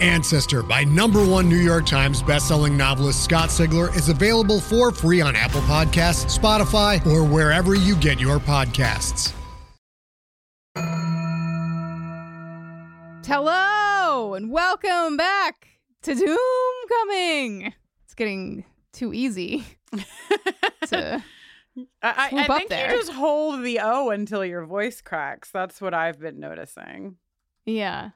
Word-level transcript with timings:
Ancestor 0.00 0.62
by 0.62 0.84
number 0.84 1.24
one 1.24 1.48
New 1.48 1.56
York 1.56 1.86
Times 1.86 2.22
bestselling 2.22 2.76
novelist 2.76 3.24
Scott 3.24 3.48
Sigler 3.48 3.94
is 3.96 4.08
available 4.08 4.60
for 4.60 4.92
free 4.92 5.20
on 5.20 5.34
Apple 5.34 5.60
Podcasts, 5.62 6.38
Spotify, 6.38 7.04
or 7.06 7.24
wherever 7.24 7.74
you 7.74 7.96
get 7.96 8.20
your 8.20 8.38
podcasts. 8.38 9.32
Hello 13.26 14.34
and 14.34 14.50
welcome 14.50 15.16
back 15.16 15.68
to 16.02 16.14
Doomcoming. 16.14 17.72
It's 18.04 18.14
getting 18.14 18.64
too 18.92 19.12
easy 19.12 19.64
to 20.86 21.22
I, 22.02 22.30
I, 22.30 22.30
I 22.32 22.46
think 22.58 22.70
there. 22.70 22.90
you 22.90 22.96
just 22.98 23.12
hold 23.12 23.62
the 23.62 23.80
O 23.80 24.10
until 24.10 24.44
your 24.44 24.64
voice 24.64 25.00
cracks. 25.00 25.50
That's 25.50 25.80
what 25.80 25.94
I've 25.94 26.18
been 26.18 26.40
noticing. 26.40 27.16
Yeah. 27.66 28.10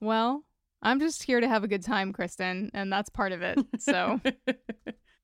Well, 0.00 0.44
I'm 0.84 1.00
just 1.00 1.22
here 1.22 1.40
to 1.40 1.48
have 1.48 1.64
a 1.64 1.68
good 1.68 1.82
time, 1.82 2.12
Kristin, 2.12 2.68
and 2.74 2.92
that's 2.92 3.08
part 3.08 3.32
of 3.32 3.42
it. 3.42 3.58
So 3.78 4.20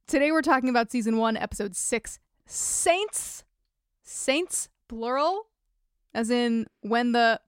today 0.07 0.33
we're 0.33 0.43
talking 0.43 0.71
about 0.71 0.91
season 0.91 1.19
one, 1.19 1.37
episode 1.37 1.77
six 1.77 2.19
Saints. 2.47 3.45
Saints, 4.03 4.69
plural, 4.89 5.47
as 6.15 6.31
in 6.31 6.67
when 6.81 7.13
the 7.13 7.41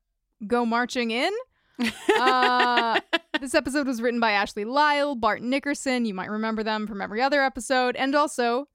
go 0.47 0.65
marching 0.65 1.11
in. 1.11 1.33
Uh, 2.17 3.01
this 3.41 3.55
episode 3.55 3.87
was 3.87 4.01
written 4.01 4.21
by 4.21 4.31
Ashley 4.33 4.65
Lyle, 4.65 5.17
Bart 5.17 5.43
Nickerson. 5.43 6.05
You 6.05 6.15
might 6.15 6.31
remember 6.31 6.63
them 6.63 6.87
from 6.87 7.01
every 7.01 7.21
other 7.21 7.43
episode, 7.43 7.97
and 7.97 8.15
also 8.15 8.69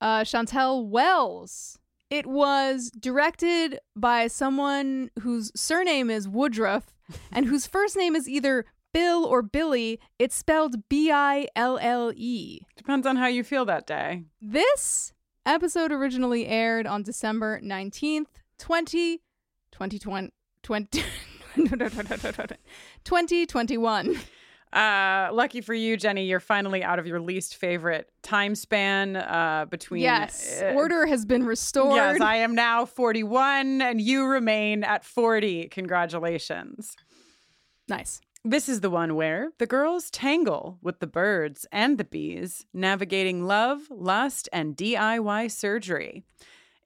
uh, 0.00 0.24
Chantelle 0.24 0.84
Wells. 0.88 1.78
It 2.08 2.26
was 2.26 2.90
directed 2.98 3.78
by 3.94 4.26
someone 4.26 5.10
whose 5.20 5.52
surname 5.54 6.10
is 6.10 6.26
Woodruff 6.26 6.92
and 7.32 7.46
whose 7.46 7.66
first 7.66 7.96
name 7.96 8.14
is 8.16 8.28
either 8.28 8.64
Bill 8.92 9.24
or 9.24 9.42
Billy. 9.42 10.00
It's 10.18 10.34
spelled 10.34 10.88
B 10.88 11.10
I 11.10 11.46
L 11.54 11.78
L 11.80 12.12
E. 12.14 12.60
Depends 12.76 13.06
on 13.06 13.16
how 13.16 13.26
you 13.26 13.44
feel 13.44 13.64
that 13.66 13.86
day. 13.86 14.24
This 14.40 15.12
episode 15.46 15.92
originally 15.92 16.46
aired 16.46 16.86
on 16.86 17.02
December 17.02 17.60
19th, 17.60 18.26
20, 18.58 19.22
2020, 19.72 20.32
20, 20.62 21.02
2021. 23.04 24.16
Uh, 24.72 25.30
lucky 25.32 25.60
for 25.60 25.74
you, 25.74 25.96
Jenny, 25.96 26.26
you're 26.26 26.38
finally 26.38 26.84
out 26.84 26.98
of 27.00 27.06
your 27.06 27.20
least 27.20 27.56
favorite 27.56 28.08
time 28.22 28.54
span 28.54 29.16
uh, 29.16 29.66
between. 29.68 30.02
Yes, 30.02 30.62
uh, 30.62 30.74
order 30.76 31.06
has 31.06 31.24
been 31.24 31.44
restored. 31.44 31.96
Yes, 31.96 32.20
I 32.20 32.36
am 32.36 32.54
now 32.54 32.84
41 32.84 33.82
and 33.82 34.00
you 34.00 34.26
remain 34.26 34.84
at 34.84 35.04
40. 35.04 35.68
Congratulations. 35.68 36.96
nice. 37.88 38.20
This 38.42 38.70
is 38.70 38.80
the 38.80 38.88
one 38.88 39.16
where 39.16 39.50
the 39.58 39.66
girls 39.66 40.10
tangle 40.10 40.78
with 40.80 41.00
the 41.00 41.06
birds 41.06 41.66
and 41.70 41.98
the 41.98 42.04
bees, 42.04 42.64
navigating 42.72 43.44
love, 43.44 43.82
lust, 43.90 44.48
and 44.50 44.74
DIY 44.76 45.50
surgery. 45.50 46.24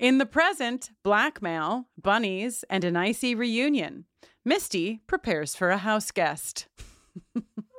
In 0.01 0.19
the 0.19 0.27
present, 0.27 0.91
blackmail, 1.05 1.87
bunnies, 1.97 2.65
and 2.69 2.83
an 2.83 2.97
icy 2.97 3.37
reunion. 3.37 4.07
Misty 4.45 5.01
prepares 5.07 5.55
for 5.55 5.71
a 5.71 5.79
house 5.79 6.11
guest. 6.11 6.67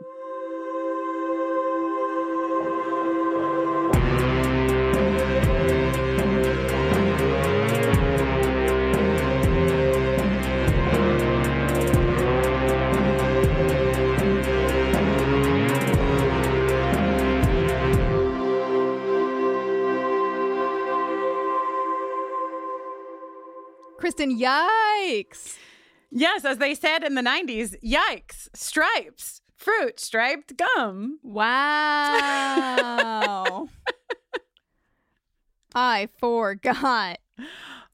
Kristin, 24.15 24.39
yikes. 24.39 25.57
Yes, 26.11 26.45
as 26.45 26.57
they 26.57 26.73
said 26.75 27.03
in 27.03 27.15
the 27.15 27.21
90s, 27.21 27.75
yikes, 27.83 28.47
stripes, 28.53 29.41
fruit, 29.55 29.99
striped 29.99 30.55
gum. 30.57 31.19
Wow. 31.21 31.57
I 35.75 36.07
forgot. 36.17 37.17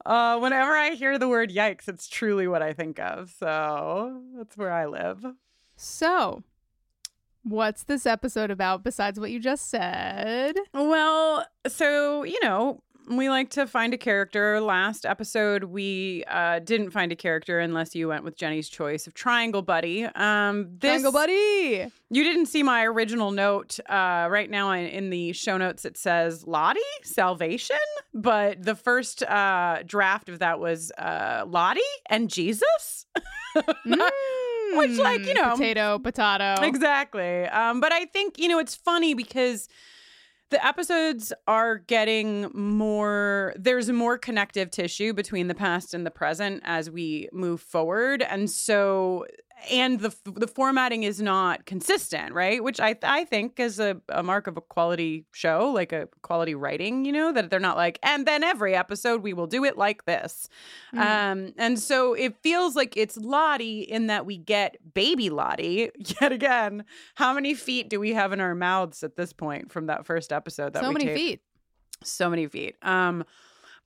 Uh, 0.05 0.37
whenever 0.39 0.73
I 0.73 0.91
hear 0.91 1.17
the 1.17 1.27
word 1.27 1.49
yikes, 1.49 1.87
it's 1.87 2.07
truly 2.07 2.47
what 2.47 2.61
I 2.61 2.73
think 2.73 2.99
of. 2.99 3.33
So 3.39 4.21
that's 4.37 4.55
where 4.55 4.71
I 4.71 4.85
live. 4.85 5.25
So, 5.75 6.43
what's 7.43 7.83
this 7.83 8.05
episode 8.05 8.51
about 8.51 8.83
besides 8.83 9.19
what 9.19 9.31
you 9.31 9.39
just 9.39 9.67
said? 9.69 10.53
Well, 10.73 11.47
so, 11.67 12.21
you 12.23 12.37
know, 12.43 12.83
we 13.17 13.29
like 13.29 13.49
to 13.51 13.67
find 13.67 13.93
a 13.93 13.97
character. 13.97 14.59
Last 14.61 15.05
episode, 15.05 15.65
we 15.65 16.23
uh, 16.27 16.59
didn't 16.59 16.91
find 16.91 17.11
a 17.11 17.15
character 17.15 17.59
unless 17.59 17.95
you 17.95 18.07
went 18.07 18.23
with 18.23 18.35
Jenny's 18.35 18.69
choice 18.69 19.07
of 19.07 19.13
Triangle 19.13 19.61
Buddy. 19.61 20.05
Um, 20.05 20.67
this, 20.79 20.89
Triangle 20.89 21.11
Buddy. 21.11 21.91
You 22.09 22.23
didn't 22.23 22.47
see 22.47 22.63
my 22.63 22.83
original 22.85 23.31
note. 23.31 23.79
Uh, 23.87 24.27
right 24.29 24.49
now 24.49 24.71
in, 24.71 24.85
in 24.87 25.09
the 25.09 25.33
show 25.33 25.57
notes, 25.57 25.85
it 25.85 25.97
says 25.97 26.45
Lottie, 26.45 26.79
Salvation. 27.03 27.77
But 28.13 28.63
the 28.63 28.75
first 28.75 29.23
uh, 29.23 29.79
draft 29.85 30.27
of 30.29 30.39
that 30.39 30.59
was 30.59 30.91
uh, 30.97 31.45
Lottie 31.47 31.79
and 32.09 32.29
Jesus. 32.29 33.05
Which, 34.73 34.97
like, 34.99 35.25
you 35.25 35.33
Mm, 35.33 35.35
know, 35.35 35.51
potato, 35.51 35.99
potato. 35.99 36.55
Exactly. 36.65 37.43
Um, 37.45 37.81
but 37.81 37.91
I 37.91 38.05
think, 38.05 38.39
you 38.39 38.47
know, 38.47 38.59
it's 38.59 38.75
funny 38.75 39.13
because 39.13 39.67
the 40.51 40.65
episodes 40.65 41.33
are 41.47 41.77
getting 41.77 42.49
more 42.53 43.53
there's 43.57 43.89
more 43.89 44.17
connective 44.17 44.69
tissue 44.69 45.13
between 45.13 45.47
the 45.47 45.55
past 45.55 45.93
and 45.93 46.05
the 46.05 46.11
present 46.11 46.61
as 46.65 46.89
we 46.89 47.29
move 47.33 47.61
forward. 47.61 48.21
And 48.21 48.49
so 48.49 49.25
and 49.69 49.99
the 49.99 50.15
the 50.25 50.47
formatting 50.47 51.03
is 51.03 51.21
not 51.21 51.65
consistent, 51.65 52.33
right? 52.33 52.63
Which 52.63 52.79
I 52.79 52.95
I 53.03 53.25
think 53.25 53.59
is 53.59 53.79
a, 53.79 54.01
a 54.09 54.23
mark 54.23 54.47
of 54.47 54.57
a 54.57 54.61
quality 54.61 55.25
show, 55.31 55.71
like 55.71 55.91
a 55.91 56.07
quality 56.21 56.55
writing. 56.55 57.05
You 57.05 57.11
know 57.11 57.31
that 57.31 57.49
they're 57.49 57.59
not 57.59 57.77
like, 57.77 57.99
and 58.01 58.25
then 58.25 58.43
every 58.43 58.75
episode 58.75 59.21
we 59.21 59.33
will 59.33 59.47
do 59.47 59.63
it 59.63 59.77
like 59.77 60.05
this. 60.05 60.49
Mm. 60.95 60.99
Um, 60.99 61.53
and 61.57 61.79
so 61.79 62.13
it 62.13 62.35
feels 62.41 62.75
like 62.75 62.97
it's 62.97 63.17
Lottie 63.17 63.81
in 63.81 64.07
that 64.07 64.25
we 64.25 64.37
get 64.37 64.77
baby 64.93 65.29
Lottie 65.29 65.91
yet 66.21 66.31
again. 66.31 66.85
How 67.15 67.33
many 67.33 67.53
feet 67.53 67.89
do 67.89 67.99
we 67.99 68.13
have 68.13 68.33
in 68.33 68.39
our 68.39 68.55
mouths 68.55 69.03
at 69.03 69.15
this 69.15 69.33
point 69.33 69.71
from 69.71 69.87
that 69.87 70.05
first 70.05 70.33
episode? 70.33 70.73
That 70.73 70.83
so 70.83 70.91
many 70.91 71.05
taped? 71.05 71.17
feet. 71.17 71.41
So 72.03 72.29
many 72.29 72.47
feet. 72.47 72.75
Um, 72.81 73.25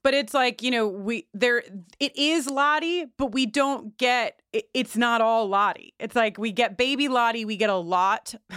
but 0.05 0.13
it's 0.13 0.35
like 0.35 0.61
you 0.61 0.69
know 0.69 0.87
we 0.87 1.27
there 1.33 1.63
it 1.99 2.15
is 2.15 2.47
lottie 2.47 3.05
but 3.17 3.31
we 3.31 3.47
don't 3.47 3.97
get 3.97 4.39
it, 4.53 4.69
it's 4.75 4.95
not 4.95 5.19
all 5.19 5.47
lottie. 5.47 5.95
It's 5.99 6.15
like 6.15 6.37
we 6.37 6.51
get 6.51 6.77
baby 6.77 7.07
lottie 7.07 7.43
we 7.43 7.57
get 7.57 7.71
a 7.71 7.75
lot 7.75 8.35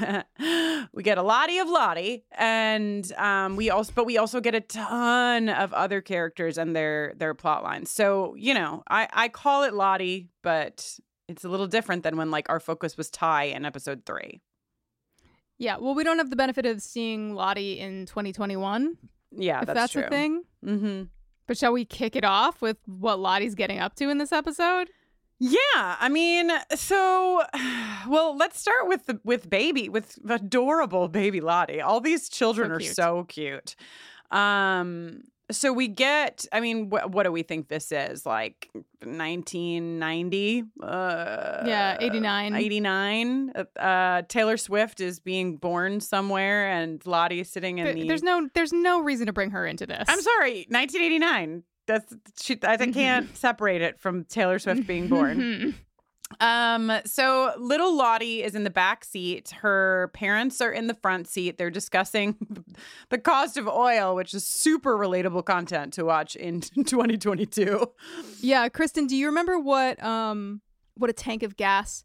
we 0.92 1.02
get 1.02 1.16
a 1.16 1.22
lottie 1.22 1.56
of 1.56 1.70
lottie 1.70 2.26
and 2.32 3.10
um 3.14 3.56
we 3.56 3.70
also 3.70 3.92
but 3.94 4.04
we 4.04 4.18
also 4.18 4.42
get 4.42 4.54
a 4.54 4.60
ton 4.60 5.48
of 5.48 5.72
other 5.72 6.02
characters 6.02 6.58
and 6.58 6.76
their 6.76 7.14
their 7.16 7.32
plot 7.32 7.62
lines. 7.64 7.90
So 7.90 8.34
you 8.36 8.52
know 8.52 8.82
i 8.90 9.08
i 9.14 9.28
call 9.28 9.62
it 9.62 9.72
lottie 9.72 10.28
but 10.42 10.98
it's 11.28 11.44
a 11.44 11.48
little 11.48 11.66
different 11.66 12.02
than 12.02 12.18
when 12.18 12.30
like 12.30 12.50
our 12.50 12.60
focus 12.60 12.98
was 12.98 13.08
tai 13.08 13.44
in 13.44 13.64
episode 13.64 14.04
three. 14.04 14.42
Yeah 15.56 15.78
well 15.78 15.94
we 15.94 16.04
don't 16.04 16.18
have 16.18 16.28
the 16.28 16.36
benefit 16.36 16.66
of 16.66 16.82
seeing 16.82 17.34
lottie 17.34 17.80
in 17.80 18.04
2021 18.04 18.98
yeah 19.34 19.60
if 19.60 19.66
that's, 19.66 19.78
that's 19.78 19.92
true. 19.94 20.04
a 20.04 20.08
thing. 20.10 20.44
Mm-hmm 20.62 21.04
but 21.48 21.58
shall 21.58 21.72
we 21.72 21.84
kick 21.84 22.14
it 22.14 22.24
off 22.24 22.62
with 22.62 22.76
what 22.86 23.18
Lottie's 23.18 23.56
getting 23.56 23.80
up 23.80 23.96
to 23.96 24.08
in 24.10 24.18
this 24.18 24.30
episode? 24.30 24.90
Yeah, 25.40 25.58
I 25.74 26.08
mean, 26.08 26.50
so 26.74 27.42
well, 28.08 28.36
let's 28.36 28.60
start 28.60 28.86
with 28.86 29.06
the 29.06 29.18
with 29.24 29.50
baby 29.50 29.88
with 29.88 30.18
adorable 30.28 31.08
baby 31.08 31.40
Lottie. 31.40 31.80
All 31.80 32.00
these 32.00 32.28
children 32.28 32.68
so 32.68 32.74
are 32.74 32.80
so 32.80 33.24
cute. 33.24 33.74
Um 34.30 35.22
so 35.50 35.72
we 35.72 35.88
get 35.88 36.46
i 36.52 36.60
mean 36.60 36.86
wh- 36.90 37.08
what 37.12 37.22
do 37.24 37.32
we 37.32 37.42
think 37.42 37.68
this 37.68 37.90
is? 37.92 38.26
Like 38.26 38.68
1990 39.02 40.64
uh, 40.82 41.62
yeah 41.66 41.96
89 42.00 42.54
89 42.54 43.52
uh, 43.54 43.78
uh, 43.80 44.22
taylor 44.28 44.56
swift 44.56 45.00
is 45.00 45.20
being 45.20 45.56
born 45.56 46.00
somewhere 46.00 46.68
and 46.70 47.04
lottie 47.06 47.40
is 47.40 47.48
sitting 47.50 47.78
in 47.78 47.84
there, 47.84 47.94
the 47.94 48.08
there's 48.08 48.22
no 48.22 48.48
there's 48.54 48.72
no 48.72 49.00
reason 49.02 49.26
to 49.26 49.32
bring 49.32 49.50
her 49.50 49.66
into 49.66 49.86
this. 49.86 50.04
I'm 50.08 50.20
sorry 50.20 50.66
1989 50.70 51.62
that's 51.86 52.14
she 52.40 52.58
i 52.62 52.76
can't 52.92 53.34
separate 53.36 53.82
it 53.82 53.98
from 53.98 54.24
taylor 54.24 54.58
swift 54.58 54.86
being 54.86 55.08
born 55.08 55.74
Um, 56.40 56.92
so 57.04 57.52
little 57.58 57.96
Lottie 57.96 58.42
is 58.42 58.54
in 58.54 58.64
the 58.64 58.70
back 58.70 59.04
seat. 59.04 59.50
Her 59.60 60.10
parents 60.14 60.60
are 60.60 60.70
in 60.70 60.86
the 60.86 60.94
front 60.94 61.26
seat. 61.26 61.58
They're 61.58 61.70
discussing 61.70 62.36
the 63.08 63.18
cost 63.18 63.56
of 63.56 63.66
oil, 63.66 64.14
which 64.14 64.34
is 64.34 64.46
super 64.46 64.96
relatable 64.96 65.44
content 65.44 65.92
to 65.94 66.04
watch 66.04 66.36
in 66.36 66.60
2022. 66.84 67.90
Yeah, 68.40 68.68
Kristin, 68.68 69.08
do 69.08 69.16
you 69.16 69.26
remember 69.26 69.58
what 69.58 70.02
um 70.02 70.60
what 70.94 71.10
a 71.10 71.14
tank 71.14 71.42
of 71.42 71.56
gas 71.56 72.04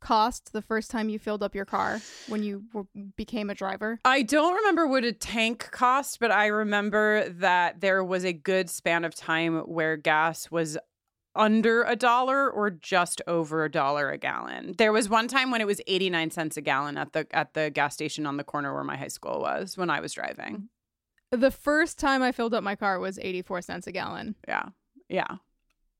cost 0.00 0.52
the 0.54 0.62
first 0.62 0.90
time 0.90 1.10
you 1.10 1.18
filled 1.18 1.42
up 1.42 1.54
your 1.54 1.66
car 1.66 2.00
when 2.28 2.42
you 2.42 2.64
w- 2.72 2.88
became 3.16 3.50
a 3.50 3.54
driver? 3.54 4.00
I 4.04 4.22
don't 4.22 4.54
remember 4.54 4.86
what 4.86 5.04
a 5.04 5.12
tank 5.12 5.68
cost, 5.70 6.18
but 6.20 6.30
I 6.30 6.46
remember 6.46 7.28
that 7.28 7.80
there 7.80 8.02
was 8.02 8.24
a 8.24 8.32
good 8.32 8.70
span 8.70 9.04
of 9.04 9.14
time 9.14 9.58
where 9.60 9.96
gas 9.96 10.50
was 10.50 10.78
under 11.34 11.84
a 11.84 11.96
dollar 11.96 12.50
or 12.50 12.70
just 12.70 13.22
over 13.26 13.64
a 13.64 13.70
dollar 13.70 14.10
a 14.10 14.18
gallon. 14.18 14.74
There 14.78 14.92
was 14.92 15.08
one 15.08 15.28
time 15.28 15.50
when 15.50 15.60
it 15.60 15.66
was 15.66 15.80
89 15.86 16.30
cents 16.30 16.56
a 16.56 16.60
gallon 16.60 16.96
at 16.96 17.12
the 17.12 17.26
at 17.30 17.54
the 17.54 17.70
gas 17.70 17.94
station 17.94 18.26
on 18.26 18.36
the 18.36 18.44
corner 18.44 18.74
where 18.74 18.84
my 18.84 18.96
high 18.96 19.08
school 19.08 19.40
was 19.40 19.76
when 19.76 19.90
I 19.90 20.00
was 20.00 20.12
driving. 20.12 20.68
The 21.30 21.50
first 21.50 21.98
time 21.98 22.22
I 22.22 22.32
filled 22.32 22.54
up 22.54 22.64
my 22.64 22.74
car 22.74 22.98
was 22.98 23.18
84 23.18 23.62
cents 23.62 23.86
a 23.86 23.92
gallon. 23.92 24.34
Yeah. 24.48 24.70
Yeah. 25.08 25.36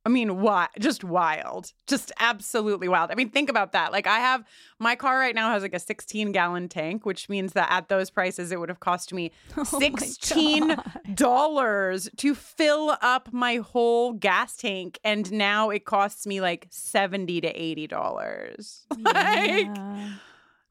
I 0.07 0.09
mean, 0.09 0.41
what? 0.41 0.71
Just 0.79 1.05
wild. 1.05 1.73
Just 1.87 2.11
absolutely 2.19 2.89
wild. 2.89 3.11
I 3.11 3.15
mean, 3.15 3.29
think 3.29 3.51
about 3.51 3.73
that. 3.73 3.93
Like, 3.93 4.07
I 4.07 4.19
have 4.19 4.45
my 4.79 4.97
car 4.97 5.19
right 5.19 5.35
now 5.35 5.51
has 5.51 5.63
like 5.63 5.75
a 5.75 5.79
16 5.79 6.33
gallon 6.33 6.69
tank, 6.69 7.05
which 7.05 7.29
means 7.29 7.53
that 7.53 7.71
at 7.71 7.89
those 7.89 8.09
prices, 8.09 8.51
it 8.51 8.59
would 8.59 8.71
have 8.71 8.81
cost 8.81 9.13
me 9.13 9.31
$16 9.55 11.21
oh 11.23 11.99
to 12.17 12.35
fill 12.35 12.97
up 13.03 13.31
my 13.33 13.57
whole 13.57 14.15
gas 14.15 14.57
tank. 14.57 14.99
And 15.05 15.31
now 15.33 15.69
it 15.69 15.85
costs 15.85 16.27
me 16.27 16.41
like 16.41 16.67
70 16.71 17.43
to 17.43 17.53
$80. 17.53 18.85
like. 19.01 19.69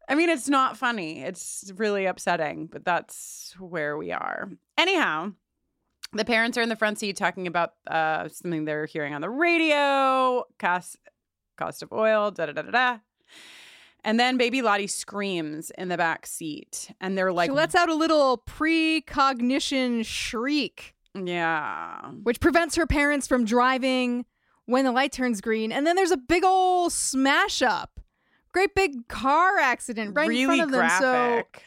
I 0.10 0.16
mean, 0.16 0.30
it's 0.30 0.50
not 0.50 0.76
funny. 0.76 1.22
It's 1.22 1.72
really 1.76 2.08
upsetting, 2.08 2.66
but 2.66 2.84
that's 2.84 3.54
where 3.60 3.96
we 3.96 4.12
are. 4.12 4.50
Anyhow, 4.76 5.34
the 6.14 6.26
parents 6.26 6.58
are 6.58 6.62
in 6.62 6.70
the 6.70 6.76
front 6.76 7.00
seat 7.00 7.16
talking 7.16 7.48
about 7.48 7.74
uh, 7.88 8.28
something 8.30 8.66
they're 8.66 8.86
hearing 8.86 9.14
on 9.14 9.22
the 9.22 9.30
radio, 9.30 10.44
cost 10.58 10.98
cost 11.58 11.84
of 11.84 11.92
oil, 11.92 12.32
da 12.32 12.48
da 12.48 12.54
da 12.54 12.62
da 12.64 12.72
da. 12.72 12.98
And 14.04 14.20
then 14.20 14.38
baby 14.38 14.62
Lottie 14.62 14.88
screams 14.88 15.72
in 15.78 15.90
the 15.90 15.98
back 15.98 16.26
seat, 16.26 16.92
and 17.02 17.18
they're 17.18 17.34
like, 17.34 17.50
she 17.50 17.54
lets 17.54 17.76
out 17.76 17.90
a 17.90 17.96
little 17.96 18.38
precognition 18.38 20.04
shriek. 20.04 20.96
Yeah, 21.14 22.12
which 22.24 22.40
prevents 22.40 22.76
her 22.76 22.88
parents 22.88 23.28
from 23.28 23.46
driving 23.46 24.26
when 24.66 24.86
the 24.86 24.92
light 24.92 25.12
turns 25.12 25.42
green. 25.42 25.72
And 25.72 25.86
then 25.86 25.96
there's 25.96 26.12
a 26.12 26.18
big 26.18 26.44
old 26.46 26.94
smash 26.94 27.62
up, 27.62 28.00
great 28.54 28.74
big 28.74 29.08
car 29.08 29.58
accident 29.58 30.16
right 30.16 30.30
really 30.30 30.44
in 30.44 30.48
front 30.48 30.62
of 30.62 30.70
graphic. 30.70 31.02
them. 31.02 31.46
So, 31.54 31.62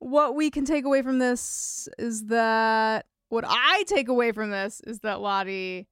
what 0.00 0.36
we 0.36 0.50
can 0.50 0.64
take 0.64 0.84
away 0.84 1.02
from 1.02 1.18
this 1.18 1.88
is 1.98 2.26
that 2.26 3.06
what 3.28 3.44
I 3.46 3.84
take 3.86 4.08
away 4.08 4.32
from 4.32 4.50
this 4.50 4.80
is 4.86 5.00
that 5.00 5.20
Lottie 5.20 5.86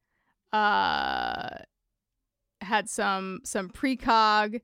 uh 0.52 1.48
had 2.60 2.88
some 2.88 3.40
some 3.44 3.68
precog 3.68 4.60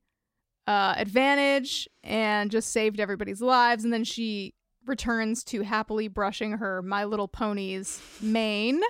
uh 0.67 0.95
advantage 0.97 1.89
and 2.03 2.51
just 2.51 2.71
saved 2.71 3.01
everybody's 3.01 3.43
lives 3.43 3.85
and 3.85 3.93
then 3.93 4.05
she 4.05 4.55
returns 4.87 5.45
to 5.45 5.63
happily 5.63 6.09
brushing 6.09 6.53
her 6.53 6.83
My 6.83 7.05
Little 7.05 7.29
Pony's 7.29 8.01
mane. 8.21 8.81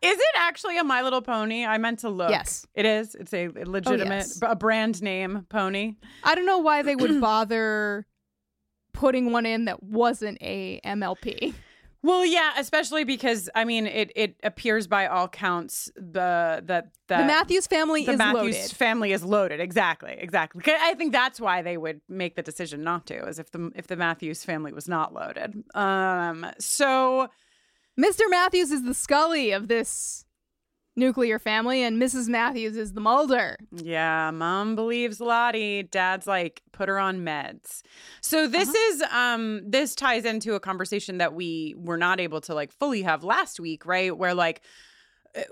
Is 0.00 0.16
it 0.16 0.34
actually 0.36 0.78
a 0.78 0.84
My 0.84 1.02
Little 1.02 1.22
Pony? 1.22 1.64
I 1.64 1.78
meant 1.78 2.00
to 2.00 2.08
look. 2.08 2.30
Yes. 2.30 2.66
It 2.74 2.86
is. 2.86 3.14
It's 3.14 3.34
a 3.34 3.48
legitimate 3.48 4.12
oh, 4.12 4.16
yes. 4.16 4.38
a 4.42 4.54
brand 4.54 5.02
name 5.02 5.46
pony. 5.48 5.94
I 6.22 6.34
don't 6.34 6.46
know 6.46 6.58
why 6.58 6.82
they 6.82 6.94
would 6.94 7.20
bother 7.20 8.06
putting 8.92 9.32
one 9.32 9.46
in 9.46 9.64
that 9.64 9.82
wasn't 9.82 10.38
a 10.40 10.80
MLP. 10.84 11.54
Well, 12.02 12.24
yeah, 12.24 12.52
especially 12.58 13.04
because 13.04 13.50
I 13.54 13.64
mean, 13.64 13.86
it 13.86 14.12
it 14.14 14.36
appears 14.44 14.86
by 14.86 15.06
all 15.08 15.28
counts 15.28 15.90
the 15.96 16.62
that 16.64 16.92
the 17.08 17.18
Matthews 17.18 17.66
family 17.66 18.02
is 18.02 18.06
the 18.06 18.12
is 18.12 18.18
Matthews 18.18 18.56
loaded. 18.56 18.70
family 18.76 19.12
is 19.12 19.24
loaded. 19.24 19.60
Exactly, 19.60 20.14
exactly. 20.16 20.62
I 20.66 20.94
think 20.94 21.12
that's 21.12 21.40
why 21.40 21.62
they 21.62 21.76
would 21.76 22.00
make 22.08 22.36
the 22.36 22.42
decision 22.42 22.82
not 22.84 23.06
to, 23.06 23.26
as 23.26 23.38
if 23.40 23.50
the 23.50 23.72
if 23.74 23.88
the 23.88 23.96
Matthews 23.96 24.44
family 24.44 24.72
was 24.72 24.88
not 24.88 25.12
loaded. 25.12 25.64
Um, 25.74 26.46
so 26.60 27.28
Mr. 27.98 28.22
Matthews 28.28 28.70
is 28.70 28.84
the 28.84 28.94
Scully 28.94 29.50
of 29.50 29.66
this 29.66 30.24
nuclear 30.98 31.38
family, 31.38 31.82
and 31.82 32.00
Mrs. 32.00 32.28
Matthews 32.28 32.76
is 32.76 32.92
the 32.92 33.00
Mulder. 33.00 33.56
Yeah, 33.72 34.30
mom 34.32 34.74
believes 34.74 35.20
Lottie. 35.20 35.84
Dad's 35.84 36.26
like, 36.26 36.62
put 36.72 36.88
her 36.88 36.98
on 36.98 37.20
meds. 37.20 37.82
So 38.20 38.46
this 38.46 38.68
uh-huh. 38.68 38.92
is 38.92 39.02
um 39.12 39.62
this 39.70 39.94
ties 39.94 40.24
into 40.24 40.54
a 40.54 40.60
conversation 40.60 41.18
that 41.18 41.34
we 41.34 41.74
were 41.76 41.96
not 41.96 42.20
able 42.20 42.40
to 42.42 42.54
like 42.54 42.72
fully 42.72 43.02
have 43.02 43.24
last 43.24 43.58
week, 43.58 43.86
right? 43.86 44.16
Where 44.16 44.34
like 44.34 44.62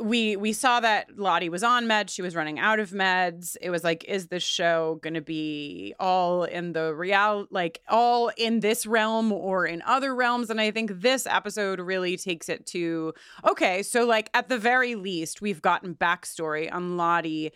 we 0.01 0.37
we 0.37 0.53
saw 0.53 0.81
that 0.81 1.19
Lottie 1.19 1.49
was 1.49 1.63
on 1.63 1.87
meds. 1.87 2.11
She 2.11 2.23
was 2.23 2.35
running 2.35 2.59
out 2.59 2.79
of 2.79 2.91
meds. 2.91 3.57
It 3.61 3.71
was 3.71 3.85
like, 3.85 4.05
is 4.05 4.29
this 4.29 4.43
show 4.43 4.99
to 5.03 5.21
be 5.21 5.95
all 6.01 6.45
in 6.45 6.73
the 6.73 6.95
real, 6.95 7.47
like 7.51 7.83
all 7.89 8.31
in 8.37 8.61
this 8.61 8.87
realm 8.87 9.33
or 9.33 9.67
in 9.67 9.83
other 9.83 10.15
realms? 10.15 10.51
And 10.51 10.61
I 10.61 10.71
think 10.71 11.01
this 11.01 11.27
episode 11.27 11.81
really 11.81 12.17
takes 12.17 12.49
it 12.49 12.67
to 12.67 13.13
okay. 13.47 13.83
So 13.83 14.07
like 14.07 14.31
at 14.35 14.49
the 14.49 14.59
very 14.59 14.95
least, 14.95 15.41
we've 15.41 15.63
gotten 15.63 15.95
backstory 15.95 16.73
on 16.73 16.97
Lottie 16.97 17.53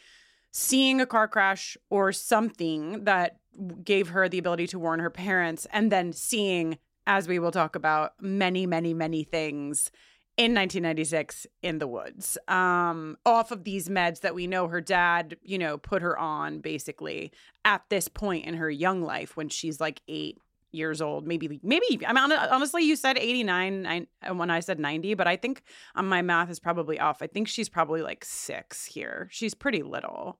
seeing 0.52 1.00
a 1.00 1.06
car 1.06 1.28
crash 1.28 1.76
or 1.90 2.12
something 2.12 3.04
that 3.04 3.36
gave 3.84 4.08
her 4.08 4.28
the 4.28 4.38
ability 4.38 4.66
to 4.68 4.78
warn 4.78 5.00
her 5.00 5.10
parents, 5.10 5.66
and 5.72 5.90
then 5.90 6.12
seeing, 6.12 6.78
as 7.06 7.28
we 7.28 7.38
will 7.38 7.50
talk 7.50 7.76
about, 7.76 8.12
many, 8.20 8.66
many, 8.66 8.94
many 8.94 9.24
things 9.24 9.90
in 10.36 10.54
1996 10.54 11.46
in 11.62 11.78
the 11.78 11.86
woods 11.86 12.38
um, 12.48 13.16
off 13.26 13.50
of 13.50 13.64
these 13.64 13.88
meds 13.88 14.20
that 14.20 14.34
we 14.34 14.46
know 14.46 14.68
her 14.68 14.80
dad 14.80 15.36
you 15.42 15.58
know 15.58 15.76
put 15.76 16.00
her 16.00 16.18
on 16.18 16.60
basically 16.60 17.30
at 17.64 17.82
this 17.90 18.08
point 18.08 18.46
in 18.46 18.54
her 18.54 18.70
young 18.70 19.02
life 19.02 19.36
when 19.36 19.48
she's 19.48 19.80
like 19.80 20.00
eight 20.08 20.38
years 20.72 21.00
old, 21.00 21.26
maybe 21.26 21.60
maybe. 21.62 22.06
I 22.06 22.12
mean, 22.12 22.32
honestly, 22.32 22.84
you 22.84 22.96
said 22.96 23.18
89 23.18 23.86
I, 24.22 24.32
when 24.32 24.50
I 24.50 24.60
said 24.60 24.78
90, 24.78 25.14
but 25.14 25.26
I 25.26 25.36
think 25.36 25.62
um, 25.94 26.08
my 26.08 26.22
math 26.22 26.50
is 26.50 26.60
probably 26.60 26.98
off. 26.98 27.22
I 27.22 27.26
think 27.26 27.48
she's 27.48 27.68
probably 27.68 28.02
like 28.02 28.24
six 28.24 28.84
here. 28.84 29.28
She's 29.30 29.54
pretty 29.54 29.82
little. 29.82 30.38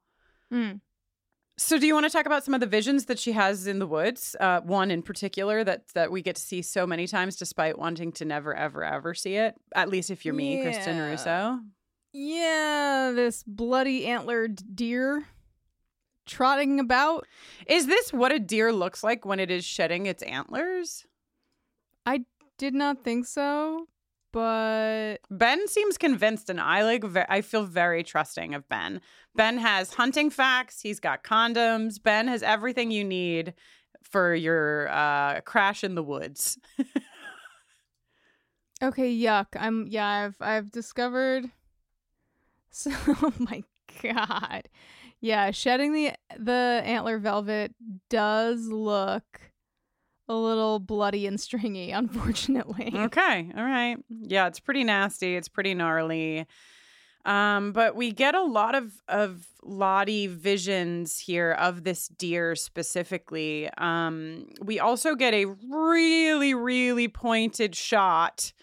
Mm. 0.52 0.80
So, 1.62 1.79
do 1.79 1.87
you 1.87 1.93
want 1.93 2.07
to 2.07 2.11
talk 2.11 2.25
about 2.25 2.43
some 2.43 2.55
of 2.55 2.61
the 2.61 2.67
visions 2.67 3.05
that 3.05 3.19
she 3.19 3.33
has 3.33 3.67
in 3.67 3.81
the 3.81 3.87
woods? 3.87 4.35
Uh, 4.40 4.62
one 4.62 4.90
in 4.90 5.02
particular 5.02 5.62
that 5.62 5.88
that 5.88 6.11
we 6.11 6.23
get 6.23 6.37
to 6.37 6.43
see 6.43 6.62
so 6.62 6.87
many 6.87 7.07
times, 7.07 7.37
despite 7.37 7.79
wanting 7.79 8.12
to 8.12 8.25
never, 8.25 8.55
ever, 8.55 8.83
ever 8.83 9.12
see 9.12 9.37
it. 9.37 9.57
At 9.75 9.90
least 9.90 10.11
if 10.11 10.25
you're 10.25 10.33
me, 10.33 10.64
Kristin 10.64 10.99
Russo. 10.99 11.61
Yeah, 12.14 13.12
this 13.14 13.45
bloody 13.47 14.07
antlered 14.07 14.75
deer 14.75 15.26
trotting 16.26 16.81
about. 16.81 17.26
Is 17.67 17.87
this 17.87 18.11
what 18.11 18.33
a 18.33 18.38
deer 18.38 18.73
looks 18.73 19.05
like 19.05 19.26
when 19.26 19.38
it 19.38 19.50
is 19.50 19.62
shedding 19.62 20.07
its 20.07 20.23
antlers? 20.23 21.05
I 22.07 22.25
did 22.57 22.73
not 22.73 23.05
think 23.05 23.26
so, 23.26 23.87
but 24.32 25.16
Ben 25.30 25.66
seems 25.68 25.99
convinced, 25.99 26.50
and 26.50 26.60
I 26.60 26.84
like. 26.84 27.04
Ve- 27.04 27.25
I 27.28 27.40
feel 27.40 27.64
very 27.64 28.02
trusting 28.02 28.54
of 28.54 28.68
Ben. 28.68 29.00
Ben 29.34 29.58
has 29.58 29.94
hunting 29.94 30.30
facts. 30.30 30.80
He's 30.80 31.00
got 31.00 31.25
condoms. 31.25 32.02
Ben 32.02 32.28
has 32.28 32.42
everything 32.42 32.90
you 32.90 33.04
need 33.04 33.54
for 34.02 34.34
your 34.34 34.88
uh, 34.88 35.40
crash 35.42 35.84
in 35.84 35.94
the 35.94 36.02
woods. 36.02 36.58
okay, 38.82 39.14
yuck. 39.14 39.46
I'm 39.54 39.87
yeah, 39.88 40.06
I've 40.06 40.37
I've 40.40 40.70
discovered 40.70 41.50
so 42.70 42.90
oh 43.08 43.32
my 43.38 43.62
god. 44.02 44.68
Yeah, 45.20 45.50
shedding 45.50 45.92
the 45.92 46.12
the 46.38 46.82
antler 46.84 47.18
velvet 47.18 47.75
does 48.08 48.66
look 48.68 49.50
a 50.30 50.34
little 50.34 50.78
bloody 50.78 51.26
and 51.26 51.38
stringy, 51.38 51.90
unfortunately. 52.02 52.92
Okay. 52.94 53.50
All 53.56 53.64
right. 53.64 53.96
Yeah, 54.08 54.46
it's 54.46 54.60
pretty 54.60 54.84
nasty. 54.84 55.37
It's 55.37 55.49
pretty 55.49 55.75
gnarly. 55.75 56.46
Um, 57.26 57.72
but 57.72 57.96
we 57.96 58.12
get 58.12 58.34
a 58.34 58.42
lot 58.42 58.75
of 58.75 58.92
of 59.06 59.46
Lottie 59.62 60.26
visions 60.26 61.18
here 61.18 61.52
of 61.52 61.84
this 61.84 62.08
deer 62.08 62.56
specifically. 62.56 63.68
Um, 63.76 64.46
we 64.62 64.80
also 64.80 65.14
get 65.14 65.34
a 65.34 65.44
really, 65.70 66.54
really 66.54 67.08
pointed 67.08 67.75
shot 67.75 68.54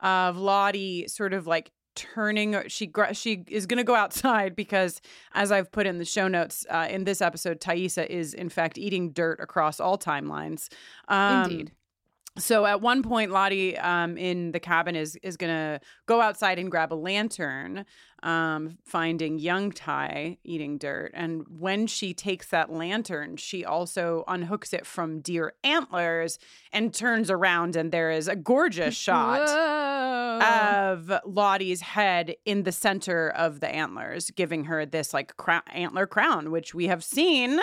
of 0.00 0.36
Lottie 0.36 1.08
sort 1.08 1.32
of 1.32 1.48
like 1.48 1.72
turning 1.94 2.56
she 2.68 2.90
she 3.12 3.44
is 3.48 3.66
going 3.66 3.78
to 3.78 3.84
go 3.84 3.94
outside 3.94 4.56
because 4.56 5.00
as 5.32 5.52
i've 5.52 5.70
put 5.70 5.86
in 5.86 5.98
the 5.98 6.04
show 6.04 6.28
notes 6.28 6.66
uh, 6.70 6.86
in 6.90 7.04
this 7.04 7.20
episode 7.20 7.60
taissa 7.60 8.06
is 8.06 8.34
in 8.34 8.48
fact 8.48 8.78
eating 8.78 9.10
dirt 9.10 9.40
across 9.40 9.80
all 9.80 9.98
timelines 9.98 10.68
um, 11.08 11.50
Indeed. 11.50 11.72
So 12.36 12.66
at 12.66 12.80
one 12.80 13.02
point, 13.04 13.30
Lottie 13.30 13.78
um, 13.78 14.18
in 14.18 14.50
the 14.50 14.58
cabin 14.58 14.96
is 14.96 15.16
is 15.22 15.36
gonna 15.36 15.80
go 16.06 16.20
outside 16.20 16.58
and 16.58 16.68
grab 16.68 16.92
a 16.92 16.96
lantern, 16.96 17.84
um, 18.24 18.78
finding 18.84 19.38
young 19.38 19.70
Tai 19.70 20.38
eating 20.42 20.76
dirt. 20.76 21.12
And 21.14 21.44
when 21.48 21.86
she 21.86 22.12
takes 22.12 22.48
that 22.48 22.72
lantern, 22.72 23.36
she 23.36 23.64
also 23.64 24.24
unhooks 24.26 24.74
it 24.74 24.84
from 24.84 25.20
deer 25.20 25.52
antlers 25.62 26.40
and 26.72 26.92
turns 26.92 27.30
around, 27.30 27.76
and 27.76 27.92
there 27.92 28.10
is 28.10 28.26
a 28.26 28.34
gorgeous 28.34 28.96
shot 29.04 29.48
of 30.42 31.12
Lottie's 31.24 31.82
head 31.82 32.34
in 32.44 32.64
the 32.64 32.72
center 32.72 33.30
of 33.30 33.60
the 33.60 33.68
antlers, 33.68 34.30
giving 34.32 34.64
her 34.64 34.84
this 34.84 35.14
like 35.14 35.36
cra- 35.36 35.62
antler 35.72 36.08
crown, 36.08 36.50
which 36.50 36.74
we 36.74 36.88
have 36.88 37.04
seen 37.04 37.60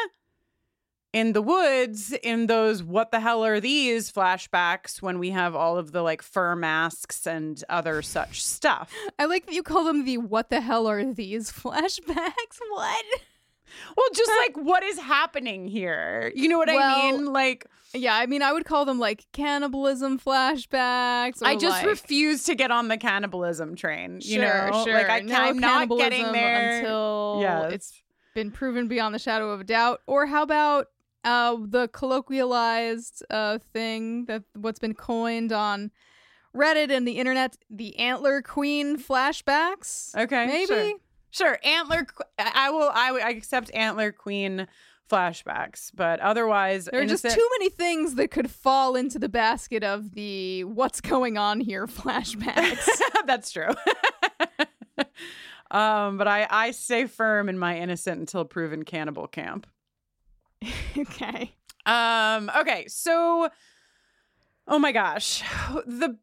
in 1.13 1.33
the 1.33 1.41
woods 1.41 2.13
in 2.23 2.47
those 2.47 2.81
what 2.81 3.11
the 3.11 3.19
hell 3.19 3.43
are 3.43 3.59
these 3.59 4.11
flashbacks 4.11 5.01
when 5.01 5.19
we 5.19 5.31
have 5.31 5.55
all 5.55 5.77
of 5.77 5.91
the 5.91 6.01
like 6.01 6.21
fur 6.21 6.55
masks 6.55 7.27
and 7.27 7.63
other 7.69 8.01
such 8.01 8.41
stuff. 8.43 8.93
I 9.19 9.25
like 9.25 9.45
that 9.45 9.53
you 9.53 9.63
call 9.63 9.83
them 9.83 10.05
the 10.05 10.17
what 10.19 10.49
the 10.49 10.61
hell 10.61 10.87
are 10.87 11.03
these 11.13 11.51
flashbacks? 11.51 12.59
What? 12.69 13.05
Well, 13.97 14.05
just 14.13 14.31
like 14.39 14.55
what 14.57 14.83
is 14.83 14.99
happening 14.99 15.67
here? 15.67 16.31
You 16.35 16.47
know 16.49 16.57
what 16.57 16.69
I 16.69 17.11
mean? 17.11 17.25
Like 17.25 17.65
Yeah, 17.93 18.15
I 18.15 18.25
mean 18.25 18.41
I 18.41 18.53
would 18.53 18.63
call 18.65 18.85
them 18.85 18.99
like 18.99 19.25
cannibalism 19.33 20.17
flashbacks. 20.17 21.41
Or 21.41 21.47
I 21.47 21.55
just 21.57 21.81
like, 21.81 21.85
refuse 21.85 22.43
to 22.45 22.55
get 22.55 22.71
on 22.71 22.87
the 22.87 22.97
cannibalism 22.97 23.75
train. 23.75 24.19
You 24.21 24.39
sure, 24.41 24.71
know, 24.71 24.83
sure. 24.85 24.93
like 24.93 25.09
I, 25.09 25.19
no 25.19 25.35
I'm 25.35 25.59
not 25.59 25.89
getting 25.89 26.31
there 26.31 26.77
until 26.79 27.39
Yes. 27.41 27.73
it's 27.73 28.01
been 28.33 28.49
proven 28.49 28.87
beyond 28.87 29.13
the 29.13 29.19
shadow 29.19 29.49
of 29.51 29.59
a 29.59 29.65
doubt. 29.65 29.99
Or 30.07 30.25
how 30.25 30.43
about 30.43 30.87
uh, 31.23 31.57
the 31.59 31.87
colloquialized 31.89 33.21
uh, 33.29 33.59
thing 33.73 34.25
that 34.25 34.43
what's 34.55 34.79
been 34.79 34.93
coined 34.93 35.51
on 35.51 35.91
Reddit 36.55 36.91
and 36.91 37.07
the 37.07 37.13
internet, 37.19 37.57
the 37.69 37.97
antler 37.97 38.41
queen 38.41 38.97
flashbacks? 38.97 40.15
Okay, 40.15 40.45
maybe. 40.47 40.65
sure. 40.65 40.93
Sure, 41.33 41.57
antler. 41.63 42.05
I 42.37 42.69
will. 42.71 42.91
I, 42.93 43.11
would- 43.13 43.21
I 43.21 43.29
accept 43.29 43.71
antler 43.73 44.11
queen 44.11 44.67
flashbacks, 45.09 45.91
but 45.93 46.19
otherwise, 46.19 46.89
There 46.91 47.01
are 47.01 47.05
just 47.05 47.23
too 47.23 47.49
many 47.59 47.69
things 47.69 48.15
that 48.15 48.31
could 48.31 48.49
fall 48.51 48.95
into 48.95 49.17
the 49.19 49.29
basket 49.29 49.83
of 49.83 50.11
the 50.13 50.63
what's 50.65 50.99
going 51.01 51.37
on 51.37 51.59
here 51.61 51.87
flashbacks. 51.99 52.87
That's 53.25 53.51
true. 53.51 53.69
um, 55.71 56.17
but 56.17 56.27
I 56.27 56.47
I 56.49 56.71
stay 56.71 57.05
firm 57.05 57.49
in 57.49 57.57
my 57.57 57.77
innocent 57.77 58.19
until 58.19 58.45
proven 58.45 58.83
cannibal 58.83 59.27
camp. 59.27 59.67
okay. 60.97 61.53
Um, 61.85 62.51
okay, 62.57 62.85
so 62.87 63.49
oh 64.67 64.79
my 64.79 64.91
gosh. 64.91 65.43
The 65.85 66.17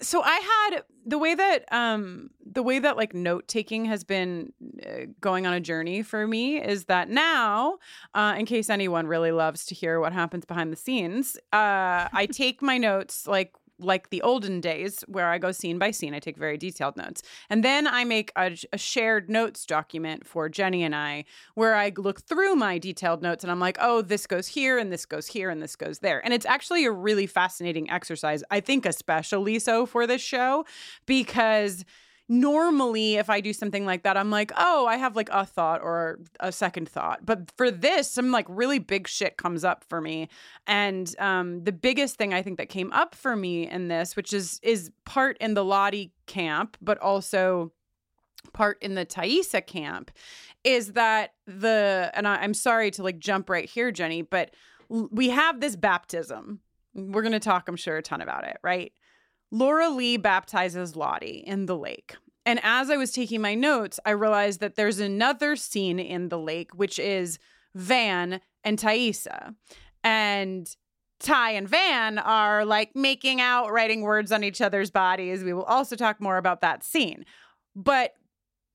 so 0.00 0.22
I 0.22 0.70
had 0.70 0.84
the 1.04 1.18
way 1.18 1.34
that 1.34 1.70
um 1.72 2.30
the 2.44 2.62
way 2.62 2.78
that 2.78 2.96
like 2.96 3.14
note 3.14 3.46
taking 3.46 3.84
has 3.84 4.04
been 4.04 4.52
uh, 4.84 5.06
going 5.20 5.46
on 5.46 5.52
a 5.52 5.60
journey 5.60 6.02
for 6.02 6.26
me 6.26 6.60
is 6.62 6.86
that 6.86 7.10
now 7.10 7.78
uh 8.14 8.34
in 8.38 8.46
case 8.46 8.70
anyone 8.70 9.06
really 9.06 9.32
loves 9.32 9.66
to 9.66 9.74
hear 9.74 10.00
what 10.00 10.12
happens 10.12 10.46
behind 10.46 10.72
the 10.72 10.76
scenes 10.76 11.36
uh 11.52 12.08
I 12.12 12.26
take 12.32 12.62
my 12.62 12.78
notes 12.78 13.26
like 13.26 13.52
like 13.78 14.10
the 14.10 14.22
olden 14.22 14.60
days 14.60 15.04
where 15.06 15.28
I 15.28 15.38
go 15.38 15.52
scene 15.52 15.78
by 15.78 15.90
scene 15.90 16.14
I 16.14 16.18
take 16.18 16.36
very 16.36 16.56
detailed 16.56 16.96
notes 16.96 17.22
and 17.50 17.62
then 17.64 17.86
I 17.86 18.04
make 18.04 18.32
a, 18.36 18.56
a 18.72 18.78
shared 18.78 19.28
notes 19.28 19.66
document 19.66 20.26
for 20.26 20.48
Jenny 20.48 20.82
and 20.82 20.94
I 20.94 21.24
where 21.54 21.74
I 21.74 21.92
look 21.96 22.22
through 22.22 22.56
my 22.56 22.78
detailed 22.78 23.22
notes 23.22 23.44
and 23.44 23.50
I'm 23.50 23.60
like, 23.60 23.76
oh, 23.80 24.02
this 24.02 24.26
goes 24.26 24.48
here 24.48 24.78
and 24.78 24.92
this 24.92 25.06
goes 25.06 25.26
here 25.26 25.50
and 25.50 25.62
this 25.62 25.76
goes 25.76 25.98
there. 25.98 26.24
And 26.24 26.32
it's 26.32 26.46
actually 26.46 26.84
a 26.84 26.90
really 26.90 27.26
fascinating 27.26 27.90
exercise, 27.90 28.42
I 28.50 28.60
think, 28.60 28.86
especially 28.86 29.58
so 29.58 29.86
for 29.86 30.06
this 30.06 30.22
show, 30.22 30.64
because 31.06 31.84
normally 32.28 33.16
if 33.16 33.30
I 33.30 33.40
do 33.40 33.52
something 33.52 33.84
like 33.84 34.02
that, 34.02 34.16
I'm 34.16 34.30
like, 34.30 34.52
oh, 34.56 34.86
I 34.86 34.96
have 34.96 35.14
like 35.14 35.28
a 35.30 35.46
thought 35.46 35.80
or 35.80 36.18
a 36.40 36.50
second 36.50 36.88
thought. 36.88 37.24
But 37.24 37.50
for 37.56 37.70
this, 37.70 38.10
some 38.10 38.32
like 38.32 38.46
really 38.48 38.78
big 38.78 39.06
shit 39.06 39.36
comes 39.36 39.64
up 39.64 39.84
for 39.88 40.00
me. 40.00 40.28
And 40.66 41.14
um, 41.18 41.62
the 41.64 41.72
biggest 41.72 42.16
thing 42.16 42.34
I 42.34 42.42
think 42.42 42.58
that 42.58 42.68
came 42.68 42.92
up 42.92 43.14
for 43.14 43.36
me 43.36 43.68
in 43.68 43.88
this, 43.88 44.16
which 44.16 44.32
is 44.32 44.58
is 44.62 44.90
part 45.04 45.36
in 45.38 45.54
the 45.54 45.64
Lottie 45.64 46.12
camp, 46.26 46.76
but 46.80 46.98
also 46.98 47.72
part 48.52 48.78
in 48.82 48.94
the 48.94 49.06
Taissa 49.06 49.64
camp 49.64 50.10
is 50.64 50.92
that 50.92 51.34
the 51.46 52.10
and 52.14 52.26
I, 52.26 52.36
I'm 52.36 52.54
sorry 52.54 52.90
to 52.92 53.02
like 53.02 53.18
jump 53.18 53.48
right 53.48 53.68
here, 53.68 53.92
Jenny, 53.92 54.22
but 54.22 54.50
we 54.88 55.30
have 55.30 55.60
this 55.60 55.76
baptism. 55.76 56.60
We're 56.94 57.22
gonna 57.22 57.38
talk, 57.38 57.68
I'm 57.68 57.76
sure, 57.76 57.96
a 57.98 58.02
ton 58.02 58.20
about 58.20 58.44
it, 58.44 58.58
right? 58.62 58.92
Laura 59.50 59.88
Lee 59.90 60.16
baptizes 60.16 60.96
Lottie 60.96 61.44
in 61.46 61.66
the 61.66 61.76
lake. 61.76 62.16
And 62.44 62.60
as 62.62 62.90
I 62.90 62.96
was 62.96 63.12
taking 63.12 63.40
my 63.40 63.54
notes, 63.54 63.98
I 64.06 64.10
realized 64.10 64.60
that 64.60 64.76
there's 64.76 65.00
another 65.00 65.56
scene 65.56 65.98
in 65.98 66.28
the 66.28 66.38
lake, 66.38 66.74
which 66.74 66.98
is 66.98 67.38
Van 67.74 68.40
and 68.62 68.78
Taissa. 68.78 69.54
And 70.04 70.74
Tai 71.18 71.50
and 71.50 71.68
Van 71.68 72.18
are 72.18 72.64
like 72.64 72.94
making 72.94 73.40
out, 73.40 73.72
writing 73.72 74.02
words 74.02 74.30
on 74.30 74.44
each 74.44 74.60
other's 74.60 74.90
bodies. 74.90 75.42
We 75.42 75.52
will 75.52 75.64
also 75.64 75.96
talk 75.96 76.20
more 76.20 76.36
about 76.36 76.60
that 76.60 76.84
scene. 76.84 77.24
But 77.74 78.14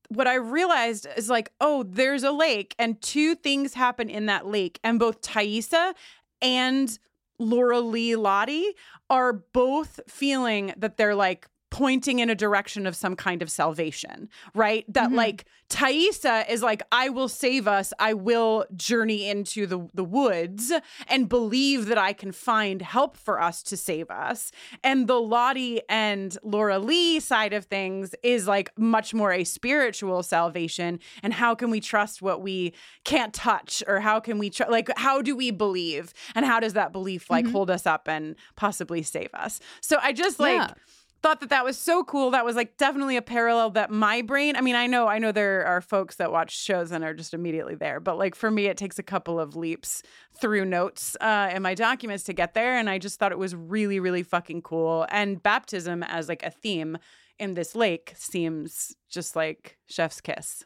what 0.10 0.28
I 0.28 0.36
realized 0.36 1.08
is 1.16 1.30
like, 1.30 1.51
oh, 1.62 1.84
there's 1.84 2.24
a 2.24 2.32
lake, 2.32 2.75
and 2.78 3.01
two 3.01 3.36
things 3.36 3.75
happen 3.75 4.10
in 4.10 4.25
that 4.25 4.46
lake, 4.46 4.80
and 4.84 5.00
both 5.00 5.22
Taissa 5.22 5.94
and 6.42 7.00
Laura 7.42 7.80
Lee 7.80 8.16
Lottie 8.16 8.74
are 9.10 9.34
both 9.34 10.00
feeling 10.08 10.74
that 10.78 10.98
they're 10.98 11.16
like 11.16 11.48
pointing 11.72 12.20
in 12.20 12.30
a 12.30 12.36
direction 12.36 12.86
of 12.86 12.96
some 12.96 13.16
kind 13.16 13.42
of 13.42 13.50
salvation, 13.50 14.30
right? 14.54 14.86
That 14.94 15.10
Mhm. 15.10 15.16
like 15.16 15.46
Taissa 15.70 16.48
is 16.50 16.62
like, 16.62 16.84
I 16.92 17.08
will 17.08 17.30
save 17.30 17.66
us. 17.66 17.94
I 17.98 18.13
will 18.13 18.66
journey 18.75 19.30
into 19.30 19.66
the, 19.66 19.88
the 19.94 20.04
woods 20.04 20.70
and 21.08 21.30
believe 21.30 21.86
that 21.86 21.98
I 21.98 22.12
can 22.12 22.34
find 22.34 22.82
help 22.82 23.16
for 23.16 23.42
us 23.42 23.63
to 23.63 23.78
save 23.78 24.12
us. 24.12 24.51
And 24.84 25.08
the 25.08 25.22
Lottie 25.22 25.80
and 25.88 26.38
Laura 26.44 26.78
Lee 26.78 27.22
side 27.22 27.54
of 27.54 27.66
things 27.66 28.13
is 28.22 28.48
like 28.50 28.78
much 28.78 29.13
more 29.13 29.32
a 29.32 29.46
spiritual 29.46 30.24
salvation. 30.24 31.00
And 31.24 31.34
how 31.34 31.56
can 31.56 31.70
we 31.70 31.80
trust 31.80 32.22
what 32.22 32.42
we 32.42 32.74
can't 33.06 33.34
touch? 33.34 33.82
Or 33.88 34.01
how 34.01 34.20
can 34.20 34.40
we, 34.40 34.50
tr- 34.50 34.63
like, 34.70 34.90
how 34.98 35.22
do 35.22 35.38
we 35.38 35.51
believe? 35.51 36.13
And 36.36 36.46
how 36.46 36.60
does 36.60 36.74
that 36.74 36.92
belief 36.92 37.30
like 37.30 37.46
Mhm. 37.46 37.54
hold 37.54 37.70
us 37.72 37.86
up 37.86 38.10
and 38.10 38.36
possibly 38.58 39.04
save 39.04 39.30
us? 39.34 39.62
So 39.80 40.00
I 40.01 40.12
just 40.12 40.38
like, 40.38 40.56
Yeah. 40.56 40.74
Thought 41.22 41.40
that 41.40 41.50
that 41.50 41.63
was 41.63 41.78
so 41.78 42.04
cool. 42.04 42.32
That 42.32 42.46
was 42.46 42.56
like 42.56 42.78
definitely 42.78 43.18
a 43.18 43.22
parallel 43.22 43.72
that 43.72 43.92
my 43.92 44.22
brain 44.22 44.56
i 44.56 44.62
mean 44.62 44.75
i 44.75 44.88
know 44.88 45.08
i 45.08 45.20
know 45.20 45.32
there 45.32 45.66
are 45.66 45.82
folks 45.82 46.16
that 46.16 46.32
watch 46.32 46.58
shows 46.58 46.92
and 46.92 47.04
are 47.04 47.13
just 47.13 47.34
immediately 47.34 47.75
there 47.75 48.00
but 48.00 48.18
like 48.18 48.36
for 48.36 48.50
me 48.50 48.66
it 48.66 48.78
takes 48.78 48.98
a 49.00 49.04
couple 49.04 49.40
of 49.40 49.56
leaps 49.56 50.01
through 50.40 50.66
notes 50.66 51.16
uh, 51.22 51.50
in 51.54 51.62
my 51.62 51.74
documents 51.74 52.24
to 52.24 52.34
get 52.34 52.54
there 52.54 52.78
and 52.78 52.90
i 52.90 52.98
just 52.98 53.20
thought 53.20 53.32
it 53.32 53.38
was 53.38 53.56
really 53.56 54.00
really 54.00 54.24
fucking 54.24 54.62
cool. 54.62 55.06
And 55.10 55.42
baptism 55.42 56.04
as 56.04 56.28
like 56.28 56.44
a 56.44 56.50
theme 56.50 56.98
in 57.40 57.54
this 57.54 57.75
lake 57.75 58.13
seems 58.16 58.96
just 59.10 59.36
like 59.36 59.78
chef's 59.88 60.22
kiss. 60.22 60.66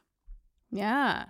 Yeah. 0.71 1.25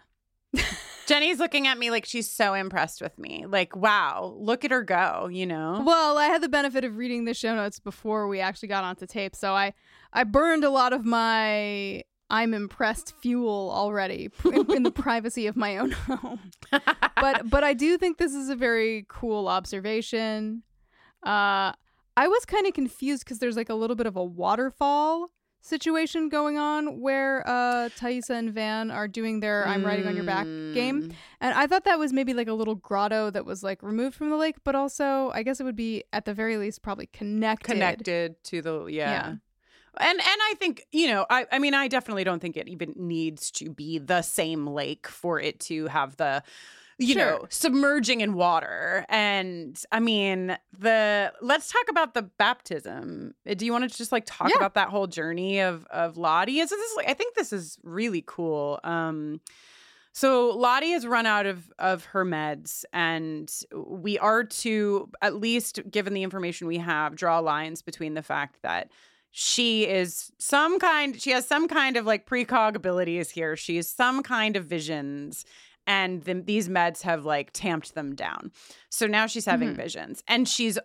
jenny's 1.07 1.39
looking 1.39 1.67
at 1.67 1.77
me 1.77 1.91
like 1.91 2.05
she's 2.05 2.29
so 2.29 2.53
impressed 2.53 3.01
with 3.01 3.17
me 3.17 3.45
like 3.47 3.75
wow 3.75 4.33
look 4.37 4.65
at 4.65 4.71
her 4.71 4.83
go 4.83 5.27
you 5.31 5.45
know 5.45 5.81
Well, 5.85 6.17
I 6.17 6.27
had 6.27 6.41
the 6.41 6.49
benefit 6.49 6.83
of 6.83 6.97
reading 6.97 7.25
the 7.25 7.33
show 7.33 7.55
notes 7.55 7.79
before 7.79 8.27
we 8.27 8.39
actually 8.39 8.69
got 8.69 8.83
onto 8.83 9.05
tape, 9.05 9.35
so 9.35 9.53
I 9.53 9.73
I 10.13 10.23
burned 10.23 10.63
a 10.63 10.69
lot 10.69 10.93
of 10.93 11.05
my 11.05 12.03
I'm 12.29 12.53
impressed 12.53 13.13
fuel 13.21 13.69
already 13.71 14.29
in, 14.45 14.71
in 14.71 14.83
the 14.83 14.91
privacy 15.05 15.45
of 15.47 15.55
my 15.55 15.77
own 15.77 15.91
home. 15.91 16.51
But 17.21 17.49
but 17.49 17.63
I 17.63 17.73
do 17.73 17.97
think 17.97 18.17
this 18.17 18.33
is 18.33 18.49
a 18.49 18.55
very 18.55 19.05
cool 19.07 19.47
observation. 19.47 20.63
Uh 21.25 21.73
I 22.17 22.27
was 22.27 22.45
kind 22.45 22.65
of 22.65 22.73
confused 22.73 23.25
because 23.25 23.39
there's 23.39 23.57
like 23.57 23.69
a 23.69 23.75
little 23.75 23.95
bit 23.95 24.07
of 24.07 24.15
a 24.15 24.23
waterfall 24.23 25.31
situation 25.65 26.29
going 26.29 26.59
on 26.59 27.01
where 27.01 27.43
uh 27.47 27.89
Taissa 27.97 28.31
and 28.31 28.53
Van 28.53 28.91
are 28.91 29.07
doing 29.07 29.39
their 29.39 29.67
I'm 29.67 29.83
riding 29.83 30.05
on 30.07 30.15
your 30.15 30.25
back 30.25 30.45
game. 30.45 31.09
Mm. 31.09 31.13
And 31.41 31.53
I 31.55 31.65
thought 31.65 31.85
that 31.85 31.97
was 31.97 32.13
maybe 32.13 32.33
like 32.33 32.47
a 32.47 32.53
little 32.53 32.75
grotto 32.75 33.31
that 33.31 33.45
was 33.45 33.63
like 33.63 33.81
removed 33.81 34.15
from 34.15 34.29
the 34.29 34.37
lake, 34.37 34.57
but 34.63 34.75
also 34.75 35.31
I 35.33 35.41
guess 35.41 35.59
it 35.59 35.63
would 35.63 35.75
be 35.75 36.03
at 36.13 36.25
the 36.25 36.33
very 36.33 36.57
least 36.57 36.83
probably 36.83 37.07
connected. 37.07 37.71
connected 37.71 38.43
to 38.45 38.61
the 38.61 38.85
yeah. 38.85 39.09
Yeah. 39.09 39.27
And 39.97 40.19
and 40.19 40.21
I 40.21 40.53
think, 40.59 40.85
you 40.91 41.07
know, 41.07 41.25
I 41.29 41.47
I 41.51 41.59
mean 41.59 41.73
I 41.73 41.87
definitely 41.87 42.25
don't 42.25 42.39
think 42.39 42.57
it 42.57 42.67
even 42.67 42.93
needs 42.95 43.49
to 43.51 43.69
be 43.69 43.97
the 43.97 44.21
same 44.21 44.67
lake 44.67 45.07
for 45.07 45.39
it 45.39 45.59
to 45.61 45.87
have 45.87 46.17
the 46.17 46.43
you 46.97 47.13
Sure. 47.13 47.25
know, 47.25 47.45
submerging 47.49 48.21
in 48.21 48.33
water. 48.33 49.05
And 49.09 49.77
I 49.91 49.99
mean, 49.99 50.57
the 50.77 51.33
let's 51.41 51.71
talk 51.71 51.83
about 51.89 52.13
the 52.13 52.23
baptism. 52.23 53.33
Uh, 53.49 53.53
Do 53.53 53.65
you 53.65 53.71
want 53.71 53.89
to 53.89 53.97
just 53.97 54.11
like 54.11 54.23
talk 54.25 54.49
Yeah. 54.49 54.57
about 54.57 54.75
that 54.75 54.89
whole 54.89 55.07
journey 55.07 55.59
of 55.59 55.85
of 55.87 56.17
Lottie? 56.17 56.59
And 56.59 56.69
so 56.69 56.75
this 56.75 56.89
is 56.91 56.97
like 56.97 57.09
I 57.09 57.13
think 57.13 57.35
this 57.35 57.51
is 57.51 57.77
really 57.83 58.23
cool. 58.25 58.79
Um 58.83 59.41
so 60.13 60.51
Lottie 60.51 60.91
has 60.91 61.05
run 61.05 61.25
out 61.25 61.45
of 61.45 61.69
of 61.77 62.05
her 62.05 62.23
meds, 62.23 62.85
and 62.93 63.51
we 63.75 64.17
are 64.19 64.45
to 64.45 65.09
at 65.21 65.35
least, 65.35 65.81
given 65.91 66.13
the 66.13 66.23
information 66.23 66.67
we 66.67 66.77
have, 66.77 67.17
draw 67.17 67.39
lines 67.39 67.81
between 67.81 68.13
the 68.13 68.21
fact 68.23 68.61
that 68.61 68.89
she 69.31 69.85
is 69.85 70.31
some 70.37 70.79
kind, 70.79 71.21
she 71.21 71.31
has 71.31 71.45
some 71.45 71.67
kind 71.67 71.97
of 71.97 72.05
like 72.05 72.25
precog 72.25 72.75
abilities 72.77 73.29
here. 73.31 73.57
She 73.57 73.75
has 73.75 73.89
some 73.89 74.23
kind 74.23 74.55
of 74.55 74.63
visions, 74.67 75.43
and 75.87 76.23
the, 76.23 76.33
these 76.35 76.67
meds 76.69 77.01
have 77.03 77.25
like 77.25 77.51
tamped 77.53 77.93
them 77.95 78.15
down. 78.15 78.51
So 78.89 79.07
now 79.07 79.27
she's 79.27 79.45
having 79.45 79.69
Mhm. 79.73 79.77
visions, 79.77 80.23
and 80.27 80.47
she's 80.47 80.77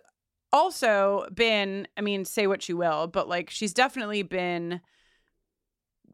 also 0.53 1.27
been, 1.33 1.87
I 1.97 2.01
mean, 2.01 2.25
say 2.25 2.45
what 2.47 2.67
you 2.67 2.75
will, 2.77 3.07
but 3.07 3.27
like 3.29 3.49
she's 3.49 3.73
definitely 3.73 4.23
been 4.23 4.81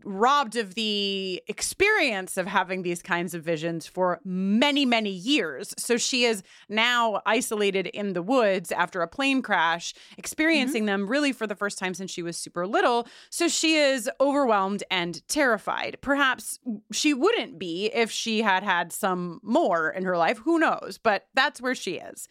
robbed 0.07 0.55
of 0.55 0.75
the 0.75 1.43
experience 1.47 2.37
of 2.37 2.47
having 2.47 2.81
these 2.81 3.01
kinds 3.01 3.33
of 3.33 3.43
visions 3.43 3.85
for 3.85 4.19
many, 4.23 4.85
many 4.85 5.09
years. 5.11 5.73
So 5.77 5.97
she 5.97 6.23
is 6.23 6.43
now 6.69 7.21
isolated 7.25 7.87
in 7.87 8.13
the 8.13 8.21
woods 8.21 8.71
after 8.71 9.01
a 9.01 9.07
plane 9.07 9.41
crash, 9.41 9.93
experiencing 10.17 10.83
mm-hmm. 10.83 11.03
them 11.03 11.09
really 11.09 11.33
for 11.33 11.45
the 11.45 11.55
first 11.55 11.77
time 11.77 11.93
since 11.93 12.09
she 12.09 12.23
was 12.23 12.37
super 12.37 12.65
little. 12.65 13.07
So 13.29 13.47
she 13.47 13.75
is 13.75 14.09
overwhelmed 14.21 14.83
and 14.89 15.27
terrified. 15.27 15.97
Perhaps 16.01 16.59
she 16.91 17.13
wouldn't 17.13 17.59
be 17.59 17.87
if 17.93 18.09
she 18.09 18.41
had 18.41 18.63
had 18.63 18.93
some 18.93 19.39
more 19.43 19.89
in 19.89 20.03
her 20.03 20.17
life. 20.17 20.37
Who 20.39 20.57
knows? 20.57 20.97
But 21.01 21.27
that's 21.33 21.61
where 21.61 21.75
she 21.75 21.95
is. 21.95 22.27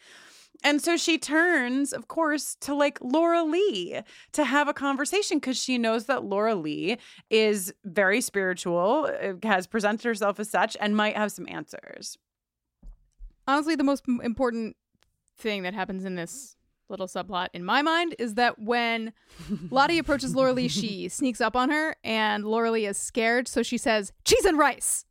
And 0.63 0.81
so 0.83 0.97
she 0.97 1.19
turns, 1.19 1.93
of 1.93 2.09
course, 2.09 2.57
to 2.61 2.75
like 2.75 2.99
Laura 3.01 3.45
Lee 3.45 4.01
to 4.33 4.45
have 4.45 4.69
a 4.69 4.75
conversation 4.75 5.39
because 5.39 5.61
she 5.61 5.79
knows 5.79 6.07
that 6.07 6.25
Laura 6.25 6.55
Lee 6.55 6.99
is 7.31 7.73
very 7.85 8.21
spiritual, 8.21 9.09
uh, 9.23 9.47
has 9.47 9.67
presented 9.67 10.05
herself 10.05 10.41
as 10.41 10.51
such, 10.51 10.77
and 10.81 10.97
might 10.97 11.17
have 11.17 11.33
some 11.33 11.47
answers. 11.49 12.19
Honestly, 13.47 13.77
the 13.77 13.85
most 13.85 14.05
important 14.23 14.77
thing 15.39 15.63
that 15.63 15.75
happens 15.75 16.05
in 16.05 16.15
this 16.15 16.57
little 16.89 17.07
subplot 17.07 17.49
in 17.53 17.65
my 17.65 17.83
mind 17.83 18.15
is 18.19 18.35
that 18.35 18.59
when 18.59 19.13
Lottie 19.71 19.99
approaches 19.99 20.35
Laura 20.35 20.53
Lee, 20.53 20.69
she 20.69 21.09
sneaks 21.09 21.41
up 21.41 21.57
on 21.57 21.71
her, 21.71 21.97
and 22.03 22.45
Laura 22.45 22.71
Lee 22.71 22.87
is 22.87 22.97
scared, 22.97 23.49
so 23.49 23.63
she 23.63 23.79
says, 23.79 24.13
cheese 24.25 24.45
and 24.45 24.59
rice. 24.59 25.05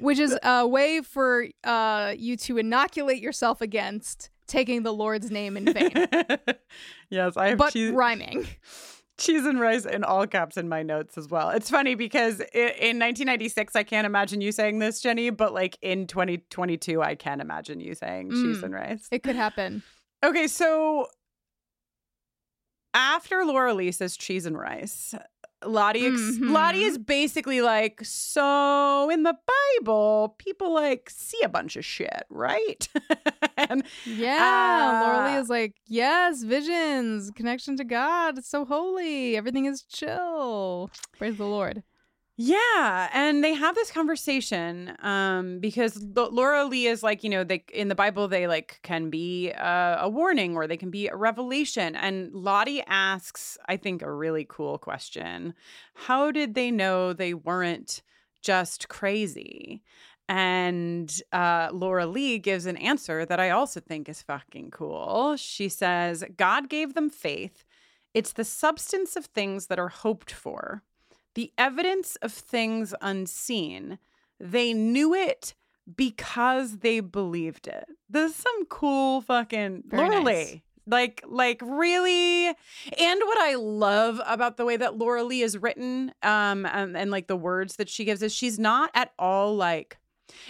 Which 0.00 0.18
is 0.18 0.36
a 0.42 0.66
way 0.66 1.00
for 1.02 1.46
uh, 1.64 2.14
you 2.16 2.36
to 2.38 2.58
inoculate 2.58 3.20
yourself 3.22 3.60
against 3.60 4.30
taking 4.46 4.82
the 4.82 4.92
Lord's 4.92 5.30
name 5.30 5.56
in 5.56 5.72
vain, 5.72 5.92
yes, 7.10 7.36
I 7.36 7.50
have 7.50 7.58
but 7.58 7.72
cheese, 7.72 7.92
rhyming. 7.92 8.46
cheese 9.18 9.44
and 9.46 9.60
rice 9.60 9.84
in 9.84 10.02
all 10.02 10.26
caps 10.26 10.56
in 10.56 10.68
my 10.68 10.82
notes 10.82 11.16
as 11.18 11.28
well. 11.28 11.50
It's 11.50 11.70
funny 11.70 11.94
because 11.94 12.40
in 12.40 12.98
1996, 12.98 13.76
I 13.76 13.82
can't 13.84 14.06
imagine 14.06 14.40
you 14.40 14.50
saying 14.50 14.78
this, 14.80 15.00
Jenny, 15.00 15.30
but 15.30 15.52
like 15.54 15.78
in 15.82 16.06
2022, 16.08 17.00
I 17.02 17.14
can 17.14 17.40
imagine 17.40 17.78
you 17.80 17.94
saying 17.94 18.30
cheese 18.30 18.58
Mm. 18.58 18.62
and 18.64 18.74
rice. 18.74 19.08
It 19.12 19.22
could 19.22 19.36
happen. 19.36 19.82
Okay, 20.24 20.46
so 20.48 21.06
after 22.94 23.44
Laura 23.44 23.72
Lee 23.74 23.92
says 23.92 24.16
cheese 24.16 24.46
and 24.46 24.58
rice, 24.58 25.14
Lottie 25.64 26.06
ex- 26.06 26.20
Mhm. 26.20 26.50
Lottie 26.52 26.82
is 26.84 26.96
basically 26.98 27.60
like, 27.60 28.00
so 28.04 29.10
in 29.10 29.22
the 29.24 29.36
Bible, 29.78 30.34
people 30.38 30.72
like 30.72 31.10
see 31.10 31.40
a 31.42 31.48
bunch 31.48 31.76
of 31.76 31.84
shit, 31.84 32.24
right? 32.30 32.88
and 33.58 33.82
Yeah, 34.06 35.26
Lee 35.26 35.36
Ah. 35.36 35.38
is 35.38 35.48
like, 35.48 35.74
yes, 35.86 36.42
visions, 36.42 37.30
connection 37.34 37.76
to 37.76 37.84
God. 37.84 38.38
It's 38.38 38.48
so 38.48 38.64
holy. 38.64 39.36
Everything 39.36 39.66
is 39.66 39.82
chill. 39.82 40.90
Praise 41.18 41.36
the 41.36 41.46
Lord. 41.46 41.82
Yeah, 42.42 43.10
and 43.12 43.44
they 43.44 43.52
have 43.52 43.74
this 43.74 43.90
conversation 43.90 44.96
um, 45.00 45.58
because 45.58 46.02
Laura 46.02 46.64
Lee 46.64 46.86
is 46.86 47.02
like, 47.02 47.22
you 47.22 47.28
know, 47.28 47.44
they 47.44 47.62
in 47.70 47.88
the 47.88 47.94
Bible 47.94 48.28
they 48.28 48.46
like 48.46 48.80
can 48.82 49.10
be 49.10 49.52
uh, 49.52 49.98
a 50.00 50.08
warning 50.08 50.56
or 50.56 50.66
they 50.66 50.78
can 50.78 50.90
be 50.90 51.08
a 51.08 51.16
revelation. 51.16 51.94
And 51.94 52.32
Lottie 52.32 52.82
asks, 52.86 53.58
I 53.68 53.76
think, 53.76 54.00
a 54.00 54.10
really 54.10 54.46
cool 54.48 54.78
question: 54.78 55.52
How 55.92 56.30
did 56.30 56.54
they 56.54 56.70
know 56.70 57.12
they 57.12 57.34
weren't 57.34 58.00
just 58.40 58.88
crazy? 58.88 59.82
And 60.26 61.12
uh, 61.32 61.68
Laura 61.72 62.06
Lee 62.06 62.38
gives 62.38 62.64
an 62.64 62.78
answer 62.78 63.26
that 63.26 63.38
I 63.40 63.50
also 63.50 63.80
think 63.80 64.08
is 64.08 64.22
fucking 64.22 64.70
cool. 64.70 65.36
She 65.36 65.68
says, 65.68 66.24
God 66.38 66.70
gave 66.70 66.94
them 66.94 67.10
faith. 67.10 67.64
It's 68.14 68.32
the 68.32 68.44
substance 68.44 69.14
of 69.16 69.26
things 69.26 69.66
that 69.66 69.78
are 69.78 69.88
hoped 69.88 70.32
for 70.32 70.84
the 71.34 71.52
evidence 71.58 72.16
of 72.16 72.32
things 72.32 72.94
unseen. 73.00 73.98
They 74.38 74.72
knew 74.72 75.14
it 75.14 75.54
because 75.96 76.78
they 76.78 77.00
believed 77.00 77.66
it. 77.66 77.86
This 78.08 78.32
is 78.32 78.36
some 78.36 78.66
cool 78.66 79.20
fucking 79.20 79.84
Very 79.86 80.08
Laura 80.08 80.22
nice. 80.22 80.52
Lee. 80.52 80.62
Like, 80.86 81.22
like 81.28 81.62
really. 81.64 82.46
And 82.46 82.56
what 82.98 83.38
I 83.38 83.54
love 83.54 84.20
about 84.26 84.56
the 84.56 84.64
way 84.64 84.76
that 84.76 84.96
Laura 84.96 85.22
Lee 85.22 85.42
is 85.42 85.56
written, 85.58 86.12
um, 86.22 86.66
and, 86.66 86.96
and 86.96 87.10
like 87.10 87.28
the 87.28 87.36
words 87.36 87.76
that 87.76 87.88
she 87.88 88.04
gives 88.04 88.22
is 88.22 88.34
she's 88.34 88.58
not 88.58 88.90
at 88.94 89.12
all 89.18 89.54
like 89.54 89.98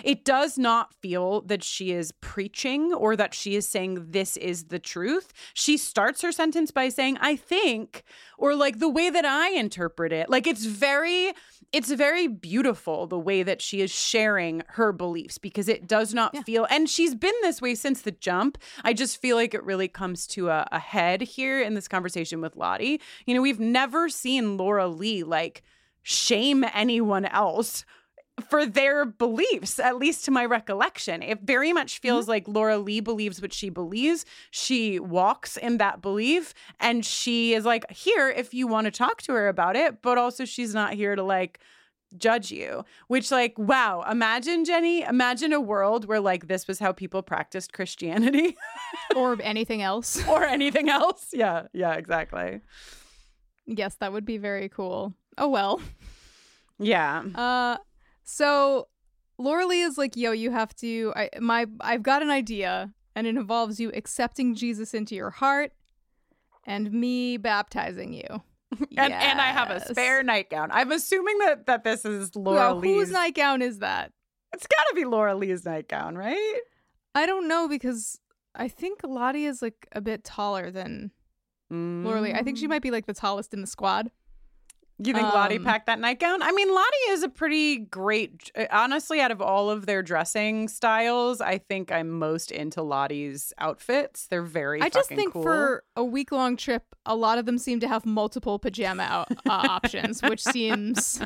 it 0.05 0.25
does 0.25 0.59
not 0.59 0.95
feel 0.95 1.41
that 1.43 1.63
she 1.63 1.93
is 1.93 2.13
preaching 2.21 2.93
or 2.93 3.17
that 3.17 3.35
she 3.35 3.55
is 3.57 3.69
saying 3.69 4.11
this 4.11 4.37
is 4.37 4.65
the 4.65 4.79
truth. 4.79 5.33
She 5.55 5.77
starts 5.77 6.23
her 6.23 6.33
sentence 6.33 6.71
by 6.71 6.89
saying, 6.89 7.19
I 7.21 7.37
think, 7.37 8.03
or 8.39 8.55
like 8.55 8.79
the 8.79 8.89
way 8.89 9.11
that 9.11 9.25
I 9.25 9.51
interpret 9.51 10.13
it. 10.13 10.29
Like 10.31 10.47
it's 10.47 10.65
very 10.65 11.33
it's 11.73 11.93
very 11.93 12.27
beautiful 12.27 13.07
the 13.07 13.19
way 13.19 13.45
that 13.45 13.63
she 13.63 13.81
is 13.81 13.93
sharing 13.93 14.61
her 14.71 14.93
beliefs 14.93 15.39
because 15.39 15.69
it 15.69 15.87
does 15.87 16.13
not 16.13 16.35
Yeah. 16.35 16.43
feel 16.43 16.67
and 16.69 16.91
she's 16.91 17.15
been 17.15 17.35
this 17.43 17.63
way 17.63 17.77
since 17.77 18.03
the 18.03 18.11
jump 18.11 18.59
i 18.83 18.93
just 18.93 19.21
feel 19.21 19.37
like 19.37 19.55
it 19.55 19.63
really 19.63 19.87
comes 19.87 20.27
to 20.29 20.49
a, 20.49 20.67
a 20.73 20.81
head 20.81 21.23
here 21.23 21.63
in 21.63 21.75
this 21.75 21.87
conversation 21.87 22.41
with 22.41 22.57
lottie 22.57 23.01
you 23.25 23.35
know 23.37 23.41
we've 23.41 23.61
never 23.61 24.09
seen 24.09 24.57
laura 24.57 24.89
lee 24.89 25.23
like 25.23 25.63
shame 26.03 26.65
anyone 26.75 27.25
else 27.27 27.85
for 28.41 28.67
their 28.67 29.05
beliefs, 29.05 29.79
at 29.79 29.97
least 29.97 30.25
to 30.25 30.31
my 30.31 30.45
recollection. 30.45 31.23
It 31.23 31.41
very 31.43 31.73
much 31.73 31.99
feels 31.99 32.29
like 32.29 32.47
Laura 32.49 32.79
Lee 32.79 33.01
believes 33.01 33.41
what 33.41 33.53
she 33.53 33.71
believes. 33.71 34.25
She 34.51 34.99
walks 34.99 35.57
in 35.57 35.79
that 35.79 36.01
belief 36.01 36.55
and 36.79 37.05
she 37.05 37.55
is 37.55 37.65
like 37.65 37.91
here 37.91 38.31
if 38.31 38.53
you 38.55 38.67
want 38.67 38.87
to 38.87 38.91
talk 38.91 39.23
to 39.23 39.33
her 39.33 39.49
about 39.49 39.77
it, 39.77 40.03
but 40.03 40.19
also 40.19 40.45
she's 40.45 40.75
not 40.75 40.95
here 40.95 41.15
to 41.17 41.23
like 41.23 41.61
judge 42.17 42.51
you. 42.51 42.85
Which 43.09 43.31
like 43.31 43.59
wow, 43.59 44.05
imagine 44.11 44.65
Jenny, 44.65 45.03
imagine 45.03 45.53
a 45.53 45.61
world 45.61 46.07
where 46.07 46.21
like 46.21 46.49
this 46.49 46.67
was 46.67 46.79
how 46.79 46.93
people 46.93 47.23
practiced 47.23 47.73
Christianity 47.73 48.57
or 49.17 49.37
anything 49.43 49.83
else. 49.83 50.23
or 50.29 50.45
anything 50.45 50.89
else. 50.89 51.29
Yeah, 51.33 51.67
yeah, 51.73 51.95
exactly. 51.95 52.61
Yes, 53.67 53.95
that 53.97 54.13
would 54.13 54.25
be 54.25 54.39
very 54.39 54.69
cool. 54.69 55.15
Oh 55.39 55.49
well. 55.49 55.81
Yeah. 56.79 57.23
Uh 57.35 57.77
so 58.31 58.87
Laura 59.39 59.67
Lee 59.67 59.83
is 59.83 59.99
like, 59.99 60.17
yo, 60.17 60.31
you 60.31 60.53
have 60.53 60.75
to 60.77 61.13
I 61.17 61.31
my 61.41 61.67
I've 61.81 62.03
got 62.03 62.23
an 62.23 62.31
idea 62.31 62.93
and 63.17 63.27
it 63.27 63.37
involves 63.37 63.81
you 63.81 63.91
accepting 63.93 64.55
Jesus 64.55 64.95
into 64.95 65.17
your 65.17 65.31
heart 65.31 65.73
and 66.65 66.93
me 66.93 67.37
baptizing 67.37 68.13
you. 68.13 68.43
And 68.97 69.13
and 69.13 69.41
I 69.41 69.49
have 69.49 69.69
a 69.71 69.85
spare 69.85 70.23
nightgown. 70.23 70.71
I'm 70.71 70.93
assuming 70.93 71.39
that 71.39 71.67
that 71.67 71.83
this 71.83 72.05
is 72.05 72.37
Laura 72.37 72.57
Well, 72.57 72.77
Lee's 72.77 72.95
whose 72.95 73.11
nightgown 73.11 73.63
is 73.63 73.81
that? 73.81 74.13
It's 74.53 74.67
got 74.67 74.85
to 74.91 74.95
be 74.95 75.05
Laura 75.05 75.35
Lee's 75.35 75.65
nightgown, 75.65 76.17
right? 76.17 76.61
I 77.17 77.27
don't 77.27 77.49
know 77.49 77.67
because 77.67 78.21
I 78.55 78.69
think 78.69 79.01
Lottie 79.03 79.47
is 79.47 79.61
like 79.61 79.89
a 79.91 80.01
bit 80.01 80.23
taller 80.23 80.71
than 80.71 81.11
Laura 81.69 82.21
Lee. 82.21 82.33
I 82.33 82.45
think 82.45 82.59
she 82.59 82.67
mm. 82.67 82.71
might 82.71 82.83
be 82.83 82.93
like 82.93 83.07
the 83.07 83.13
tallest 83.13 83.53
in 83.53 83.61
the 83.61 83.67
squad. 83.67 84.13
You 85.03 85.15
think 85.15 85.33
Lottie 85.33 85.57
um, 85.57 85.65
packed 85.65 85.87
that 85.87 85.99
nightgown? 85.99 86.43
I 86.43 86.53
mean, 86.53 86.75
Lottie 86.75 87.09
is 87.09 87.23
a 87.23 87.29
pretty 87.31 87.79
great. 87.79 88.53
uh, 88.55 88.67
Honestly, 88.71 89.21
out 89.21 89.31
of 89.31 89.41
all 89.41 89.71
of 89.71 89.87
their 89.87 90.03
dressing 90.03 90.69
styles, 90.69 91.41
I 91.41 91.57
think 91.57 91.91
I'm 91.91 92.11
most 92.11 92.51
into 92.51 92.83
Lottie's 92.83 93.55
outfits. 93.59 94.27
They're 94.27 94.43
very. 94.43 94.83
I 94.83 94.91
just 94.91 95.09
think 95.09 95.33
cool. 95.33 95.43
for 95.43 95.85
a 95.97 96.05
week 96.05 96.33
long 96.33 96.57
trip, 96.57 96.85
a 97.07 97.17
lot 97.17 97.39
of 97.39 97.47
them 97.47 97.57
seem 97.57 97.81
to 97.81 97.89
have 97.89 98.05
multiple 98.05 98.59
pajama 98.59 99.27
uh, 99.31 99.35
options, 99.47 100.21
which 100.23 100.43
seems 100.45 101.23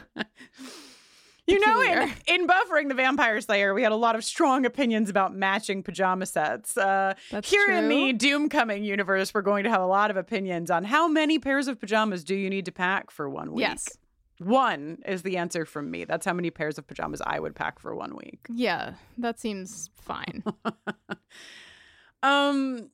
you 1.46 1.61
know, 1.66 1.83
in, 1.83 2.12
in 2.26 2.46
buffering 2.46 2.88
the 2.88 2.94
Vampire 2.94 3.40
Slayer, 3.40 3.74
we 3.74 3.83
had 3.83 3.92
a 3.92 3.96
lot 3.96 4.16
of 4.16 4.24
strong 4.24 4.64
opinions 4.64 5.11
about 5.11 5.35
matching 5.35 5.83
pajama 5.83 6.26
sets. 6.26 6.76
Uh, 6.76 7.14
here 7.44 7.70
in 7.70 7.85
true. 7.85 7.88
the 7.88 8.14
Doomcoming 8.14 8.85
universe, 8.85 9.35
we're 9.35 9.42
going 9.42 9.64
to 9.64 9.70
have 9.70 9.80
a 9.83 9.87
lot 9.87 10.11
of 10.11 10.16
opinions 10.16 10.70
on 10.70 10.85
how 10.85 11.07
many 11.09 11.38
pairs 11.38 11.68
of 11.68 11.78
pajamas 11.78 12.24
do 12.24 12.35
you 12.35 12.48
need 12.48 12.64
to 12.64 12.72
pack 12.72 13.11
for 13.11 13.28
one 13.28 13.52
week. 13.52 13.61
yes, 13.62 13.88
One 14.38 14.98
is 15.07 15.22
the 15.22 15.37
answer 15.37 15.64
from 15.66 15.90
me. 15.90 16.04
That's 16.04 16.24
how 16.26 16.33
many 16.33 16.50
pairs 16.50 16.78
of 16.78 16.87
pajamas 16.87 17.20
I 17.24 17.38
would 17.40 17.54
pack 17.54 17.78
for 17.78 17.94
one 17.94 18.16
week. 18.16 18.40
yeah, 18.48 18.94
that 19.18 19.38
seems 19.38 19.90
fine. 20.00 20.42
Um 22.22 22.90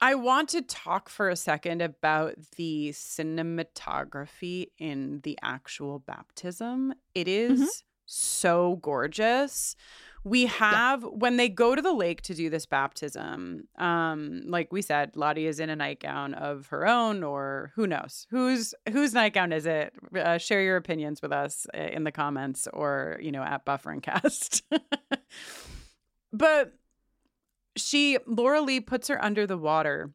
I 0.00 0.14
want 0.14 0.50
to 0.50 0.62
talk 0.62 1.08
for 1.08 1.28
a 1.28 1.36
second 1.36 1.80
about 1.80 2.34
the 2.56 2.90
cinematography 2.92 4.70
in 4.78 5.20
the 5.22 5.38
actual 5.42 6.00
baptism. 6.00 6.94
It 7.14 7.28
is 7.28 7.82
so 8.04 8.78
gorgeous. 8.82 9.74
We 10.22 10.46
have 10.46 11.04
when 11.04 11.36
they 11.36 11.48
go 11.48 11.74
to 11.74 11.80
the 11.80 11.92
lake 11.92 12.20
to 12.22 12.34
do 12.34 12.50
this 12.50 12.66
baptism, 12.66 13.68
um, 13.78 14.42
like 14.46 14.72
we 14.72 14.82
said, 14.82 15.16
Lottie 15.16 15.46
is 15.46 15.60
in 15.60 15.70
a 15.70 15.76
nightgown 15.76 16.34
of 16.34 16.66
her 16.68 16.86
own, 16.86 17.22
or 17.22 17.70
who 17.76 17.86
knows 17.86 18.26
whose 18.30 18.74
whose 18.90 19.14
nightgown 19.14 19.52
is 19.52 19.66
it? 19.66 19.94
Uh, 20.16 20.36
share 20.38 20.62
your 20.62 20.76
opinions 20.76 21.22
with 21.22 21.32
us 21.32 21.66
uh, 21.74 21.78
in 21.78 22.02
the 22.02 22.10
comments, 22.10 22.66
or 22.72 23.18
you 23.22 23.30
know 23.30 23.42
at 23.42 23.64
Buffering 23.64 24.02
Cast. 24.02 24.64
but 26.32 26.72
she 27.76 28.18
Laura 28.26 28.60
Lee 28.60 28.80
puts 28.80 29.08
her 29.08 29.22
under 29.24 29.46
the 29.46 29.58
water 29.58 30.12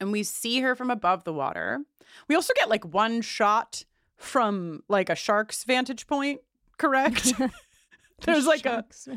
and 0.00 0.12
we 0.12 0.22
see 0.22 0.60
her 0.60 0.74
from 0.74 0.90
above 0.90 1.24
the 1.24 1.32
water. 1.32 1.80
We 2.28 2.34
also 2.34 2.52
get 2.56 2.68
like 2.68 2.84
one 2.84 3.20
shot 3.22 3.84
from 4.16 4.82
like 4.88 5.08
a 5.10 5.14
shark's 5.14 5.64
vantage 5.64 6.06
point, 6.06 6.40
correct? 6.78 7.32
there's 8.22 8.46
like 8.46 8.64
a 8.66 8.84
Sharks 8.92 9.08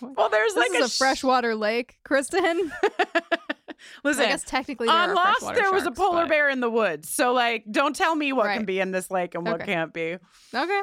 well, 0.00 0.28
there's 0.30 0.54
This 0.54 0.70
like 0.72 0.80
is 0.80 0.94
a 0.94 0.98
freshwater 0.98 1.54
lake, 1.54 1.98
Kristin. 2.06 2.70
Listen, 4.04 4.24
I 4.24 4.28
guess 4.28 4.42
technically 4.44 4.86
there 4.86 4.96
on 4.96 5.14
Lost 5.14 5.54
there 5.54 5.70
was 5.70 5.84
a 5.86 5.90
polar 5.90 6.22
but- 6.22 6.30
bear 6.30 6.48
in 6.48 6.60
the 6.60 6.70
woods. 6.70 7.08
So 7.10 7.32
like 7.32 7.64
don't 7.70 7.94
tell 7.94 8.14
me 8.14 8.32
what 8.32 8.52
can 8.54 8.64
be 8.64 8.80
in 8.80 8.90
this 8.90 9.10
lake 9.10 9.34
and 9.34 9.44
what 9.44 9.56
Okay. 9.60 9.66
can't 9.66 9.92
be. 9.92 10.16
Okay. 10.54 10.82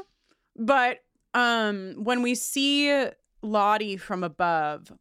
But 0.56 1.00
um 1.34 1.96
when 2.04 2.22
we 2.22 2.36
see 2.36 3.08
Lottie 3.42 3.98
from 3.98 4.24
above, 4.24 4.92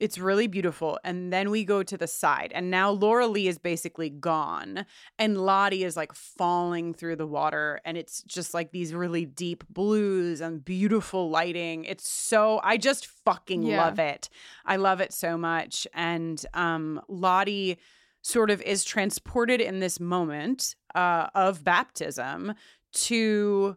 it's 0.00 0.18
really 0.18 0.46
beautiful. 0.46 0.98
And 1.04 1.32
then 1.32 1.50
we 1.50 1.64
go 1.64 1.82
to 1.82 1.96
the 1.96 2.06
side. 2.06 2.52
And 2.54 2.70
now 2.70 2.90
Laura 2.90 3.26
Lee 3.26 3.46
is 3.46 3.58
basically 3.58 4.08
gone. 4.10 4.86
And 5.18 5.38
Lottie 5.44 5.84
is 5.84 5.96
like 5.96 6.14
falling 6.14 6.94
through 6.94 7.16
the 7.16 7.26
water. 7.26 7.80
And 7.84 7.96
it's 7.98 8.22
just 8.22 8.54
like 8.54 8.72
these 8.72 8.94
really 8.94 9.26
deep 9.26 9.62
blues 9.68 10.40
and 10.40 10.64
beautiful 10.64 11.30
lighting. 11.30 11.84
It's 11.84 12.08
so 12.08 12.60
I 12.64 12.78
just 12.78 13.06
fucking 13.06 13.62
Yeah. 13.62 13.84
love 13.84 13.98
it. 13.98 14.30
I 14.64 14.76
love 14.76 15.00
it 15.00 15.12
so 15.12 15.36
much. 15.36 15.86
And 15.92 16.44
um 16.54 17.00
Lottie 17.08 17.78
sort 18.22 18.50
of 18.50 18.60
is 18.62 18.84
transported 18.84 19.60
in 19.60 19.80
this 19.80 20.00
moment 20.00 20.76
uh, 20.94 21.28
of 21.34 21.64
baptism 21.64 22.52
to 22.92 23.76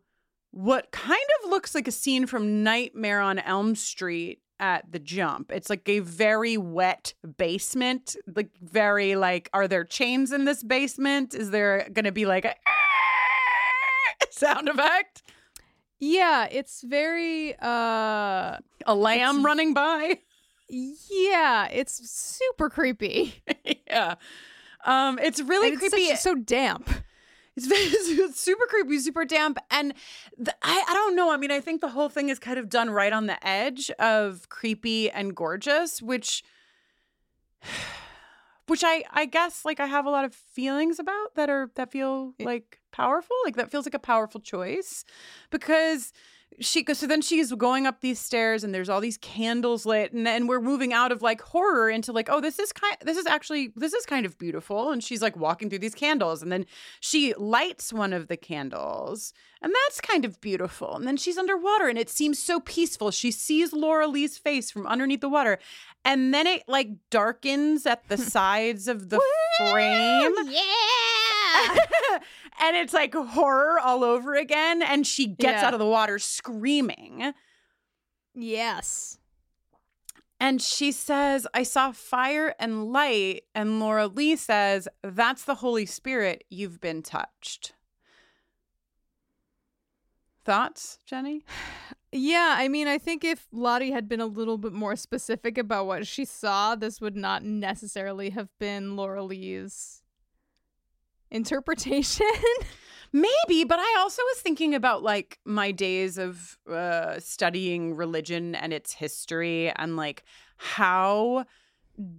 what 0.51 0.91
kind 0.91 1.21
of 1.43 1.49
looks 1.49 1.73
like 1.73 1.87
a 1.87 1.91
scene 1.91 2.25
from 2.27 2.61
Nightmare 2.63 3.21
on 3.21 3.39
Elm 3.39 3.73
Street 3.75 4.41
at 4.63 4.89
the 4.89 4.99
jump. 4.99 5.51
It's 5.51 5.69
like 5.69 5.89
a 5.89 5.99
very 5.99 6.55
wet 6.55 7.13
basement, 7.37 8.15
like 8.33 8.47
very 8.61 9.15
like 9.17 9.49
are 9.53 9.67
there 9.67 9.83
chains 9.83 10.31
in 10.31 10.45
this 10.45 10.63
basement? 10.63 11.35
Is 11.35 11.51
there 11.51 11.85
going 11.91 12.05
to 12.05 12.13
be 12.13 12.25
like 12.25 12.45
a 12.45 12.55
sound 14.31 14.69
effect? 14.69 15.21
Yeah, 15.99 16.47
it's 16.49 16.81
very 16.81 17.55
uh 17.61 18.57
A 18.85 18.95
lamb 18.95 19.45
running 19.45 19.73
by? 19.73 20.19
yeah, 20.69 21.67
it's 21.67 22.09
super 22.09 22.69
creepy. 22.69 23.43
yeah. 23.87 24.15
Um 24.85 25.19
it's 25.19 25.41
really 25.41 25.67
And 25.73 25.81
it's 25.81 25.89
creepy. 25.93 26.07
such- 26.11 26.19
so 26.19 26.35
damp. 26.35 26.89
It's, 27.55 27.67
it's 27.71 28.39
super 28.39 28.65
creepy, 28.67 28.99
super 28.99 29.25
damp, 29.25 29.57
and 29.69 29.93
the, 30.37 30.55
I 30.61 30.83
I 30.87 30.93
don't 30.93 31.15
know. 31.15 31.31
I 31.31 31.37
mean, 31.37 31.51
I 31.51 31.59
think 31.59 31.81
the 31.81 31.89
whole 31.89 32.09
thing 32.09 32.29
is 32.29 32.39
kind 32.39 32.57
of 32.57 32.69
done 32.69 32.89
right 32.89 33.13
on 33.13 33.27
the 33.27 33.45
edge 33.47 33.91
of 33.99 34.49
creepy 34.49 35.09
and 35.09 35.35
gorgeous, 35.35 36.01
which, 36.01 36.43
which 38.67 38.83
I 38.83 39.03
I 39.11 39.25
guess 39.25 39.65
like 39.65 39.79
I 39.79 39.85
have 39.85 40.05
a 40.05 40.09
lot 40.09 40.25
of 40.25 40.33
feelings 40.33 40.99
about 40.99 41.35
that 41.35 41.49
are 41.49 41.69
that 41.75 41.91
feel 41.91 42.33
like 42.39 42.79
powerful, 42.91 43.35
like 43.45 43.55
that 43.55 43.71
feels 43.71 43.85
like 43.85 43.93
a 43.93 43.99
powerful 43.99 44.41
choice, 44.41 45.03
because 45.49 46.11
she 46.59 46.83
goes 46.83 46.99
so 46.99 47.07
then 47.07 47.21
she's 47.21 47.51
going 47.53 47.85
up 47.85 48.01
these 48.01 48.19
stairs 48.19 48.63
and 48.63 48.73
there's 48.73 48.89
all 48.89 49.01
these 49.01 49.17
candles 49.17 49.85
lit 49.85 50.13
and 50.13 50.25
then 50.25 50.47
we're 50.47 50.61
moving 50.61 50.93
out 50.93 51.11
of 51.11 51.21
like 51.21 51.41
horror 51.41 51.89
into 51.89 52.11
like 52.11 52.29
oh 52.29 52.41
this 52.41 52.59
is 52.59 52.71
kind 52.71 52.95
this 53.03 53.17
is 53.17 53.25
actually 53.25 53.71
this 53.75 53.93
is 53.93 54.05
kind 54.05 54.25
of 54.25 54.37
beautiful. 54.37 54.91
And 54.91 55.03
she's 55.03 55.21
like 55.21 55.35
walking 55.35 55.69
through 55.69 55.79
these 55.79 55.95
candles 55.95 56.41
and 56.41 56.51
then 56.51 56.65
she 56.99 57.33
lights 57.35 57.91
one 57.93 58.13
of 58.13 58.27
the 58.27 58.37
candles 58.37 59.33
and 59.61 59.73
that's 59.85 60.01
kind 60.01 60.25
of 60.25 60.39
beautiful. 60.41 60.95
And 60.95 61.07
then 61.07 61.17
she's 61.17 61.37
underwater 61.37 61.87
and 61.87 61.97
it 61.97 62.09
seems 62.09 62.39
so 62.39 62.59
peaceful. 62.59 63.11
She 63.11 63.31
sees 63.31 63.73
Laura 63.73 64.07
Lee's 64.07 64.37
face 64.37 64.71
from 64.71 64.87
underneath 64.87 65.21
the 65.21 65.29
water 65.29 65.59
and 66.05 66.33
then 66.33 66.47
it 66.47 66.63
like 66.67 66.89
darkens 67.09 67.85
at 67.85 68.07
the 68.07 68.17
sides 68.35 68.87
of 68.87 69.09
the 69.09 69.21
frame. 69.57 70.33
Yeah. 70.45 71.12
and 72.61 72.75
it's 72.75 72.93
like 72.93 73.13
horror 73.13 73.79
all 73.79 74.03
over 74.03 74.35
again 74.35 74.81
and 74.81 75.05
she 75.05 75.27
gets 75.27 75.61
Yeah. 75.61 75.67
out 75.67 75.73
of 75.73 75.79
the 75.79 75.85
water 75.85 76.19
screaming 76.19 77.33
yes. 78.33 79.17
and 80.39 80.61
she 80.61 80.91
says 80.91 81.45
i 81.53 81.63
saw 81.63 81.91
fire 81.91 82.55
and 82.59 82.91
light 82.91 83.43
and 83.53 83.79
laura 83.79 84.07
lee 84.07 84.35
says 84.35 84.87
that's 85.03 85.43
the 85.45 85.55
holy 85.55 85.85
spirit 85.85 86.43
you've 86.49 86.79
been 86.81 87.01
touched 87.01 87.73
thoughts 90.45 90.99
jenny 91.05 91.43
Yeah, 92.15 92.53
I 92.59 92.67
mean, 92.67 92.87
I 92.87 92.99
think 92.99 93.23
if 93.23 93.47
Lottie 93.51 93.89
had 93.89 94.07
been 94.07 94.19
a 94.21 94.27
little 94.27 94.59
bit 94.59 94.71
more 94.71 94.95
specific 94.95 95.57
about 95.57 95.87
what 95.87 96.05
she 96.05 96.25
saw, 96.25 96.75
this 96.75 97.01
would 97.01 97.15
not 97.15 97.43
necessarily 97.43 98.29
have 98.29 98.49
been 98.59 98.95
Laura 98.95 99.23
Lee's 99.23 100.02
interpretation. 101.33 102.27
Maybe, 103.13 103.63
but 103.63 103.79
I 103.79 103.95
also 103.99 104.21
was 104.23 104.41
thinking 104.41 104.73
about 104.73 105.03
like 105.03 105.39
my 105.45 105.71
days 105.71 106.17
of 106.17 106.57
uh, 106.71 107.19
studying 107.19 107.95
religion 107.95 108.55
and 108.55 108.73
its 108.73 108.93
history 108.93 109.71
and 109.75 109.97
like 109.97 110.23
how 110.57 111.45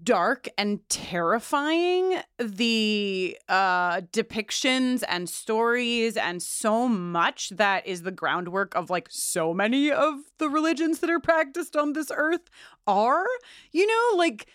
dark 0.05 0.48
and 0.57 0.88
terrifying 0.88 2.20
the 2.38 3.37
uh 3.48 4.00
depictions 4.12 5.03
and 5.09 5.29
stories 5.29 6.16
and 6.16 6.40
so 6.40 6.87
much 6.87 7.48
that 7.48 7.85
is 7.85 8.03
the 8.03 8.12
groundwork 8.12 8.72
of 8.77 8.88
like 8.88 9.09
so 9.11 9.53
many 9.53 9.90
of 9.90 10.14
the 10.38 10.48
religions 10.48 11.00
that 11.00 11.11
are 11.11 11.18
practiced 11.18 11.74
on 11.74 11.92
this 11.92 12.12
earth 12.14 12.48
are 12.87 13.27
you 13.72 13.85
know 13.85 14.16
like 14.16 14.46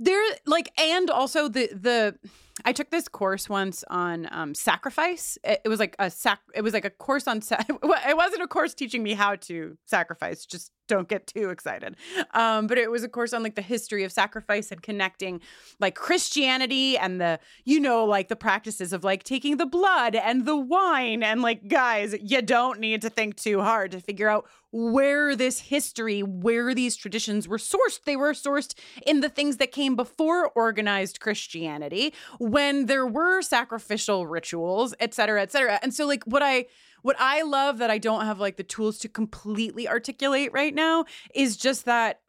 they're 0.00 0.20
like 0.44 0.72
and 0.76 1.08
also 1.08 1.46
the 1.46 1.68
the 1.72 2.18
I 2.64 2.72
took 2.72 2.90
this 2.90 3.08
course 3.08 3.48
once 3.48 3.82
on 3.90 4.28
um, 4.30 4.54
sacrifice. 4.54 5.36
It, 5.42 5.62
it, 5.64 5.68
was 5.68 5.80
like 5.80 5.96
a 5.98 6.08
sac. 6.08 6.38
It 6.54 6.62
was 6.62 6.72
like 6.72 6.84
a 6.84 6.90
course 6.90 7.26
on. 7.26 7.42
Sa- 7.42 7.56
it 7.68 8.16
wasn't 8.16 8.42
a 8.42 8.46
course 8.46 8.74
teaching 8.74 9.02
me 9.02 9.14
how 9.14 9.34
to 9.36 9.76
sacrifice. 9.86 10.46
Just 10.46 10.70
don't 10.86 11.08
get 11.08 11.26
too 11.26 11.50
excited. 11.50 11.96
Um, 12.32 12.66
but 12.66 12.78
it 12.78 12.90
was 12.90 13.02
a 13.02 13.08
course 13.08 13.32
on 13.32 13.42
like 13.42 13.54
the 13.54 13.62
history 13.62 14.04
of 14.04 14.12
sacrifice 14.12 14.70
and 14.70 14.82
connecting 14.82 15.40
like 15.80 15.94
Christianity 15.94 16.96
and 16.96 17.20
the 17.20 17.40
you 17.64 17.80
know 17.80 18.04
like 18.04 18.28
the 18.28 18.36
practices 18.36 18.92
of 18.92 19.02
like 19.02 19.24
taking 19.24 19.56
the 19.56 19.66
blood 19.66 20.14
and 20.14 20.46
the 20.46 20.56
wine 20.56 21.22
and 21.22 21.42
like 21.42 21.68
guys, 21.68 22.14
you 22.20 22.42
don't 22.42 22.78
need 22.78 23.02
to 23.02 23.10
think 23.10 23.36
too 23.36 23.62
hard 23.62 23.90
to 23.92 24.00
figure 24.00 24.28
out 24.28 24.46
where 24.70 25.36
this 25.36 25.60
history, 25.60 26.20
where 26.20 26.74
these 26.74 26.96
traditions 26.96 27.46
were 27.46 27.58
sourced. 27.58 28.02
They 28.04 28.16
were 28.16 28.32
sourced 28.32 28.74
in 29.06 29.20
the 29.20 29.28
things 29.28 29.58
that 29.58 29.70
came 29.70 29.94
before 29.94 30.48
organized 30.50 31.20
Christianity 31.20 32.12
when 32.50 32.86
there 32.86 33.06
were 33.06 33.42
sacrificial 33.42 34.26
rituals, 34.26 34.94
et 35.00 35.14
cetera, 35.14 35.40
et 35.42 35.50
cetera. 35.50 35.78
And 35.82 35.94
so, 35.94 36.06
like, 36.06 36.24
what 36.24 36.42
I 36.42 36.66
what 37.02 37.16
I 37.18 37.42
love 37.42 37.78
that 37.78 37.90
I 37.90 37.98
don't 37.98 38.24
have 38.24 38.40
like 38.40 38.56
the 38.56 38.62
tools 38.62 38.98
to 39.00 39.08
completely 39.08 39.86
articulate 39.86 40.52
right 40.52 40.74
now 40.74 41.04
is 41.34 41.56
just 41.56 41.84
that 41.84 42.20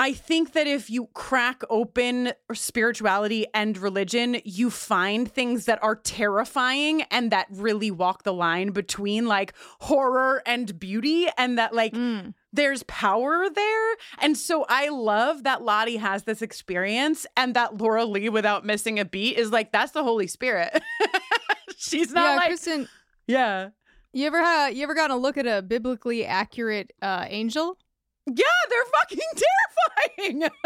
I 0.00 0.12
think 0.12 0.52
that 0.52 0.68
if 0.68 0.88
you 0.88 1.08
crack 1.12 1.62
open 1.68 2.32
spirituality 2.52 3.46
and 3.52 3.76
religion, 3.76 4.40
you 4.44 4.70
find 4.70 5.30
things 5.30 5.64
that 5.64 5.82
are 5.82 5.96
terrifying 5.96 7.02
and 7.10 7.32
that 7.32 7.48
really 7.50 7.90
walk 7.90 8.22
the 8.22 8.32
line 8.32 8.70
between 8.70 9.26
like 9.26 9.54
horror 9.80 10.40
and 10.46 10.78
beauty 10.78 11.26
and 11.36 11.58
that 11.58 11.74
like 11.74 11.94
mm. 11.94 12.32
there's 12.52 12.84
power 12.84 13.50
there. 13.50 13.96
And 14.20 14.36
so 14.36 14.64
I 14.68 14.88
love 14.88 15.42
that 15.42 15.62
Lottie 15.62 15.96
has 15.96 16.22
this 16.22 16.42
experience 16.42 17.26
and 17.36 17.54
that 17.54 17.78
Laura 17.78 18.04
Lee 18.04 18.28
without 18.28 18.64
missing 18.64 19.00
a 19.00 19.04
beat 19.04 19.36
is 19.36 19.50
like 19.50 19.72
that's 19.72 19.90
the 19.90 20.04
Holy 20.04 20.28
Spirit. 20.28 20.80
She's 21.76 22.12
not 22.12 22.30
yeah, 22.30 22.36
like 22.36 22.52
Kristin, 22.52 22.88
Yeah. 23.26 23.70
You 24.12 24.28
ever 24.28 24.38
had 24.38 24.74
you 24.74 24.84
ever 24.84 24.94
gotten 24.94 25.16
a 25.16 25.18
look 25.18 25.36
at 25.36 25.46
a 25.46 25.60
biblically 25.60 26.24
accurate 26.24 26.92
uh, 27.02 27.26
angel? 27.28 27.76
Yeah, 28.36 28.44
they're 28.70 28.84
fucking 29.00 29.42
terrifying. 30.16 30.50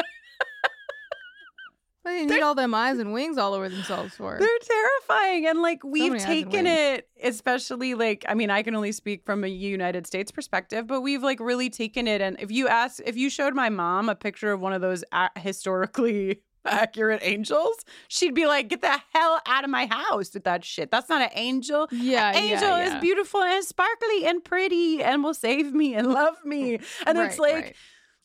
They 2.04 2.26
need 2.26 2.42
all 2.42 2.56
them 2.56 2.74
eyes 2.74 2.98
and 2.98 3.12
wings 3.12 3.38
all 3.38 3.54
over 3.54 3.68
themselves 3.68 4.16
for. 4.16 4.36
They're 4.38 4.48
terrifying. 4.60 5.46
And 5.46 5.62
like 5.62 5.84
we've 5.84 6.20
so 6.20 6.26
taken 6.26 6.66
it, 6.66 7.08
especially 7.22 7.94
like, 7.94 8.24
I 8.28 8.34
mean, 8.34 8.50
I 8.50 8.62
can 8.64 8.74
only 8.74 8.90
speak 8.90 9.24
from 9.24 9.44
a 9.44 9.48
United 9.48 10.06
States 10.06 10.32
perspective, 10.32 10.88
but 10.88 11.02
we've 11.02 11.22
like 11.22 11.38
really 11.38 11.70
taken 11.70 12.08
it. 12.08 12.20
And 12.20 12.36
if 12.40 12.50
you 12.50 12.66
ask, 12.66 13.00
if 13.06 13.16
you 13.16 13.30
showed 13.30 13.54
my 13.54 13.68
mom 13.68 14.08
a 14.08 14.16
picture 14.16 14.50
of 14.50 14.60
one 14.60 14.72
of 14.72 14.80
those 14.80 15.04
historically 15.38 16.42
accurate 16.66 17.20
angels, 17.22 17.84
she'd 18.08 18.34
be 18.34 18.46
like, 18.46 18.68
"Get 18.68 18.80
the 18.82 19.00
hell 19.14 19.40
out 19.46 19.64
of 19.64 19.70
my 19.70 19.86
house 19.86 20.32
with 20.34 20.44
that 20.44 20.64
shit. 20.64 20.90
That's 20.90 21.08
not 21.08 21.22
an 21.22 21.30
angel. 21.34 21.88
Yeah, 21.90 22.30
an 22.30 22.36
angel 22.36 22.68
yeah, 22.68 22.86
yeah. 22.86 22.96
is 22.96 23.00
beautiful 23.00 23.42
and 23.42 23.64
sparkly 23.64 24.26
and 24.26 24.44
pretty 24.44 25.02
and 25.02 25.22
will 25.22 25.34
save 25.34 25.72
me 25.72 25.94
and 25.94 26.06
love 26.12 26.36
me." 26.44 26.78
And 27.06 27.18
right, 27.18 27.30
it's 27.30 27.38
like. 27.38 27.54
right. 27.54 27.76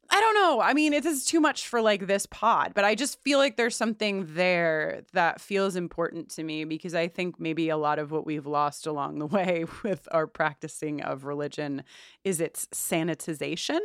I 0.10 0.22
don't 0.22 0.36
know. 0.36 0.62
I 0.62 0.74
mean, 0.74 0.94
it 0.94 1.06
is 1.06 1.26
too 1.26 1.42
much 1.42 1.68
for 1.68 1.82
like 1.82 2.08
this 2.08 2.26
pod, 2.26 2.72
but 2.74 2.86
I 2.86 2.96
just 2.96 3.22
feel 3.24 3.40
like 3.40 3.58
there's 3.58 3.76
something 3.76 4.26
there 4.30 5.04
that 5.14 5.42
feels 5.42 5.76
important 5.76 6.30
to 6.32 6.44
me 6.44 6.64
because 6.64 6.96
I 6.96 7.08
think 7.08 7.40
maybe 7.40 7.70
a 7.70 7.78
lot 7.78 8.00
of 8.00 8.12
what 8.12 8.26
we've 8.26 8.46
lost 8.46 8.88
along 8.88 9.20
the 9.20 9.26
way 9.26 9.66
with 9.84 10.08
our 10.12 10.26
practicing 10.26 11.02
of 11.02 11.26
religion 11.26 11.84
is 12.24 12.40
its 12.40 12.68
sanitization 12.68 13.80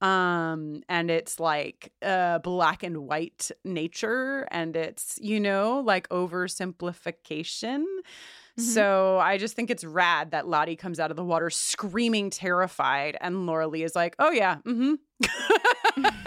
um, 0.00 0.82
and 0.88 1.10
it's 1.10 1.40
like 1.40 1.92
uh, 2.02 2.38
black 2.40 2.82
and 2.82 3.06
white 3.06 3.50
nature 3.64 4.46
and 4.50 4.76
it's, 4.76 5.18
you 5.22 5.40
know, 5.40 5.80
like 5.80 6.08
oversimplification. 6.10 7.84
Mm-hmm. 8.58 8.70
So 8.70 9.18
I 9.18 9.38
just 9.38 9.56
think 9.56 9.70
it's 9.70 9.82
rad 9.82 10.32
that 10.32 10.46
Lottie 10.46 10.76
comes 10.76 11.00
out 11.00 11.10
of 11.10 11.16
the 11.16 11.24
water 11.24 11.48
screaming 11.48 12.28
terrified, 12.28 13.16
and 13.20 13.46
Laura 13.46 13.66
Lee 13.66 13.82
is 13.82 13.94
like, 13.94 14.14
"Oh 14.18 14.30
yeah, 14.30 14.56
mm-hmm." 14.66 14.94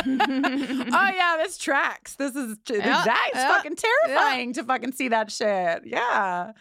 oh 0.08 1.12
yeah, 1.16 1.38
this 1.38 1.58
tracks. 1.58 2.16
This 2.16 2.36
is 2.36 2.58
yeah, 2.70 3.04
that 3.06 3.30
is 3.34 3.42
yeah, 3.42 3.48
fucking 3.50 3.76
terrifying 3.76 4.50
yeah. 4.50 4.54
to 4.54 4.64
fucking 4.64 4.94
see 4.94 5.10
that 5.10 5.32
shit. 5.32 5.84
Yeah. 5.86 6.54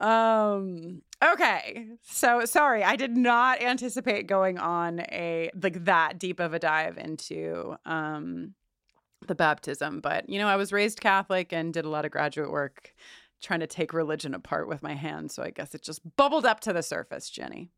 Um. 0.00 1.02
Okay. 1.22 1.86
So 2.02 2.44
sorry, 2.44 2.82
I 2.82 2.96
did 2.96 3.16
not 3.16 3.62
anticipate 3.62 4.26
going 4.26 4.58
on 4.58 5.00
a 5.00 5.50
like 5.62 5.84
that 5.84 6.18
deep 6.18 6.40
of 6.40 6.52
a 6.52 6.58
dive 6.58 6.98
into 6.98 7.76
um 7.84 8.54
the 9.28 9.34
baptism, 9.34 10.00
but 10.00 10.28
you 10.28 10.38
know, 10.38 10.48
I 10.48 10.56
was 10.56 10.72
raised 10.72 11.00
Catholic 11.00 11.52
and 11.52 11.72
did 11.72 11.84
a 11.84 11.90
lot 11.90 12.04
of 12.04 12.10
graduate 12.10 12.50
work 12.50 12.92
trying 13.40 13.60
to 13.60 13.66
take 13.66 13.92
religion 13.92 14.34
apart 14.34 14.68
with 14.68 14.82
my 14.82 14.94
hands. 14.94 15.34
So 15.34 15.42
I 15.42 15.50
guess 15.50 15.74
it 15.74 15.82
just 15.82 16.00
bubbled 16.16 16.44
up 16.44 16.60
to 16.60 16.72
the 16.72 16.82
surface, 16.82 17.30
Jenny. 17.30 17.70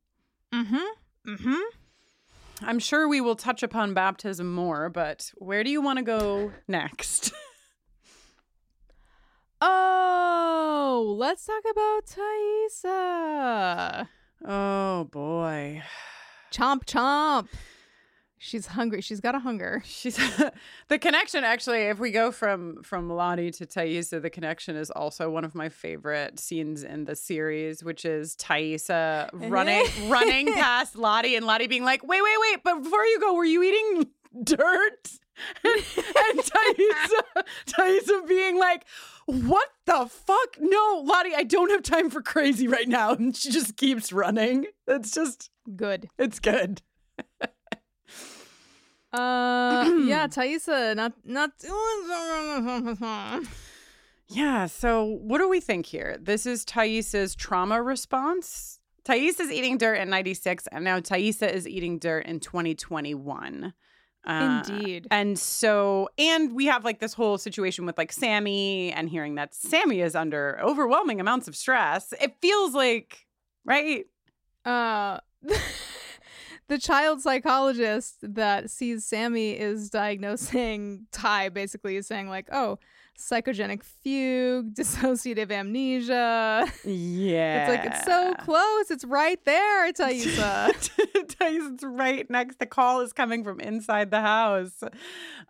Mm-hmm. 0.53 1.31
Mm-hmm. 1.31 2.64
I'm 2.64 2.79
sure 2.79 3.09
we 3.09 3.20
will 3.20 3.37
touch 3.37 3.62
upon 3.62 3.94
baptism 3.94 4.53
more, 4.53 4.88
but 4.88 5.33
where 5.37 5.64
do 5.64 5.70
you 5.70 5.81
want 5.81 5.98
to 5.98 6.05
go 6.05 6.53
next? 6.68 7.33
oh, 9.61 11.16
let's 11.18 11.46
talk 11.46 11.62
about 11.70 12.07
Taissa. 12.07 14.09
Oh 14.44 15.05
boy. 15.05 15.83
Chomp 16.53 16.85
chomp. 16.85 17.48
She's 18.44 18.66
hungry. 18.66 19.00
She's 19.00 19.20
got 19.20 19.37
a 19.37 19.38
hunger. 19.38 19.85
She's 19.87 20.16
the 20.88 20.98
connection. 20.98 21.44
Actually, 21.44 21.83
if 21.83 22.00
we 22.00 22.11
go 22.11 22.33
from 22.33 22.83
from 22.83 23.09
Lottie 23.09 23.52
to 23.52 23.66
Taissa, 23.66 24.20
the 24.20 24.31
connection 24.31 24.74
is 24.74 24.90
also 24.90 25.31
one 25.31 25.44
of 25.44 25.55
my 25.55 25.68
favorite 25.68 26.40
scenes 26.40 26.83
in 26.83 27.05
the 27.05 27.14
series, 27.14 27.85
which 27.85 28.05
is 28.05 28.35
Taissa 28.35 29.31
running 29.33 29.87
running 30.09 30.52
past 30.55 30.96
Lottie 30.96 31.37
and 31.37 31.46
Lottie 31.46 31.68
being 31.68 31.85
like, 31.85 32.02
"Wait, 32.02 32.20
wait, 32.20 32.37
wait! 32.40 32.64
But 32.64 32.83
before 32.83 33.05
you 33.05 33.20
go, 33.20 33.35
were 33.35 33.44
you 33.44 33.62
eating 33.62 34.09
dirt?" 34.42 35.12
and, 35.62 35.76
and 35.76 36.40
Taissa, 36.40 37.44
Taissa 37.68 38.26
being 38.26 38.59
like, 38.59 38.85
"What 39.26 39.68
the 39.87 40.07
fuck? 40.11 40.57
No, 40.59 41.05
Lottie, 41.05 41.37
I 41.37 41.44
don't 41.44 41.70
have 41.70 41.85
time 41.85 42.11
for 42.11 42.20
crazy 42.20 42.66
right 42.66 42.88
now." 42.88 43.12
And 43.12 43.37
she 43.37 43.52
just 43.52 43.76
keeps 43.76 44.12
running. 44.12 44.66
It's 44.88 45.12
just 45.12 45.48
good. 45.76 46.09
It's 46.18 46.40
good. 46.40 46.83
Uh, 49.12 49.90
yeah, 50.07 50.27
Taissa, 50.29 50.94
not 50.96 51.12
not 51.25 51.51
doing. 51.59 53.48
yeah. 54.29 54.66
So, 54.66 55.05
what 55.05 55.38
do 55.38 55.48
we 55.48 55.61
think 55.61 55.87
here? 55.87 56.16
This 56.20 56.46
is 56.46 56.64
Taissa's 56.64 57.35
trauma 57.35 57.83
response. 57.83 58.79
Taissa 59.05 59.40
is 59.40 59.51
eating 59.51 59.79
dirt 59.79 59.94
in 59.96 60.09
'96, 60.11 60.68
and 60.72 60.85
now 60.85 61.01
Taissa 61.01 61.53
is 61.53 61.66
eating 61.68 61.98
dirt 61.98 62.27
in 62.27 62.40
2021. 62.40 63.75
Uh, 64.25 64.62
Indeed. 64.68 65.09
And 65.11 65.38
so, 65.38 66.09
and 66.16 66.55
we 66.55 66.66
have 66.66 66.85
like 66.85 67.01
this 67.01 67.12
whole 67.12 67.38
situation 67.38 67.87
with 67.87 67.98
like 67.98 68.12
Sammy 68.12 68.92
and 68.92 69.09
hearing 69.09 69.35
that 69.35 69.55
Sammy 69.55 70.01
is 70.01 70.14
under 70.14 70.61
overwhelming 70.62 71.20
amounts 71.20 71.48
of 71.48 71.57
stress. 71.57 72.14
It 72.20 72.37
feels 72.40 72.72
like, 72.72 73.27
right? 73.64 74.05
Uh, 74.64 75.18
the 76.68 76.79
child 76.79 77.20
psychologist 77.20 78.16
that 78.22 78.70
sees 78.70 79.05
Sammy 79.05 79.59
is 79.59 79.90
diagnosing 79.90 81.07
Tai, 81.12 81.51
basically 81.51 81.96
is 81.96 82.07
saying 82.07 82.29
like, 82.29 82.48
"Oh, 82.53 82.79
psychogenic 83.18 83.83
fugue, 83.83 84.75
dissociative 84.75 85.51
amnesia. 85.51 86.66
Yeah. 86.85 87.62
It's 87.62 87.68
like 87.68 87.92
it's 87.92 88.05
so 88.05 88.35
close. 88.35 88.90
It's 88.90 89.05
right 89.05 89.42
there, 89.44 89.92
Taissa. 89.92 90.72
Taissa, 91.33 91.72
it's 91.72 91.85
right 91.85 92.29
next. 92.31 92.59
The 92.59 92.66
call 92.66 93.01
is 93.01 93.12
coming 93.12 93.44
from 93.44 93.61
inside 93.61 94.11
the 94.11 94.20
house. 94.20 94.83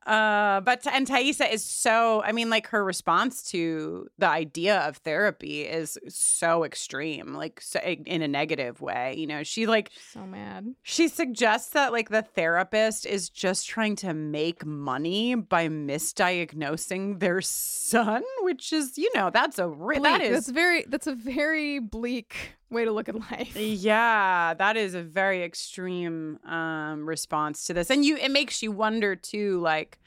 Uh, 0.06 0.60
but 0.60 0.86
and 0.86 1.06
Taissa 1.06 1.50
is 1.52 1.64
so. 1.64 2.22
I 2.22 2.32
mean, 2.32 2.50
like 2.50 2.68
her 2.68 2.84
response 2.84 3.42
to 3.50 4.08
the 4.18 4.28
idea 4.28 4.80
of 4.80 4.98
therapy 4.98 5.62
is 5.62 5.98
so 6.08 6.64
extreme, 6.64 7.34
like 7.34 7.60
so, 7.60 7.78
in 7.80 8.22
a 8.22 8.28
negative 8.28 8.80
way. 8.80 9.14
You 9.16 9.26
know, 9.26 9.42
she 9.42 9.66
like 9.66 9.90
so 10.12 10.26
mad. 10.26 10.74
She 10.82 11.08
suggests 11.08 11.70
that 11.70 11.92
like 11.92 12.08
the 12.08 12.22
therapist 12.22 13.06
is 13.06 13.28
just 13.28 13.68
trying 13.68 13.96
to 13.96 14.12
make 14.12 14.64
money 14.66 15.34
by 15.34 15.68
misdiagnosing 15.68 17.20
their 17.20 17.40
son, 17.52 18.22
which 18.40 18.72
is, 18.72 18.96
you 18.96 19.10
know, 19.14 19.30
that's 19.30 19.58
a 19.58 19.68
re- 19.68 19.98
that 19.98 20.20
is 20.20 20.30
That's 20.30 20.48
very. 20.48 20.84
That's 20.88 21.06
a 21.06 21.14
very 21.14 21.78
bleak 21.78 22.56
way 22.70 22.84
to 22.84 22.90
look 22.90 23.08
at 23.08 23.14
life. 23.14 23.56
yeah, 23.56 24.54
that 24.54 24.76
is 24.76 24.94
a 24.94 25.02
very 25.02 25.42
extreme 25.42 26.38
um 26.44 27.08
response 27.08 27.64
to 27.66 27.74
this. 27.74 27.90
And 27.90 28.04
you 28.04 28.16
it 28.16 28.30
makes 28.30 28.62
you 28.62 28.72
wonder 28.72 29.14
too 29.14 29.60
like 29.60 29.98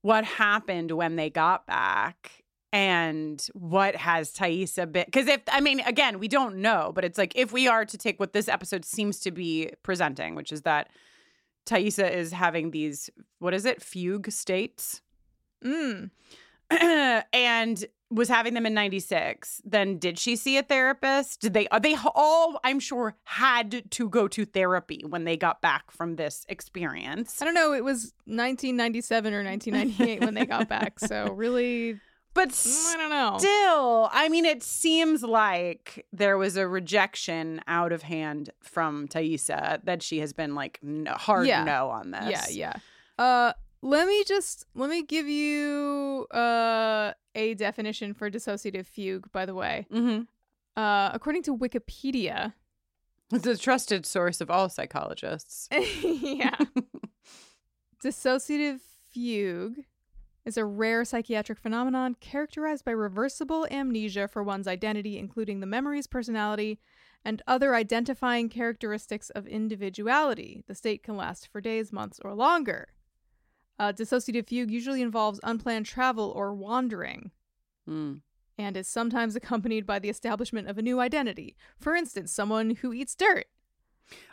what 0.00 0.24
happened 0.24 0.90
when 0.90 1.16
they 1.16 1.30
got 1.30 1.66
back 1.66 2.42
and 2.72 3.46
what 3.52 3.94
has 3.94 4.32
Taissa 4.32 4.90
been 4.90 5.04
because 5.04 5.28
if 5.28 5.42
I 5.48 5.60
mean 5.60 5.80
again, 5.80 6.18
we 6.18 6.28
don't 6.28 6.56
know, 6.56 6.92
but 6.94 7.04
it's 7.04 7.18
like 7.18 7.32
if 7.36 7.52
we 7.52 7.68
are 7.68 7.84
to 7.84 7.98
take 7.98 8.18
what 8.18 8.32
this 8.32 8.48
episode 8.48 8.84
seems 8.84 9.20
to 9.20 9.30
be 9.30 9.70
presenting, 9.82 10.34
which 10.34 10.50
is 10.50 10.62
that 10.62 10.88
Taissa 11.66 12.10
is 12.10 12.32
having 12.32 12.70
these 12.70 13.10
what 13.38 13.54
is 13.54 13.64
it, 13.64 13.82
fugue 13.82 14.30
states? 14.32 15.02
Mm. 15.62 16.10
and 17.32 17.84
was 18.10 18.28
having 18.28 18.52
them 18.52 18.66
in 18.66 18.74
96 18.74 19.62
then 19.64 19.96
did 19.98 20.18
she 20.18 20.36
see 20.36 20.58
a 20.58 20.62
therapist 20.62 21.40
did 21.40 21.54
they 21.54 21.66
they 21.80 21.96
all 22.14 22.60
i'm 22.62 22.78
sure 22.78 23.14
had 23.24 23.90
to 23.90 24.08
go 24.08 24.28
to 24.28 24.44
therapy 24.44 25.02
when 25.08 25.24
they 25.24 25.34
got 25.36 25.62
back 25.62 25.90
from 25.90 26.16
this 26.16 26.44
experience 26.48 27.40
I 27.40 27.46
don't 27.46 27.54
know. 27.54 27.72
It 27.72 27.82
was 27.84 28.12
1997 28.26 29.32
or 29.32 29.42
1998 29.44 30.20
when 30.24 30.34
they 30.34 30.44
got 30.44 30.68
back. 30.68 31.00
So 31.00 31.32
really, 31.32 31.98
but 32.34 32.50
mm, 32.50 32.94
I 32.94 32.96
don't 32.98 33.10
know. 33.10 33.38
still 33.38 34.08
i 34.12 34.28
mean 34.28 34.44
it 34.44 34.62
seems 34.62 35.22
like 35.22 36.06
there 36.12 36.36
was 36.38 36.56
a 36.56 36.66
rejection 36.68 37.60
out 37.66 37.92
of 37.92 38.02
hand 38.02 38.50
from 38.62 39.08
Taissa 39.08 39.82
that 39.84 40.02
she 40.02 40.18
has 40.20 40.32
been 40.32 40.54
like 40.54 40.80
hard 41.08 41.46
Yeah. 41.46 41.64
no 41.64 41.88
on 41.90 42.10
this 42.10 42.30
Yeah, 42.52 42.76
yeah. 43.18 43.22
Uh, 43.22 43.52
let 43.82 44.06
me 44.06 44.24
just 44.24 44.66
let 44.74 44.88
me 44.88 45.02
give 45.02 45.26
you 45.26 46.26
uh 46.30 47.12
a 47.34 47.54
definition 47.54 48.14
for 48.14 48.30
dissociative 48.30 48.86
fugue. 48.86 49.30
By 49.32 49.44
the 49.46 49.54
way, 49.54 49.86
mm-hmm. 49.92 50.22
uh, 50.80 51.10
according 51.12 51.42
to 51.44 51.56
Wikipedia, 51.56 52.54
it's 53.32 53.46
a 53.46 53.56
trusted 53.56 54.06
source 54.06 54.40
of 54.40 54.50
all 54.50 54.68
psychologists 54.68 55.68
yeah, 56.02 56.56
dissociative 58.04 58.80
fugue 59.12 59.84
is 60.44 60.56
a 60.56 60.64
rare 60.64 61.04
psychiatric 61.04 61.58
phenomenon 61.58 62.16
characterized 62.20 62.84
by 62.84 62.90
reversible 62.90 63.66
amnesia 63.70 64.26
for 64.26 64.42
one's 64.42 64.66
identity, 64.66 65.16
including 65.16 65.60
the 65.60 65.66
memories, 65.66 66.06
personality, 66.06 66.80
and 67.24 67.42
other 67.46 67.74
identifying 67.74 68.48
characteristics 68.48 69.30
of 69.30 69.46
individuality. 69.46 70.64
The 70.66 70.74
state 70.74 71.04
can 71.04 71.16
last 71.16 71.46
for 71.46 71.60
days, 71.60 71.92
months, 71.92 72.18
or 72.24 72.34
longer. 72.34 72.88
Uh, 73.78 73.92
dissociative 73.92 74.46
fugue 74.48 74.70
usually 74.70 75.02
involves 75.02 75.40
unplanned 75.42 75.86
travel 75.86 76.30
or 76.36 76.54
wandering 76.54 77.30
Hmm. 77.86 78.16
and 78.58 78.76
is 78.76 78.86
sometimes 78.86 79.34
accompanied 79.34 79.86
by 79.86 79.98
the 79.98 80.08
establishment 80.08 80.68
of 80.68 80.78
a 80.78 80.82
new 80.82 81.00
identity. 81.00 81.56
For 81.78 81.96
instance, 81.96 82.32
someone 82.32 82.76
who 82.76 82.92
eats 82.92 83.14
dirt. 83.16 83.46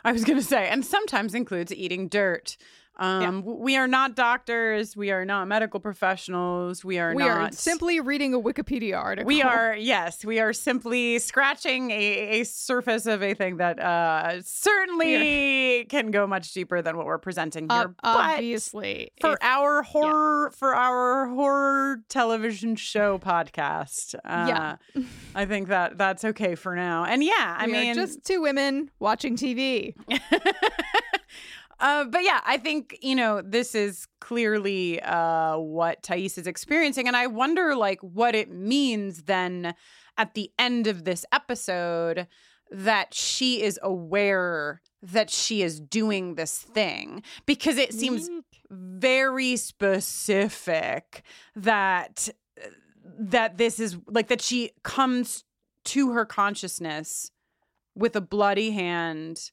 I 0.04 0.12
was 0.12 0.24
going 0.24 0.38
to 0.38 0.44
say, 0.44 0.68
and 0.68 0.84
sometimes 0.84 1.34
includes 1.34 1.72
eating 1.72 2.06
dirt. 2.08 2.56
Um, 2.96 3.40
w- 3.40 3.58
We 3.58 3.76
are 3.76 3.86
not 3.88 4.14
doctors. 4.14 4.94
We 4.96 5.10
are 5.10 5.24
not 5.24 5.48
medical 5.48 5.80
professionals. 5.80 6.84
We 6.84 6.98
are 6.98 7.14
we 7.14 7.22
not. 7.24 7.30
are 7.30 7.52
simply 7.52 7.98
reading 8.00 8.34
a 8.34 8.38
Wikipedia 8.40 8.98
article. 8.98 9.26
We 9.26 9.40
are, 9.40 9.74
yes, 9.74 10.22
we 10.24 10.38
are 10.38 10.52
simply 10.52 11.18
scratching 11.18 11.90
a, 11.92 12.40
a 12.40 12.44
surface 12.44 13.06
of 13.06 13.22
a 13.22 13.32
thing 13.32 13.56
that 13.56 13.78
uh, 13.80 14.42
certainly 14.42 15.86
can 15.88 16.10
go 16.10 16.26
much 16.26 16.52
deeper 16.52 16.82
than 16.82 16.96
what 16.98 17.06
we're 17.06 17.18
presenting 17.18 17.70
here. 17.70 17.80
Ob- 17.80 17.94
obviously 18.02 19.12
but 19.20 19.26
for 19.28 19.32
if- 19.34 19.38
our 19.42 19.82
horror, 19.82 20.50
for 20.50 20.74
our 20.74 21.28
horror 21.28 22.02
television 22.10 22.76
show 22.76 23.18
podcast, 23.18 24.14
uh, 24.24 24.46
Yeah. 24.48 24.76
I 25.34 25.46
think 25.46 25.68
that 25.68 25.96
that's 25.96 26.24
okay 26.24 26.54
for 26.54 26.74
now. 26.76 27.04
And 27.04 27.22
yeah, 27.24 27.56
I 27.58 27.64
we 27.66 27.72
mean, 27.72 27.94
just 27.94 28.24
two 28.24 28.42
women 28.42 28.90
watching 28.98 29.36
TV. 29.36 29.94
uh, 31.80 32.04
but 32.04 32.22
yeah, 32.22 32.40
I 32.44 32.58
think 32.58 32.98
you 33.02 33.14
know 33.14 33.42
this 33.42 33.74
is 33.74 34.06
clearly 34.20 35.00
uh, 35.02 35.56
what 35.58 36.02
Thais 36.02 36.38
is 36.38 36.46
experiencing, 36.46 37.08
and 37.08 37.16
I 37.16 37.26
wonder 37.26 37.74
like 37.74 38.00
what 38.00 38.34
it 38.34 38.50
means 38.50 39.24
then 39.24 39.74
at 40.16 40.34
the 40.34 40.50
end 40.58 40.86
of 40.86 41.04
this 41.04 41.24
episode 41.32 42.26
that 42.70 43.14
she 43.14 43.62
is 43.62 43.80
aware 43.82 44.80
that 45.02 45.30
she 45.30 45.62
is 45.62 45.80
doing 45.80 46.34
this 46.34 46.58
thing 46.58 47.22
because 47.46 47.78
it 47.78 47.92
seems 47.92 48.28
very 48.70 49.56
specific 49.56 51.22
that 51.56 52.28
that 53.18 53.58
this 53.58 53.80
is 53.80 53.96
like 54.06 54.28
that 54.28 54.40
she 54.40 54.70
comes 54.84 55.44
to 55.84 56.12
her 56.12 56.24
consciousness 56.24 57.32
with 57.94 58.14
a 58.14 58.20
bloody 58.20 58.70
hand 58.70 59.50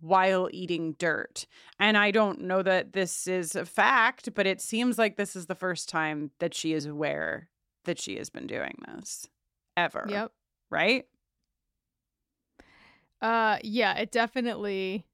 while 0.00 0.48
eating 0.52 0.92
dirt. 0.98 1.46
And 1.78 1.96
I 1.98 2.10
don't 2.10 2.42
know 2.42 2.62
that 2.62 2.92
this 2.92 3.26
is 3.26 3.54
a 3.56 3.64
fact, 3.64 4.34
but 4.34 4.46
it 4.46 4.60
seems 4.60 4.98
like 4.98 5.16
this 5.16 5.34
is 5.36 5.46
the 5.46 5.54
first 5.54 5.88
time 5.88 6.30
that 6.38 6.54
she 6.54 6.72
is 6.72 6.86
aware 6.86 7.48
that 7.84 7.98
she 8.00 8.16
has 8.16 8.30
been 8.30 8.46
doing 8.46 8.76
this 8.94 9.28
ever. 9.76 10.06
Yep. 10.08 10.32
Right? 10.70 11.06
Uh 13.20 13.58
yeah, 13.62 13.94
it 13.98 14.12
definitely 14.12 15.04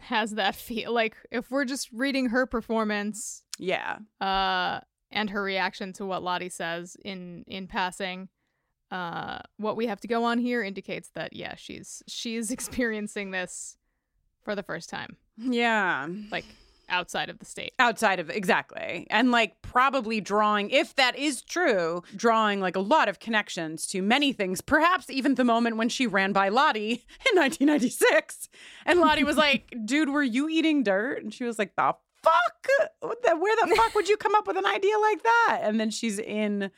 has 0.00 0.32
that 0.32 0.54
feel 0.54 0.92
like 0.92 1.16
if 1.30 1.50
we're 1.50 1.64
just 1.64 1.90
reading 1.92 2.26
her 2.28 2.44
performance 2.46 3.42
Yeah. 3.58 3.98
uh 4.20 4.80
and 5.10 5.30
her 5.30 5.42
reaction 5.42 5.92
to 5.94 6.04
what 6.04 6.22
Lottie 6.22 6.50
says 6.50 6.96
in 7.04 7.44
in 7.46 7.66
passing 7.66 8.28
uh 8.90 9.38
what 9.56 9.76
we 9.76 9.86
have 9.86 10.00
to 10.00 10.08
go 10.08 10.24
on 10.24 10.38
here 10.38 10.62
indicates 10.62 11.08
that 11.14 11.32
yeah, 11.32 11.54
she's 11.56 12.02
she's 12.06 12.50
experiencing 12.56 13.30
this 13.30 13.78
for 14.46 14.54
the 14.54 14.62
first 14.62 14.88
time. 14.88 15.16
Yeah. 15.36 16.06
like 16.30 16.44
outside 16.88 17.28
of 17.28 17.40
the 17.40 17.44
state. 17.44 17.72
outside 17.80 18.20
of 18.20 18.30
exactly. 18.30 19.08
And 19.10 19.32
like 19.32 19.60
probably 19.60 20.20
drawing 20.20 20.70
if 20.70 20.94
that 20.94 21.18
is 21.18 21.42
true 21.42 22.04
drawing 22.14 22.60
like 22.60 22.76
a 22.76 22.80
lot 22.80 23.08
of 23.08 23.18
connections 23.18 23.88
to 23.88 24.00
many 24.02 24.32
things. 24.32 24.60
Perhaps 24.60 25.10
even 25.10 25.34
the 25.34 25.44
moment 25.44 25.76
when 25.78 25.88
she 25.88 26.06
ran 26.06 26.32
by 26.32 26.48
lottie 26.48 27.04
in 27.32 27.40
1996 27.40 28.48
and 28.86 29.00
lottie 29.00 29.24
was 29.24 29.36
like 29.36 29.74
dude 29.84 30.10
were 30.10 30.22
you 30.22 30.48
eating 30.48 30.84
dirt? 30.84 31.24
And 31.24 31.34
she 31.34 31.42
was 31.42 31.58
like 31.58 31.74
the 31.76 31.92
fuck? 32.22 32.88
Where 33.02 33.56
the 33.56 33.74
fuck 33.76 33.94
would 33.96 34.08
you 34.08 34.16
come 34.16 34.36
up 34.36 34.46
with 34.46 34.56
an 34.56 34.66
idea 34.66 34.96
like 35.00 35.22
that? 35.24 35.60
And 35.62 35.80
then 35.80 35.90
she's 35.90 36.20
in 36.20 36.70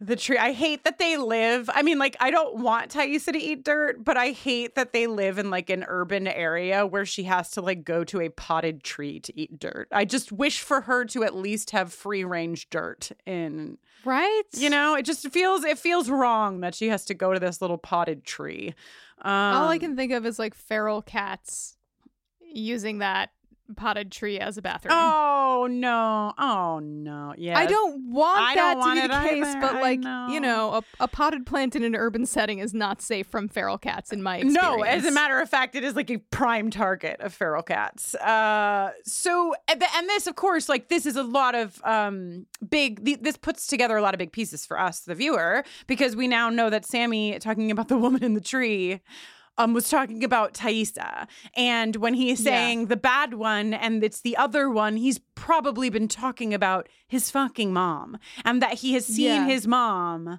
the 0.00 0.14
tree. 0.14 0.38
I 0.38 0.52
hate 0.52 0.84
that 0.84 0.98
they 0.98 1.16
live. 1.16 1.68
I 1.74 1.82
mean, 1.82 1.98
like, 1.98 2.16
I 2.20 2.30
don't 2.30 2.58
want 2.62 2.92
Taissa 2.92 3.32
to 3.32 3.38
eat 3.38 3.64
dirt, 3.64 4.04
but 4.04 4.16
I 4.16 4.30
hate 4.30 4.76
that 4.76 4.92
they 4.92 5.06
live 5.08 5.38
in 5.38 5.50
like 5.50 5.70
an 5.70 5.84
urban 5.88 6.28
area 6.28 6.86
where 6.86 7.04
she 7.04 7.24
has 7.24 7.50
to 7.52 7.60
like 7.60 7.84
go 7.84 8.04
to 8.04 8.20
a 8.20 8.28
potted 8.28 8.84
tree 8.84 9.18
to 9.20 9.36
eat 9.38 9.58
dirt. 9.58 9.88
I 9.90 10.04
just 10.04 10.30
wish 10.30 10.60
for 10.60 10.82
her 10.82 11.04
to 11.06 11.24
at 11.24 11.34
least 11.34 11.70
have 11.72 11.92
free 11.92 12.22
range 12.22 12.70
dirt 12.70 13.10
in, 13.26 13.78
Right? 14.04 14.42
you 14.52 14.70
know, 14.70 14.94
it 14.94 15.04
just 15.04 15.28
feels, 15.30 15.64
it 15.64 15.78
feels 15.78 16.08
wrong 16.08 16.60
that 16.60 16.76
she 16.76 16.88
has 16.88 17.04
to 17.06 17.14
go 17.14 17.34
to 17.34 17.40
this 17.40 17.60
little 17.60 17.78
potted 17.78 18.24
tree. 18.24 18.74
Um, 19.22 19.32
All 19.32 19.68
I 19.68 19.78
can 19.78 19.96
think 19.96 20.12
of 20.12 20.24
is 20.24 20.38
like 20.38 20.54
feral 20.54 21.02
cats 21.02 21.76
using 22.40 22.98
that 22.98 23.30
potted 23.76 24.10
tree 24.10 24.38
as 24.38 24.56
a 24.56 24.62
bathroom. 24.62 24.94
Oh, 24.96 25.68
no. 25.70 26.32
Oh, 26.38 26.80
no. 26.82 27.34
Yeah. 27.36 27.58
I 27.58 27.66
don't 27.66 28.10
want 28.10 28.40
I 28.40 28.54
that 28.54 28.74
don't 28.74 28.78
want 28.78 29.00
to 29.00 29.02
be 29.02 29.08
the 29.08 29.20
case, 29.20 29.46
either. 29.46 29.60
but 29.60 29.74
like 29.74 30.00
know. 30.00 30.28
you 30.30 30.40
know, 30.40 30.74
a, 30.74 30.82
a 31.00 31.08
potted 31.08 31.46
plant 31.46 31.76
in 31.76 31.82
an 31.82 31.94
urban 31.94 32.26
setting 32.26 32.58
is 32.58 32.74
not 32.74 33.02
safe 33.02 33.26
from 33.26 33.48
feral 33.48 33.78
cats, 33.78 34.12
in 34.12 34.22
my 34.22 34.38
experience. 34.38 34.62
No, 34.62 34.82
as 34.82 35.04
a 35.04 35.10
matter 35.10 35.40
of 35.40 35.48
fact, 35.48 35.74
it 35.74 35.84
is 35.84 35.96
like 35.96 36.10
a 36.10 36.18
prime 36.18 36.70
target 36.70 37.20
of 37.20 37.32
feral 37.32 37.62
cats. 37.62 38.14
Uh, 38.16 38.92
so, 39.04 39.54
and 39.68 40.08
this, 40.08 40.26
of 40.26 40.36
course, 40.36 40.68
like 40.68 40.88
this 40.88 41.06
is 41.06 41.16
a 41.16 41.22
lot 41.22 41.54
of 41.54 41.80
um, 41.84 42.46
big. 42.68 43.04
th- 43.04 43.20
this 43.20 43.36
puts 43.36 43.66
together 43.66 43.96
a 43.96 44.02
lot 44.02 44.14
of 44.14 44.18
big 44.18 44.32
pieces 44.32 44.64
for 44.64 44.78
us, 44.78 45.00
the 45.00 45.14
viewer, 45.14 45.64
because 45.86 46.16
we 46.16 46.28
now 46.28 46.48
know 46.48 46.70
that 46.70 46.84
Sammy 46.84 47.38
talking 47.38 47.70
about 47.70 47.88
the 47.88 47.98
woman 47.98 48.22
in 48.24 48.34
the 48.34 48.40
tree. 48.40 49.00
Um, 49.60 49.74
was 49.74 49.90
talking 49.90 50.22
about 50.22 50.54
Taissa. 50.54 51.26
And 51.56 51.96
when 51.96 52.14
he 52.14 52.30
is 52.30 52.40
Yeah. 52.40 52.52
saying 52.52 52.86
the 52.86 52.96
bad 52.96 53.34
one 53.34 53.74
and 53.74 54.04
it's 54.04 54.20
the 54.20 54.36
other 54.36 54.70
one, 54.70 54.96
he's 54.96 55.18
probably 55.34 55.90
been 55.90 56.06
talking 56.06 56.54
about 56.54 56.88
his 57.08 57.30
fucking 57.32 57.72
mom 57.72 58.18
and 58.44 58.62
that 58.62 58.74
he 58.74 58.92
has 58.94 59.04
seen 59.04 59.24
Yeah. 59.26 59.46
his 59.46 59.66
mom 59.66 60.38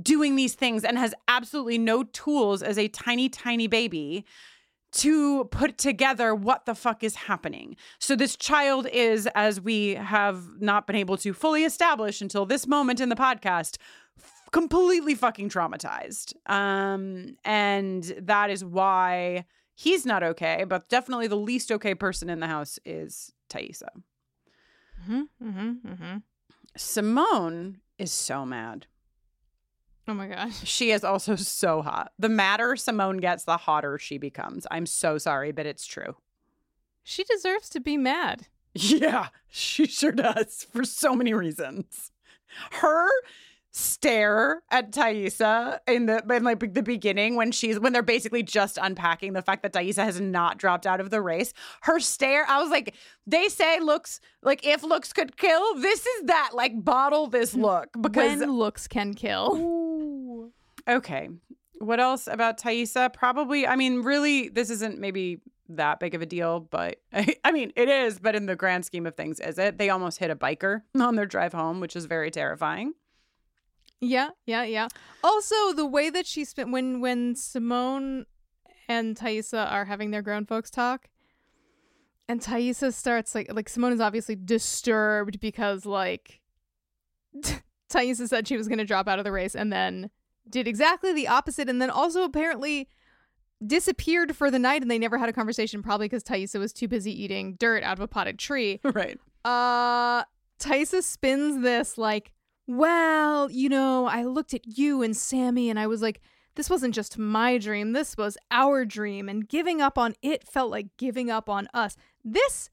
doing 0.00 0.36
these 0.36 0.54
things 0.54 0.84
and 0.84 0.96
has 0.96 1.12
absolutely 1.26 1.78
no 1.78 2.04
tools 2.04 2.62
as 2.62 2.78
a 2.78 2.86
tiny, 2.88 3.28
tiny 3.28 3.66
baby 3.66 4.24
to 4.92 5.44
put 5.46 5.76
together 5.76 6.34
what 6.34 6.64
the 6.66 6.74
fuck 6.74 7.02
is 7.02 7.16
happening. 7.16 7.76
So 7.98 8.14
this 8.14 8.36
child 8.36 8.86
is, 8.92 9.26
as 9.34 9.60
we 9.60 9.94
have 9.96 10.60
not 10.60 10.86
been 10.86 10.96
able 10.96 11.16
to 11.18 11.32
fully 11.34 11.64
establish 11.64 12.20
until 12.22 12.46
this 12.46 12.66
moment 12.66 13.00
in 13.00 13.08
the 13.08 13.16
podcast, 13.16 13.76
completely 14.56 15.14
fucking 15.14 15.50
traumatized. 15.50 16.34
Um, 16.46 17.36
and 17.44 18.02
that 18.20 18.50
is 18.50 18.64
why 18.64 19.44
He's 19.78 20.06
not 20.06 20.22
okay, 20.22 20.64
but 20.66 20.88
definitely 20.88 21.26
the 21.26 21.36
least 21.36 21.70
okay 21.70 21.94
person 21.94 22.30
in 22.30 22.40
the 22.40 22.46
house 22.46 22.78
is 22.86 23.32
Taissa. 23.50 23.90
Mm-hmm, 25.02 25.22
mm-hmm, 25.46 25.86
mm-hmm. 25.86 26.16
Simone 26.78 27.82
is 27.98 28.10
so 28.10 28.46
mad. 28.46 28.86
Oh 30.08 30.14
my 30.14 30.28
gosh. 30.28 30.64
She 30.64 30.92
is 30.92 31.04
also 31.04 31.36
so 31.36 31.82
hot. 31.82 32.12
The 32.18 32.30
madder 32.30 32.74
Simone 32.76 33.18
gets, 33.18 33.44
the 33.44 33.58
hotter 33.58 33.98
she 33.98 34.16
becomes. 34.16 34.66
I'm 34.70 34.86
so 34.86 35.18
sorry, 35.18 35.52
but 35.52 35.66
it's 35.66 35.84
true. 35.84 36.16
She 37.02 37.22
deserves 37.24 37.68
to 37.70 37.80
be 37.80 37.98
mad. 37.98 38.46
Yeah, 38.78 39.28
she 39.48 39.86
sure 39.86 40.12
does 40.12 40.66
for 40.70 40.84
so 40.84 41.14
many 41.14 41.32
reasons. 41.34 42.12
Her 42.72 43.08
stare 43.76 44.62
at 44.70 44.90
Taissa 44.90 45.80
in 45.86 46.06
the 46.06 46.24
in 46.30 46.44
like 46.44 46.72
the 46.72 46.82
beginning 46.82 47.36
when 47.36 47.52
she's 47.52 47.78
when 47.78 47.92
they're 47.92 48.02
basically 48.02 48.42
just 48.42 48.78
unpacking 48.80 49.34
the 49.34 49.42
fact 49.42 49.62
that 49.62 49.74
Taissa 49.74 50.02
has 50.02 50.18
not 50.18 50.56
dropped 50.56 50.86
out 50.86 50.98
of 50.98 51.10
the 51.10 51.20
race. 51.20 51.52
Her 51.82 52.00
stare, 52.00 52.46
I 52.48 52.58
was 52.58 52.70
like, 52.70 52.94
they 53.26 53.48
say 53.48 53.78
looks 53.80 54.20
like 54.42 54.66
if 54.66 54.82
looks 54.82 55.12
could 55.12 55.36
kill, 55.36 55.78
this 55.78 56.06
is 56.06 56.22
that 56.24 56.52
like 56.54 56.82
bottle 56.82 57.26
this 57.26 57.52
look 57.54 57.90
because 58.00 58.40
when 58.40 58.50
looks 58.50 58.88
can 58.88 59.12
kill. 59.12 59.54
Ooh. 59.56 60.52
Okay. 60.88 61.28
What 61.78 62.00
else 62.00 62.26
about 62.26 62.58
Taissa? 62.58 63.12
Probably, 63.12 63.66
I 63.66 63.76
mean, 63.76 64.00
really, 64.00 64.48
this 64.48 64.70
isn't 64.70 64.98
maybe 64.98 65.40
that 65.68 66.00
big 66.00 66.14
of 66.14 66.22
a 66.22 66.26
deal, 66.26 66.60
but 66.60 66.96
I 67.44 67.52
mean, 67.52 67.74
it 67.76 67.90
is, 67.90 68.18
but 68.18 68.34
in 68.34 68.46
the 68.46 68.56
grand 68.56 68.86
scheme 68.86 69.04
of 69.04 69.16
things, 69.16 69.38
is 69.38 69.58
it? 69.58 69.76
They 69.76 69.90
almost 69.90 70.18
hit 70.18 70.30
a 70.30 70.36
biker 70.36 70.80
on 70.98 71.16
their 71.16 71.26
drive 71.26 71.52
home, 71.52 71.80
which 71.80 71.94
is 71.94 72.06
very 72.06 72.30
terrifying. 72.30 72.94
Yeah, 74.00 74.30
yeah, 74.44 74.64
yeah. 74.64 74.88
Also, 75.24 75.72
the 75.72 75.86
way 75.86 76.10
that 76.10 76.26
she 76.26 76.44
spent 76.44 76.70
when 76.70 77.00
when 77.00 77.34
Simone 77.34 78.26
and 78.88 79.16
Taissa 79.16 79.70
are 79.70 79.86
having 79.86 80.10
their 80.10 80.22
grown 80.22 80.44
folks 80.44 80.70
talk, 80.70 81.08
and 82.28 82.40
Taissa 82.40 82.92
starts 82.92 83.34
like 83.34 83.52
like 83.52 83.68
Simone 83.68 83.92
is 83.92 84.00
obviously 84.00 84.36
disturbed 84.36 85.40
because 85.40 85.86
like 85.86 86.40
Taissa 87.90 88.28
said 88.28 88.46
she 88.46 88.56
was 88.56 88.68
going 88.68 88.78
to 88.78 88.84
drop 88.84 89.08
out 89.08 89.18
of 89.18 89.24
the 89.24 89.32
race 89.32 89.54
and 89.54 89.72
then 89.72 90.10
did 90.48 90.68
exactly 90.68 91.12
the 91.12 91.28
opposite, 91.28 91.68
and 91.68 91.80
then 91.80 91.90
also 91.90 92.22
apparently 92.22 92.88
disappeared 93.66 94.36
for 94.36 94.50
the 94.50 94.58
night, 94.58 94.82
and 94.82 94.90
they 94.90 94.98
never 94.98 95.18
had 95.18 95.28
a 95.28 95.32
conversation, 95.32 95.82
probably 95.82 96.06
because 96.06 96.22
Taissa 96.22 96.58
was 96.58 96.72
too 96.72 96.88
busy 96.88 97.10
eating 97.10 97.56
dirt 97.58 97.82
out 97.82 97.94
of 97.98 98.00
a 98.00 98.08
potted 98.08 98.38
tree. 98.38 98.80
Right. 98.84 99.18
Uh, 99.44 100.24
Taissa 100.58 101.02
spins 101.02 101.62
this 101.62 101.96
like 101.96 102.32
well, 102.66 103.50
you 103.50 103.68
know, 103.68 104.06
I 104.06 104.24
looked 104.24 104.54
at 104.54 104.78
you 104.78 105.02
and 105.02 105.16
Sammy 105.16 105.70
and 105.70 105.78
I 105.78 105.86
was 105.86 106.02
like, 106.02 106.20
this 106.56 106.70
wasn't 106.70 106.94
just 106.94 107.18
my 107.18 107.58
dream, 107.58 107.92
this 107.92 108.16
was 108.16 108.36
our 108.50 108.84
dream. 108.84 109.28
And 109.28 109.48
giving 109.48 109.80
up 109.80 109.98
on 109.98 110.14
it 110.22 110.46
felt 110.46 110.70
like 110.70 110.96
giving 110.96 111.30
up 111.30 111.48
on 111.48 111.68
us. 111.74 111.96
This 112.24 112.70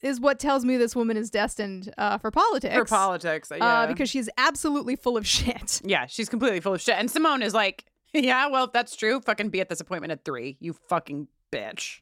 is 0.00 0.20
what 0.20 0.38
tells 0.38 0.64
me 0.64 0.76
this 0.76 0.96
woman 0.96 1.16
is 1.16 1.30
destined 1.30 1.92
uh, 1.98 2.18
for 2.18 2.30
politics. 2.30 2.74
For 2.74 2.84
politics, 2.84 3.50
yeah. 3.54 3.64
Uh, 3.64 3.86
because 3.86 4.08
she's 4.08 4.28
absolutely 4.38 4.96
full 4.96 5.16
of 5.16 5.26
shit. 5.26 5.82
Yeah, 5.84 6.06
she's 6.06 6.28
completely 6.28 6.60
full 6.60 6.74
of 6.74 6.80
shit. 6.80 6.96
And 6.96 7.10
Simone 7.10 7.42
is 7.42 7.54
like, 7.54 7.84
yeah, 8.12 8.48
well, 8.48 8.64
if 8.64 8.72
that's 8.72 8.96
true, 8.96 9.20
fucking 9.20 9.50
be 9.50 9.60
at 9.60 9.68
this 9.68 9.80
appointment 9.80 10.12
at 10.12 10.24
three, 10.24 10.56
you 10.60 10.72
fucking 10.88 11.28
bitch. 11.52 12.00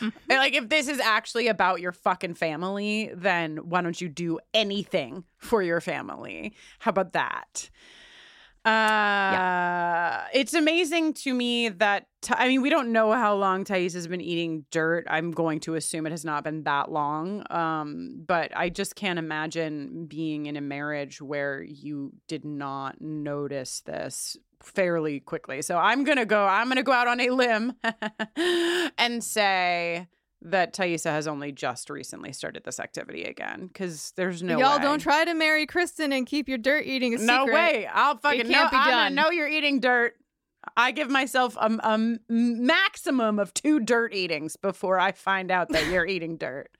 Mm-hmm. 0.00 0.30
Like, 0.30 0.54
if 0.54 0.68
this 0.68 0.88
is 0.88 1.00
actually 1.00 1.48
about 1.48 1.80
your 1.80 1.92
fucking 1.92 2.34
family, 2.34 3.10
then 3.14 3.56
why 3.68 3.82
don't 3.82 4.00
you 4.00 4.08
do 4.08 4.38
anything 4.54 5.24
for 5.38 5.62
your 5.62 5.80
family? 5.80 6.54
How 6.78 6.90
about 6.90 7.12
that? 7.12 7.70
Uh, 8.66 8.68
yeah. 8.68 10.26
It's 10.32 10.52
amazing 10.52 11.14
to 11.14 11.32
me 11.32 11.68
that, 11.68 12.08
I 12.28 12.48
mean, 12.48 12.62
we 12.62 12.68
don't 12.68 12.90
know 12.90 13.12
how 13.12 13.36
long 13.36 13.62
Thais 13.62 13.94
has 13.94 14.08
been 14.08 14.20
eating 14.20 14.64
dirt. 14.72 15.06
I'm 15.08 15.30
going 15.30 15.60
to 15.60 15.76
assume 15.76 16.04
it 16.04 16.10
has 16.10 16.24
not 16.24 16.42
been 16.42 16.64
that 16.64 16.90
long. 16.90 17.44
Um, 17.48 18.24
but 18.26 18.50
I 18.56 18.68
just 18.70 18.96
can't 18.96 19.20
imagine 19.20 20.06
being 20.06 20.46
in 20.46 20.56
a 20.56 20.60
marriage 20.60 21.22
where 21.22 21.62
you 21.62 22.12
did 22.26 22.44
not 22.44 23.00
notice 23.00 23.82
this 23.82 24.36
fairly 24.60 25.20
quickly. 25.20 25.62
So 25.62 25.78
I'm 25.78 26.04
to 26.18 26.26
go, 26.26 26.44
I'm 26.44 26.66
to 26.78 26.82
go 26.82 26.92
out 26.92 27.06
on 27.06 27.20
a 27.20 27.30
limb 27.30 27.74
and 28.98 29.22
say 29.22 30.08
that 30.42 30.74
Taissa 30.74 31.10
has 31.10 31.26
only 31.26 31.50
just 31.50 31.88
recently 31.90 32.32
started 32.32 32.62
this 32.64 32.78
activity 32.78 33.24
again 33.24 33.66
because 33.68 34.12
there's 34.16 34.42
no 34.42 34.58
y'all 34.58 34.76
way. 34.76 34.82
don't 34.82 34.98
try 35.00 35.24
to 35.24 35.34
marry 35.34 35.66
Kristin 35.66 36.16
and 36.16 36.26
keep 36.26 36.48
your 36.48 36.58
dirt 36.58 36.84
eating 36.86 37.14
a 37.14 37.18
no 37.18 37.44
secret. 37.44 37.46
No 37.46 37.52
way. 37.54 37.86
I'll 37.92 38.16
fucking 38.18 38.40
It 38.40 38.48
can't 38.48 38.70
know. 38.72 38.78
be 38.78 38.82
I 38.82 38.90
done. 38.90 39.14
know 39.14 39.30
you're 39.30 39.48
eating 39.48 39.80
dirt. 39.80 40.14
I 40.76 40.90
give 40.90 41.08
myself 41.08 41.56
a 41.60 42.18
maximum 42.28 43.38
of 43.38 43.54
two 43.54 43.80
dirt 43.80 44.12
eatings 44.14 44.56
before 44.56 44.98
I 44.98 45.12
find 45.12 45.50
out 45.50 45.68
that 45.70 45.86
you're 45.90 46.06
eating 46.06 46.36
dirt. 46.36 46.70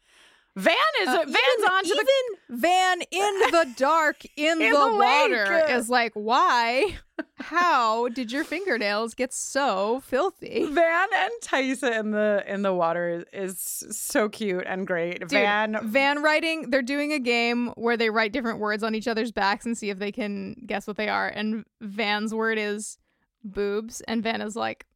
Van 0.57 0.75
is 1.03 1.09
Uh, 1.09 1.17
Van's 1.19 1.29
even, 1.59 1.71
on 1.71 1.85
to 1.85 1.89
the 1.91 2.01
even 2.01 2.61
Van 2.61 3.01
in 3.11 3.39
the 3.51 3.75
dark 3.77 4.25
in, 4.37 4.63
In 4.63 4.73
the, 4.73 4.79
the 4.79 4.95
water 4.97 5.67
is 5.69 5.91
like, 5.91 6.13
why? 6.15 6.97
How 7.37 8.09
did 8.09 8.33
your 8.33 8.43
fingernails 8.43 9.15
get 9.15 9.33
so 9.35 10.01
filthy? 10.01 10.65
Van 10.71 11.09
and 11.15 11.33
Taissa 11.43 11.99
in 11.99 12.11
the 12.11 12.43
in 12.47 12.63
the 12.63 12.73
water 12.73 13.25
is 13.33 13.85
so 13.91 14.29
cute 14.29 14.65
and 14.67 14.87
great. 14.87 15.21
Dude, 15.21 15.31
Van 15.31 15.79
Van 15.83 16.23
writing, 16.23 16.71
they're 16.71 16.83
doing 16.83 17.13
a 17.13 17.19
game 17.19 17.69
where 17.77 17.97
they 17.97 18.09
write 18.11 18.33
different 18.33 18.59
words 18.59 18.83
on 18.83 18.95
each 18.95 19.09
other's 19.09 19.33
backs 19.33 19.67
and 19.67 19.77
see 19.77 19.91
if 19.91 19.99
they 19.99 20.13
can 20.13 20.57
guess 20.67 20.87
what 20.87 20.97
they 20.97 21.09
are. 21.09 21.29
And 21.29 21.65
Van's 21.83 22.35
word 22.35 22.59
is 22.59 22.99
boobs, 23.45 24.01
and 24.03 24.23
Van 24.23 24.41
is 24.41 24.57
like, 24.57 24.87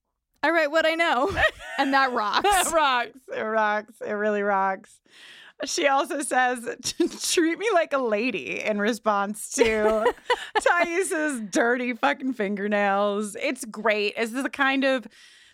I 0.43 0.51
write 0.51 0.71
what 0.71 0.87
I 0.87 0.95
know. 0.95 1.31
and 1.79 1.93
that 1.93 2.13
rocks. 2.13 2.73
rocks. 2.73 3.19
It 3.35 3.41
rocks. 3.43 3.95
It 4.07 4.13
really 4.13 4.43
rocks. 4.43 5.01
She 5.65 5.87
also 5.87 6.21
says, 6.23 6.65
treat 7.33 7.59
me 7.59 7.69
like 7.73 7.93
a 7.93 7.99
lady 7.99 8.61
in 8.63 8.79
response 8.79 9.51
to 9.53 10.13
Taissa's 10.59 11.41
dirty 11.51 11.93
fucking 11.93 12.35
fingernails. 12.35 13.37
It's 13.41 13.65
great. 13.65 14.17
This 14.17 14.33
is 14.33 14.43
the 14.43 14.51
kind 14.51 14.85
of 14.85 15.07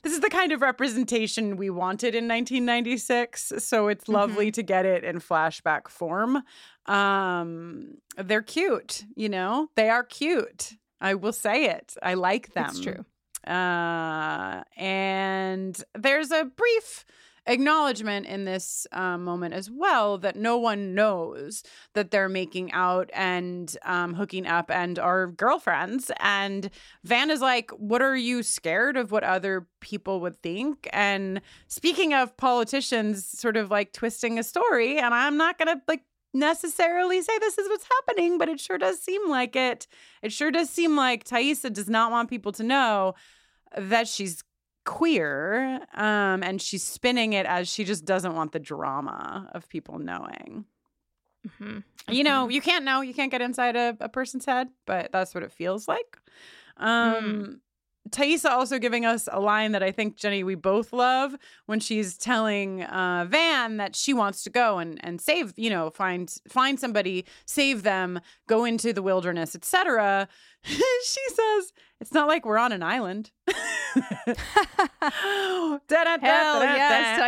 this 0.03 0.13
is 0.13 0.21
the 0.21 0.31
kind 0.31 0.53
of 0.53 0.61
representation 0.61 1.57
we 1.57 1.69
wanted 1.69 2.15
in 2.15 2.29
1996. 2.29 3.55
So 3.59 3.89
it's 3.89 4.09
lovely 4.09 4.53
to 4.53 4.63
get 4.63 4.87
it 4.87 5.03
in 5.03 5.19
flashback 5.19 5.89
form. 5.89 6.45
Um, 6.87 7.97
they're 8.17 8.43
cute, 8.43 9.05
you 9.17 9.29
know, 9.29 9.69
they 9.75 9.89
are 9.89 10.05
cute. 10.05 10.75
I 11.01 11.15
will 11.15 11.33
say 11.33 11.67
it. 11.67 11.95
I 12.03 12.15
like 12.15 12.55
them. 12.55 12.71
It's 12.71 12.81
true. 12.81 13.05
Uh, 13.53 14.63
and 14.77 15.83
there's 15.95 16.31
a 16.31 16.45
brief 16.45 17.05
acknowledgement 17.47 18.27
in 18.27 18.45
this 18.45 18.87
um, 18.93 19.25
moment 19.25 19.55
as 19.55 19.71
well 19.71 20.19
that 20.19 20.37
no 20.37 20.57
one 20.59 20.95
knows 20.95 21.63
that 21.95 22.11
they're 22.11 22.29
making 22.29 22.73
out 22.73 23.11
and 23.15 23.77
um, 23.85 24.15
hooking 24.15 24.47
up 24.47 24.71
and 24.71 24.99
are 24.99 25.29
girlfriends. 25.29 26.11
And 26.21 26.71
Van 27.05 27.31
is 27.31 27.41
like, 27.41 27.71
What 27.73 28.03
are 28.03 28.17
you 28.17 28.43
scared 28.43 28.97
of 28.97 29.13
what 29.13 29.25
other 29.25 29.67
people 29.81 30.21
would 30.21 30.43
think? 30.43 30.89
And 30.93 31.41
speaking 31.69 32.15
of 32.15 32.37
politicians 32.37 33.27
sort 33.27 33.57
of 33.57 33.71
like 33.71 33.93
twisting 33.93 34.39
a 34.39 34.43
story, 34.43 34.99
and 34.99 35.15
I'm 35.15 35.37
not 35.37 35.59
going 35.59 35.77
to 35.77 35.83
like 35.87 36.03
necessarily 36.35 37.23
say 37.23 37.39
this 37.39 37.59
is 37.59 37.69
what's 37.69 37.87
happening, 37.89 38.39
but 38.39 38.49
it 38.49 38.61
sure 38.61 38.79
does 38.79 39.01
seem 39.01 39.29
like 39.29 39.57
it. 39.57 39.87
It 40.23 40.33
sure 40.33 40.51
does 40.51 40.71
seem 40.71 40.97
like 40.97 41.25
Taissa 41.25 41.73
does 41.73 41.89
not 41.89 42.11
want 42.11 42.31
people 42.31 42.53
to 42.53 42.63
know 42.63 43.15
that 43.77 44.07
she's 44.09 44.43
queer 44.87 45.80
um, 45.95 46.43
and 46.43 46.62
she's 46.62 46.82
spinning 46.82 47.34
it 47.34 47.45
as 47.45 47.68
she 47.68 47.84
just 47.84 48.07
doesn't 48.07 48.34
want 48.34 48.53
the 48.53 48.59
drama 48.59 49.51
of 49.53 49.68
people 49.68 49.99
knowing. 49.99 50.64
Mhm. 51.47 51.84
You 52.09 52.24
know, 52.24 52.49
you 52.49 52.61
can't 52.62 52.84
know, 52.84 53.03
you 53.03 53.12
can't 53.12 53.30
get 53.30 53.43
inside 53.43 53.76
a, 53.76 53.97
a 54.01 54.09
person's 54.09 54.47
head, 54.47 54.68
but 54.87 55.12
that's 55.12 55.34
what 55.34 55.43
it 55.45 55.53
feels 55.53 55.87
like. 55.89 56.18
Um, 56.78 57.61
Taissa 58.11 58.51
also 58.51 58.79
giving 58.79 59.05
us 59.05 59.29
a 59.31 59.41
line 59.41 59.73
that 59.73 59.83
I 59.83 59.91
think 59.91 60.17
Jenny 60.17 60.45
we 60.45 60.55
both 60.55 60.93
love 60.93 61.37
when 61.67 61.81
she's 61.81 62.17
telling 62.17 62.83
uh, 62.83 63.27
Van 63.29 63.77
that 63.77 63.97
she 63.97 64.13
wants 64.13 64.43
to 64.45 64.51
go 64.51 64.79
and 64.79 64.99
and 65.05 65.21
save 65.21 65.53
you 65.57 65.71
know 65.71 65.91
find 65.91 66.33
find 66.49 66.79
somebody 66.79 67.25
save 67.45 67.83
them 67.83 68.21
go 68.49 68.65
into 68.65 68.93
the 68.93 69.03
wilderness 69.03 69.55
etc. 69.55 70.29
she 70.63 71.21
says 71.29 71.73
it's 72.01 72.13
not 72.13 72.29
like 72.29 72.45
we're 72.45 72.59
on 72.59 72.73
an 72.73 72.83
island. 72.83 73.31
Hell 76.21 76.61
yes, 76.63 77.19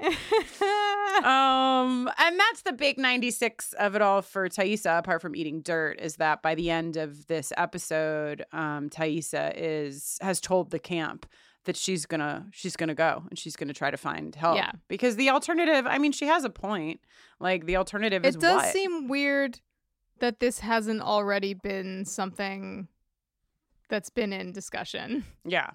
um, 1.24 2.10
and 2.18 2.38
that's 2.38 2.62
the 2.62 2.72
big 2.72 2.98
96 2.98 3.74
of 3.74 3.94
it 3.94 4.02
all 4.02 4.22
for 4.22 4.48
Taissa, 4.48 4.98
apart 4.98 5.20
from 5.20 5.36
eating 5.36 5.60
dirt, 5.60 6.00
is 6.00 6.16
that 6.16 6.42
by 6.42 6.54
the 6.54 6.70
end 6.70 6.96
of 6.96 7.26
this 7.26 7.52
episode, 7.56 8.44
um, 8.52 8.88
Taissa 8.88 9.52
is 9.56 10.18
has 10.22 10.40
told 10.40 10.70
the 10.70 10.78
camp 10.78 11.26
that 11.64 11.76
she's 11.76 12.06
gonna 12.06 12.46
she's 12.52 12.76
gonna 12.76 12.94
go 12.94 13.24
and 13.28 13.38
she's 13.38 13.56
gonna 13.56 13.74
try 13.74 13.90
to 13.90 13.96
find 13.96 14.34
help. 14.34 14.56
Yeah. 14.56 14.72
Because 14.88 15.16
the 15.16 15.30
alternative, 15.30 15.86
I 15.86 15.98
mean, 15.98 16.12
she 16.12 16.26
has 16.26 16.44
a 16.44 16.50
point. 16.50 17.00
Like 17.38 17.66
the 17.66 17.76
alternative 17.76 18.24
is 18.24 18.36
it 18.36 18.40
does 18.40 18.62
what? 18.62 18.72
seem 18.72 19.08
weird 19.08 19.60
that 20.20 20.40
this 20.40 20.60
hasn't 20.60 21.02
already 21.02 21.54
been 21.54 22.04
something 22.04 22.88
that's 23.88 24.10
been 24.10 24.32
in 24.32 24.52
discussion. 24.52 25.24
Yeah. 25.44 25.70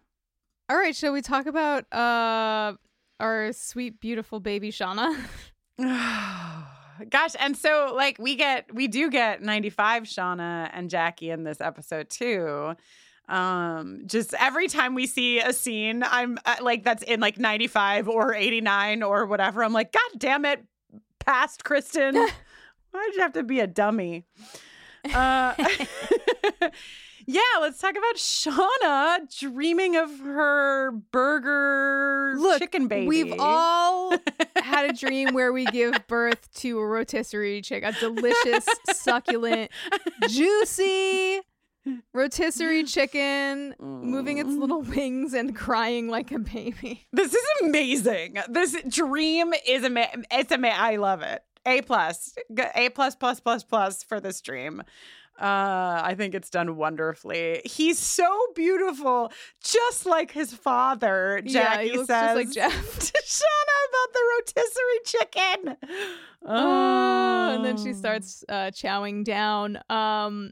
All 0.69 0.77
right, 0.77 0.95
shall 0.95 1.13
we 1.13 1.21
talk 1.21 1.45
about 1.45 1.91
uh 1.93 2.73
our 3.19 3.51
sweet, 3.53 3.99
beautiful 3.99 4.39
baby 4.39 4.71
Shauna? 4.71 5.15
Gosh, 7.09 7.35
and 7.39 7.57
so 7.57 7.91
like 7.95 8.17
we 8.19 8.35
get 8.35 8.73
we 8.73 8.87
do 8.87 9.09
get 9.09 9.41
95 9.41 10.03
Shauna 10.03 10.69
and 10.73 10.89
Jackie 10.89 11.29
in 11.29 11.43
this 11.43 11.59
episode 11.59 12.09
too. 12.09 12.75
Um 13.27 14.03
just 14.05 14.33
every 14.35 14.67
time 14.67 14.95
we 14.95 15.07
see 15.07 15.39
a 15.39 15.51
scene 15.51 16.03
I'm 16.03 16.37
uh, 16.45 16.55
like 16.61 16.83
that's 16.83 17.03
in 17.03 17.19
like 17.19 17.39
95 17.39 18.07
or 18.07 18.33
89 18.35 19.03
or 19.03 19.25
whatever 19.25 19.63
I'm 19.63 19.73
like 19.73 19.91
god 19.91 20.19
damn 20.19 20.45
it 20.45 20.63
past 21.19 21.63
Kristin. 21.63 22.13
Why'd 22.91 23.15
you 23.15 23.21
have 23.21 23.33
to 23.33 23.43
be 23.43 23.59
a 23.59 23.67
dummy? 23.67 24.25
Uh 25.13 25.55
Yeah, 27.27 27.41
let's 27.59 27.79
talk 27.79 27.91
about 27.91 28.15
Shauna 28.15 29.39
dreaming 29.39 29.95
of 29.95 30.19
her 30.19 30.91
burger 30.91 32.35
Look, 32.37 32.59
chicken 32.59 32.87
baby. 32.87 33.07
We've 33.07 33.33
all 33.39 34.13
had 34.57 34.89
a 34.89 34.93
dream 34.93 35.33
where 35.33 35.51
we 35.51 35.65
give 35.71 36.05
birth 36.07 36.53
to 36.55 36.77
a 36.77 36.85
rotisserie 36.85 37.61
chicken, 37.61 37.95
a 37.95 37.99
delicious, 37.99 38.67
succulent, 38.93 39.71
juicy 40.29 41.41
rotisserie 42.13 42.83
chicken 42.83 43.75
moving 43.79 44.37
its 44.39 44.49
little 44.49 44.81
wings 44.81 45.33
and 45.33 45.55
crying 45.55 46.07
like 46.09 46.31
a 46.31 46.39
baby. 46.39 47.07
This 47.11 47.33
is 47.33 47.45
amazing. 47.63 48.37
This 48.49 48.75
dream 48.89 49.53
is 49.67 49.83
amazing. 49.83 50.25
It's 50.31 50.51
amazing. 50.51 50.79
I 50.79 50.95
love 50.97 51.21
it. 51.21 51.43
A 51.67 51.81
plus, 51.81 52.35
A 52.75 52.89
plus 52.89 53.15
plus 53.15 53.39
plus 53.39 53.63
plus 53.63 54.03
for 54.03 54.19
this 54.19 54.41
dream. 54.41 54.83
Uh, 55.39 56.01
I 56.03 56.15
think 56.17 56.33
it's 56.33 56.49
done 56.49 56.77
wonderfully. 56.77 57.61
He's 57.65 57.99
so 57.99 58.25
beautiful, 58.55 59.31
just 59.63 60.05
like 60.05 60.31
his 60.31 60.53
father. 60.53 61.41
Yeah, 61.43 61.75
Jackie 61.75 61.89
he 61.89 61.97
says 61.97 62.07
just 62.07 62.35
like 62.35 62.51
Jeff. 62.53 62.99
to 62.99 63.21
Shauna 63.25 63.77
about 63.89 64.13
the 64.13 64.23
rotisserie 64.37 65.03
chicken. 65.05 65.77
Oh, 66.45 67.55
and 67.55 67.65
then 67.65 67.77
she 67.77 67.89
Oh. 67.89 67.93
starts 67.93 68.43
uh, 68.47 68.71
chowing 68.71 69.23
down. 69.25 69.79
Um, 69.89 70.51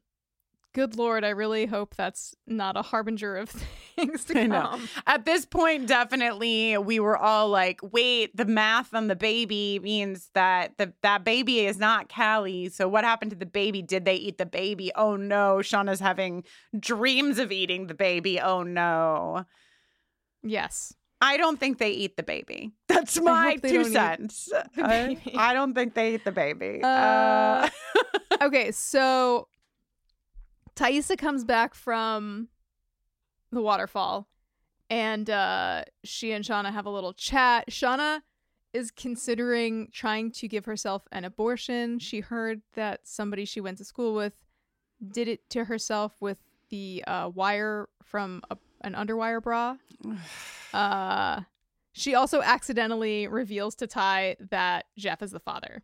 good 0.74 0.95
lord, 0.97 1.24
I 1.24 1.30
really 1.30 1.65
hope 1.65 1.95
that's 1.95 2.36
not 2.47 2.76
a 2.76 2.82
harbinger 2.82 3.38
of 3.38 3.49
things 3.95 4.26
to 4.26 4.34
come. 4.47 4.89
At 5.07 5.26
this 5.26 5.45
point, 5.45 5.88
definitely, 5.88 6.78
we 6.78 6.99
were 6.99 7.17
all 7.17 7.49
like, 7.49 7.80
"Wait, 7.84 8.36
the 8.36 8.45
math 8.45 8.93
on 8.93 9.07
the 9.07 9.15
baby 9.15 9.80
means 9.82 10.30
that 10.34 10.78
the 10.78 10.93
that 11.03 11.24
baby 11.24 11.65
is 11.65 11.78
not 11.78 12.11
Callie. 12.13 12.69
So 12.69 12.88
what 12.88 13.03
happened 13.03 13.32
to 13.32 13.38
the 13.38 13.45
baby? 13.45 13.82
Did 13.82 14.05
they 14.05 14.15
eat 14.15 14.38
the 14.38 14.45
baby? 14.45 14.91
Oh 14.95 15.15
no, 15.15 15.57
Shauna's 15.61 15.99
having 15.99 16.43
dreams 16.80 17.39
of 17.39 17.51
eating 17.51 17.88
the 17.88 17.93
baby. 17.93 18.39
Oh 18.39 18.63
no." 18.63 19.45
Yes. 20.43 20.93
I 21.21 21.38
don't 21.38 21.57
think 21.57 21.78
they 21.78 21.91
eat 21.91 22.17
the 22.17 22.24
baby. 22.24 22.74
That's 22.89 23.17
my 23.21 23.55
two 23.55 23.86
cents. 23.86 24.51
I- 24.76 25.17
I, 25.38 25.53
don't 25.53 25.74
think 25.74 25.93
they 25.93 26.15
eat 26.15 26.26
the 26.26 26.34
baby. 26.34 26.82
Uh, 26.84 26.88
Uh, 26.88 27.69
okay, 28.41 28.74
so 28.74 29.47
Taissa 30.76 31.17
comes 31.17 31.43
back 31.43 31.76
from 31.76 32.47
the 33.51 33.61
waterfall 33.61 34.28
and 34.89 35.30
uh 35.30 35.84
she 36.03 36.32
and 36.32 36.43
Shauna 36.43 36.71
have 36.71 36.86
a 36.86 36.89
little 36.89 37.13
chat. 37.13 37.69
Shauna 37.69 38.21
is 38.74 38.91
considering 38.91 39.89
trying 39.91 40.32
to 40.32 40.47
give 40.47 40.65
herself 40.65 41.07
an 41.11 41.26
abortion. 41.26 41.99
She 41.99 42.19
heard 42.21 42.61
that 42.74 43.01
somebody 43.03 43.45
she 43.45 43.61
went 43.61 43.78
to 43.78 43.86
school 43.86 44.15
with 44.15 44.34
did 45.11 45.28
it 45.28 45.49
to 45.51 45.65
herself 45.65 46.15
with 46.19 46.39
the 46.69 47.03
uh, 47.05 47.30
wire 47.34 47.89
from 48.03 48.41
a, 48.49 48.57
an 48.82 48.93
underwire 48.93 49.41
bra. 49.41 49.76
Uh 50.74 51.41
she 51.93 52.15
also 52.15 52.41
accidentally 52.41 53.28
reveals 53.28 53.76
to 53.76 53.86
Tai 53.86 54.38
that 54.49 54.86
Jeff 54.97 55.21
is 55.21 55.30
the 55.30 55.39
father. 55.39 55.84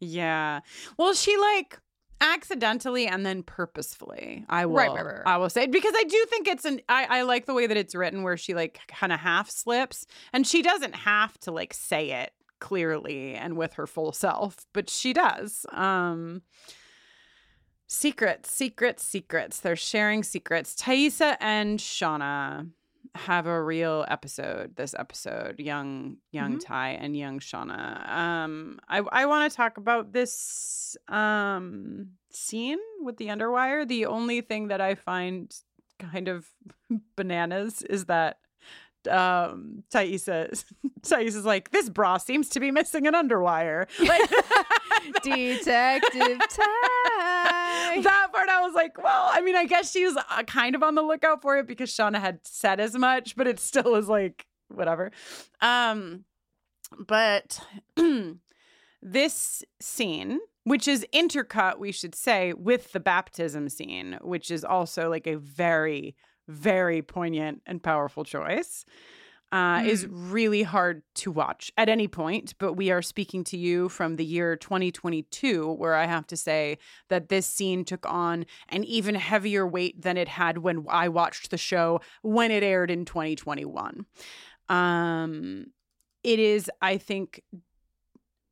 Yeah. 0.00 0.60
Well, 0.96 1.12
she 1.14 1.36
like 1.36 1.80
accidentally 2.20 3.06
and 3.06 3.24
then 3.24 3.42
purposefully. 3.42 4.44
I 4.48 4.66
will. 4.66 4.76
Right, 4.76 4.92
right, 4.92 5.04
right. 5.04 5.22
I 5.26 5.36
will 5.36 5.50
say 5.50 5.66
because 5.66 5.94
I 5.96 6.04
do 6.04 6.26
think 6.28 6.48
it's 6.48 6.64
an. 6.64 6.80
I, 6.88 7.18
I 7.18 7.22
like 7.22 7.46
the 7.46 7.54
way 7.54 7.66
that 7.66 7.76
it's 7.76 7.94
written, 7.94 8.22
where 8.22 8.36
she 8.36 8.54
like 8.54 8.80
kind 8.88 9.12
of 9.12 9.20
half 9.20 9.50
slips, 9.50 10.06
and 10.32 10.46
she 10.46 10.62
doesn't 10.62 10.94
have 10.94 11.38
to 11.40 11.50
like 11.52 11.74
say 11.74 12.10
it 12.10 12.32
clearly 12.60 13.34
and 13.34 13.56
with 13.56 13.74
her 13.74 13.86
full 13.86 14.12
self, 14.12 14.56
but 14.72 14.88
she 14.90 15.12
does. 15.12 15.66
Um. 15.72 16.42
Secrets, 17.86 18.50
secrets, 18.50 19.04
secrets. 19.04 19.60
They're 19.60 19.76
sharing 19.76 20.22
secrets. 20.22 20.74
Taissa 20.74 21.36
and 21.38 21.78
Shauna 21.78 22.70
have 23.14 23.46
a 23.46 23.62
real 23.62 24.04
episode 24.08 24.74
this 24.76 24.94
episode 24.98 25.60
young 25.60 26.16
young 26.32 26.56
Mhm. 26.56 26.64
tai 26.64 26.88
and 26.90 27.16
young 27.16 27.38
shauna 27.38 28.08
um 28.08 28.78
i 28.88 28.98
i 29.12 29.26
want 29.26 29.50
to 29.50 29.56
talk 29.56 29.76
about 29.76 30.12
this 30.12 30.96
um 31.08 32.08
scene 32.30 32.78
with 33.02 33.16
the 33.18 33.26
underwire 33.28 33.86
the 33.86 34.06
only 34.06 34.40
thing 34.40 34.68
that 34.68 34.80
i 34.80 34.94
find 34.94 35.54
kind 35.98 36.28
of 36.28 36.46
bananas 37.16 37.82
is 37.82 38.06
that 38.06 38.38
um 39.10 39.84
Taissa 39.92 40.64
Taissa's 41.02 41.44
like 41.44 41.70
this 41.72 41.90
bra 41.90 42.16
seems 42.16 42.48
to 42.50 42.58
be 42.60 42.70
missing 42.70 43.06
an 43.06 43.12
underwire 43.14 43.86
like 44.08 44.30
Detective 45.22 46.38
Tai. 46.48 47.50
that 48.02 48.28
part 48.32 48.48
I 48.48 48.60
was 48.60 48.74
like, 48.74 49.02
well, 49.02 49.30
I 49.30 49.40
mean, 49.40 49.56
I 49.56 49.66
guess 49.66 49.90
she 49.90 50.04
was 50.04 50.16
uh, 50.16 50.42
kind 50.44 50.74
of 50.74 50.82
on 50.82 50.94
the 50.94 51.02
lookout 51.02 51.42
for 51.42 51.58
it 51.58 51.66
because 51.66 51.90
Shauna 51.90 52.20
had 52.20 52.40
said 52.44 52.80
as 52.80 52.94
much, 52.94 53.36
but 53.36 53.46
it 53.46 53.60
still 53.60 53.94
is 53.94 54.08
like 54.08 54.46
whatever. 54.68 55.10
Um, 55.60 56.24
but 56.98 57.60
this 59.02 59.64
scene, 59.80 60.40
which 60.64 60.88
is 60.88 61.06
intercut, 61.12 61.78
we 61.78 61.92
should 61.92 62.14
say, 62.14 62.52
with 62.52 62.92
the 62.92 63.00
baptism 63.00 63.68
scene, 63.68 64.18
which 64.22 64.50
is 64.50 64.64
also 64.64 65.08
like 65.08 65.26
a 65.26 65.36
very, 65.36 66.16
very 66.48 67.02
poignant 67.02 67.62
and 67.66 67.82
powerful 67.82 68.24
choice. 68.24 68.84
Uh, 69.54 69.84
is 69.84 70.04
really 70.08 70.64
hard 70.64 71.04
to 71.14 71.30
watch 71.30 71.70
at 71.78 71.88
any 71.88 72.08
point, 72.08 72.54
but 72.58 72.72
we 72.72 72.90
are 72.90 73.00
speaking 73.00 73.44
to 73.44 73.56
you 73.56 73.88
from 73.88 74.16
the 74.16 74.24
year 74.24 74.56
2022, 74.56 75.74
where 75.74 75.94
I 75.94 76.06
have 76.06 76.26
to 76.26 76.36
say 76.36 76.76
that 77.08 77.28
this 77.28 77.46
scene 77.46 77.84
took 77.84 78.04
on 78.04 78.46
an 78.70 78.82
even 78.82 79.14
heavier 79.14 79.64
weight 79.64 80.02
than 80.02 80.16
it 80.16 80.26
had 80.26 80.58
when 80.58 80.84
I 80.88 81.08
watched 81.08 81.52
the 81.52 81.56
show 81.56 82.00
when 82.22 82.50
it 82.50 82.64
aired 82.64 82.90
in 82.90 83.04
2021. 83.04 84.04
Um, 84.68 85.66
it 86.24 86.40
is, 86.40 86.68
I 86.82 86.98
think, 86.98 87.40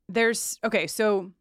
there's 0.07 0.57
okay, 0.63 0.87
so 0.87 1.33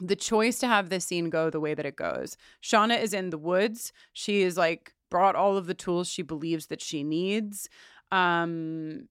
the 0.00 0.16
choice 0.16 0.58
to 0.60 0.68
have 0.68 0.88
this 0.88 1.04
scene 1.04 1.28
go 1.28 1.50
the 1.50 1.60
way 1.60 1.74
that 1.74 1.84
it 1.84 1.96
goes. 1.96 2.38
Shauna 2.62 2.98
is 2.98 3.12
in 3.12 3.28
the 3.28 3.36
woods. 3.36 3.92
She 4.14 4.40
is 4.40 4.56
like 4.56 4.94
brought 5.10 5.36
all 5.36 5.56
of 5.56 5.66
the 5.66 5.74
tools 5.74 6.08
she 6.08 6.22
believes 6.22 6.66
that 6.66 6.80
she 6.80 7.04
needs. 7.04 7.68
Um 8.14 9.08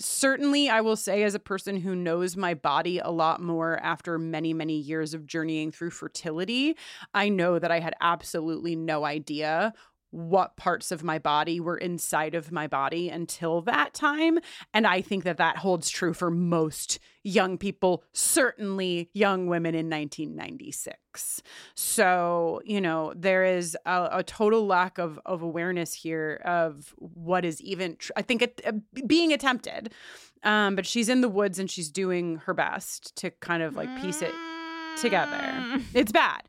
certainly 0.00 0.68
I 0.70 0.80
will 0.80 0.96
say 0.96 1.22
as 1.22 1.34
a 1.34 1.38
person 1.38 1.76
who 1.76 1.94
knows 1.94 2.34
my 2.36 2.54
body 2.54 2.98
a 2.98 3.10
lot 3.10 3.40
more 3.42 3.78
after 3.82 4.18
many 4.18 4.52
many 4.54 4.78
years 4.78 5.14
of 5.14 5.26
journeying 5.26 5.70
through 5.72 5.90
fertility, 5.90 6.76
I 7.14 7.28
know 7.28 7.58
that 7.58 7.70
I 7.70 7.80
had 7.80 7.94
absolutely 8.00 8.74
no 8.76 9.04
idea 9.04 9.74
what 10.10 10.56
parts 10.56 10.90
of 10.90 11.04
my 11.04 11.18
body 11.18 11.60
were 11.60 11.76
inside 11.76 12.34
of 12.34 12.50
my 12.52 12.66
body 12.66 13.08
until 13.08 13.60
that 13.62 13.94
time 13.94 14.38
and 14.74 14.86
I 14.86 15.00
think 15.00 15.24
that 15.24 15.36
that 15.38 15.58
holds 15.58 15.88
true 15.88 16.14
for 16.14 16.30
most 16.30 16.98
young 17.22 17.58
people, 17.58 18.02
certainly 18.12 19.10
young 19.12 19.46
women 19.46 19.74
in 19.74 19.90
1996. 19.90 21.42
So, 21.74 22.60
you 22.64 22.80
know, 22.80 23.12
there 23.14 23.44
is 23.44 23.76
a, 23.84 24.08
a 24.12 24.22
total 24.22 24.66
lack 24.66 24.98
of, 24.98 25.18
of 25.26 25.42
awareness 25.42 25.92
here 25.92 26.40
of 26.44 26.94
what 26.96 27.44
is 27.44 27.60
even, 27.60 27.96
tr- 27.96 28.12
I 28.16 28.22
think, 28.22 28.42
it, 28.42 28.60
uh, 28.66 28.72
being 29.06 29.32
attempted. 29.32 29.92
Um, 30.42 30.74
but 30.76 30.86
she's 30.86 31.08
in 31.08 31.20
the 31.20 31.28
woods 31.28 31.58
and 31.58 31.70
she's 31.70 31.90
doing 31.90 32.36
her 32.46 32.54
best 32.54 33.14
to 33.16 33.30
kind 33.30 33.62
of 33.62 33.76
like 33.76 33.94
piece 34.00 34.22
it 34.22 34.34
together. 35.00 35.36
Mm. 35.36 35.82
It's 35.92 36.12
bad. 36.12 36.42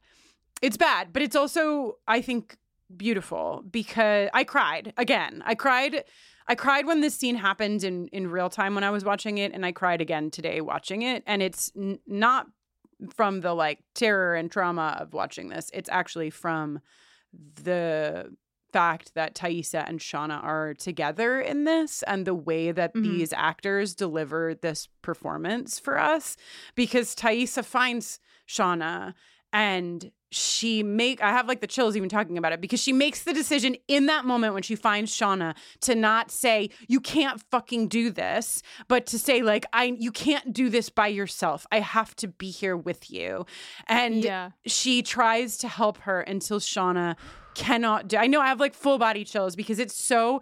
It's 0.62 0.78
bad, 0.78 1.12
but 1.12 1.22
it's 1.22 1.36
also, 1.36 1.97
I 2.07 2.22
think, 2.22 2.55
beautiful 2.98 3.64
because 3.70 4.30
I 4.34 4.44
cried 4.44 4.94
again. 4.98 5.42
I 5.46 5.56
cried. 5.56 6.04
I 6.48 6.56
cried 6.56 6.86
when 6.86 7.02
this 7.02 7.16
scene 7.16 7.36
happened 7.36 7.84
in 7.84 8.08
in 8.08 8.28
real 8.30 8.50
time 8.50 8.76
when 8.76 8.84
I 8.84 8.89
was 8.89 9.06
watching 9.06 9.38
it, 9.38 9.54
and 9.54 9.66
I 9.66 9.72
cried 9.72 10.02
again 10.02 10.32
today 10.32 10.62
watching 10.62 11.02
it. 11.04 11.24
And 11.26 11.42
it's 11.42 11.72
n- 11.78 12.00
not 12.08 12.48
from 13.16 13.42
the 13.42 13.54
like 13.54 13.80
terror 13.96 14.36
and 14.36 14.52
trauma 14.52 14.98
of 15.00 15.14
watching 15.14 15.50
this. 15.50 15.70
It's 15.74 15.89
actually 15.89 16.30
from 16.30 16.80
the 17.64 18.36
fact 18.74 19.14
that 19.16 19.36
Taissa 19.36 19.84
and 19.88 20.00
Shauna 20.00 20.42
are 20.44 20.74
together 20.74 21.42
in 21.42 21.66
this 21.66 22.04
and 22.04 22.26
the 22.26 22.34
way 22.34 22.72
that 22.72 22.94
Mhm. 22.94 23.04
these 23.04 23.34
actors 23.34 23.94
deliver 23.96 24.56
this 24.56 24.88
performance 25.02 25.78
for 25.78 26.00
us 26.00 26.38
because 26.76 27.14
Taissa 27.16 27.66
finds 27.66 28.20
Shauna 28.48 29.14
and 29.54 30.12
she 30.34 30.82
make 30.82 31.22
I 31.22 31.30
have 31.32 31.45
like 31.49 31.60
the 31.60 31.68
chills 31.68 31.97
even 31.97 32.08
talking 32.08 32.38
about 32.38 32.54
it 32.54 32.62
because 32.62 32.80
she 32.82 32.93
makes 32.93 33.24
the 33.24 33.34
decision 33.34 33.76
in 33.89 34.06
that 34.06 34.24
moment 34.24 34.54
when 34.54 34.64
she 34.64 34.76
finds 34.76 35.14
Shauna 35.14 35.56
to 35.82 35.93
not 35.93 36.32
say 36.32 36.70
you 36.88 37.02
can't 37.02 37.41
fucking 37.52 37.89
do 37.89 38.12
this, 38.12 38.64
but 38.88 39.06
to 39.08 39.20
say 39.20 39.41
like 39.41 39.66
I 39.74 39.95
you 39.99 40.10
can't 40.10 40.54
do 40.54 40.70
this 40.70 40.89
by 40.89 41.08
yourself. 41.08 41.68
I 41.70 41.82
have 41.82 42.16
to 42.18 42.30
be 42.30 42.49
here 42.49 42.78
with 42.78 43.12
you. 43.12 43.45
And 43.88 44.24
Yeah. 44.24 44.52
she 44.66 45.02
tries 45.04 45.58
to 45.58 45.68
help 45.68 45.97
her 45.99 46.22
until 46.22 46.62
Shauna 46.62 47.18
cannot 47.54 48.08
do. 48.08 48.16
I 48.16 48.28
know 48.28 48.39
I 48.39 48.47
have 48.47 48.62
like 48.62 48.74
full 48.74 48.97
body 48.97 49.26
chills 49.26 49.58
because 49.58 49.80
it's 49.80 49.95
so 49.95 50.41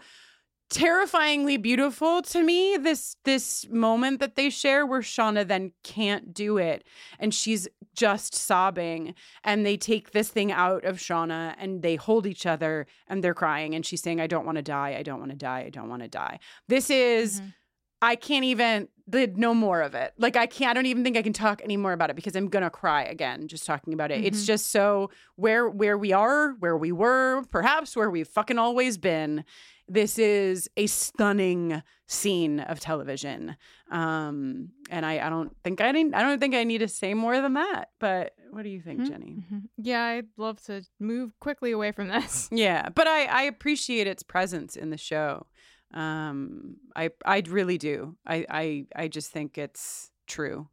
terrifyingly 0.70 1.58
beautiful 1.58 2.22
to 2.22 2.44
me 2.44 2.78
this 2.78 3.16
this 3.26 3.68
moment 3.70 4.20
that 4.20 4.36
they 4.36 4.50
share 4.50 4.86
where 4.86 5.02
Shauna 5.02 5.48
then 5.48 5.72
can't 5.84 6.34
do 6.34 6.58
it 6.58 6.86
and 7.18 7.34
she's 7.34 7.68
just 7.96 8.36
sobbing 8.36 9.16
and 9.44 9.66
they 9.66 9.78
take 9.78 10.12
this 10.12 10.30
thing 10.30 10.52
out 10.52 10.86
of 10.86 10.98
Shauna 10.98 11.56
and 11.58 11.82
they 11.82 11.96
hold 11.96 12.28
each 12.28 12.46
other 12.46 12.86
and 13.08 13.24
they're 13.24 13.34
crying 13.34 13.74
and 13.74 13.84
she's 13.86 14.02
saying 14.02 14.22
I 14.22 14.28
don't 14.28 14.46
want 14.46 14.58
to 14.58 14.62
die 14.62 14.96
I 14.98 15.02
don't 15.04 15.20
want 15.20 15.32
to 15.32 15.38
die 15.38 15.64
I 15.66 15.70
don't 15.70 15.90
want 15.90 16.04
to 16.04 16.08
die 16.10 16.40
this 16.68 16.90
is 16.90 17.42
Mhm. 17.42 17.54
I 18.02 18.16
can't 18.16 18.46
even 18.46 18.88
the 19.08 19.28
no 19.28 19.54
more 19.54 19.82
of 19.82 19.94
it. 19.96 20.14
Like 20.18 20.38
I 20.38 20.46
can't 20.46 20.70
I 20.72 20.74
don't 20.76 20.86
even 20.86 21.04
think 21.04 21.18
I 21.18 21.22
can 21.22 21.34
talk 21.34 21.62
anymore 21.62 21.92
about 21.94 22.10
it 22.12 22.16
because 22.16 22.36
I'm 22.36 22.48
gonna 22.48 22.70
cry 22.70 23.04
again 23.04 23.48
just 23.50 23.66
talking 23.66 23.92
about 23.94 24.10
it. 24.12 24.24
It's 24.24 24.44
Mhm. 24.44 24.48
just 24.48 24.68
so 24.68 25.10
where 25.36 25.68
where 25.68 25.98
we 25.98 26.14
are, 26.14 26.52
where 26.60 26.78
we 26.78 26.92
were, 26.94 27.44
perhaps 27.52 27.96
where 27.98 28.10
we've 28.10 28.28
fucking 28.28 28.58
always 28.60 28.98
been. 28.98 29.44
This 29.92 30.20
is 30.20 30.70
a 30.78 30.86
stunning 30.88 31.82
scene 32.08 32.60
of 32.60 32.80
television. 32.80 33.56
Um 33.92 34.70
and 34.90 35.06
I, 35.06 35.26
I 35.26 35.30
don't 35.30 35.56
think 35.64 35.82
I 35.82 35.92
need 35.92 36.14
I 36.14 36.22
don't 36.22 36.40
think 36.40 36.54
I 36.56 36.64
need 36.64 36.78
to 36.80 36.88
say 36.88 37.14
more 37.14 37.42
than 37.42 37.54
that. 37.56 37.90
But 38.00 38.34
what 38.52 38.64
do 38.64 38.70
you 38.70 38.82
think, 38.82 39.02
Mhm. 39.02 39.08
Jenny? 39.08 39.36
Mhm. 39.52 39.62
Yeah, 39.78 40.04
I'd 40.04 40.28
love 40.38 40.62
to 40.66 40.84
move 41.00 41.38
quickly 41.40 41.72
away 41.72 41.92
from 41.92 42.08
this. 42.08 42.50
Yeah, 42.52 42.90
but 42.90 43.08
I 43.08 43.26
I 43.26 43.42
appreciate 43.44 44.08
its 44.08 44.24
presence 44.24 44.76
in 44.76 44.90
the 44.92 44.98
show. 44.98 45.48
Um, 45.94 46.78
I 46.96 47.10
I 47.26 47.42
really 47.48 47.78
do. 47.80 48.16
I 48.26 48.46
I 48.50 48.86
I 48.96 49.08
just 49.08 49.32
think 49.32 49.58
it's 49.58 50.12
true, 50.28 50.68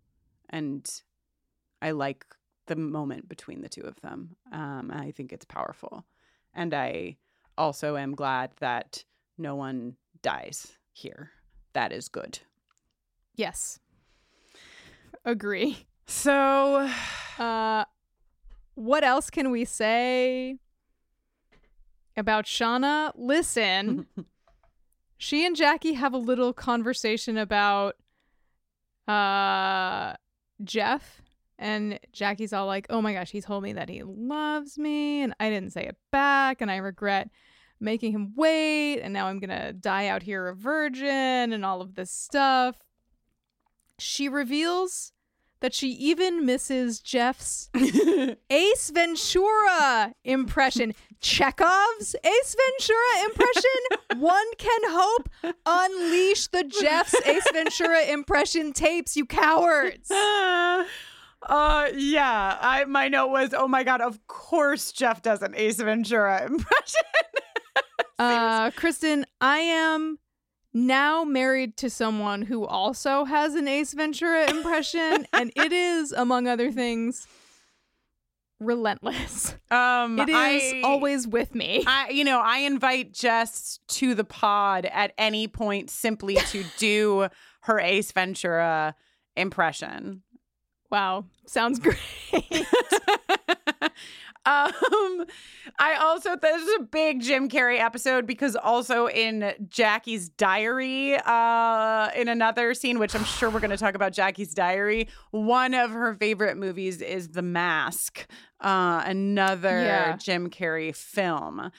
and 0.50 0.86
I 1.80 1.92
like 1.92 2.26
the 2.66 2.76
moment 2.76 3.28
between 3.28 3.62
the 3.62 3.68
two 3.68 3.82
of 3.82 4.00
them. 4.02 4.36
Um, 4.52 4.90
I 4.92 5.12
think 5.12 5.32
it's 5.32 5.46
powerful, 5.46 6.04
and 6.52 6.74
I 6.74 7.16
also 7.58 7.96
am 7.96 8.14
glad 8.14 8.50
that 8.60 9.04
no 9.38 9.54
one 9.54 9.96
dies 10.22 10.72
here. 10.92 11.30
That 11.72 11.92
is 11.92 12.08
good. 12.08 12.38
Yes. 13.34 13.80
Agree. 15.24 15.86
So 16.06 16.90
Uh 17.38 17.84
what 18.76 19.04
else 19.04 19.28
can 19.30 19.50
we 19.50 19.64
say 19.64 20.56
about 22.16 22.44
Shauna? 22.46 23.12
Listen, 23.14 24.06
she 25.18 25.44
and 25.46 25.54
Jackie 25.54 25.94
have 25.94 26.14
a 26.14 26.18
little 26.18 26.52
conversation 26.52 27.36
about 27.36 27.96
uh 29.06 30.14
Jeff 30.64 31.22
and 31.58 31.98
Jackie's 32.12 32.52
all 32.52 32.66
like, 32.66 32.86
"Oh 32.90 33.00
my 33.02 33.12
gosh, 33.12 33.30
he 33.30 33.40
told 33.40 33.62
me 33.62 33.72
that 33.74 33.88
he 33.88 34.02
loves 34.02 34.78
me 34.78 35.22
and 35.22 35.34
I 35.40 35.50
didn't 35.50 35.72
say 35.72 35.84
it 35.84 35.96
back 36.10 36.60
and 36.60 36.70
I 36.70 36.76
regret 36.76 37.30
making 37.78 38.12
him 38.12 38.32
wait 38.36 39.00
and 39.00 39.12
now 39.12 39.26
I'm 39.26 39.38
going 39.38 39.50
to 39.50 39.72
die 39.72 40.06
out 40.08 40.22
here 40.22 40.48
a 40.48 40.54
virgin 40.54 41.52
and 41.52 41.64
all 41.64 41.80
of 41.80 41.94
this 41.94 42.10
stuff." 42.10 42.76
She 43.98 44.28
reveals 44.28 45.12
that 45.60 45.74
she 45.74 45.88
even 45.88 46.44
misses 46.44 47.00
Jeff's 47.00 47.70
Ace 48.50 48.90
Ventura 48.90 50.12
impression. 50.24 50.94
Chekhov's 51.20 52.14
Ace 52.22 52.56
Ventura 52.56 53.24
impression. 53.24 54.20
One 54.20 54.46
can 54.58 54.80
hope. 54.84 55.28
Unleash 55.64 56.48
the 56.48 56.64
Jeff's 56.64 57.14
Ace 57.26 57.46
Ventura 57.52 58.02
impression 58.04 58.72
tapes, 58.72 59.16
you 59.16 59.24
cowards. 59.24 60.10
uh, 61.46 61.88
yeah. 61.94 62.58
I 62.60 62.84
my 62.86 63.08
note 63.08 63.28
was, 63.28 63.54
oh 63.54 63.68
my 63.68 63.84
god, 63.84 64.00
of 64.00 64.24
course 64.26 64.92
Jeff 64.92 65.22
does 65.22 65.42
an 65.42 65.54
Ace 65.56 65.80
Ventura 65.80 66.44
impression. 66.46 67.02
Uh, 68.18 68.70
Kristin, 68.70 69.24
I 69.42 69.58
am 69.58 70.18
now 70.72 71.22
married 71.22 71.76
to 71.76 71.90
someone 71.90 72.40
who 72.40 72.64
also 72.64 73.24
has 73.26 73.54
an 73.54 73.68
Ace 73.68 73.92
Ventura 73.92 74.48
impression, 74.48 75.26
and 75.34 75.52
it 75.54 75.70
is, 75.70 76.12
among 76.12 76.48
other 76.48 76.72
things, 76.72 77.26
relentless. 78.58 79.54
um, 79.70 80.18
It 80.18 80.30
is 80.30 80.34
I- 80.34 80.80
always 80.82 81.28
with 81.28 81.54
me. 81.54 81.84
I, 81.86 82.08
you 82.08 82.24
know, 82.24 82.40
I 82.40 82.58
invite 82.60 83.12
Jess 83.12 83.80
to 83.88 84.14
the 84.14 84.24
pod 84.24 84.86
at 84.86 85.12
any 85.18 85.46
point 85.46 85.90
simply 85.90 86.36
to 86.36 86.64
do 86.78 87.28
her 87.64 87.78
Ace 87.80 88.12
Ventura 88.12 88.94
impression. 89.36 90.22
Wow, 90.90 91.24
sounds 91.46 91.78
great. 91.78 91.96
um, 94.46 95.24
I 95.78 95.96
also 96.00 96.36
this 96.36 96.62
is 96.62 96.74
a 96.78 96.82
big 96.84 97.20
Jim 97.20 97.48
Carrey 97.48 97.80
episode 97.80 98.26
because 98.26 98.54
also 98.56 99.08
in 99.08 99.52
Jackie's 99.68 100.28
diary, 100.28 101.16
uh, 101.16 102.10
in 102.14 102.28
another 102.28 102.72
scene, 102.74 102.98
which 102.98 103.14
I'm 103.14 103.24
sure 103.24 103.50
we're 103.50 103.60
going 103.60 103.70
to 103.70 103.76
talk 103.76 103.94
about 103.94 104.12
Jackie's 104.12 104.54
diary, 104.54 105.08
one 105.32 105.74
of 105.74 105.90
her 105.90 106.14
favorite 106.14 106.56
movies 106.56 107.02
is 107.02 107.28
The 107.28 107.42
Mask, 107.42 108.26
uh, 108.60 109.02
another 109.04 109.82
Yeah. 109.82 110.16
Jim 110.16 110.48
Carrey 110.50 110.94
film. 110.94 111.70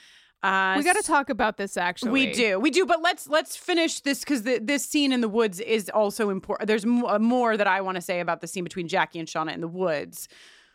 Uh, 0.42 0.74
we 0.76 0.84
got 0.84 0.94
to 0.96 1.02
talk 1.02 1.30
about 1.30 1.56
this 1.56 1.76
actually. 1.76 2.12
we 2.12 2.32
do, 2.32 2.60
we 2.60 2.70
do, 2.70 2.86
but 2.86 3.02
let's 3.02 3.28
let's 3.28 3.56
finish 3.56 4.00
this 4.00 4.20
because 4.20 4.42
this 4.42 4.84
scene 4.84 5.12
in 5.12 5.20
the 5.20 5.28
woods 5.28 5.58
is 5.58 5.90
also 5.90 6.30
important. 6.30 6.68
There's 6.68 6.86
mo- 6.86 7.08
uh, 7.08 7.18
more 7.18 7.56
that 7.56 7.66
I 7.66 7.80
want 7.80 7.96
to 7.96 8.00
say 8.00 8.20
about 8.20 8.40
the 8.40 8.46
scene 8.46 8.62
between 8.62 8.86
Jackie 8.86 9.18
and 9.18 9.26
Shauna 9.26 9.52
in 9.52 9.60
the 9.60 9.68
woods, 9.68 10.28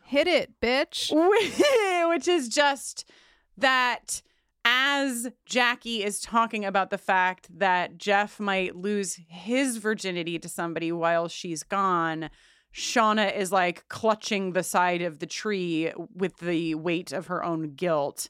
Hit 0.05 0.27
it, 0.27 0.59
bitch. 0.61 1.11
which 2.09 2.27
is 2.27 2.49
just 2.49 3.09
that 3.57 4.21
as 4.65 5.29
Jackie 5.45 6.03
is 6.03 6.19
talking 6.21 6.65
about 6.65 6.89
the 6.89 6.97
fact 6.97 7.47
that 7.57 7.97
Jeff 7.97 8.39
might 8.39 8.75
lose 8.75 9.19
his 9.27 9.77
virginity 9.77 10.39
to 10.39 10.49
somebody 10.49 10.91
while 10.91 11.27
she's 11.27 11.63
gone. 11.63 12.29
Shauna 12.73 13.35
is 13.35 13.51
like 13.51 13.87
clutching 13.87 14.53
the 14.53 14.63
side 14.63 15.01
of 15.01 15.19
the 15.19 15.25
tree 15.25 15.91
with 16.13 16.37
the 16.37 16.75
weight 16.75 17.11
of 17.11 17.27
her 17.27 17.43
own 17.43 17.75
guilt. 17.75 18.29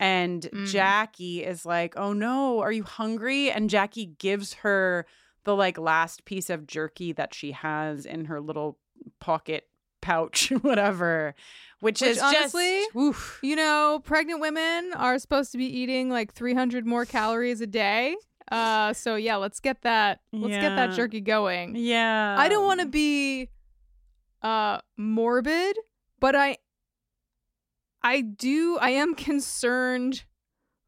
And 0.00 0.42
Mm. 0.52 0.66
Jackie 0.66 1.44
is 1.44 1.64
like, 1.66 1.94
Oh 1.96 2.12
no, 2.12 2.60
are 2.60 2.72
you 2.72 2.82
hungry? 2.82 3.50
And 3.50 3.70
Jackie 3.70 4.06
gives 4.18 4.54
her 4.54 5.06
the 5.44 5.54
like 5.54 5.78
last 5.78 6.24
piece 6.24 6.50
of 6.50 6.66
jerky 6.66 7.12
that 7.12 7.34
she 7.34 7.52
has 7.52 8.06
in 8.06 8.24
her 8.24 8.40
little 8.40 8.78
pocket 9.20 9.68
pouch, 10.00 10.50
whatever. 10.62 11.34
Which, 11.80 12.00
Which 12.00 12.10
is 12.10 12.18
honestly, 12.22 12.80
just 12.80 12.96
oof. 12.96 13.38
You 13.42 13.56
know, 13.56 14.00
pregnant 14.02 14.40
women 14.40 14.92
are 14.96 15.18
supposed 15.18 15.52
to 15.52 15.58
be 15.58 15.66
eating 15.66 16.10
like 16.10 16.32
300 16.32 16.86
more 16.86 17.04
calories 17.04 17.60
a 17.60 17.66
day. 17.66 18.16
Uh, 18.50 18.92
so 18.92 19.14
yeah, 19.16 19.36
let's 19.36 19.60
get 19.60 19.82
that. 19.82 20.20
Let's 20.32 20.54
get 20.54 20.74
that 20.76 20.96
jerky 20.96 21.20
going. 21.20 21.76
Yeah. 21.76 22.36
I 22.38 22.48
don't 22.48 22.64
want 22.64 22.80
to 22.80 22.86
be 22.86 23.48
uh 24.42 24.78
morbid, 24.96 25.76
but 26.18 26.34
I 26.34 26.56
I 28.02 28.20
do 28.22 28.78
I 28.80 28.90
am 28.90 29.14
concerned 29.14 30.24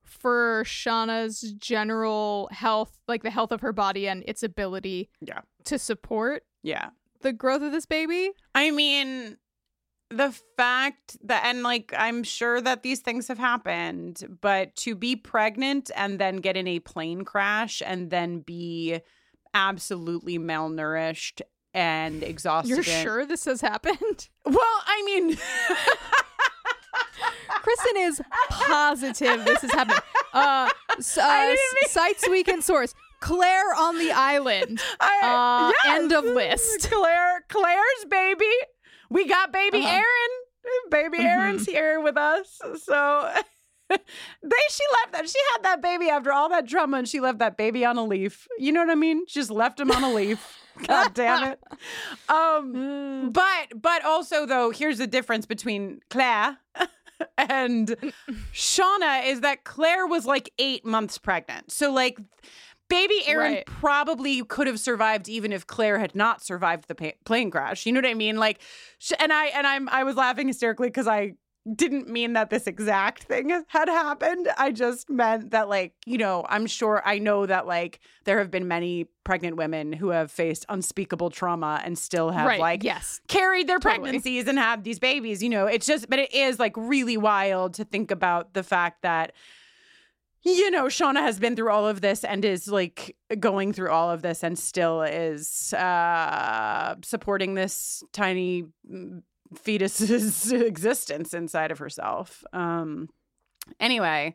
for 0.05 0.63
Shauna's 0.67 1.53
general 1.59 2.49
health, 2.53 2.99
like 3.09 3.23
the 3.23 3.31
health 3.31 3.51
of 3.53 3.61
her 3.63 3.73
body 3.73 4.07
and 4.09 4.23
its 4.27 4.43
ability 4.43 5.11
Yeah. 5.21 5.41
to 5.65 5.79
support 5.79 6.45
Yeah. 6.63 6.91
the 7.21 7.33
growth 7.33 7.63
of 7.63 7.73
this 7.73 7.87
baby. 7.87 8.31
I 8.55 8.71
mean, 8.71 9.39
the 10.11 10.33
fact 10.59 11.17
that, 11.25 11.45
and 11.47 11.63
like, 11.63 11.95
I'm 11.97 12.23
sure 12.23 12.61
that 12.61 12.83
these 12.83 13.01
things 13.01 13.29
have 13.29 13.39
happened, 13.39 14.39
but 14.43 14.77
to 14.77 14.95
be 14.95 15.17
pregnant 15.17 15.91
and 15.97 16.19
then 16.19 16.37
get 16.37 16.57
in 16.57 16.67
a 16.67 16.81
plane 16.81 17.25
crash 17.25 17.81
and 17.85 18.11
then 18.11 18.41
be 18.41 19.01
absolutely 19.55 20.39
malnourished 20.39 21.41
and 21.73 22.23
exhausted. 22.23 22.69
You're 22.75 22.83
sure 22.83 23.25
this 23.25 23.47
has 23.47 23.61
happened? 23.63 24.29
Well, 24.45 24.59
I 24.87 25.03
mean, 25.07 25.39
Kristin 27.51 27.97
is 28.09 28.21
positive 28.51 29.45
this 29.45 29.63
is 29.65 29.71
happening. 29.73 29.99
Uh, 30.33 30.69
s- 30.99 31.19
uh, 31.19 31.55
sites 31.89 32.29
we 32.29 32.43
can 32.43 32.63
source. 32.63 32.95
Claire 33.21 33.75
on 33.75 33.99
the 33.99 34.11
island. 34.11 34.81
I, 35.01 35.21
Uh, 35.23 35.73
yes, 35.85 35.97
end 35.99 36.13
of 36.13 36.25
list. 36.25 36.91
Claire, 36.91 37.45
Claire's 37.49 38.05
baby. 38.11 38.51
We 39.11 39.27
got 39.29 39.53
baby 39.53 39.79
Uh-huh. 39.79 39.89
Aaron. 39.89 40.33
Baby 40.91 41.19
Aaron's 41.25 41.67
here 41.67 42.01
with 42.01 42.17
us. 42.17 42.59
So 42.85 43.33
they 43.91 43.99
she 44.71 44.85
left 45.03 45.13
that 45.13 45.29
she 45.29 45.39
had 45.55 45.63
that 45.65 45.83
baby 45.83 46.09
after 46.09 46.33
all 46.33 46.49
that 46.49 46.67
drama 46.67 46.99
and 46.99 47.09
she 47.09 47.21
left 47.21 47.39
that 47.39 47.57
baby 47.57 47.85
on 47.85 47.97
a 47.99 48.05
leaf. 48.05 48.47
You 48.59 48.73
know 48.73 48.81
what 48.81 48.91
I 48.91 48.95
mean? 48.95 49.25
She 49.29 49.41
just 49.41 49.51
left 49.51 49.79
him 49.79 49.91
on 49.91 50.03
a 50.03 50.13
leaf. 50.13 50.59
God 50.87 51.15
damn 51.15 51.53
it. 51.53 51.61
Um, 52.29 53.31
but 53.33 53.81
but 53.81 54.05
also 54.05 54.47
though, 54.47 54.71
here's 54.71 54.99
the 54.99 55.07
difference 55.07 55.47
between 55.47 56.01
Claire 56.11 56.59
and 57.39 57.97
Shauna 58.53 59.27
is 59.27 59.41
that 59.41 59.65
Claire 59.65 60.07
was 60.07 60.27
like 60.27 60.51
eight 60.59 60.85
months 60.85 61.19
pregnant. 61.19 61.71
So 61.71 61.93
like 61.93 62.19
baby 62.89 63.23
Aaron 63.27 63.53
Right. 63.55 63.67
probably 63.67 64.43
could 64.45 64.67
have 64.67 64.79
survived 64.79 65.29
even 65.29 65.51
if 65.53 65.67
Claire 65.67 65.99
had 65.99 66.15
not 66.15 66.43
survived 66.43 66.89
the 66.89 66.95
pa- 66.95 67.13
plane 67.25 67.51
crash. 67.51 67.87
You 67.87 67.93
know 67.93 67.99
what 67.99 68.07
I 68.11 68.15
mean? 68.15 68.37
Like, 68.37 68.61
sh- 68.99 69.13
and 69.19 69.33
I 69.33 69.47
and 69.47 69.67
I'm 69.67 69.89
I 69.89 70.05
was 70.05 70.17
laughing 70.17 70.47
hysterically 70.47 70.89
because 70.89 71.07
I 71.07 71.35
didn't 71.77 72.09
mean 72.09 72.33
that 72.33 72.51
this 72.51 72.67
exact 72.67 73.23
thing 73.23 73.51
had 73.69 73.89
happened. 73.89 74.49
I 74.59 74.73
just 74.73 75.09
meant 75.09 75.53
that, 75.53 75.69
like, 75.69 75.95
you 76.07 76.19
know, 76.19 76.45
I'm 76.49 76.67
sure 76.67 77.03
I 77.05 77.19
know 77.19 77.47
that, 77.47 77.67
like, 77.67 78.01
there 78.25 78.39
have 78.39 78.51
been 78.51 78.67
many 78.67 79.07
pregnant 79.25 79.57
women 79.57 79.93
who 79.93 80.09
have 80.09 80.31
faced 80.31 80.67
unspeakable 80.69 81.31
trauma 81.31 81.81
and 81.85 81.97
still 81.97 82.31
have, 82.31 82.47
right. 82.47 82.59
like, 82.59 82.83
yes. 82.83 83.21
carried 83.29 83.69
their 83.69 83.79
Totally. 83.79 84.01
pregnancies 84.01 84.49
and 84.49 84.59
have 84.59 84.83
these 84.83 84.99
babies. 84.99 85.43
You 85.43 85.51
know, 85.51 85.67
it's 85.67 85.87
just, 85.87 86.11
but 86.11 86.19
it 86.19 86.35
is 86.35 86.59
like 86.59 86.77
really 86.77 87.17
wild 87.17 87.75
to 87.75 87.85
think 87.85 88.11
about 88.11 88.55
the 88.55 88.63
fact 88.63 89.03
that. 89.03 89.33
You 90.45 90.73
know, 90.73 90.87
Shauna 90.87 91.21
has 91.21 91.39
been 91.39 91.55
through 91.55 91.71
all 91.71 91.87
of 91.87 92.01
this 92.01 92.25
and 92.25 92.45
is 92.45 92.67
like 92.67 93.15
going 93.39 93.73
through 93.73 93.91
all 93.91 94.11
of 94.11 94.23
this 94.23 94.43
and 94.43 94.59
still 94.59 95.03
is 95.03 95.73
uh, 95.73 96.97
supporting 97.05 97.55
this 97.55 98.03
tiny 98.13 98.65
fetus's 99.59 100.53
existence 100.53 101.35
inside 101.35 101.71
of 101.71 101.79
herself. 101.79 102.45
Um, 102.53 103.09
anyway, 103.81 104.35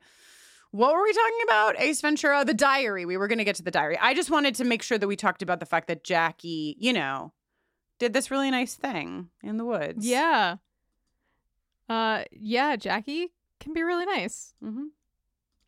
what 0.71 0.93
were 0.93 1.03
we 1.03 1.13
talking 1.13 1.39
about? 1.43 1.79
Ace 1.79 2.01
Ventura, 2.01 2.45
the 2.45 2.53
diary. 2.53 3.05
We 3.05 3.17
were 3.17 3.27
going 3.27 3.37
to 3.37 3.43
get 3.43 3.55
to 3.55 3.63
the 3.63 3.71
diary. 3.71 3.97
I 3.99 4.13
just 4.13 4.29
wanted 4.29 4.55
to 4.55 4.63
make 4.63 4.83
sure 4.83 4.97
that 4.97 5.07
we 5.07 5.15
talked 5.15 5.41
about 5.41 5.59
the 5.59 5.65
fact 5.65 5.87
that 5.87 6.03
Jackie, 6.03 6.75
you 6.79 6.93
know, 6.93 7.33
did 7.99 8.13
this 8.13 8.29
really 8.29 8.51
nice 8.51 8.75
thing 8.75 9.29
in 9.43 9.57
the 9.57 9.65
woods. 9.65 10.05
Yeah. 10.05 10.57
Uh, 11.89 12.23
yeah. 12.31 12.75
Jackie 12.75 13.33
can 13.59 13.73
be 13.73 13.83
really 13.83 14.05
nice. 14.05 14.53
Mm-hmm. 14.63 14.85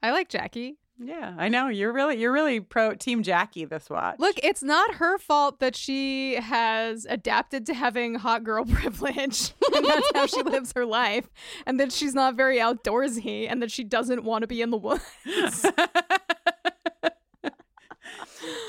I 0.03 0.11
like 0.11 0.29
Jackie. 0.29 0.77
Yeah, 1.01 1.33
I 1.37 1.47
know 1.47 1.69
you're 1.69 1.93
really 1.93 2.19
you're 2.19 2.31
really 2.31 2.59
pro 2.59 2.93
Team 2.93 3.23
Jackie 3.23 3.63
this 3.63 3.89
watch. 3.89 4.19
Look, 4.19 4.37
it's 4.43 4.61
not 4.61 4.95
her 4.95 5.17
fault 5.17 5.59
that 5.59 5.73
she 5.75 6.35
has 6.35 7.05
adapted 7.09 7.65
to 7.67 7.73
having 7.73 8.15
hot 8.15 8.43
girl 8.43 8.65
privilege. 8.69 9.53
and 9.75 9.85
that's 9.85 10.11
how 10.13 10.25
she 10.25 10.41
lives 10.43 10.73
her 10.73 10.85
life. 10.85 11.29
And 11.65 11.79
that 11.79 11.93
she's 11.93 12.13
not 12.13 12.35
very 12.35 12.57
outdoorsy 12.57 13.49
and 13.49 13.61
that 13.61 13.71
she 13.71 13.85
doesn't 13.85 14.25
want 14.25 14.41
to 14.41 14.47
be 14.47 14.61
in 14.61 14.71
the 14.71 14.77
woods. 14.77 15.65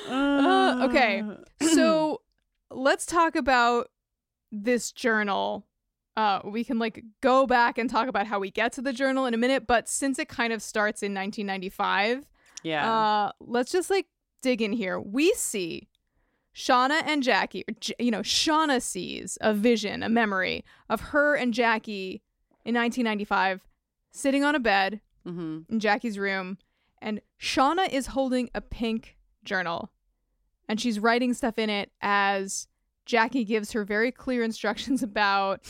Uh, 0.09 0.89
okay. 0.91 1.23
so 1.73 2.21
let's 2.71 3.07
talk 3.07 3.37
about 3.37 3.89
this 4.51 4.91
journal. 4.91 5.65
Uh, 6.17 6.41
we 6.45 6.65
can 6.65 6.79
like 6.79 7.03
go 7.21 7.47
back 7.47 7.79
and 7.79 7.89
talk 7.89 8.09
about 8.09 8.27
how 8.27 8.39
we 8.39 8.51
get 8.51 8.73
to 8.73 8.83
the 8.83 8.93
journal 8.93 9.27
in 9.27 9.35
a 9.35 9.39
minute, 9.39 9.67
but 9.67 9.89
since 9.89 10.19
it 10.19 10.29
kind 10.29 10.53
of 10.53 10.61
starts 10.63 11.03
in 11.03 11.15
1995, 11.15 12.27
yeah. 12.63 12.93
uh, 12.93 13.33
let's 13.41 13.73
just 13.73 13.91
like 13.91 14.07
dig 14.43 14.61
in 14.61 14.73
here. 14.73 15.01
We 15.01 15.33
see 15.35 15.89
Shauna 16.55 17.03
and 17.07 17.23
Jackie, 17.23 17.65
or, 17.69 17.75
J- 17.81 17.95
you 17.99 18.11
know, 18.11 18.21
Shauna 18.21 18.83
sees 18.83 19.39
a 19.41 19.55
vision, 19.55 20.03
a 20.03 20.09
memory 20.09 20.65
of 20.89 21.01
her 21.01 21.37
and 21.37 21.55
Jackie 21.55 22.23
in 22.65 22.75
1995 22.75 23.67
sitting 24.11 24.45
on 24.45 24.55
a 24.55 24.61
bed 24.61 25.01
hmm 25.25 25.61
in 25.69 25.81
Jackie's 25.81 26.19
room, 26.19 26.59
and 27.01 27.21
Shauna 27.41 27.89
is 27.91 28.09
holding 28.09 28.51
a 28.55 28.61
pink 28.61 29.17
journal, 29.45 29.91
and 30.69 30.81
she's 30.81 30.99
writing 30.99 31.35
stuff 31.35 31.59
in 31.59 31.71
it 31.71 31.93
as 32.01 32.67
Jackie 33.11 33.45
gives 33.45 33.73
her 33.73 33.85
very 33.85 34.13
clear 34.13 34.45
instructions 34.45 35.03
about 35.11 35.61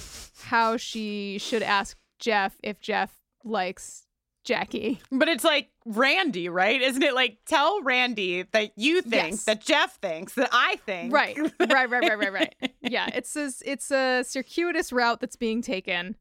how 0.42 0.76
she 0.76 1.38
should 1.38 1.62
ask 1.62 1.96
Jeff 2.18 2.54
if 2.62 2.80
Jeff 2.80 3.10
likes 3.44 4.06
Jackie. 4.44 5.00
But 5.10 5.28
it's 5.28 5.42
like 5.44 5.70
Randy, 5.86 6.50
right? 6.50 6.80
Isn't 6.82 7.02
it 7.02 7.14
like 7.14 7.38
tell 7.46 7.82
Randy 7.82 8.42
that 8.52 8.72
you 8.76 9.00
think 9.00 9.30
Yes. 9.32 9.44
that 9.44 9.62
Jeff 9.62 9.96
thinks 10.02 10.34
that 10.34 10.50
I 10.52 10.76
think 10.84 11.14
Right, 11.14 11.34
right, 11.58 11.90
right, 11.90 11.90
right, 11.90 12.18
right, 12.18 12.32
right. 12.32 12.54
Yeah, 12.82 13.08
it's 13.14 13.34
a, 13.36 13.50
it's 13.64 13.90
a 13.90 14.22
circuitous 14.22 14.92
route 14.92 15.20
that's 15.20 15.36
being 15.36 15.62
taken. 15.62 16.16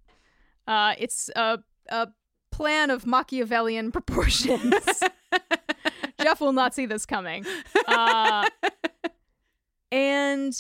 Uh, 0.68 0.94
it's 0.98 1.30
a, 1.36 1.60
a 1.90 2.08
plan 2.50 2.92
of 2.92 3.06
Machiavellian 3.06 3.92
proportions. 3.98 4.74
Jeff 6.22 6.40
will 6.40 6.54
not 6.54 6.74
see 6.74 6.86
this 6.86 7.06
coming. 7.06 7.46
Uh, 7.88 8.48
and 9.92 10.54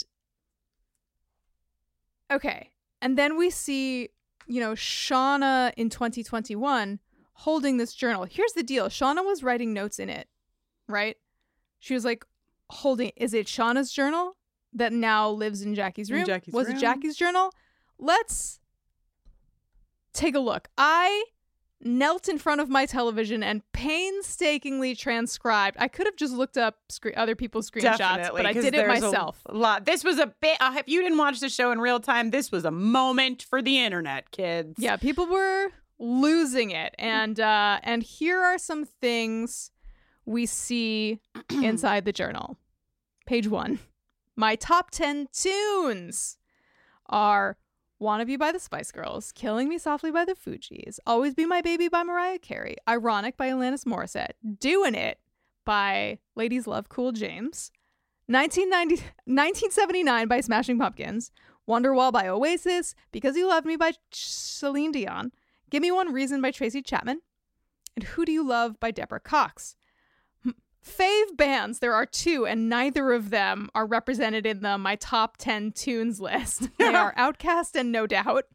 okay, 2.31 2.71
and 3.01 3.17
then 3.17 3.37
we 3.37 3.49
see, 3.49 4.09
you 4.47 4.59
know, 4.59 4.73
Shauna 4.73 5.73
in 5.77 5.89
2021 5.89 6.99
holding 7.33 7.77
this 7.77 7.93
journal. 7.93 8.25
Here's 8.29 8.53
the 8.53 8.63
deal: 8.63 8.87
Shauna 8.87 9.25
was 9.25 9.43
writing 9.43 9.73
notes 9.73 9.99
in 9.99 10.09
it, 10.09 10.27
right? 10.87 11.17
She 11.79 11.93
was 11.93 12.05
like 12.05 12.25
holding. 12.69 13.11
Is 13.15 13.33
it 13.33 13.47
Shauna's 13.47 13.91
journal 13.91 14.37
that 14.73 14.93
now 14.93 15.29
lives 15.29 15.61
in 15.61 15.75
Jackie's 15.75 16.09
In 16.09 16.17
room? 16.17 16.25
Jackie's 16.25 16.53
was 16.53 16.67
room. 16.67 16.77
it 16.77 16.79
Jackie's 16.79 17.15
journal? 17.15 17.51
Let's 17.97 18.59
take 20.13 20.35
a 20.35 20.39
look. 20.39 20.69
I 20.77 21.25
knelt 21.81 22.27
in 22.27 22.37
front 22.37 22.59
of 22.59 22.69
my 22.69 22.85
television 22.85 23.41
and 23.41 23.61
painstakingly 23.71 24.95
transcribed. 24.95 25.77
I 25.79 25.87
could 25.87 26.05
have 26.07 26.15
just 26.15 26.33
looked 26.33 26.57
up 26.57 26.77
scre- 26.89 27.09
other 27.15 27.35
people's 27.35 27.69
screenshots, 27.71 27.97
Definitely, 27.99 28.39
but 28.39 28.45
I 28.45 28.53
did 28.53 28.65
it 28.65 28.71
there's 28.73 28.99
a 28.99 29.05
myself. 29.05 29.41
lot. 29.49 29.85
This 29.85 30.03
was 30.03 30.19
a 30.19 30.27
bit. 30.27 30.57
Uh, 30.59 30.75
if 30.77 30.87
you 30.87 31.01
didn't 31.01 31.17
watch 31.17 31.39
the 31.39 31.49
show 31.49 31.71
in 31.71 31.79
real 31.79 31.99
time, 31.99 32.31
this 32.31 32.51
was 32.51 32.65
a 32.65 32.71
moment 32.71 33.43
for 33.43 33.61
the 33.61 33.79
internet, 33.79 34.31
kids. 34.31 34.75
Yeah, 34.77 34.97
people 34.97 35.25
were 35.27 35.69
losing 35.99 36.71
it, 36.71 36.93
and 36.97 37.39
uh, 37.39 37.79
and 37.83 38.03
here 38.03 38.39
are 38.41 38.57
some 38.57 38.85
things 38.85 39.71
we 40.25 40.45
see 40.45 41.19
inside 41.49 42.05
the 42.05 42.11
journal. 42.13 42.57
Page 43.25 43.47
one. 43.47 43.79
My 44.35 44.55
top 44.55 44.91
ten 44.91 45.27
tunes 45.33 46.37
are 47.07 47.57
"Wanna 47.99 48.25
Be" 48.25 48.37
by 48.37 48.53
the 48.53 48.59
Spice 48.59 48.91
Girls, 48.91 49.33
"Killing 49.33 49.67
Me 49.67 49.77
Softly" 49.77 50.09
by 50.09 50.23
the 50.23 50.33
Fugees, 50.33 50.99
"Always 51.05 51.35
Be 51.35 51.45
My 51.45 51.61
Baby" 51.61 51.89
by 51.89 52.03
Mariah 52.03 52.39
Carey, 52.39 52.77
"Ironic" 52.87 53.35
by 53.35 53.49
Alanis 53.49 53.85
Morissette, 53.85 54.33
"Doing 54.59 54.95
It" 54.95 55.19
by 55.65 56.19
Ladies 56.35 56.65
Love 56.65 56.87
Cool 56.87 57.11
James, 57.11 57.71
1990, 58.27 59.03
1979 59.25 60.27
by 60.27 60.39
Smashing 60.39 60.79
Pumpkins, 60.79 61.31
Wonderwall 61.67 62.11
by 62.11 62.27
Oasis, 62.27 62.95
Because 63.11 63.35
You 63.35 63.47
Love 63.47 63.65
Me 63.65 63.75
by 63.75 63.93
Celine 64.11 64.91
Dion, 64.91 65.31
Give 65.69 65.81
Me 65.81 65.91
One 65.91 66.13
Reason 66.13 66.41
by 66.41 66.51
Tracy 66.51 66.81
Chapman, 66.81 67.21
and 67.95 68.03
Who 68.05 68.23
Do 68.23 68.31
You 68.31 68.43
Love 68.47 68.79
by 68.79 68.91
Deborah 68.91 69.19
Cox. 69.19 69.75
Fave 70.85 71.35
bands, 71.35 71.79
there 71.79 71.93
are 71.93 72.05
two, 72.05 72.45
and 72.45 72.69
neither 72.69 73.11
of 73.11 73.29
them 73.31 73.69
are 73.75 73.85
represented 73.85 74.45
in 74.45 74.61
the 74.61 74.77
my 74.77 74.95
top 74.95 75.37
10 75.37 75.71
tunes 75.73 76.19
list. 76.21 76.69
They 76.77 76.85
are 76.95 77.13
OutKast 77.17 77.75
and 77.75 77.91
No 77.91 78.07
Doubt. 78.07 78.45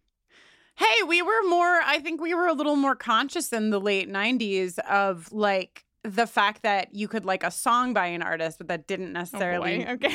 Hey, 0.76 1.02
we 1.06 1.22
were 1.22 1.48
more. 1.48 1.80
I 1.84 2.00
think 2.00 2.20
we 2.20 2.34
were 2.34 2.46
a 2.48 2.52
little 2.52 2.74
more 2.76 2.96
conscious 2.96 3.52
in 3.52 3.70
the 3.70 3.78
late 3.80 4.08
'90s 4.10 4.78
of 4.80 5.30
like 5.32 5.84
the 6.02 6.26
fact 6.26 6.62
that 6.62 6.92
you 6.94 7.06
could 7.06 7.24
like 7.24 7.44
a 7.44 7.50
song 7.50 7.94
by 7.94 8.06
an 8.06 8.22
artist, 8.22 8.58
but 8.58 8.66
that 8.68 8.86
didn't 8.88 9.10
Oh 9.16 9.20
necessarily. 9.20 9.84
boy, 9.84 9.90
okay. 9.92 10.14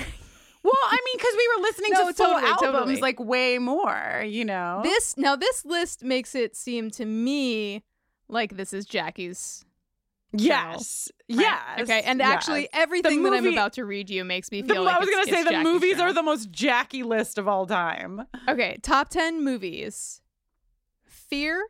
well, 0.63 0.73
I 0.89 0.97
mean, 1.05 1.17
because 1.17 1.33
we 1.37 1.47
were 1.55 1.61
listening 1.61 1.91
No, 1.93 2.07
to 2.07 2.13
full 2.13 2.25
totally, 2.33 2.43
albums 2.51 2.73
totally. 2.73 2.95
like 3.01 3.19
way 3.21 3.57
more. 3.57 4.25
You 4.27 4.43
know. 4.43 4.81
This 4.83 5.15
now 5.15 5.37
this 5.37 5.63
list 5.63 6.03
makes 6.03 6.35
it 6.35 6.57
seem 6.57 6.89
to 6.91 7.05
me 7.05 7.83
like 8.27 8.57
this 8.57 8.73
is 8.73 8.85
Jackie's 8.85 9.63
yes. 10.31 11.09
Right. 11.29 11.39
Yes. 11.39 11.79
Okay. 11.81 12.01
And 12.01 12.19
yes. 12.19 12.27
actually, 12.29 12.69
everything 12.73 13.23
that 13.23 13.33
I'm 13.33 13.47
about 13.47 13.73
to 13.73 13.85
read 13.85 14.09
you 14.09 14.23
makes 14.23 14.51
me 14.51 14.61
The- 14.61 14.73
feel 14.73 14.83
like 14.83 14.95
I 14.95 14.99
was 14.99 15.07
it's- 15.09 15.25
gonna 15.27 15.37
say 15.49 15.57
the 15.57 15.63
movies 15.63 15.91
journal. 15.93 16.07
are 16.07 16.13
the 16.13 16.23
most 16.23 16.51
Jackie 16.51 17.03
list 17.03 17.37
of 17.37 17.47
all 17.47 17.65
time. 17.65 18.25
Okay. 18.47 18.77
Top 18.81 19.09
10 19.09 19.43
movies 19.43 20.21
Fear, 21.03 21.67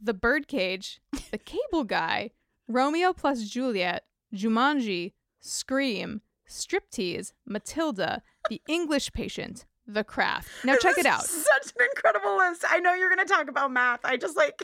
The 0.00 0.14
Birdcage, 0.14 1.00
The 1.30 1.38
Cable 1.38 1.84
Guy, 1.84 2.30
Romeo 2.68 3.12
plus 3.12 3.42
Juliet, 3.48 4.04
Jumanji, 4.32 5.12
Scream, 5.40 6.20
Striptease, 6.48 7.32
Matilda, 7.46 8.22
The 8.48 8.60
English 8.68 9.12
Patient, 9.12 9.66
The 9.86 10.04
Craft. 10.04 10.48
Now, 10.64 10.76
check 10.76 10.96
it 10.98 11.06
out. 11.06 11.24
Such 11.24 11.72
an 11.78 11.86
incredible 11.94 12.36
list. 12.36 12.64
I 12.68 12.80
know 12.80 12.94
you're 12.94 13.08
gonna 13.10 13.24
talk 13.24 13.48
about 13.48 13.70
math. 13.72 14.00
I 14.04 14.16
just 14.16 14.36
like 14.36 14.62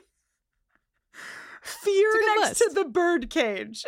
fear 1.62 2.08
It's 2.08 2.16
a 2.16 2.18
good 2.18 2.40
next 2.44 2.58
to 2.58 2.64
list. 2.64 2.74
the 2.76 2.84
birdcage. 2.84 3.84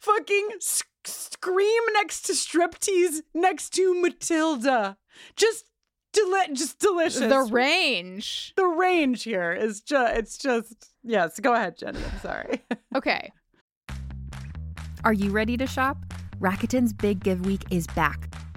Fucking 0.00 0.48
sc- 0.60 0.86
scream 1.04 1.82
next 1.94 2.22
to 2.22 2.32
striptease 2.32 3.22
next 3.34 3.70
to 3.74 4.00
Matilda. 4.00 4.96
Just 5.36 5.66
deli- 6.12 6.52
just 6.54 6.78
delicious. 6.78 7.20
The 7.20 7.48
range. 7.50 8.52
the 8.56 8.66
range 8.66 9.22
here 9.24 9.52
is 9.52 9.80
just 9.80 10.16
it's 10.16 10.38
just 10.38 10.90
yes. 11.02 11.38
Go 11.40 11.54
ahead, 11.54 11.76
Jenny. 11.78 11.98
I'm 12.12 12.18
sorry. 12.20 12.62
Okay. 12.96 13.32
Are 15.04 15.12
you 15.12 15.30
ready 15.30 15.56
to 15.56 15.66
shop? 15.66 15.96
Rakuten's 16.40 16.92
Big 16.92 17.20
Give 17.24 17.44
Week 17.46 17.62
is 17.70 17.86
back. 17.88 18.32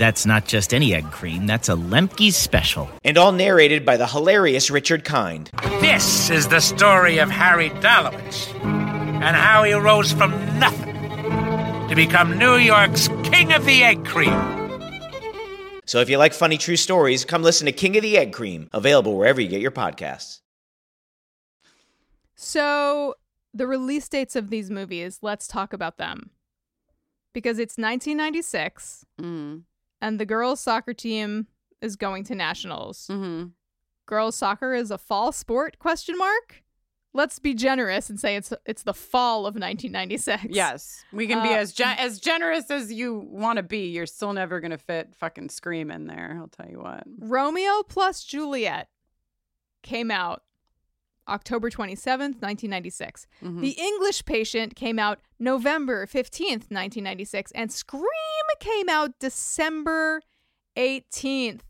That's 0.00 0.24
not 0.24 0.46
just 0.46 0.72
any 0.72 0.94
egg 0.94 1.10
cream, 1.10 1.46
that's 1.46 1.68
a 1.68 1.74
Lemke's 1.74 2.34
special. 2.34 2.88
and 3.04 3.18
all 3.18 3.32
narrated 3.32 3.84
by 3.84 3.98
the 3.98 4.06
hilarious 4.06 4.70
Richard 4.70 5.04
Kind. 5.04 5.50
This 5.82 6.30
is 6.30 6.48
the 6.48 6.60
story 6.60 7.18
of 7.18 7.28
Harry 7.30 7.68
Dalowitz 7.68 8.48
and 8.64 9.36
how 9.36 9.62
he 9.64 9.74
rose 9.74 10.10
from 10.10 10.30
nothing 10.58 10.96
to 11.90 11.94
become 11.94 12.38
New 12.38 12.56
York's 12.56 13.08
King 13.24 13.52
of 13.52 13.66
the 13.66 13.84
Egg 13.84 14.06
Cream. 14.06 14.32
So 15.84 16.00
if 16.00 16.08
you 16.08 16.16
like 16.16 16.32
funny 16.32 16.56
true 16.56 16.76
stories, 16.78 17.26
come 17.26 17.42
listen 17.42 17.66
to 17.66 17.72
King 17.72 17.94
of 17.98 18.02
the 18.02 18.16
Egg 18.16 18.32
Cream, 18.32 18.70
available 18.72 19.18
wherever 19.18 19.38
you 19.38 19.48
get 19.48 19.60
your 19.60 19.70
podcasts. 19.70 20.40
So, 22.36 23.16
the 23.52 23.66
release 23.66 24.08
dates 24.08 24.34
of 24.34 24.48
these 24.48 24.70
movies, 24.70 25.18
let's 25.20 25.46
talk 25.46 25.74
about 25.74 25.98
them. 25.98 26.30
Because 27.34 27.58
it's 27.58 27.76
1996 27.76 29.04
Mm. 29.20 29.64
And 30.00 30.18
the 30.18 30.26
girls' 30.26 30.60
soccer 30.60 30.94
team 30.94 31.46
is 31.80 31.96
going 31.96 32.24
to 32.24 32.34
nationals. 32.34 33.06
Mm-hmm. 33.10 33.48
Girls' 34.06 34.36
soccer 34.36 34.74
is 34.74 34.90
a 34.90 34.98
fall 34.98 35.32
sport? 35.32 35.78
Question 35.78 36.16
mark. 36.18 36.62
Let's 37.12 37.40
be 37.40 37.54
generous 37.54 38.08
and 38.08 38.20
say 38.20 38.36
it's 38.36 38.52
it's 38.66 38.84
the 38.84 38.94
fall 38.94 39.40
of 39.40 39.54
1996. 39.56 40.44
Yes, 40.50 41.04
we 41.12 41.26
can 41.26 41.42
be 41.42 41.48
Uh, 41.48 41.56
as 41.58 41.72
gen- 41.72 41.98
as 41.98 42.20
generous 42.20 42.70
as 42.70 42.92
you 42.92 43.18
want 43.28 43.56
to 43.56 43.64
be. 43.64 43.88
You're 43.88 44.06
still 44.06 44.32
never 44.32 44.60
gonna 44.60 44.78
fit 44.78 45.14
fucking 45.16 45.48
scream 45.48 45.90
in 45.90 46.06
there. 46.06 46.36
I'll 46.40 46.46
tell 46.48 46.70
you 46.70 46.78
what. 46.78 47.02
Romeo 47.18 47.82
plus 47.88 48.22
Juliet 48.22 48.88
came 49.82 50.10
out 50.12 50.42
October 51.30 51.70
27th, 51.70 52.40
1996. 52.42 53.26
Mhm. 53.42 53.60
The 53.60 53.70
English 53.78 54.24
Patient 54.24 54.74
came 54.76 54.98
out 54.98 55.20
November 55.38 56.06
15th, 56.06 56.70
1996. 56.70 57.52
And 57.52 57.72
Scream 57.72 58.04
came 58.58 58.88
out 58.88 59.18
December 59.20 60.20
18th, 60.76 61.62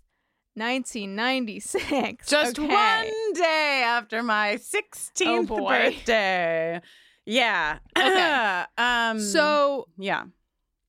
1996. 0.54 2.26
Just 2.28 2.58
Okay. 2.58 2.66
one 2.68 3.32
day 3.34 3.82
after 3.84 4.22
my 4.22 4.56
16th 4.56 5.50
Oh, 5.50 5.66
birthday. 5.68 6.80
Yeah. 7.26 7.78
Okay. 7.96 8.64
um. 8.78 9.20
So 9.20 9.88
yeah. 9.98 10.24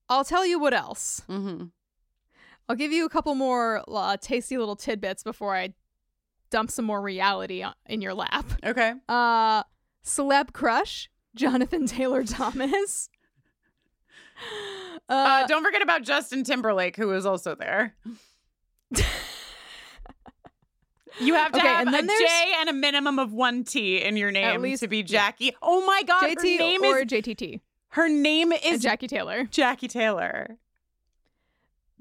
I'll 0.10 0.26
tell 0.26 0.46
you 0.46 0.60
what 0.60 0.74
else. 0.74 1.22
Mm-hmm. 1.30 1.66
I'll 2.68 2.76
give 2.76 2.92
you 2.92 3.06
a 3.06 3.10
couple 3.10 3.34
more 3.36 3.84
uh, 3.88 4.18
tasty 4.18 4.58
little 4.58 4.76
tidbits 4.76 5.24
before 5.24 5.56
I 5.56 5.74
dump 6.52 6.70
some 6.70 6.86
more 6.86 7.02
reality 7.02 7.66
in 7.88 8.02
your 8.02 8.14
lap. 8.14 8.46
Okay. 8.64 8.94
Uh, 9.10 9.64
celeb 10.06 10.54
crush, 10.54 11.10
Jonathan 11.36 11.88
Taylor 11.88 12.24
Thomas. 12.24 13.10
Uh, 15.08 15.44
Uh, 15.44 15.48
don't 15.48 15.64
forget 15.64 15.84
about 15.84 16.02
Justin 16.04 16.44
Timberlake, 16.44 16.96
who 16.96 17.08
was 17.08 17.26
also 17.28 17.54
there. 17.54 17.96
You 21.20 21.34
have 21.36 21.52
to 21.52 21.60
Okay, 21.60 21.68
have 21.68 21.86
and 21.88 21.94
then 21.94 22.10
a 22.10 22.54
and 22.62 22.70
a 22.70 22.74
minimum 22.74 23.20
of 23.20 23.34
one 23.34 23.64
T 23.66 23.98
in 24.02 24.16
your 24.18 24.32
name 24.32 24.62
least- 24.62 24.82
to 24.82 24.88
be 24.88 25.04
Jackie. 25.04 25.54
Oh 25.62 25.86
my 25.86 26.04
God, 26.04 26.22
her 26.24 26.42
name 26.44 26.84
or 26.84 27.00
is 27.00 27.06
JTT. 27.06 27.60
her 27.90 28.08
name 28.10 28.52
And 28.54 28.62
is 28.64 28.82
Jackie 28.82 29.08
Taylor. 29.08 29.44
Jackie 29.52 29.90
Taylor. 29.90 30.58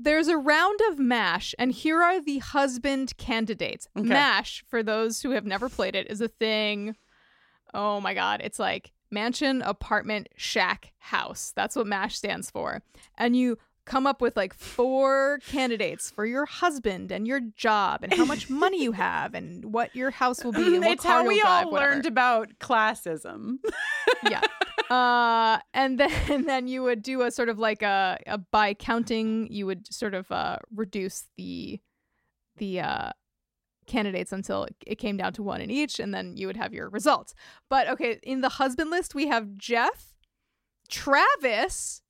There's 0.02 0.28
a 0.28 0.36
round 0.38 0.80
of 0.88 0.98
MASH, 0.98 1.54
and 1.58 1.72
here 1.72 2.02
are 2.02 2.22
the 2.22 2.38
husband 2.38 3.16
candidates. 3.18 3.86
Okay. 3.98 4.08
MASH, 4.08 4.64
for 4.68 4.82
those 4.82 5.20
who 5.20 5.32
have 5.32 5.44
never 5.44 5.68
played 5.68 5.94
it, 5.94 6.10
is 6.10 6.20
a 6.22 6.28
thing. 6.28 6.96
Oh 7.74 8.00
my 8.00 8.14
God. 8.14 8.40
It's 8.42 8.58
like 8.58 8.92
mansion, 9.10 9.60
apartment, 9.62 10.28
shack, 10.36 10.92
house. 10.98 11.52
That's 11.54 11.76
what 11.76 11.86
MASH 11.86 12.16
stands 12.16 12.50
for. 12.50 12.82
And 13.18 13.36
you 13.36 13.58
come 13.84 14.06
up 14.06 14.20
with 14.22 14.36
like 14.36 14.54
four 14.54 15.40
candidates 15.46 16.10
for 16.10 16.24
your 16.24 16.46
husband 16.46 17.10
and 17.10 17.26
your 17.26 17.40
job 17.56 18.02
and 18.02 18.14
how 18.14 18.24
much 18.24 18.48
money 18.50 18.82
you 18.82 18.92
have 18.92 19.34
and 19.34 19.72
what 19.72 19.94
your 19.96 20.10
house 20.10 20.44
will 20.44 20.52
be 20.52 20.76
and 20.76 20.84
it's 20.84 21.04
how 21.04 21.26
we 21.26 21.40
drive, 21.40 21.66
all 21.66 21.72
whatever. 21.72 21.92
learned 21.92 22.06
about 22.06 22.48
classism. 22.60 23.56
yeah. 24.28 24.40
Uh, 24.90 25.58
and 25.72 25.98
then 26.00 26.10
and 26.30 26.48
then 26.48 26.66
you 26.68 26.82
would 26.82 27.02
do 27.02 27.22
a 27.22 27.30
sort 27.30 27.48
of 27.48 27.58
like 27.58 27.82
a, 27.82 28.18
a 28.26 28.38
by 28.38 28.74
counting, 28.74 29.46
you 29.50 29.64
would 29.66 29.92
sort 29.92 30.14
of 30.14 30.30
uh, 30.32 30.58
reduce 30.74 31.28
the 31.36 31.80
the 32.56 32.80
uh, 32.80 33.10
candidates 33.86 34.32
until 34.32 34.64
it- 34.64 34.76
it 34.86 34.96
came 34.96 35.16
down 35.16 35.32
to 35.32 35.42
one 35.42 35.60
in 35.60 35.70
each, 35.70 35.98
and 36.00 36.12
then 36.12 36.36
you 36.36 36.46
would 36.46 36.56
have 36.56 36.74
your 36.74 36.90
results. 36.90 37.32
But 37.68 37.88
okay, 37.88 38.18
in 38.22 38.40
the 38.40 38.48
husband 38.50 38.90
list, 38.90 39.14
we 39.14 39.28
have 39.28 39.56
Jeff, 39.56 40.14
Travis, 40.88 42.02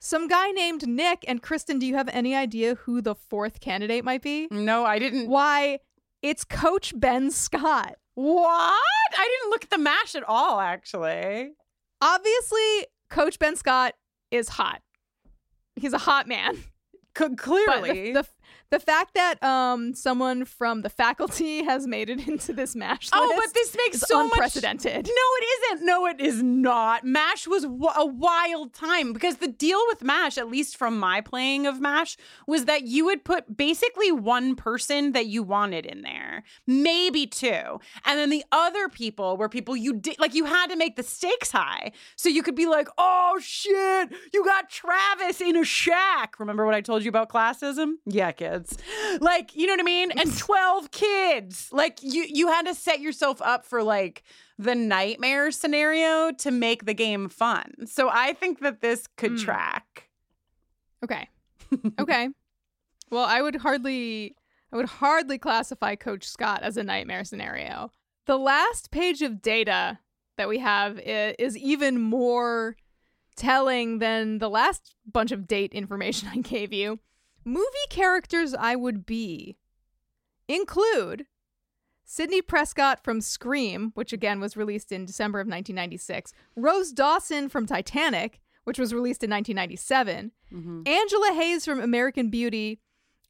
some 0.00 0.26
guy 0.28 0.50
named 0.50 0.86
Nick, 0.88 1.24
and 1.28 1.42
Kristin. 1.42 1.78
Do 1.78 1.86
you 1.86 1.94
have 1.96 2.08
any 2.08 2.34
idea 2.34 2.74
who 2.74 3.00
the 3.00 3.14
fourth 3.14 3.60
candidate 3.60 4.04
might 4.04 4.22
be? 4.22 4.48
No, 4.50 4.84
I 4.84 4.98
didn't. 4.98 5.28
Why? 5.28 5.78
It's 6.22 6.44
Coach 6.44 6.92
Ben 6.98 7.30
Scott. 7.30 7.94
What? 8.14 8.80
I 9.16 9.28
didn't 9.40 9.50
look 9.50 9.64
at 9.64 9.70
the 9.70 9.78
mash 9.78 10.14
at 10.14 10.24
all, 10.24 10.58
actually. 10.60 11.50
Obviously 12.04 12.86
Coach 13.08 13.38
Ben 13.38 13.56
Scott 13.56 13.94
is 14.30 14.48
hot. 14.48 14.82
He's 15.76 15.92
a 15.92 15.98
hot 15.98 16.28
man. 16.28 16.56
C- 17.16 17.34
clearly. 17.36 18.12
the, 18.12 18.22
the 18.22 18.28
the 18.70 18.80
fact 18.80 19.14
that 19.14 19.42
um 19.42 19.94
someone 19.94 20.44
from 20.44 20.82
the 20.82 20.88
faculty 20.88 21.62
has 21.70 21.86
made 21.86 22.08
it 22.10 22.26
into 22.26 22.52
this 22.52 22.74
mash 22.74 23.08
Oh, 23.12 23.32
but 23.36 23.54
this 23.54 23.76
makes 23.76 24.00
so 24.00 24.24
much- 24.24 24.32
unprecedented. 24.32 25.06
No, 25.06 25.12
it 25.40 25.44
isn't. 25.72 25.86
No, 25.86 26.06
it 26.06 26.20
is 26.20 26.42
not. 26.42 27.04
MASH 27.04 27.46
was 27.46 27.62
w- 27.64 27.84
a 27.96 28.06
wild 28.06 28.72
time 28.72 29.12
because 29.12 29.36
the 29.36 29.48
deal 29.48 29.80
with 29.88 30.02
MASH, 30.02 30.38
at 30.38 30.48
least 30.50 30.76
from 30.76 30.98
my 30.98 31.20
playing 31.20 31.66
of 31.66 31.80
MASH, 31.80 32.16
was 32.46 32.64
that 32.64 32.82
you 32.84 33.04
would 33.06 33.24
put 33.24 33.56
basically 33.56 34.10
one 34.12 34.54
person 34.56 35.12
that 35.12 35.26
you 35.26 35.42
wanted 35.42 35.86
in 35.86 36.02
there, 36.02 36.42
maybe 36.66 37.26
two. 37.26 37.78
And 38.04 38.18
then 38.18 38.30
the 38.30 38.44
other 38.52 38.88
people 38.88 39.36
were 39.36 39.48
people 39.48 39.76
you 39.76 39.94
did, 39.94 40.18
like, 40.18 40.34
you 40.34 40.44
had 40.44 40.68
to 40.68 40.76
make 40.76 40.96
the 40.96 41.02
stakes 41.02 41.50
high. 41.52 41.92
So 42.16 42.28
you 42.28 42.42
could 42.42 42.54
be 42.56 42.66
like, 42.66 42.88
oh 42.98 43.38
shit, 43.40 44.10
you 44.32 44.44
got 44.44 44.70
Travis 44.70 45.40
in 45.40 45.56
a 45.56 45.64
shack. 45.64 46.38
Remember 46.40 46.64
what 46.66 46.74
I 46.74 46.80
told 46.80 47.02
you 47.04 47.08
about 47.08 47.28
classism? 47.28 47.94
Yeah, 48.06 48.32
kids. 48.54 48.78
Like, 49.20 49.54
you 49.54 49.66
know 49.66 49.72
what 49.74 49.80
I 49.80 49.84
mean? 49.84 50.10
And 50.12 50.36
12 50.38 50.90
kids. 50.90 51.68
Like, 51.72 51.98
you, 52.02 52.24
you 52.28 52.48
had 52.48 52.66
to 52.66 52.74
set 52.74 53.00
yourself 53.00 53.40
up 53.42 53.64
for 53.64 53.82
like, 53.82 54.22
the 54.58 54.74
nightmare 54.74 55.50
scenario 55.50 56.30
to 56.30 56.50
make 56.52 56.84
the 56.86 56.94
game 56.94 57.28
fun. 57.28 57.72
So 57.86 58.08
I 58.08 58.34
think 58.34 58.60
that 58.60 58.80
this 58.80 59.06
could 59.16 59.32
Hmm. 59.32 59.36
track. 59.38 60.08
Okay. 61.02 61.28
okay. 61.98 62.28
Well, 63.10 63.24
I 63.24 63.42
would 63.42 63.56
hardly 63.56 64.36
I 64.72 64.76
would 64.76 64.86
hardly 64.86 65.38
classify 65.38 65.94
Coach 65.96 66.26
Scott 66.28 66.62
as 66.62 66.76
a 66.76 66.82
nightmare 66.82 67.24
scenario. 67.24 67.90
The 68.26 68.38
last 68.38 68.90
page 68.90 69.22
of 69.22 69.42
data 69.42 69.98
that 70.36 70.48
we 70.48 70.58
have 70.58 70.98
is 71.00 71.56
even 71.56 72.00
more 72.00 72.76
telling 73.36 73.98
than 73.98 74.38
the 74.38 74.48
last 74.50 74.94
bunch 75.10 75.30
of 75.32 75.46
date 75.46 75.72
information 75.72 76.28
I 76.32 76.38
gave 76.38 76.72
you. 76.72 76.98
Movie 77.44 77.66
characters 77.90 78.54
I 78.54 78.76
would 78.76 79.04
be 79.06 79.56
include 80.48 81.26
Sidney 82.04 82.42
Prescott 82.42 83.02
from 83.02 83.20
Scream, 83.20 83.92
which 83.94 84.12
again 84.12 84.40
was 84.40 84.56
released 84.56 84.92
in 84.92 85.04
December 85.04 85.40
of 85.40 85.46
1996, 85.46 86.32
Rose 86.56 86.92
Dawson 86.92 87.48
from 87.48 87.66
Titanic, 87.66 88.40
which 88.64 88.78
was 88.78 88.94
released 88.94 89.22
in 89.22 89.30
1997, 89.30 90.32
mm-hmm. 90.52 90.82
Angela 90.86 91.32
Hayes 91.34 91.64
from 91.64 91.80
American 91.80 92.30
Beauty, 92.30 92.80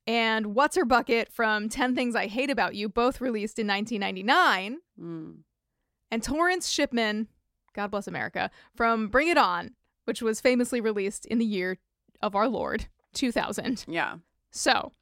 and 0.07 0.55
What's 0.55 0.77
Her 0.77 0.85
Bucket 0.85 1.33
from 1.33 1.69
10 1.69 1.95
Things 1.95 2.15
I 2.15 2.27
Hate 2.27 2.51
About 2.51 2.75
You, 2.75 2.89
both 2.89 3.21
released 3.21 3.59
in 3.59 3.67
1999. 3.67 4.79
Mm. 5.01 5.37
And 6.11 6.23
Torrance 6.23 6.69
Shipman, 6.69 7.29
God 7.75 7.91
bless 7.91 8.07
America, 8.07 8.51
from 8.75 9.09
Bring 9.09 9.29
It 9.29 9.39
On, 9.39 9.71
which 10.05 10.21
was 10.21 10.41
famously 10.41 10.81
released 10.81 11.27
in 11.27 11.39
the 11.39 11.47
year 11.47 11.79
of 12.21 12.35
our 12.35 12.49
Lord, 12.49 12.87
2000. 13.15 13.85
Yeah. 13.89 14.17
So, 14.51 14.93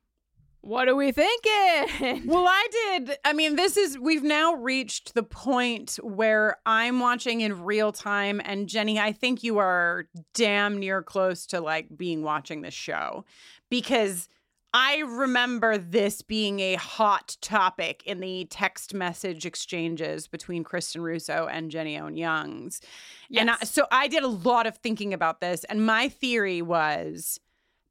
what 0.63 0.89
are 0.89 0.95
we 0.95 1.13
thinking? 1.13 2.23
Well, 2.27 2.47
I 2.47 2.69
did. 2.71 3.19
I 3.25 3.33
mean, 3.33 3.57
this 3.57 3.77
is, 3.77 3.99
we've 3.99 4.23
now 4.23 4.55
reached 4.55 5.15
the 5.15 5.23
point 5.23 5.99
where 6.03 6.57
I'm 6.65 7.01
watching 7.01 7.41
in 7.41 7.65
real 7.65 7.93
time. 7.93 8.41
And 8.45 8.69
Jenny, 8.69 8.99
I 8.99 9.13
think 9.13 9.43
you 9.43 9.59
are 9.59 10.07
damn 10.35 10.79
near 10.79 11.03
close 11.03 11.47
to 11.47 11.61
like 11.61 11.97
being 11.97 12.23
watching 12.23 12.63
this 12.63 12.75
show 12.75 13.25
because 13.71 14.29
I 14.75 14.99
remember 15.01 15.77
this 15.77 16.23
being 16.23 16.61
a 16.61 16.75
hot 16.77 17.37
topic 17.43 18.03
in 18.07 18.21
the 18.21 18.47
text 18.47 18.95
message 18.95 19.45
exchanges 19.45 20.27
between 20.27 20.65
Kristin 20.65 21.03
Russo 21.03 21.47
and 21.51 21.71
Jenny 21.71 21.99
Owen 21.99 22.17
Youngs. 22.17 22.81
Yes. 23.29 23.41
And 23.41 23.51
I, 23.51 23.57
so 23.65 23.87
I 23.91 24.09
did 24.09 24.23
a 24.23 24.29
lot 24.29 24.67
of 24.67 24.79
thinking 24.79 25.13
about 25.13 25.41
this. 25.41 25.65
And 25.65 25.85
my 25.85 26.09
theory 26.09 26.63
was 26.63 27.39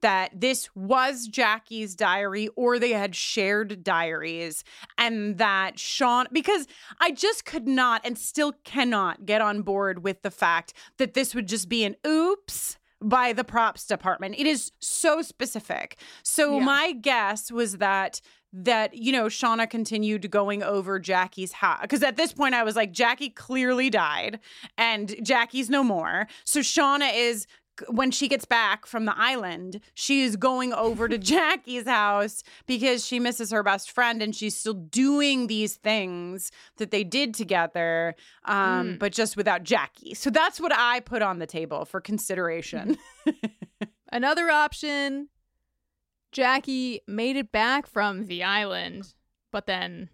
that 0.02 0.40
this 0.40 0.70
was 0.76 1.28
Jackie's 1.28 1.96
diary 1.96 2.50
or 2.56 2.80
they 2.80 2.92
had 2.92 3.16
shared 3.16 3.84
diaries 3.84 4.64
and 4.98 5.38
that 5.38 5.80
Sean 5.80 6.28
because 6.32 6.68
I 7.00 7.12
just 7.12 7.46
could 7.46 7.68
not 7.68 8.02
and 8.04 8.18
still 8.18 8.54
cannot 8.64 9.26
get 9.26 9.42
on 9.42 9.62
board 9.62 10.04
with 10.04 10.22
the 10.22 10.32
fact 10.32 10.74
that 10.98 11.14
this 11.14 11.34
would 11.36 11.48
just 11.48 11.70
be 11.70 11.84
an 11.84 11.96
oops 12.06 12.78
by 13.02 13.34
the 13.34 13.44
props 13.44 13.86
department. 13.88 14.36
It 14.38 14.46
is 14.46 14.72
so 14.80 15.22
specific. 15.22 15.98
So 16.24 16.58
yeah. 16.58 16.66
my 16.66 16.92
guess 16.94 17.52
was 17.52 17.78
that 17.78 18.22
that 18.54 18.94
you 18.94 19.14
know 19.14 19.26
Shauna 19.26 19.70
continued 19.70 20.30
going 20.30 20.62
over 20.62 21.00
Jackie's 21.00 21.54
house 21.54 21.80
because 21.82 22.04
at 22.04 22.18
this 22.18 22.34
point 22.34 22.54
I 22.54 22.64
was 22.64 22.76
like 22.76 22.92
Jackie 22.92 23.30
clearly 23.30 23.90
died 23.90 24.40
and 24.78 25.16
Jackie's 25.24 25.70
no 25.70 25.84
more. 25.84 26.28
So 26.46 26.60
Shauna 26.60 27.12
is 27.14 27.48
when 27.90 28.12
she 28.12 28.28
gets 28.28 28.46
back 28.46 28.86
from 28.86 29.06
the 29.06 29.18
island, 29.18 29.82
she 29.94 30.22
is 30.22 30.36
going 30.36 30.74
over 30.74 31.08
to 31.08 31.18
Jackie's 31.32 31.88
house 31.88 32.44
because 32.66 33.06
she 33.06 33.20
misses 33.20 33.52
her 33.52 33.64
best 33.64 33.92
friend 33.92 34.22
and 34.22 34.36
she's 34.36 34.56
still 34.56 34.74
doing 34.74 35.48
these 35.48 35.76
things 35.76 36.52
that 36.78 36.92
they 36.92 37.04
did 37.04 37.34
together, 37.34 38.16
um, 38.46 38.96
mm. 38.96 39.00
but 39.00 39.12
just 39.12 39.38
without 39.38 39.64
Jackie. 39.64 40.14
So 40.14 40.30
that's 40.30 40.60
what 40.60 40.72
I 40.74 41.00
put 41.02 41.22
on 41.22 41.40
the 41.40 41.48
table 41.48 41.86
for 41.86 42.02
consideration. 42.02 42.98
Another 44.12 44.50
option 44.50 45.30
Jackie 46.32 47.02
made 47.08 47.36
it 47.36 47.52
back 47.52 47.86
from 47.86 48.28
the 48.28 48.44
island, 48.44 49.14
but 49.52 49.66
then 49.66 50.10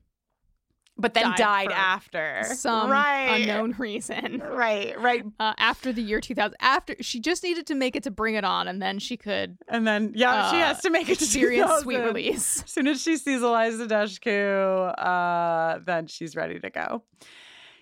but 0.98 1.14
then 1.14 1.24
died, 1.24 1.38
died 1.38 1.72
after 1.72 2.44
some 2.54 2.90
right. 2.90 3.42
unknown 3.42 3.76
reason. 3.78 4.44
Right, 4.58 5.00
right. 5.00 5.24
Uh, 5.40 5.54
after 5.60 5.94
the 5.94 6.02
year 6.02 6.20
2000, 6.20 6.56
after 6.60 6.96
she 7.02 7.20
just 7.20 7.44
needed 7.44 7.68
to 7.68 7.76
make 7.76 7.96
it 7.96 8.04
to 8.04 8.12
Bring 8.12 8.36
It 8.36 8.44
On, 8.44 8.68
and 8.68 8.82
then 8.82 8.98
she 8.98 9.16
could. 9.16 9.58
And 9.68 9.86
then 9.86 10.14
yeah, 10.16 10.32
uh, 10.32 10.52
she 10.52 10.58
has 10.58 10.82
to 10.82 10.90
make 10.90 11.10
it 11.10 11.20
to 11.20 11.26
experience 11.26 11.82
sweet 11.82 12.00
release. 12.00 12.64
As 12.64 12.72
soon 12.72 12.88
as 12.88 13.02
she 13.02 13.18
sees 13.18 13.44
Eliza 13.44 13.86
Dushku, 13.86 14.94
uh, 14.98 15.80
then 15.86 16.08
she's 16.08 16.36
ready 16.36 16.60
to 16.60 16.70
go. 16.72 17.04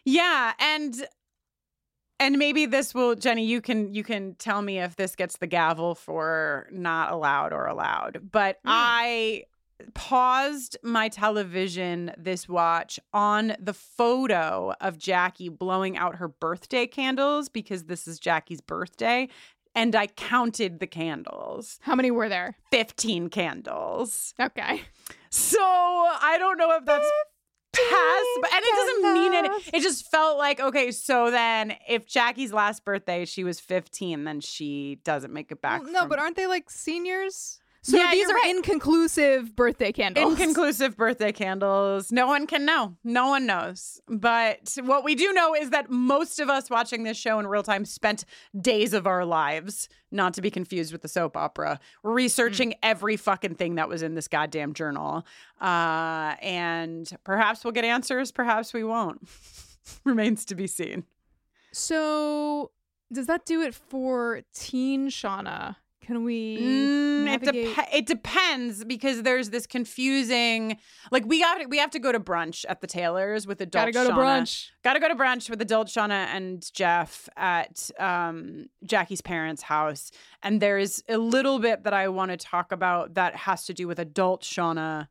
Yeah, 0.04 0.54
and 0.60 1.08
and 2.20 2.38
maybe 2.38 2.66
this 2.66 2.94
will 2.94 3.16
Jenny, 3.16 3.46
you 3.46 3.62
can 3.62 3.94
you 3.94 4.04
can 4.04 4.36
tell 4.36 4.62
me 4.62 4.80
if 4.80 4.96
this 4.96 5.16
gets 5.16 5.38
the 5.38 5.48
gavel 5.48 5.96
for 5.96 6.68
not 6.72 7.12
allowed 7.12 7.54
or 7.54 7.68
allowed. 7.68 8.30
But 8.32 8.58
mm. 8.58 8.62
I 8.66 9.44
paused 9.94 10.78
my 10.84 11.10
television 11.10 12.12
this 12.18 12.48
watch 12.48 13.00
on 13.14 13.56
the 13.60 13.74
photo 13.74 14.74
of 14.82 14.98
Jackie 14.98 15.50
blowing 15.50 15.98
out 15.98 16.16
her 16.16 16.28
birthday 16.28 16.88
candles 16.88 17.50
because 17.50 17.86
this 17.86 18.08
is 18.08 18.20
Jackie's 18.20 18.62
birthday. 18.62 19.28
And 19.78 19.94
I 19.96 20.08
counted 20.08 20.80
the 20.80 20.88
candles. 20.88 21.80
How 21.82 21.96
many 21.96 22.10
were 22.10 22.30
there? 22.30 22.56
15 22.72 23.30
candles. 23.30 24.34
Okay. 24.40 24.82
So 25.30 25.60
I 25.62 26.38
don't 26.40 26.58
know 26.58 26.72
if 26.78 26.86
that's 26.86 27.10
past, 27.74 28.28
but 28.42 28.54
and 28.54 28.64
it 28.64 28.76
doesn't 28.76 29.14
mean 29.14 29.34
it. 29.34 29.74
It 29.74 29.82
just 29.82 30.10
felt 30.10 30.38
like 30.38 30.62
okay. 30.62 30.92
So 30.92 31.30
then, 31.30 31.76
if 31.90 32.06
Jackie's 32.08 32.54
last 32.54 32.86
birthday 32.86 33.26
she 33.26 33.44
was 33.44 33.60
fifteen, 33.60 34.24
then 34.24 34.40
she 34.40 35.00
doesn't 35.04 35.34
make 35.34 35.52
it 35.52 35.62
back. 35.62 35.84
Well, 35.84 35.92
no, 35.92 36.00
from- 36.02 36.10
but 36.10 36.20
aren't 36.20 36.38
they 36.38 36.48
like 36.48 36.70
seniors? 36.70 37.60
So 37.86 37.98
yeah, 37.98 38.10
these 38.10 38.28
are 38.28 38.34
right. 38.34 38.56
inconclusive 38.56 39.56
birthday 39.56 39.92
candles. 39.92 40.32
Inconclusive 40.32 40.98
birthday 40.98 41.32
candles. 41.32 42.12
No 42.12 42.26
one 42.26 42.48
can 42.48 42.66
know. 42.66 42.96
No 43.04 43.28
one 43.28 43.46
knows. 43.46 44.02
But 44.08 44.76
what 44.82 45.04
we 45.04 45.14
do 45.14 45.32
know 45.34 45.54
is 45.54 45.70
that 45.70 45.92
most 45.92 46.40
of 46.40 46.50
us 46.50 46.72
watching 46.72 47.04
this 47.04 47.16
show 47.16 47.38
in 47.38 47.46
real 47.46 47.62
time 47.62 47.86
spent 47.86 48.26
days 48.60 48.94
of 48.94 49.06
our 49.06 49.24
lives, 49.24 49.88
not 50.10 50.34
to 50.34 50.42
be 50.42 50.50
confused 50.50 50.94
with 50.94 51.04
the 51.04 51.08
soap 51.08 51.38
opera, 51.38 51.80
researching 52.02 52.72
mm. 52.72 52.78
every 52.82 53.18
fucking 53.18 53.54
thing 53.54 53.76
that 53.76 53.88
was 53.88 54.02
in 54.02 54.16
this 54.16 54.28
goddamn 54.28 54.74
journal. 54.74 55.24
Uh, 55.62 56.34
and 56.42 57.16
perhaps 57.24 57.64
we'll 57.64 57.72
get 57.72 57.86
answers, 57.86 58.32
perhaps 58.32 58.74
we 58.74 58.84
won't. 58.84 59.30
Remains 60.04 60.44
to 60.46 60.56
be 60.56 60.66
seen. 60.66 61.04
So, 61.72 62.72
does 63.14 63.28
that 63.28 63.46
do 63.46 63.62
it 63.62 63.76
for 63.76 64.42
Teen 64.56 65.10
Shauna? 65.10 65.76
Can 66.06 66.24
we? 66.24 66.60
Mm, 66.62 67.34
it, 67.34 67.42
dep- 67.42 67.88
it, 67.92 68.06
depends 68.06 68.86
because 68.86 69.24
there's 69.24 69.50
this 69.50 69.66
confusing. 69.66 70.78
Like 71.10 71.26
we 71.26 71.40
got 71.40 71.68
we 71.68 71.80
have 71.80 71.90
to 71.92 72.00
go 72.00 72.12
to 72.12 72.20
brunch 72.20 72.64
at 72.70 72.82
the 72.82 72.86
Taylors 72.86 73.48
with 73.48 73.60
adult. 73.60 73.72
Gotta 73.72 73.92
go 73.92 74.04
Shauna. 74.04 74.14
to 74.14 74.14
brunch. 74.14 74.70
Gotta 74.84 75.00
go 75.00 75.08
to 75.08 75.16
brunch 75.16 75.50
with 75.50 75.60
adult 75.64 75.88
Shauna 75.88 76.28
and 76.28 76.72
Jeff 76.74 77.28
at 77.36 77.90
um, 77.98 78.68
Jackie's 78.84 79.22
parents' 79.22 79.64
house, 79.64 80.12
and 80.44 80.62
there's 80.62 81.02
a 81.10 81.18
little 81.18 81.58
bit 81.58 81.86
that 81.86 81.94
I 81.94 82.08
want 82.10 82.30
to 82.30 82.38
talk 82.38 82.72
about 82.72 83.16
that 83.16 83.36
has 83.36 83.66
to 83.66 83.74
do 83.74 83.88
with 83.88 83.98
adult 83.98 84.44
Shauna 84.44 85.08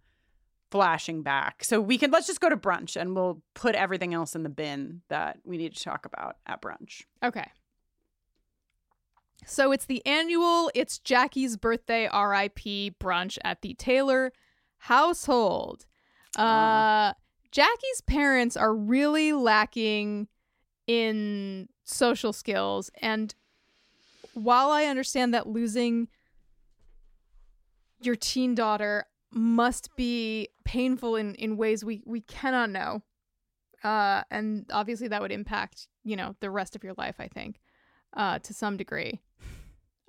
flashing 0.70 1.22
back. 1.22 1.64
So 1.64 1.80
we 1.80 1.98
can 1.98 2.12
let's 2.12 2.28
just 2.28 2.40
go 2.40 2.48
to 2.48 2.56
brunch 2.56 2.94
and 2.94 3.16
we'll 3.16 3.42
put 3.54 3.74
everything 3.74 4.14
else 4.14 4.36
in 4.36 4.44
the 4.44 4.48
bin 4.48 5.02
that 5.08 5.38
we 5.44 5.56
need 5.56 5.74
to 5.74 5.82
talk 5.82 6.06
about 6.06 6.36
at 6.46 6.62
brunch. 6.62 7.02
Okay. 7.24 7.50
So 9.46 9.72
it's 9.72 9.86
the 9.86 10.04
annual 10.06 10.70
It's 10.74 10.98
Jackie's 10.98 11.56
Birthday 11.56 12.04
RIP 12.04 12.98
brunch 12.98 13.38
at 13.44 13.62
the 13.62 13.74
Taylor 13.74 14.32
household. 14.78 15.86
Uh, 16.36 17.12
Jackie's 17.50 18.00
parents 18.06 18.56
are 18.56 18.74
really 18.74 19.32
lacking 19.32 20.28
in 20.86 21.68
social 21.84 22.32
skills. 22.32 22.90
And 23.00 23.34
while 24.34 24.70
I 24.70 24.86
understand 24.86 25.34
that 25.34 25.46
losing 25.46 26.08
your 28.00 28.16
teen 28.16 28.54
daughter 28.54 29.06
must 29.30 29.94
be 29.96 30.48
painful 30.64 31.16
in, 31.16 31.34
in 31.36 31.56
ways 31.56 31.84
we, 31.84 32.02
we 32.04 32.20
cannot 32.20 32.70
know. 32.70 33.02
Uh, 33.82 34.22
and 34.30 34.66
obviously 34.72 35.08
that 35.08 35.20
would 35.20 35.32
impact, 35.32 35.88
you 36.02 36.16
know, 36.16 36.34
the 36.40 36.50
rest 36.50 36.74
of 36.74 36.82
your 36.82 36.94
life, 36.96 37.16
I 37.18 37.28
think, 37.28 37.60
uh, 38.16 38.38
to 38.40 38.54
some 38.54 38.76
degree. 38.76 39.20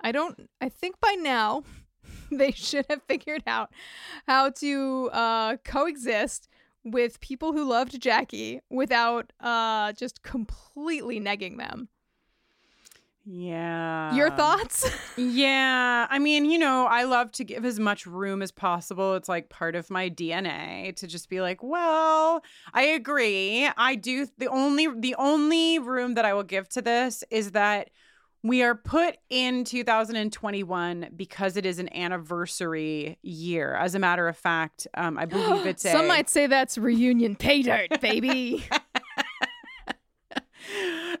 I 0.00 0.12
don't 0.12 0.48
I 0.60 0.68
think 0.68 1.00
by 1.00 1.16
now 1.18 1.64
they 2.30 2.50
should 2.52 2.86
have 2.90 3.02
figured 3.02 3.42
out 3.46 3.70
how 4.26 4.50
to 4.50 5.10
uh 5.12 5.56
coexist 5.64 6.48
with 6.84 7.20
people 7.20 7.52
who 7.52 7.68
loved 7.68 8.00
Jackie 8.00 8.60
without 8.70 9.32
uh 9.40 9.92
just 9.92 10.22
completely 10.22 11.20
negging 11.20 11.58
them. 11.58 11.88
Yeah. 13.28 14.14
Your 14.14 14.30
thoughts? 14.30 14.88
yeah. 15.16 16.06
I 16.08 16.20
mean, 16.20 16.44
you 16.44 16.58
know, 16.60 16.86
I 16.86 17.02
love 17.02 17.32
to 17.32 17.44
give 17.44 17.64
as 17.64 17.80
much 17.80 18.06
room 18.06 18.40
as 18.40 18.52
possible. 18.52 19.16
It's 19.16 19.28
like 19.28 19.48
part 19.48 19.74
of 19.74 19.90
my 19.90 20.08
DNA 20.08 20.94
to 20.94 21.08
just 21.08 21.28
be 21.28 21.40
like, 21.40 21.60
well, 21.60 22.44
I 22.72 22.82
agree. 22.82 23.68
I 23.76 23.96
do 23.96 24.28
the 24.38 24.46
only 24.46 24.86
the 24.96 25.16
only 25.16 25.80
room 25.80 26.14
that 26.14 26.24
I 26.24 26.34
will 26.34 26.44
give 26.44 26.68
to 26.70 26.82
this 26.82 27.24
is 27.28 27.50
that 27.50 27.90
We 28.42 28.62
are 28.62 28.74
put 28.74 29.16
in 29.28 29.64
2021 29.64 31.08
because 31.16 31.56
it 31.56 31.66
is 31.66 31.78
an 31.78 31.92
anniversary 31.94 33.18
year. 33.22 33.74
As 33.74 33.94
a 33.94 33.98
matter 33.98 34.28
of 34.28 34.36
fact, 34.36 34.86
um, 34.94 35.18
I 35.18 35.24
believe 35.24 35.66
it's 35.66 35.84
a. 35.84 35.92
Some 35.92 36.06
might 36.06 36.28
say 36.28 36.46
that's 36.46 36.78
reunion 36.78 37.36
pay 37.36 37.62
dirt, 37.62 38.00
baby. 38.00 38.64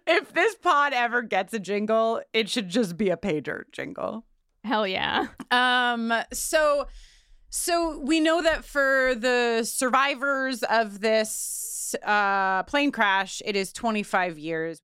if 0.06 0.32
this 0.32 0.54
pod 0.56 0.92
ever 0.92 1.22
gets 1.22 1.52
a 1.54 1.58
jingle, 1.58 2.22
it 2.32 2.48
should 2.48 2.68
just 2.68 2.96
be 2.96 3.08
a 3.10 3.16
pay 3.16 3.40
dirt 3.40 3.72
jingle. 3.72 4.24
Hell 4.64 4.86
yeah. 4.86 5.28
Um. 5.50 6.12
So, 6.32 6.86
so 7.48 7.98
we 8.00 8.20
know 8.20 8.42
that 8.42 8.64
for 8.64 9.14
the 9.16 9.64
survivors 9.64 10.62
of 10.64 11.00
this 11.00 11.94
uh, 12.04 12.62
plane 12.64 12.90
crash, 12.90 13.40
it 13.44 13.56
is 13.56 13.72
25 13.72 14.38
years. 14.38 14.80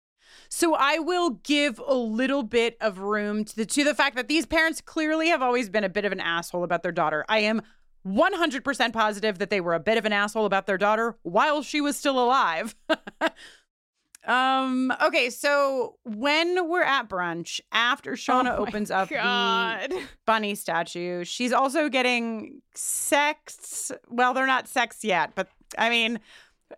So 0.54 0.74
I 0.74 0.98
will 0.98 1.30
give 1.30 1.78
a 1.78 1.94
little 1.94 2.42
bit 2.42 2.76
of 2.78 2.98
room 2.98 3.42
to 3.46 3.56
the 3.56 3.64
to 3.64 3.84
the 3.84 3.94
fact 3.94 4.16
that 4.16 4.28
these 4.28 4.44
parents 4.44 4.82
clearly 4.82 5.28
have 5.28 5.40
always 5.40 5.70
been 5.70 5.82
a 5.82 5.88
bit 5.88 6.04
of 6.04 6.12
an 6.12 6.20
asshole 6.20 6.62
about 6.62 6.82
their 6.82 6.92
daughter. 6.92 7.24
I 7.26 7.38
am 7.38 7.62
100% 8.06 8.92
positive 8.92 9.38
that 9.38 9.48
they 9.48 9.62
were 9.62 9.72
a 9.72 9.80
bit 9.80 9.96
of 9.96 10.04
an 10.04 10.12
asshole 10.12 10.44
about 10.44 10.66
their 10.66 10.76
daughter 10.76 11.16
while 11.22 11.62
she 11.62 11.80
was 11.80 11.96
still 11.96 12.22
alive. 12.22 12.76
um 14.26 14.92
okay, 15.02 15.30
so 15.30 15.96
when 16.04 16.68
we're 16.68 16.82
at 16.82 17.08
brunch 17.08 17.58
after 17.72 18.12
Shauna 18.12 18.58
Oh 18.58 18.66
opens 18.66 18.90
up 18.90 19.08
God. 19.08 19.90
the 19.90 20.02
bunny 20.26 20.54
statue, 20.54 21.24
she's 21.24 21.54
also 21.54 21.88
getting 21.88 22.60
sex. 22.74 23.90
Well, 24.06 24.34
they're 24.34 24.46
not 24.46 24.68
sex 24.68 25.02
yet, 25.02 25.32
but 25.34 25.48
I 25.78 25.88
mean 25.88 26.20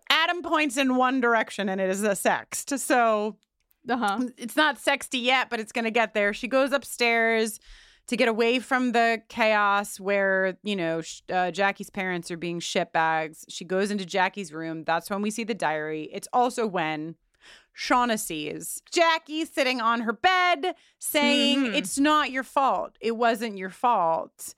Adam 0.09 0.43
points 0.43 0.77
in 0.77 0.95
one 0.95 1.19
direction 1.19 1.67
and 1.67 1.81
it 1.81 1.89
is 1.89 2.03
a 2.03 2.11
sext. 2.11 2.79
So 2.79 3.35
uh-huh. 3.89 4.27
it's 4.37 4.55
not 4.55 4.79
sexy 4.79 5.19
yet, 5.19 5.49
but 5.49 5.59
it's 5.59 5.71
going 5.71 5.85
to 5.85 5.91
get 5.91 6.13
there. 6.13 6.33
She 6.33 6.47
goes 6.47 6.71
upstairs 6.71 7.59
to 8.07 8.15
get 8.15 8.27
away 8.27 8.59
from 8.59 8.91
the 8.91 9.21
chaos 9.29 9.99
where, 9.99 10.57
you 10.63 10.75
know, 10.75 11.01
uh, 11.31 11.51
Jackie's 11.51 11.89
parents 11.89 12.29
are 12.29 12.37
being 12.37 12.59
shit 12.59 12.93
bags. 12.93 13.45
She 13.49 13.65
goes 13.65 13.89
into 13.89 14.05
Jackie's 14.05 14.53
room. 14.53 14.83
That's 14.83 15.09
when 15.09 15.21
we 15.21 15.31
see 15.31 15.43
the 15.43 15.55
diary. 15.55 16.09
It's 16.13 16.27
also 16.31 16.67
when 16.67 17.15
Shauna 17.75 18.19
sees 18.19 18.81
Jackie 18.91 19.45
sitting 19.45 19.81
on 19.81 20.01
her 20.01 20.13
bed 20.13 20.75
saying, 20.99 21.65
Mhm. 21.65 21.75
It's 21.75 21.97
not 21.97 22.31
your 22.31 22.43
fault. 22.43 22.95
It 23.01 23.17
wasn't 23.17 23.57
your 23.57 23.69
fault. 23.69 24.53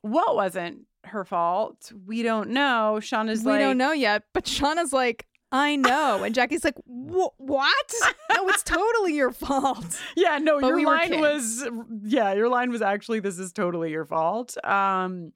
What 0.00 0.36
wasn't 0.36 0.86
her 1.04 1.24
fault? 1.24 1.92
We 2.06 2.22
don't 2.22 2.50
know. 2.50 2.98
Shauna's 3.00 3.40
we 3.40 3.50
like, 3.50 3.58
We 3.58 3.64
don't 3.64 3.78
know 3.78 3.92
yet, 3.92 4.24
but 4.32 4.44
Shauna's 4.44 4.92
like, 4.92 5.26
I 5.54 5.76
know. 5.76 6.24
And 6.24 6.34
Jackie's 6.34 6.64
like, 6.64 6.76
"Wh- 6.86 7.38
what? 7.38 7.92
No, 8.34 8.48
it's 8.48 8.64
totally 8.64 9.14
your 9.14 9.30
fault. 9.30 10.00
Yeah, 10.16 10.38
no, 10.38 10.60
But 10.60 10.66
your 10.66 10.76
we 10.76 10.84
line 10.86 11.20
was 11.20 11.64
yeah, 12.02 12.32
your 12.32 12.48
line 12.48 12.70
was 12.70 12.82
actually 12.82 13.20
this 13.20 13.38
is 13.38 13.52
totally 13.52 13.92
your 13.92 14.04
fault. 14.04 14.56
Um 14.64 15.32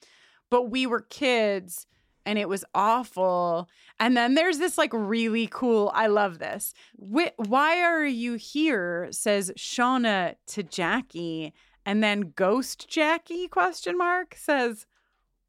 but 0.51 0.71
we 0.71 0.85
were 0.87 1.03
kids 1.03 1.87
and 2.27 2.39
it 2.39 2.49
was 2.49 2.65
awful. 2.75 3.69
And 4.01 4.17
then 4.17 4.35
there's 4.35 4.59
this 4.59 4.77
like 4.77 4.91
really 4.93 5.47
cool, 5.51 5.93
I 5.95 6.09
love 6.09 6.41
this. 6.41 6.75
Wh- 6.97 7.37
why 7.39 7.81
are 7.83 8.05
you 8.05 8.35
here? 8.35 9.09
says 9.13 9.53
Shauna 9.57 10.35
to 10.49 10.63
Jackie 10.65 11.55
and 11.87 12.03
then 12.03 12.33
ghost 12.35 12.89
Jackie 12.89 13.47
question 13.47 13.97
mark 13.97 14.35
says 14.37 14.87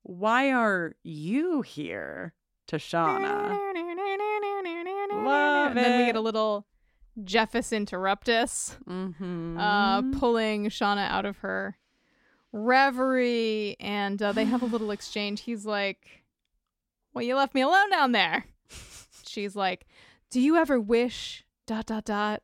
why 0.03 0.51
are 0.51 0.93
you 1.03 1.61
here 1.63 2.33
to 2.67 2.75
Shauna? 2.77 3.57
Love 5.29 5.67
and 5.71 5.77
then 5.77 5.99
we 5.99 6.05
get 6.05 6.15
a 6.15 6.21
little 6.21 6.65
Jeffus 7.23 7.71
interruptus, 7.71 8.75
Mm-hmm. 8.87 9.57
uh, 9.59 10.01
pulling 10.19 10.67
Shauna 10.69 11.09
out 11.09 11.25
of 11.25 11.37
her 11.39 11.77
reverie, 12.51 13.75
and 13.79 14.21
uh, 14.21 14.31
they 14.31 14.45
have 14.45 14.61
a 14.61 14.65
little 14.73 14.91
exchange. 14.91 15.41
He's 15.41 15.65
like, 15.65 16.23
"Well, 17.13 17.23
you 17.23 17.35
left 17.35 17.53
me 17.55 17.61
alone 17.61 17.89
down 17.89 18.11
there." 18.11 18.45
She's 19.25 19.55
like, 19.55 19.85
"Do 20.29 20.39
you 20.41 20.55
ever 20.57 20.79
wish?" 20.79 21.45
Dot 21.67 21.85
dot 21.85 22.05
dot. 22.05 22.41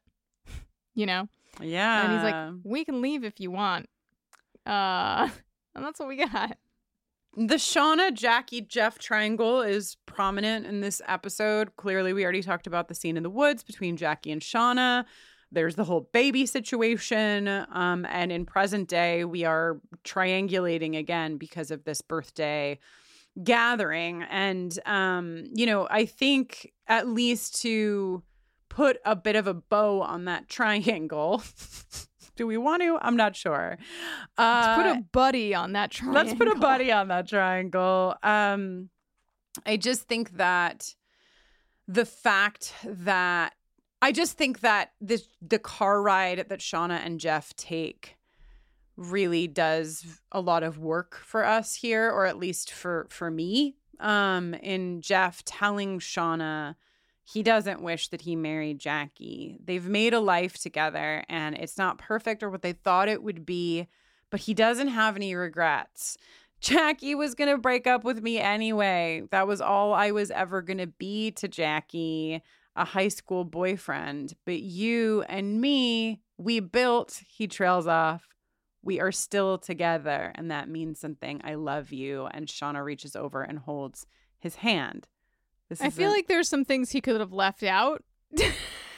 You 0.97 1.05
know, 1.05 1.27
yeah. 1.59 2.03
and 2.05 2.13
he's 2.13 2.23
like, 2.23 2.53
"We 2.63 2.85
can 2.85 3.01
leave 3.01 3.25
if 3.25 3.41
you 3.41 3.51
want." 3.51 3.89
Uh, 4.65 5.27
and 5.75 5.83
that's 5.83 5.99
what 5.99 6.07
we 6.07 6.15
got. 6.15 6.57
The 7.37 7.55
Shauna, 7.55 8.13
Jackie, 8.13 8.61
Jeff 8.61 8.97
triangle 8.97 9.61
is 9.61 9.97
prominent 10.05 10.65
in 10.65 10.79
this 10.79 11.01
episode. 11.05 11.75
Clearly, 11.75 12.13
we 12.13 12.23
already 12.23 12.41
talked 12.41 12.65
about 12.65 12.87
the 12.87 12.95
scene 12.95 13.17
in 13.17 13.23
the 13.23 13.29
woods 13.29 13.61
between 13.61 13.97
Jackie 13.97 14.31
and 14.31 14.41
Shauna. 14.41 15.03
There's 15.51 15.75
the 15.75 15.83
whole 15.83 16.09
baby 16.13 16.45
situation. 16.45 17.49
Um, 17.49 18.05
and 18.05 18.31
in 18.31 18.45
present 18.45 18.87
day, 18.87 19.25
we 19.25 19.43
are 19.43 19.81
triangulating 20.05 20.97
again 20.97 21.35
because 21.35 21.71
of 21.71 21.83
this 21.83 21.99
birthday 21.99 22.79
gathering. 23.43 24.23
And, 24.23 24.79
um, 24.85 25.43
you 25.53 25.65
know, 25.65 25.89
I 25.91 26.05
think 26.05 26.71
at 26.87 27.09
least 27.09 27.61
to 27.63 28.23
put 28.69 28.97
a 29.03 29.15
bit 29.15 29.35
of 29.35 29.45
a 29.45 29.53
bow 29.53 30.01
on 30.01 30.23
that 30.25 30.47
triangle. 30.49 31.43
Do 32.35 32.45
we 32.47 32.57
want 32.57 32.81
to? 32.81 32.97
I'm 33.01 33.15
not 33.15 33.35
sure. 33.35 33.77
Uh, 34.37 34.43
Let's 34.43 34.67
Uh, 34.67 34.75
put 34.75 34.85
a 34.99 35.01
buddy 35.11 35.55
on 35.55 35.73
that 35.73 35.91
triangle. 35.91 36.23
Let's 36.23 36.37
put 36.37 36.47
a 36.47 36.55
buddy 36.55 36.91
on 36.91 37.07
that 37.07 37.27
triangle. 37.29 38.15
Um, 38.23 38.89
I 39.65 39.77
just 39.77 40.03
think 40.03 40.37
that 40.37 40.95
the 41.87 42.05
fact 42.05 42.73
that 42.83 43.53
I 44.01 44.11
just 44.11 44.37
think 44.37 44.59
that 44.59 44.91
this 44.99 45.27
the 45.41 45.59
car 45.59 46.01
ride 46.01 46.45
that 46.49 46.59
Shauna 46.59 46.99
and 47.05 47.19
Jeff 47.19 47.55
take 47.55 48.17
really 48.97 49.47
does 49.47 50.05
a 50.31 50.41
lot 50.41 50.63
of 50.63 50.77
work 50.77 51.15
for 51.15 51.45
us 51.45 51.75
here, 51.75 52.09
or 52.11 52.25
at 52.25 52.37
least 52.37 52.71
for 52.71 53.07
for 53.09 53.31
me. 53.31 53.77
Um, 53.99 54.53
in 54.55 54.99
Jeff 55.01 55.43
telling 55.45 55.99
Shauna 55.99 56.75
he 57.27 57.41
doesn't 57.41 57.81
wish 57.81 58.09
that 58.09 58.21
he 58.21 58.35
married 58.35 58.79
Jackie. 58.79 59.57
They've 59.63 59.87
made 59.87 60.13
a 60.13 60.19
life 60.19 60.59
together 60.59 61.23
and 61.27 61.55
it's 61.55 61.77
not 61.77 61.97
perfect 61.97 62.43
or 62.43 62.51
what 62.51 62.61
they 62.61 62.73
thought 62.73 63.09
it 63.09 63.23
would 63.23 63.45
be, 63.45 63.87
but 64.29 64.41
he 64.41 64.53
doesn't 64.53 64.89
have 64.89 65.15
any 65.15 65.33
regrets. 65.33 66.17
Jackie 66.61 67.15
was 67.15 67.33
going 67.33 67.49
to 67.49 67.57
break 67.57 67.87
up 67.87 68.03
with 68.03 68.21
me 68.21 68.37
anyway. 68.37 69.23
That 69.31 69.47
was 69.47 69.59
all 69.59 69.93
I 69.93 70.11
was 70.11 70.29
ever 70.31 70.61
going 70.61 70.77
to 70.77 70.87
be 70.87 71.31
to 71.31 71.47
Jackie, 71.47 72.43
a 72.75 72.85
high 72.85 73.07
school 73.07 73.43
boyfriend. 73.43 74.35
But 74.45 74.59
you 74.59 75.23
and 75.23 75.59
me, 75.59 76.21
we 76.37 76.59
built, 76.59 77.21
he 77.27 77.47
trails 77.47 77.87
off. 77.87 78.27
We 78.83 78.99
are 78.99 79.11
still 79.11 79.57
together, 79.57 80.31
and 80.35 80.51
that 80.51 80.69
means 80.69 80.99
something. 80.99 81.41
I 81.43 81.55
love 81.55 81.91
you. 81.91 82.27
And 82.27 82.45
Shauna 82.45 82.83
reaches 82.83 83.15
over 83.15 83.41
and 83.41 83.57
holds 83.57 84.05
his 84.37 84.57
hand. 84.57 85.07
This 85.69 85.81
I 85.81 85.89
feel 85.89 86.09
like 86.11 86.27
there's 86.27 86.47
some 86.49 86.63
things 86.65 86.91
he 86.91 87.01
could 87.01 87.19
have 87.19 87.33
left 87.33 87.63
out. 87.63 88.03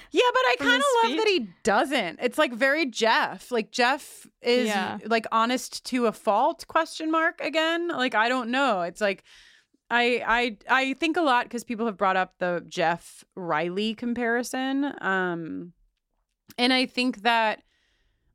Yeah, 0.10 0.22
but 0.34 0.40
I 0.40 0.56
kind 0.60 0.82
of 0.82 0.86
love 1.04 1.18
that 1.18 1.28
he 1.28 1.50
doesn't. 1.64 2.20
It's 2.22 2.38
like 2.38 2.54
very 2.54 2.86
Jeff. 2.86 3.52
Like 3.52 3.72
Jeff 3.72 4.26
is 4.42 4.68
Yeah. 4.68 5.00
like 5.06 5.26
honest 5.34 5.86
to 5.88 6.06
a 6.06 6.14
fault 6.14 6.66
question 6.70 7.12
mark 7.12 7.42
again. 7.42 7.90
Like 7.90 8.16
I 8.16 8.30
don't 8.30 8.50
know. 8.50 8.84
It's 8.84 9.02
like 9.02 9.26
I 9.92 10.24
I 10.26 10.58
I 10.84 10.94
think 10.94 11.18
a 11.18 11.22
lot 11.22 11.44
because 11.44 11.66
people 11.66 11.86
have 11.88 11.98
brought 11.98 12.16
up 12.16 12.36
the 12.40 12.64
Jeff 12.68 13.26
Riley 13.36 13.94
comparison. 13.96 14.94
Um 15.02 15.74
and 16.58 16.72
I 16.72 16.86
think 16.86 17.24
that 17.24 17.62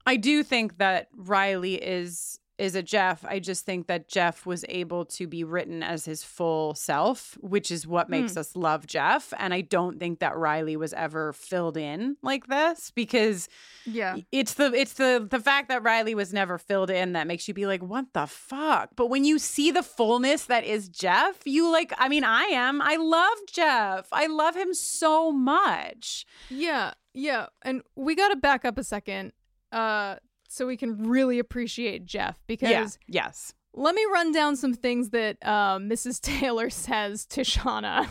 I 0.05 0.17
do 0.17 0.43
think 0.43 0.77
that 0.77 1.09
Riley 1.17 1.77
is 1.77 2.39
is 2.63 2.75
a 2.75 2.83
Jeff. 2.83 3.25
I 3.25 3.39
just 3.41 3.65
think 3.67 3.89
that 3.89 4.09
Jeff 4.09 4.47
was 4.47 4.65
able 4.69 5.05
to 5.07 5.27
be 5.27 5.43
written 5.45 5.83
as 5.83 6.05
his 6.05 6.23
full 6.23 6.75
self, 6.75 7.37
which 7.41 7.71
is 7.71 7.87
what 7.87 8.09
makes 8.09 8.35
Hmm. 8.35 8.39
us 8.41 8.55
love 8.57 8.87
Jeff. 8.87 9.33
And 9.39 9.53
I 9.53 9.63
don't 9.63 9.99
think 9.99 10.21
that 10.21 10.37
Riley 10.37 10.77
was 10.77 10.93
ever 10.93 11.33
filled 11.33 11.77
in 11.77 12.17
like 12.23 12.47
this 12.47 12.91
because 12.93 13.49
Yeah. 13.85 14.17
it's 14.31 14.55
the 14.55 14.73
it's 14.73 14.95
the 14.95 15.27
the 15.29 15.41
fact 15.41 15.69
that 15.69 15.83
Riley 15.83 16.15
was 16.15 16.33
never 16.33 16.57
filled 16.59 16.91
in 16.91 17.13
that 17.15 17.27
makes 17.27 17.49
you 17.49 17.55
be 17.55 17.67
like, 17.67 17.83
what 17.83 18.07
the 18.13 18.27
fuck? 18.27 18.91
But 18.97 19.09
when 19.09 19.25
you 19.25 19.39
see 19.39 19.71
the 19.71 19.83
fullness 19.83 20.45
that 20.47 20.65
is 20.65 20.89
Jeff, 20.89 21.43
you 21.45 21.71
like, 21.71 21.93
I 21.99 22.09
mean, 22.09 22.25
I 22.25 22.45
am. 22.45 22.81
I 22.81 22.97
love 22.97 23.39
Jeff. 23.51 24.07
I 24.13 24.27
love 24.27 24.55
him 24.57 24.73
so 24.75 25.33
much. 25.33 26.25
Yeah, 26.49 26.95
yeah. 27.15 27.47
And 27.63 27.83
we 27.97 28.15
got 28.15 28.29
to 28.29 28.37
back 28.37 28.65
up 28.65 28.79
a 28.79 28.85
second 28.85 29.33
uh 29.73 30.17
so 30.53 30.67
we 30.67 30.77
can 30.77 31.09
really 31.09 31.39
appreciate 31.39 32.05
Jeff 32.05 32.39
because 32.47 32.71
yeah. 32.71 32.87
Yes. 33.09 33.55
let 33.75 33.95
me 33.95 34.05
run 34.13 34.33
down 34.33 34.57
some 34.57 34.75
things 34.75 35.11
that 35.11 35.37
uh, 35.43 35.79
Mrs. 35.79 36.21
Taylor 36.41 36.71
says 36.71 37.25
to 37.27 37.41
Shauna 37.43 38.09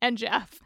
and 0.00 0.16
Jeff. 0.18 0.60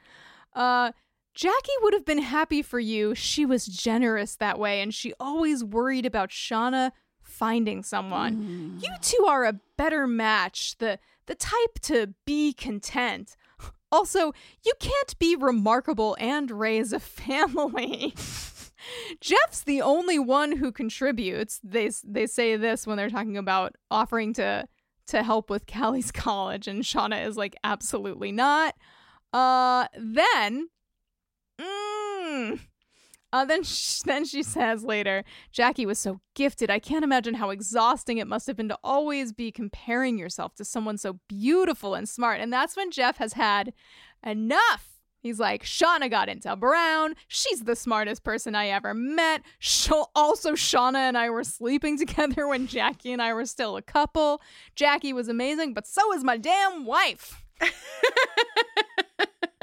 Uh 0.55 0.93
Jackie 1.35 1.73
would 1.83 1.93
have 1.93 2.07
been 2.07 2.23
happy 2.23 2.63
for 2.63 2.81
you. 2.81 3.15
She 3.15 3.45
was 3.45 3.67
generous 3.67 4.37
that 4.37 4.59
way 4.59 4.81
and 4.81 4.95
she 4.95 5.13
always 5.21 5.63
worried 5.63 6.07
about 6.07 6.31
Shauna 6.31 6.93
finding 7.21 7.83
someone. 7.83 8.79
You 8.83 8.91
two 9.03 9.27
are 9.29 9.45
a 9.45 9.61
better 9.77 10.07
match. 10.07 10.79
The 10.79 10.99
the 11.27 11.35
type 11.35 11.79
to 11.83 12.15
be 12.25 12.55
content. 12.55 13.37
Also, 13.93 14.33
you 14.65 14.73
can't 14.81 15.19
be 15.19 15.37
remarkable 15.37 16.17
and 16.19 16.51
raise 16.51 16.93
a 16.93 17.01
family. 17.21 18.15
Jeff's 19.21 19.63
the 19.63 19.83
only 19.83 20.19
one 20.19 20.53
who 20.53 20.73
contributes. 20.73 21.61
They 21.63 21.91
they 22.05 22.27
say 22.27 22.57
this 22.57 22.87
when 22.87 22.97
they're 22.97 23.11
talking 23.11 23.37
about 23.37 23.77
offering 23.91 24.33
to 24.35 24.69
to 25.09 25.23
help 25.23 25.51
with 25.51 25.67
Callie's 25.67 26.13
college, 26.13 26.69
and 26.69 26.83
Shauna 26.83 27.27
is 27.27 27.37
like, 27.37 27.57
absolutely 27.65 28.33
not. 28.33 28.75
Uh, 29.33 29.87
then, 29.99 30.69
mm, 31.61 32.61
uh, 33.33 33.45
then 33.45 33.63
then 34.07 34.25
she 34.25 34.43
says 34.43 34.85
later, 34.85 35.25
Jackie 35.53 35.87
was 35.87 35.99
so 35.99 36.21
gifted. 36.35 36.71
I 36.71 36.79
can't 36.79 37.05
imagine 37.05 37.35
how 37.35 37.51
exhausting 37.51 38.19
it 38.19 38.27
must 38.27 38.47
have 38.47 38.57
been 38.57 38.69
to 38.69 38.79
always 38.83 39.33
be 39.33 39.51
comparing 39.51 40.19
yourself 40.19 40.55
to 40.57 40.65
someone 40.65 40.99
so 40.99 41.19
beautiful 41.29 41.95
and 41.95 42.09
smart. 42.09 42.41
And 42.41 42.53
that's 42.53 42.77
when 42.77 42.91
Jeff 42.91 43.19
has 43.19 43.35
had 43.35 43.73
enough. 44.25 44.96
He's 45.27 45.41
like, 45.41 45.65
Shauna 45.65 46.11
got 46.11 46.29
into 46.29 46.55
Brown. 46.57 47.15
She's 47.29 47.65
the 47.65 47.77
smartest 47.77 48.25
person 48.25 48.55
I 48.55 48.69
ever 48.69 48.95
met. 48.95 49.43
Sh- 49.59 49.91
also, 50.15 50.53
Shauna 50.53 50.99
and 50.99 51.19
I 51.19 51.31
were 51.31 51.45
sleeping 51.45 51.99
together 52.07 52.47
when 52.49 52.67
Jackie 52.67 53.13
and 53.13 53.21
I 53.21 53.35
were 53.35 53.47
still 53.47 53.77
a 53.77 53.83
couple. 53.83 54.41
Jackie 54.75 55.13
was 55.13 55.29
amazing, 55.29 55.75
but 55.75 55.87
so 55.87 56.13
is 56.15 56.25
my 56.25 56.37
damn 56.37 56.87
wife. 56.87 57.43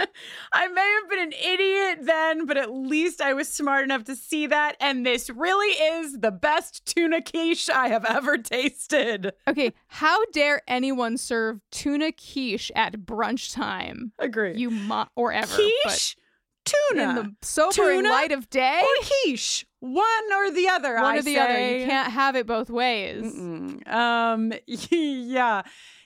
I 0.53 0.67
may 0.67 0.99
have 1.01 1.09
been 1.09 1.19
an 1.19 1.33
idiot 1.33 1.99
then, 2.05 2.45
but 2.45 2.57
at 2.57 2.71
least 2.73 3.21
I 3.21 3.33
was 3.33 3.47
smart 3.47 3.83
enough 3.83 4.03
to 4.05 4.15
see 4.15 4.47
that. 4.47 4.75
And 4.79 5.05
this 5.05 5.29
really 5.29 5.67
is 5.73 6.19
the 6.19 6.31
best 6.31 6.85
tuna 6.85 7.21
quiche 7.21 7.69
I 7.69 7.89
have 7.89 8.05
ever 8.05 8.37
tasted. 8.37 9.33
Okay, 9.47 9.73
how 9.87 10.23
dare 10.33 10.61
anyone 10.67 11.17
serve 11.17 11.59
tuna 11.71 12.11
quiche 12.11 12.71
at 12.75 12.93
brunch 13.05 13.53
time? 13.53 14.11
Agree. 14.19 14.55
You 14.55 14.69
mo- 14.71 15.07
or 15.15 15.31
ever. 15.33 15.55
Quiche? 15.55 16.15
Tuna. 16.65 17.09
In 17.09 17.15
the 17.15 17.35
sobering 17.41 17.97
Tuna 18.03 18.09
light 18.09 18.31
of 18.31 18.49
day? 18.49 18.81
Or 18.81 19.05
quiche. 19.25 19.65
One 19.81 20.05
or 20.33 20.49
the 20.51 20.69
other. 20.69 20.93
One 20.95 21.03
I 21.03 21.17
or 21.17 21.21
the 21.21 21.33
say. 21.35 21.39
other. 21.39 21.77
You 21.79 21.85
can't 21.85 22.11
have 22.13 22.37
it 22.37 22.47
both 22.47 22.69
ways. 22.69 23.21
Mm-mm. 23.23 23.85
Um. 23.87 24.53
Yeah. 24.67 25.63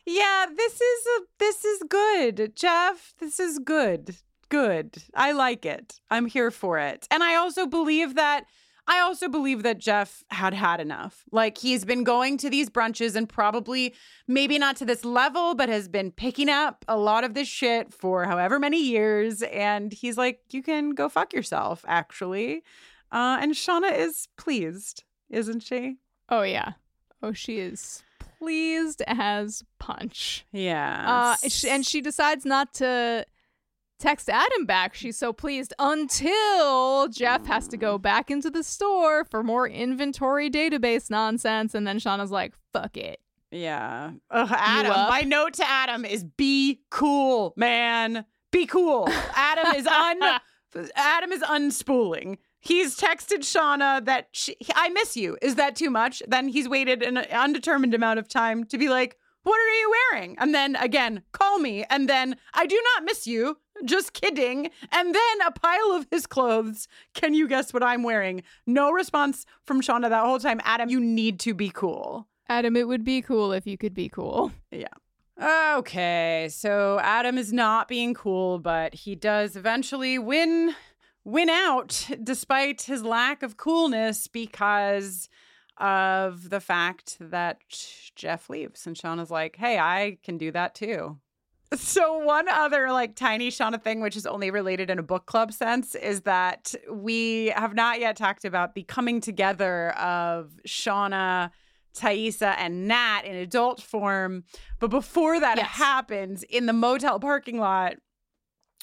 Yeah. 0.07 0.45
This 0.55 0.81
is 0.81 1.05
a. 1.05 1.21
This 1.37 1.65
is 1.65 1.83
good, 1.89 2.55
Jeff. 2.55 3.13
This 3.19 3.39
is 3.39 3.59
good. 3.59 4.15
Good. 4.49 5.03
I 5.13 5.33
like 5.33 5.65
it. 5.65 5.99
I'm 6.09 6.25
here 6.25 6.49
for 6.49 6.79
it. 6.79 7.07
And 7.11 7.23
I 7.23 7.35
also 7.35 7.67
believe 7.67 8.15
that. 8.15 8.45
I 8.89 9.01
also 9.01 9.27
believe 9.27 9.63
that 9.63 9.79
Jeff 9.79 10.23
had 10.31 10.53
had 10.53 10.79
enough. 10.79 11.25
Like 11.29 11.57
he's 11.57 11.83
been 11.83 12.05
going 12.05 12.37
to 12.37 12.49
these 12.49 12.69
brunches 12.69 13.17
and 13.17 13.27
probably 13.27 13.93
maybe 14.29 14.57
not 14.57 14.77
to 14.77 14.85
this 14.85 15.03
level, 15.03 15.55
but 15.55 15.67
has 15.67 15.89
been 15.89 16.09
picking 16.09 16.47
up 16.47 16.85
a 16.87 16.95
lot 16.95 17.25
of 17.25 17.33
this 17.33 17.49
shit 17.49 17.93
for 17.93 18.23
however 18.23 18.59
many 18.59 18.81
years. 18.81 19.41
And 19.41 19.91
he's 19.91 20.17
like, 20.17 20.39
you 20.51 20.63
can 20.63 20.91
go 20.91 21.09
fuck 21.09 21.33
yourself, 21.33 21.83
actually. 21.85 22.63
Uh, 23.11 23.39
and 23.41 23.55
Shauna 23.55 23.93
is 23.93 24.29
pleased, 24.37 25.03
isn't 25.29 25.63
she? 25.63 25.97
Oh 26.29 26.43
yeah. 26.43 26.73
Oh, 27.21 27.33
she 27.33 27.59
is 27.59 28.03
pleased 28.39 29.03
as 29.07 29.63
punch. 29.79 30.45
Yeah. 30.51 31.35
Uh, 31.43 31.49
and 31.67 31.85
she 31.85 32.01
decides 32.01 32.45
not 32.45 32.73
to 32.75 33.25
text 33.99 34.29
Adam 34.29 34.65
back. 34.65 34.93
She's 34.93 35.17
so 35.17 35.33
pleased 35.33 35.73
until 35.79 37.07
Jeff 37.09 37.45
has 37.47 37.67
to 37.69 37.77
go 37.77 37.97
back 37.97 38.29
into 38.29 38.49
the 38.49 38.63
store 38.63 39.25
for 39.25 39.43
more 39.43 39.67
inventory 39.67 40.49
database 40.49 41.09
nonsense. 41.09 41.73
And 41.73 41.87
then 41.87 41.99
Shauna's 41.99 42.31
like, 42.31 42.53
fuck 42.73 42.97
it. 42.97 43.19
Yeah. 43.51 44.11
Ugh, 44.29 44.49
Adam, 44.51 44.91
my 44.91 45.21
note 45.21 45.53
to 45.55 45.67
Adam 45.67 46.03
is 46.05 46.23
be 46.23 46.81
cool, 46.91 47.53
man. 47.55 48.25
Be 48.51 48.65
cool. 48.65 49.07
Adam 49.35 49.73
is 49.75 49.87
un 49.87 50.19
Adam 50.95 51.31
is 51.31 51.41
unspooling. 51.41 52.37
He's 52.59 52.97
texted 52.97 53.39
Shauna 53.39 54.03
that 54.05 54.29
she, 54.31 54.57
I 54.75 54.89
miss 54.89 55.15
you. 55.15 55.37
Is 55.41 55.55
that 55.55 55.75
too 55.75 55.89
much? 55.89 56.21
Then 56.27 56.47
he's 56.47 56.67
waited 56.67 57.03
an 57.03 57.17
undetermined 57.17 57.93
amount 57.93 58.19
of 58.19 58.27
time 58.27 58.65
to 58.65 58.77
be 58.77 58.89
like, 58.89 59.17
"What 59.43 59.59
are 59.59 59.73
you 59.73 59.93
wearing?" 60.11 60.35
And 60.39 60.53
then 60.53 60.75
again, 60.75 61.23
call 61.31 61.59
me. 61.59 61.85
And 61.89 62.09
then 62.09 62.35
I 62.53 62.65
do 62.65 62.81
not 62.95 63.05
miss 63.05 63.27
you. 63.27 63.57
Just 63.85 64.13
kidding. 64.13 64.71
And 64.91 65.13
then 65.13 65.41
a 65.45 65.51
pile 65.51 65.91
of 65.91 66.07
his 66.09 66.25
clothes. 66.25 66.87
Can 67.13 67.33
you 67.33 67.47
guess 67.47 67.73
what 67.73 67.83
I'm 67.83 68.03
wearing? 68.03 68.41
No 68.65 68.91
response 68.91 69.45
from 69.65 69.81
Shauna 69.81 70.09
that 70.09 70.25
whole 70.25 70.39
time. 70.39 70.59
Adam, 70.63 70.89
you 70.89 70.99
need 70.99 71.39
to 71.41 71.53
be 71.53 71.69
cool. 71.69 72.27
Adam, 72.49 72.75
it 72.75 72.87
would 72.87 73.03
be 73.03 73.21
cool 73.21 73.51
if 73.51 73.67
you 73.67 73.77
could 73.77 73.93
be 73.93 74.09
cool. 74.09 74.51
Yeah. 74.71 74.87
Okay, 75.39 76.47
so 76.49 76.99
Adam 77.03 77.37
is 77.37 77.53
not 77.53 77.87
being 77.87 78.15
cool, 78.15 78.57
but 78.57 78.95
he 78.95 79.13
does 79.13 79.55
eventually 79.55 80.17
win 80.17 80.73
win 81.27 81.49
out 81.49 82.07
despite 82.23 82.83
his 82.83 83.03
lack 83.03 83.43
of 83.43 83.57
coolness 83.57 84.27
because 84.27 85.27
of 85.77 86.49
the 86.49 86.61
fact 86.61 87.17
that 87.19 87.59
Jeff 88.15 88.49
leaves 88.49 88.87
and 88.87 88.95
Shauna's 88.95 89.29
like, 89.29 89.57
"Hey, 89.57 89.77
I 89.77 90.17
can 90.23 90.37
do 90.37 90.51
that 90.51 90.73
too." 90.73 91.19
So 91.75 92.19
one 92.19 92.47
other 92.47 92.93
like 92.93 93.13
tiny 93.15 93.49
Shauna 93.51 93.83
thing, 93.83 93.99
which 93.99 94.15
is 94.15 94.25
only 94.25 94.51
related 94.51 94.89
in 94.89 94.99
a 94.99 95.03
book 95.03 95.25
club 95.25 95.51
sense, 95.51 95.95
is 95.95 96.21
that 96.21 96.73
we 96.89 97.47
have 97.57 97.75
not 97.75 97.99
yet 97.99 98.15
talked 98.15 98.45
about 98.45 98.73
the 98.73 98.83
coming 98.83 99.19
together 99.19 99.89
of 99.97 100.51
Shauna, 100.65 101.51
Taissa, 101.93 102.55
and 102.57 102.87
Nat 102.87 103.23
in 103.25 103.35
adult 103.35 103.81
form. 103.81 104.45
But 104.79 104.91
before 104.91 105.41
that 105.41 105.57
Yes. 105.57 105.67
happens, 105.71 106.43
in 106.43 106.67
the 106.67 106.73
motel 106.73 107.19
parking 107.19 107.59
lot, 107.59 107.95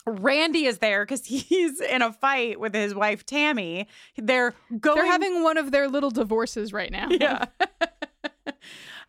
Randy 0.07 0.67
is 0.67 0.79
there 0.79 1.05
because 1.05 1.25
he's 1.27 1.81
in 1.81 2.03
a 2.03 2.13
fight 2.13 2.61
with 2.61 2.75
his 2.75 2.95
wife 2.95 3.25
Tammy. 3.25 3.89
They're 4.17 4.55
going. 4.81 4.97
They're 4.97 5.07
having 5.07 5.43
one 5.43 5.57
of 5.57 5.71
their 5.71 5.89
little 5.89 6.11
divorces 6.11 6.73
right 6.73 6.91
now. 6.91 7.09
Yeah. 7.11 7.47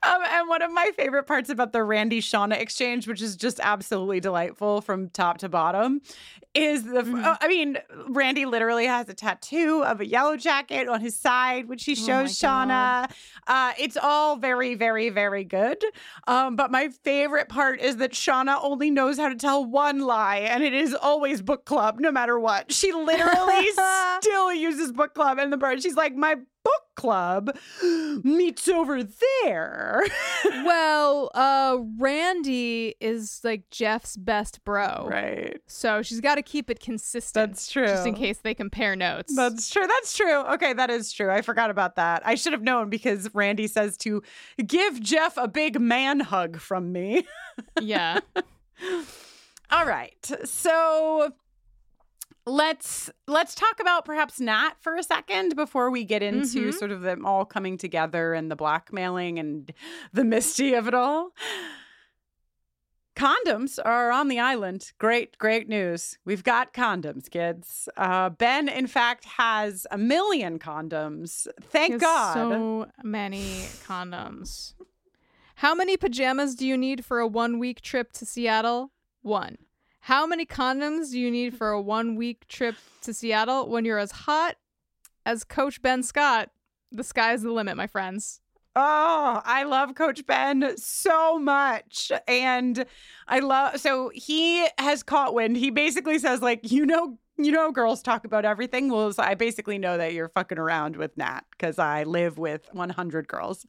Um, 0.04 0.22
and 0.24 0.48
one 0.48 0.62
of 0.62 0.72
my 0.72 0.92
favorite 0.96 1.24
parts 1.24 1.50
about 1.50 1.74
the 1.74 1.84
Randy 1.84 2.22
Shauna 2.22 2.60
exchange, 2.60 3.08
which 3.08 3.22
is 3.24 3.36
just 3.36 3.60
absolutely 3.60 4.20
delightful 4.20 4.82
from 4.82 5.10
top 5.10 5.40
to 5.40 5.50
bottom, 5.50 6.02
is 6.56 6.84
the. 6.84 7.02
Mm-hmm. 7.02 7.24
uh, 7.24 7.36
I 7.40 7.48
mean, 7.48 7.78
Randy 8.08 8.46
literally 8.46 8.86
has 8.86 9.10
a 9.10 9.14
tattoo 9.14 9.84
of 9.86 10.02
a 10.02 10.06
yellow 10.06 10.38
jacket 10.38 10.88
on 10.88 11.02
his 11.02 11.16
side, 11.16 11.68
which 11.68 11.84
he 11.84 11.92
Oh 11.92 11.96
shows 11.96 12.42
my 12.42 12.50
Shauna. 12.50 13.12
Uh, 13.48 13.74
it's 13.78 13.98
all 13.98 14.38
very, 14.38 14.76
very, 14.76 15.10
very 15.10 15.44
good. 15.44 15.84
Um, 16.28 16.56
but 16.56 16.72
my 16.72 16.90
favorite 17.04 17.50
part 17.50 17.80
is 17.82 17.98
that 17.98 18.14
Shauna 18.14 18.60
only 18.64 18.90
knows 18.90 19.18
how 19.18 19.30
to 19.30 19.36
tell 19.36 19.64
one 19.64 20.00
lie, 20.00 20.38
and 20.38 20.64
it 20.64 20.74
is 20.74 20.94
always 20.94 21.42
book 21.42 21.66
club, 21.66 22.00
no 22.00 22.12
matter 22.12 22.40
what. 22.40 22.72
She 22.72 22.92
literally 22.92 23.70
still 24.22 24.54
uses 24.54 24.92
book 24.92 25.14
club 25.14 25.38
in 25.40 25.50
the 25.50 25.58
bird. 25.58 25.84
She's 25.84 25.96
like, 25.96 26.16
my 26.16 26.36
book 26.66 26.84
club 26.96 27.56
meets 28.24 28.68
over 28.68 29.04
there. 29.44 30.04
well, 30.46 31.30
uh, 31.36 31.78
Randy 32.00 32.96
is 33.00 33.42
like 33.44 33.70
Jeff's 33.70 34.18
best 34.18 34.64
bro. 34.64 35.08
Right. 35.10 35.62
So 35.68 36.02
she's 36.02 36.22
got 36.22 36.36
to 36.36 36.42
keep 36.46 36.70
it 36.70 36.80
consistent. 36.80 37.52
That's 37.52 37.70
true. 37.72 37.88
Just 37.88 38.06
in 38.08 38.14
case 38.16 38.38
they 38.38 38.54
compare 38.54 38.96
notes. 38.96 39.36
That's 39.36 39.70
true. 39.70 39.86
That's 39.88 40.16
true. 40.16 40.42
Okay, 40.54 40.74
that 40.74 40.90
is 40.90 41.12
true. 41.12 41.32
I 41.32 41.42
forgot 41.42 41.70
about 41.70 41.96
that. 41.96 42.22
I 42.26 42.36
should 42.36 42.54
have 42.54 42.62
known 42.62 42.90
because 42.90 43.30
Randy 43.34 43.68
says 43.68 43.98
to 43.98 44.22
give 44.66 45.00
Jeff 45.02 45.36
a 45.38 45.48
big 45.48 45.80
man 45.80 46.20
hug 46.22 46.58
from 46.60 46.92
me. 46.92 47.26
yeah. 47.82 48.20
All 49.72 49.86
right. 49.86 50.32
So 50.46 51.32
let's 52.46 53.10
let's 53.28 53.56
talk 53.56 53.80
about 53.80 54.06
perhaps 54.06 54.40
Nat 54.40 54.74
for 54.80 54.96
a 54.96 55.04
second 55.04 55.56
before 55.56 55.90
we 55.90 56.04
get 56.04 56.22
into 56.22 56.68
Mhm. 56.70 56.74
sort 56.74 56.92
of 56.92 57.02
them 57.02 57.26
all 57.26 57.44
coming 57.46 57.78
together 57.78 58.34
and 58.34 58.52
the 58.52 58.56
blackmailing 58.56 59.40
and 59.40 59.74
the 60.14 60.24
misty 60.24 60.74
of 60.76 60.88
it 60.88 60.94
all. 60.94 61.32
Condoms 63.16 63.80
are 63.84 64.12
on 64.12 64.28
the 64.28 64.40
island. 64.40 64.92
Great, 64.98 65.38
great 65.38 65.70
news. 65.70 66.18
We've 66.26 66.44
got 66.44 66.74
condoms, 66.74 67.30
kids. 67.30 67.88
Uh, 67.96 68.30
ben, 68.30 68.68
in 68.68 68.88
fact, 68.88 69.24
has 69.24 69.88
a 69.90 69.98
million 69.98 70.60
condoms. 70.60 71.48
Thank 71.62 72.02
God. 72.02 72.34
So 72.34 72.88
many 73.04 73.68
condoms. 73.88 74.74
How 75.56 75.74
many 75.74 75.96
pajamas 75.96 76.56
do 76.56 76.68
you 76.68 76.76
need 76.76 77.06
for 77.06 77.20
a 77.20 77.28
one 77.28 77.58
week 77.58 77.80
trip 77.80 78.12
to 78.14 78.26
Seattle? 78.26 78.92
One. 79.22 79.58
How 80.02 80.28
many 80.28 80.46
condoms 80.46 81.12
do 81.12 81.20
you 81.20 81.32
need 81.32 81.58
for 81.58 81.70
a 81.70 81.82
one 81.82 82.16
week 82.18 82.48
trip 82.50 82.76
to 83.02 83.14
Seattle 83.14 83.70
when 83.70 83.86
you're 83.86 83.98
as 83.98 84.12
hot 84.12 84.58
as 85.26 85.46
Coach 85.46 85.82
Ben 85.82 86.04
Scott? 86.04 86.52
The 86.92 87.04
sky's 87.04 87.44
the 87.44 87.52
limit, 87.52 87.78
my 87.78 87.88
friends. 87.88 88.42
Oh, 88.76 89.42
I 89.46 89.64
love 89.64 89.96
Coach 89.96 90.26
Ben 90.26 90.78
so 90.78 91.40
much. 91.40 92.12
And 92.28 92.86
I 93.28 93.40
love 93.40 93.80
so 93.80 94.12
he 94.14 94.68
has 94.78 95.02
caught 95.02 95.34
wind. 95.34 95.56
He 95.56 95.70
basically 95.70 96.20
says, 96.20 96.42
like, 96.42 96.72
you 96.72 96.86
know, 96.86 97.18
you 97.38 97.52
know, 97.52 97.72
girls 97.72 98.02
talk 98.02 98.26
about 98.26 98.46
everything. 98.46 98.90
Well, 98.90 99.12
so 99.12 99.24
I 99.24 99.36
basically 99.36 99.78
know 99.78 99.98
that 99.98 100.14
you're 100.14 100.30
fucking 100.30 100.58
around 100.58 100.96
with 100.96 101.18
Nat 101.18 101.42
because 101.52 101.80
I 101.80 102.04
live 102.04 102.38
with 102.38 102.68
100 102.72 103.28
girls 103.28 103.66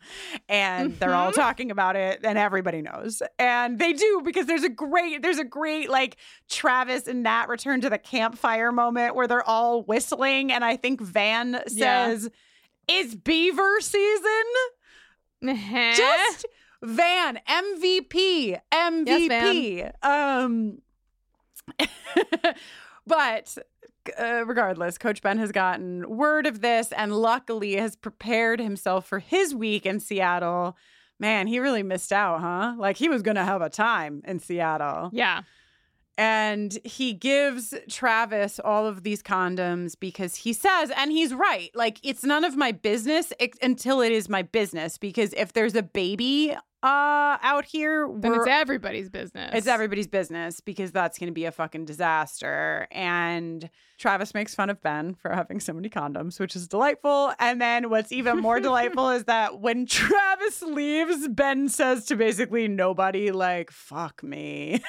and 0.49 0.91
mm-hmm. 0.91 0.99
they're 0.99 1.15
all 1.15 1.31
mm-hmm. 1.31 1.41
talking 1.41 1.71
about 1.71 1.97
it 1.97 2.21
and 2.23 2.39
everybody 2.39 2.81
knows. 2.83 3.23
And 3.39 3.79
they 3.79 3.93
do 3.93 4.23
because 4.25 4.47
there's 4.47 4.63
a 4.63 4.69
great, 4.69 5.23
there's 5.23 5.39
a 5.39 5.45
great 5.45 5.89
like 5.89 6.17
Travis 6.49 7.09
and 7.09 7.25
Nat 7.25 7.49
return 7.49 7.81
to 7.81 7.91
the 7.91 7.99
campfire 7.99 8.71
moment 8.71 9.17
where 9.17 9.27
they're 9.27 9.49
all 9.49 9.83
whistling. 9.83 10.53
And 10.53 10.65
I 10.65 10.77
think 10.77 11.01
Van 11.01 11.61
says, 11.67 12.25
yeah. 12.25 12.29
Is 12.89 13.17
beaver 13.17 13.81
season? 13.81 14.45
Uh-huh. 15.49 15.95
Just 15.97 16.47
Van 16.83 17.41
MVP, 17.49 18.61
MVP. 18.73 19.77
Yes, 19.77 19.93
um, 20.03 20.79
but 23.07 23.59
uh, 24.19 24.45
regardless, 24.47 24.99
Coach 24.99 25.23
Ben 25.23 25.39
has 25.39 25.53
gotten 25.53 26.09
word 26.09 26.47
of 26.47 26.61
this 26.61 26.93
and 26.93 27.13
luckily 27.13 27.75
has 27.77 27.97
prepared 27.97 28.61
himself 28.61 29.07
for 29.07 29.19
his 29.19 29.55
week 29.55 29.87
in 29.87 30.01
Seattle. 30.01 30.77
Man, 31.19 31.47
he 31.47 31.59
really 31.59 31.83
missed 31.83 32.13
out, 32.13 32.41
huh? 32.41 32.75
Like 32.79 32.97
he 32.97 33.09
was 33.09 33.23
going 33.23 33.37
to 33.37 33.45
have 33.45 33.63
a 33.63 33.71
time 33.71 34.23
in 34.27 34.39
Seattle. 34.39 35.11
Yeah. 35.13 35.43
And 36.19 36.79
he 36.83 37.13
gives 37.13 37.75
Travis 37.91 38.59
all 38.59 38.87
of 38.87 39.03
these 39.03 39.23
condoms 39.23 39.95
because 39.99 40.37
he 40.37 40.53
says, 40.53 40.91
and 40.97 41.13
he's 41.13 41.35
right, 41.35 41.71
like 41.75 41.99
it's 42.03 42.25
none 42.25 42.45
of 42.45 42.57
my 42.57 42.73
business 42.73 43.33
until 43.63 44.01
it 44.01 44.13
is 44.13 44.29
my 44.29 44.43
business. 44.43 44.97
Because 44.97 45.33
if 45.35 45.53
there's 45.53 45.75
a 45.75 45.83
baby 45.83 46.57
uh 46.83 47.39
out 47.43 47.65
here 47.65 48.07
then 48.19 48.35
it's 48.35 48.47
everybody's 48.47 49.09
business. 49.09 49.51
It's 49.55 49.67
everybody's 49.67 50.07
business 50.07 50.61
because 50.61 50.93
that's 50.93 51.19
going 51.19 51.29
to 51.29 51.33
be 51.33 51.47
a 51.47 51.51
fucking 51.51 51.87
disaster. 51.87 52.87
And 52.91 53.69
travis 53.99 54.35
makes 54.35 54.55
fun 54.55 54.69
of 54.69 54.81
ben 54.83 55.15
for 55.15 55.33
having 55.33 55.59
so 55.59 55.73
many 55.73 55.89
condoms 55.89 56.39
which 56.39 56.55
is 56.55 56.69
delightful. 56.69 57.33
And 57.39 57.61
then 57.61 57.89
what's 57.89 58.13
even 58.13 58.39
more 58.39 58.61
delightful 58.69 59.09
is 59.11 59.25
that 59.25 59.61
when 59.61 59.87
travis 59.87 60.63
leaves 60.63 61.29
ben 61.29 61.69
says 61.69 62.05
to 62.07 62.17
basically 62.17 62.69
nobody 62.69 63.33
like 63.33 63.71
fuck 63.71 64.23
me 64.23 64.83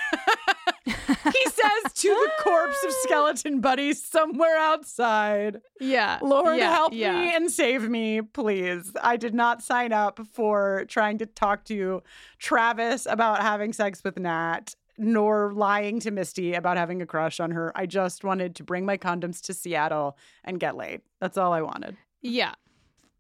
he 0.88 1.44
says 1.46 1.94
to 1.94 2.10
the 2.10 2.32
corpse 2.44 2.84
of 2.84 2.92
skeleton 3.04 3.60
buddy 3.62 3.94
somewhere 3.94 4.58
outside. 4.58 5.62
Yeah. 5.80 6.20
Lord, 6.22 6.58
yeah, 6.58 6.72
help 6.72 6.94
yeah. 6.94 7.20
me 7.20 7.36
and 7.36 7.52
save 7.52 7.90
me, 7.90 8.22
please. 8.22 8.92
I 9.02 9.18
did 9.18 9.34
not 9.34 9.62
sign 9.62 9.92
up 9.92 10.20
for 10.32 10.86
trying 10.88 11.18
to 11.20 11.26
talk 11.26 11.66
to 11.66 12.02
Travis 12.40 13.06
about 13.06 13.42
having 13.42 13.74
sex 13.74 14.04
with 14.04 14.18
Nat, 14.18 14.76
nor 14.98 15.54
lying 15.54 16.00
to 16.02 16.12
Misty 16.12 16.54
about 16.54 16.78
having 16.78 17.02
a 17.02 17.06
crush 17.06 17.40
on 17.40 17.52
her. 17.52 17.72
I 17.76 17.86
just 17.86 18.24
wanted 18.24 18.56
to 18.56 18.64
bring 18.64 18.86
my 18.86 18.98
condoms 18.98 19.42
to 19.42 19.54
Seattle 19.54 20.18
and 20.44 20.60
get 20.60 20.76
laid. 20.76 21.02
That's 21.20 21.38
all 21.38 21.54
I 21.54 21.62
wanted. 21.62 21.98
Yeah. 22.22 22.54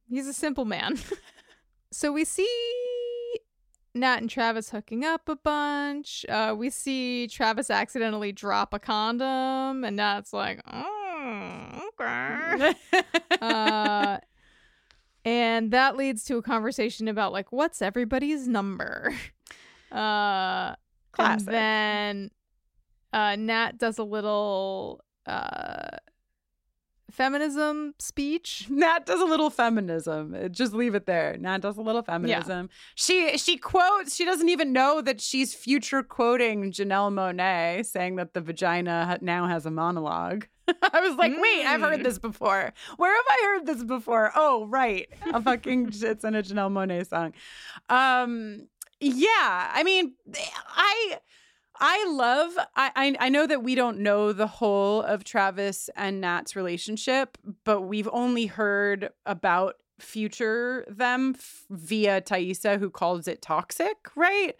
He's 0.09 0.27
a 0.27 0.33
simple 0.33 0.65
man. 0.65 0.97
so 1.91 2.11
we 2.11 2.23
see 2.23 2.47
Nat 3.99 4.17
and 4.17 4.29
Travis 4.29 4.69
hooking 4.69 5.03
up 5.03 5.27
a 5.27 5.35
bunch. 5.35 6.25
Uh, 6.29 6.55
we 6.57 6.69
see 6.69 7.27
Travis 7.27 7.69
accidentally 7.69 8.31
drop 8.31 8.73
a 8.73 8.79
condom, 8.79 9.83
and 9.83 9.95
Nat's 9.95 10.33
like, 10.33 10.61
oh, 10.71 11.89
okay. 11.99 12.73
uh, 13.41 14.17
and 15.25 15.71
that 15.71 15.97
leads 15.97 16.23
to 16.25 16.37
a 16.37 16.41
conversation 16.41 17.07
about 17.07 17.33
like 17.33 17.51
what's 17.51 17.81
everybody's 17.81 18.47
number. 18.47 19.13
Uh, 19.91 20.75
Classic. 21.11 21.47
And 21.47 21.55
then 21.55 22.31
uh, 23.13 23.35
Nat 23.35 23.77
does 23.77 23.97
a 23.97 24.03
little 24.03 25.01
uh 25.25 25.97
feminism 27.11 27.93
speech. 27.99 28.67
Nat 28.69 29.05
does 29.05 29.21
a 29.21 29.25
little 29.25 29.49
feminism. 29.49 30.35
Uh, 30.35 30.47
just 30.47 30.73
leave 30.73 30.95
it 30.95 31.05
there. 31.05 31.37
Nat 31.39 31.59
does 31.59 31.77
a 31.77 31.81
little 31.81 32.03
feminism. 32.03 32.69
Yeah. 32.69 32.77
She 32.95 33.37
she 33.37 33.57
quotes. 33.57 34.15
She 34.15 34.25
doesn't 34.25 34.49
even 34.49 34.73
know 34.73 35.01
that 35.01 35.21
she's 35.21 35.53
future 35.53 36.03
quoting 36.03 36.71
Janelle 36.71 37.11
Monáe, 37.11 37.85
saying 37.85 38.17
that 38.17 38.33
the 38.33 38.41
vagina 38.41 39.17
now 39.21 39.47
has 39.47 39.65
a 39.65 39.71
monologue. 39.71 40.47
I 40.67 40.99
was 40.99 41.15
like, 41.15 41.31
mm. 41.31 41.41
wait, 41.41 41.65
I've 41.65 41.81
heard 41.81 42.03
this 42.03 42.19
before. 42.19 42.73
Where 42.97 43.15
have 43.15 43.25
I 43.29 43.41
heard 43.45 43.65
this 43.65 43.83
before? 43.83 44.31
Oh, 44.35 44.65
right, 44.65 45.07
a 45.33 45.41
fucking 45.41 45.89
it's 45.93 46.23
in 46.23 46.35
a 46.35 46.43
Janelle 46.43 46.71
Monáe 46.71 47.07
song. 47.07 47.33
Um, 47.89 48.67
yeah, 48.99 49.71
I 49.73 49.83
mean, 49.83 50.15
I 50.67 51.19
I 51.79 52.05
love 52.09 52.57
I, 52.75 52.91
I, 52.95 53.15
I 53.19 53.29
know 53.29 53.47
that 53.47 53.63
we 53.63 53.75
don't 53.75 53.99
know 53.99 54.33
the 54.33 54.47
whole 54.47 55.01
of 55.01 55.23
Travis 55.23 55.89
and 55.95 56.21
Nat's 56.21 56.55
relationship, 56.55 57.37
but 57.63 57.81
we've 57.81 58.09
only 58.11 58.45
heard 58.47 59.09
about 59.25 59.75
future 59.99 60.85
them 60.87 61.33
f- 61.35 61.65
via 61.69 62.21
Taissa 62.21 62.79
who 62.79 62.89
calls 62.89 63.27
it 63.27 63.41
toxic, 63.41 63.95
right? 64.15 64.55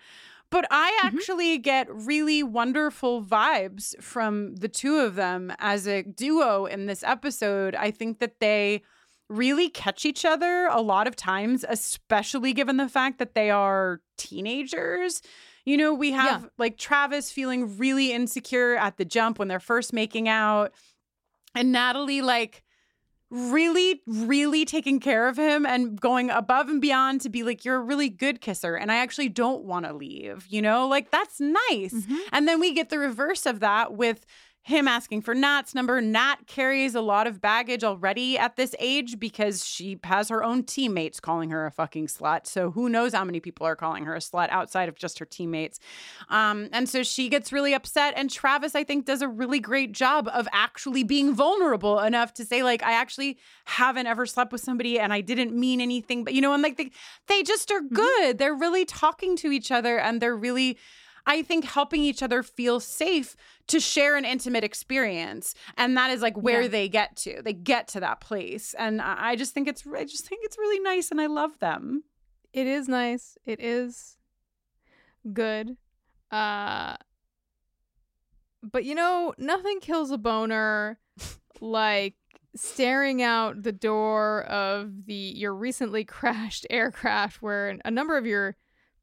But 0.50 0.66
I 0.72 0.92
mm-hmm. 0.92 1.18
actually 1.18 1.56
mm-hmm. 1.56 1.62
get 1.62 1.88
really 1.94 2.44
wonderful 2.44 3.24
vibes 3.24 4.02
from 4.02 4.56
the 4.56 4.70
two 4.70 5.00
of 5.00 5.16
them 5.16 5.54
as 5.60 5.88
a 5.88 6.04
duo 6.04 6.66
in 6.66 6.86
this 6.86 7.04
episode. 7.04 7.76
I 7.76 7.92
think 7.92 8.20
that 8.20 8.40
they 8.40 8.82
really 9.30 9.70
catch 9.70 10.06
each 10.06 10.24
other 10.24 10.68
a 10.72 10.82
lot 10.82 11.06
of 11.06 11.16
times, 11.16 11.66
especially 11.68 12.54
given 12.54 12.78
the 12.78 12.88
fact 12.88 13.20
that 13.20 13.36
they 13.36 13.50
are 13.50 14.00
teenagers. 14.18 15.22
You 15.68 15.76
know, 15.76 15.94
we 15.94 16.14
have 16.14 16.44
yeah. 16.44 16.50
like 16.58 16.78
Travis 16.78 17.30
feeling 17.30 17.78
really 17.78 18.14
insecure 18.14 18.78
at 18.78 18.96
the 18.96 19.04
jump 19.04 19.38
when 19.38 19.50
they're 19.50 19.60
first 19.60 19.92
making 19.92 20.30
out, 20.30 20.72
and 21.54 21.74
Natalie 21.74 22.22
like 22.22 22.64
really, 23.30 24.02
really 24.08 24.64
taking 24.64 25.02
care 25.02 25.28
of 25.28 25.36
him 25.36 25.66
and 25.66 26.00
going 26.00 26.30
above 26.30 26.70
and 26.70 26.80
beyond 26.80 27.20
to 27.20 27.28
be 27.30 27.44
like, 27.44 27.66
you're 27.66 27.76
a 27.76 27.82
really 27.82 28.08
good 28.08 28.40
kisser. 28.40 28.76
And 28.76 28.90
I 28.90 29.00
actually 29.00 29.28
don't 29.28 29.66
want 29.66 29.86
to 29.86 29.92
leave, 29.92 30.48
you 30.48 30.62
know, 30.62 30.88
like 30.88 31.12
that's 31.12 31.42
nice. 31.42 31.94
Mm-hmm. 31.94 32.16
And 32.32 32.48
then 32.48 32.62
we 32.62 32.74
get 32.74 32.90
the 32.90 33.00
reverse 33.00 33.46
of 33.46 33.60
that 33.60 33.94
with 33.94 34.26
him 34.68 34.86
asking 34.86 35.22
for 35.22 35.34
Nat's 35.34 35.74
number. 35.74 36.02
Nat 36.02 36.46
carries 36.46 36.94
a 36.94 37.00
lot 37.00 37.26
of 37.26 37.40
baggage 37.40 37.86
already 37.86 38.38
at 38.38 38.58
this 38.58 38.76
age 38.80 39.18
because 39.18 39.66
she 39.66 39.98
has 40.04 40.28
her 40.28 40.44
own 40.44 40.62
teammates 40.62 41.22
calling 41.22 41.52
her 41.52 41.66
a 41.66 41.72
fucking 41.72 42.08
slut. 42.08 42.46
So 42.46 42.72
who 42.72 42.90
knows 42.90 43.14
how 43.14 43.24
many 43.24 43.40
people 43.40 43.66
are 43.66 43.78
calling 43.78 44.04
her 44.04 44.14
a 44.14 44.20
slut 44.20 44.50
outside 44.50 44.90
of 44.90 44.96
just 44.96 45.20
her 45.20 45.26
teammates. 45.26 45.80
Um, 46.28 46.68
and 46.74 46.90
so 46.90 47.02
she 47.02 47.30
gets 47.30 47.54
really 47.54 47.74
upset. 47.74 48.14
And 48.18 48.30
Travis, 48.30 48.76
I 48.76 48.84
think, 48.84 49.06
does 49.06 49.22
a 49.22 49.30
really 49.30 49.62
great 49.62 49.94
job 49.94 50.28
of 50.34 50.50
actually 50.52 51.04
being 51.04 51.34
vulnerable 51.34 52.02
enough 52.02 52.34
to 52.34 52.44
say, 52.44 52.62
like, 52.62 52.84
I 52.84 52.92
actually 52.92 53.38
haven't 53.64 54.08
ever 54.08 54.26
slept 54.26 54.52
with 54.52 54.60
somebody 54.60 55.00
and 55.00 55.14
I 55.14 55.22
didn't 55.22 55.58
mean 55.58 55.80
anything. 55.80 56.26
But, 56.26 56.34
you 56.34 56.42
know, 56.42 56.54
and 56.54 56.62
like 56.62 56.76
they, 56.76 56.92
they 57.28 57.42
just 57.42 57.72
are 57.72 57.80
mm-hmm. 57.80 57.96
good. 57.96 58.22
Mm-hmm. 58.22 58.38
They're 58.38 58.54
really 58.54 58.84
talking 58.84 59.38
to 59.38 59.50
each 59.50 59.72
other 59.72 59.98
and 59.98 60.22
they're 60.22 60.36
really 60.36 60.78
I 61.28 61.44
think 61.44 61.66
helping 61.66 62.02
each 62.02 62.24
other 62.24 62.42
feel 62.42 62.80
safe 62.80 63.36
to 63.68 63.82
share 63.82 64.16
an 64.16 64.24
intimate 64.24 64.64
experience. 64.64 65.54
And 65.78 65.96
that 65.98 66.10
is 66.10 66.22
like 66.22 66.38
where 66.38 66.64
yeah. 66.64 66.68
they 66.70 66.90
get 66.90 67.18
to. 67.18 67.42
They 67.44 67.52
get 67.52 67.90
to 67.90 68.00
that 68.00 68.22
place. 68.22 68.74
And 68.80 69.02
I 69.02 69.36
just 69.36 69.54
think 69.54 69.68
it's 69.68 69.84
I 69.86 70.06
just 70.06 70.26
think 70.26 70.42
it's 70.44 70.58
really 70.58 70.80
nice 70.80 71.12
and 71.12 71.20
I 71.20 71.28
love 71.28 71.60
them. 71.60 72.06
It 72.54 72.66
is 72.66 72.88
nice. 72.88 73.38
It 73.46 73.60
is 73.62 74.18
good. 75.34 75.76
Uh 76.32 76.96
but 78.64 78.86
you 78.86 78.96
know, 78.96 79.34
nothing 79.38 79.82
kills 79.82 80.12
a 80.12 80.18
boner 80.18 80.98
like 81.60 82.16
staring 82.56 83.22
out 83.22 83.64
the 83.64 83.72
door 83.74 84.44
of 84.44 85.06
the 85.06 85.14
your 85.14 85.54
recently 85.54 86.06
crashed 86.06 86.66
aircraft 86.70 87.42
where 87.42 87.78
a 87.84 87.92
number 87.92 88.18
of 88.18 88.26
your 88.26 88.56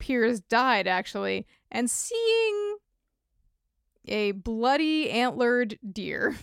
peers 0.04 0.40
died 0.40 0.86
actually 0.86 1.46
and 1.70 1.88
seeing 1.88 2.76
a 4.06 4.32
bloody 4.32 5.10
antlered 5.10 5.78
deer. 5.92 6.36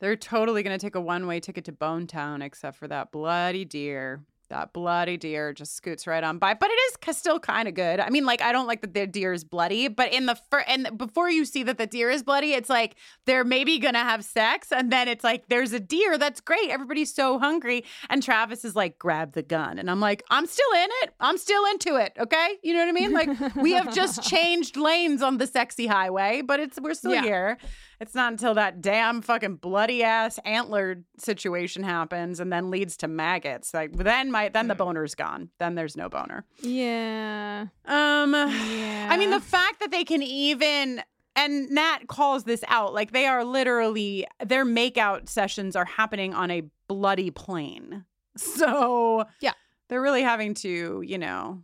They're 0.00 0.16
totally 0.16 0.64
going 0.64 0.76
to 0.76 0.84
take 0.84 0.96
a 0.96 1.00
one 1.00 1.28
way 1.28 1.38
ticket 1.38 1.64
to 1.66 1.72
Bone 1.72 2.08
Town, 2.08 2.42
except 2.42 2.76
for 2.76 2.88
that 2.88 3.12
bloody 3.12 3.64
deer. 3.64 4.24
That 4.54 4.72
bloody 4.72 5.16
deer 5.16 5.52
just 5.52 5.74
scoots 5.74 6.06
right 6.06 6.22
on 6.22 6.38
by, 6.38 6.54
but 6.54 6.70
it 6.70 6.78
is 7.08 7.16
still 7.16 7.40
kind 7.40 7.66
of 7.66 7.74
good. 7.74 7.98
I 7.98 8.08
mean, 8.08 8.24
like 8.24 8.40
I 8.40 8.52
don't 8.52 8.68
like 8.68 8.82
that 8.82 8.94
the 8.94 9.04
deer 9.04 9.32
is 9.32 9.42
bloody, 9.42 9.88
but 9.88 10.12
in 10.12 10.26
the 10.26 10.36
fir- 10.36 10.62
and 10.68 10.96
before 10.96 11.28
you 11.28 11.44
see 11.44 11.64
that 11.64 11.76
the 11.76 11.88
deer 11.88 12.08
is 12.08 12.22
bloody, 12.22 12.52
it's 12.52 12.70
like 12.70 12.94
they're 13.26 13.42
maybe 13.42 13.80
gonna 13.80 14.04
have 14.04 14.24
sex, 14.24 14.70
and 14.70 14.92
then 14.92 15.08
it's 15.08 15.24
like 15.24 15.48
there's 15.48 15.72
a 15.72 15.80
deer. 15.80 16.18
That's 16.18 16.40
great. 16.40 16.70
Everybody's 16.70 17.12
so 17.12 17.40
hungry, 17.40 17.84
and 18.08 18.22
Travis 18.22 18.64
is 18.64 18.76
like, 18.76 18.96
grab 18.96 19.32
the 19.32 19.42
gun, 19.42 19.76
and 19.76 19.90
I'm 19.90 19.98
like, 19.98 20.22
I'm 20.30 20.46
still 20.46 20.72
in 20.76 20.88
it. 21.02 21.14
I'm 21.18 21.36
still 21.36 21.64
into 21.66 21.96
it. 21.96 22.12
Okay, 22.16 22.58
you 22.62 22.74
know 22.74 22.78
what 22.78 22.88
I 22.88 22.92
mean? 22.92 23.12
Like 23.12 23.56
we 23.56 23.72
have 23.72 23.92
just 23.92 24.22
changed 24.30 24.76
lanes 24.76 25.20
on 25.20 25.38
the 25.38 25.48
sexy 25.48 25.88
highway, 25.88 26.42
but 26.42 26.60
it's 26.60 26.80
we're 26.80 26.94
still 26.94 27.14
yeah. 27.14 27.22
here. 27.22 27.58
It's 28.00 28.14
not 28.14 28.32
until 28.32 28.54
that 28.54 28.80
damn 28.80 29.22
fucking 29.22 29.56
bloody 29.56 30.02
ass 30.02 30.38
antler 30.44 31.02
situation 31.18 31.82
happens 31.82 32.40
and 32.40 32.52
then 32.52 32.70
leads 32.70 32.96
to 32.98 33.08
maggots. 33.08 33.72
Like 33.74 33.92
then 33.96 34.30
my 34.30 34.48
then 34.48 34.68
the 34.68 34.74
boner's 34.74 35.14
gone. 35.14 35.50
Then 35.58 35.74
there's 35.74 35.96
no 35.96 36.08
boner. 36.08 36.44
Yeah. 36.62 37.66
Um 37.86 38.32
Yeah. 38.34 39.08
I 39.10 39.16
mean 39.18 39.30
the 39.30 39.40
fact 39.40 39.80
that 39.80 39.90
they 39.90 40.04
can 40.04 40.22
even 40.22 41.02
and 41.36 41.68
Nat 41.70 42.06
calls 42.06 42.44
this 42.44 42.62
out 42.68 42.94
like 42.94 43.12
they 43.12 43.26
are 43.26 43.44
literally 43.44 44.26
their 44.44 44.64
makeout 44.64 45.28
sessions 45.28 45.74
are 45.76 45.84
happening 45.84 46.32
on 46.34 46.50
a 46.50 46.62
bloody 46.88 47.30
plane. 47.30 48.04
So 48.36 49.24
Yeah. 49.40 49.52
they're 49.88 50.02
really 50.02 50.22
having 50.22 50.54
to, 50.54 51.02
you 51.06 51.18
know, 51.18 51.62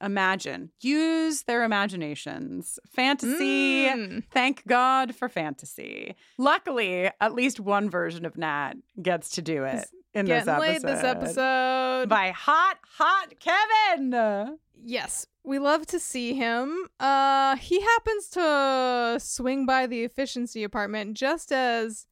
imagine, 0.00 0.70
use 0.80 1.42
their 1.42 1.64
imaginations. 1.64 2.78
Fantasy. 2.92 3.86
Mm. 3.86 4.24
Thank 4.30 4.66
God 4.66 5.14
for 5.14 5.28
fantasy. 5.28 6.14
Luckily, 6.38 7.10
at 7.20 7.34
least 7.34 7.60
one 7.60 7.90
version 7.90 8.24
of 8.24 8.36
Nat 8.36 8.74
gets 9.00 9.30
to 9.30 9.42
do 9.42 9.64
it 9.64 9.86
in 10.12 10.26
this 10.26 10.46
episode. 10.46 10.82
this 10.82 11.04
episode. 11.04 12.08
by 12.08 12.30
hot, 12.30 12.78
hot 12.98 13.34
Kevin. 13.40 14.58
Yes, 14.86 15.26
we 15.44 15.58
love 15.58 15.86
to 15.86 15.98
see 15.98 16.34
him. 16.34 16.88
Uh 17.00 17.56
he 17.56 17.80
happens 17.80 18.28
to 18.30 19.16
swing 19.20 19.66
by 19.66 19.86
the 19.86 20.04
efficiency 20.04 20.62
apartment 20.64 21.16
just 21.16 21.52
as 21.52 22.06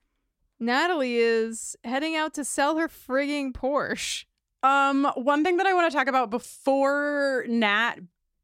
Natalie 0.59 1.17
is 1.17 1.77
heading 1.85 2.15
out 2.17 2.35
to 2.35 2.45
sell 2.45 2.79
her 2.79 2.89
frigging 2.89 3.53
Porsche. 3.53 4.25
Um, 4.63 5.11
one 5.17 5.43
thing 5.45 5.57
that 5.57 5.67
I 5.67 5.75
want 5.75 5.91
to 5.91 5.97
talk 5.97 6.07
about 6.07 6.31
before 6.31 7.45
Nat 7.49 7.97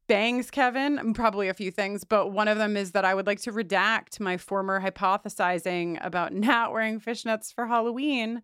bangs 0.07 0.49
Kevin, 0.51 0.99
um, 0.99 1.13
probably 1.13 1.47
a 1.47 1.53
few 1.53 1.71
things, 1.71 2.03
but 2.03 2.31
one 2.31 2.47
of 2.47 2.57
them 2.57 2.75
is 2.75 2.91
that 2.91 3.05
I 3.05 3.15
would 3.15 3.27
like 3.27 3.39
to 3.41 3.53
redact 3.53 4.19
my 4.19 4.35
former 4.35 4.81
hypothesizing 4.81 6.03
about 6.03 6.33
Nat 6.33 6.69
wearing 6.69 6.99
fishnets 6.99 7.53
for 7.53 7.67
Halloween 7.67 8.41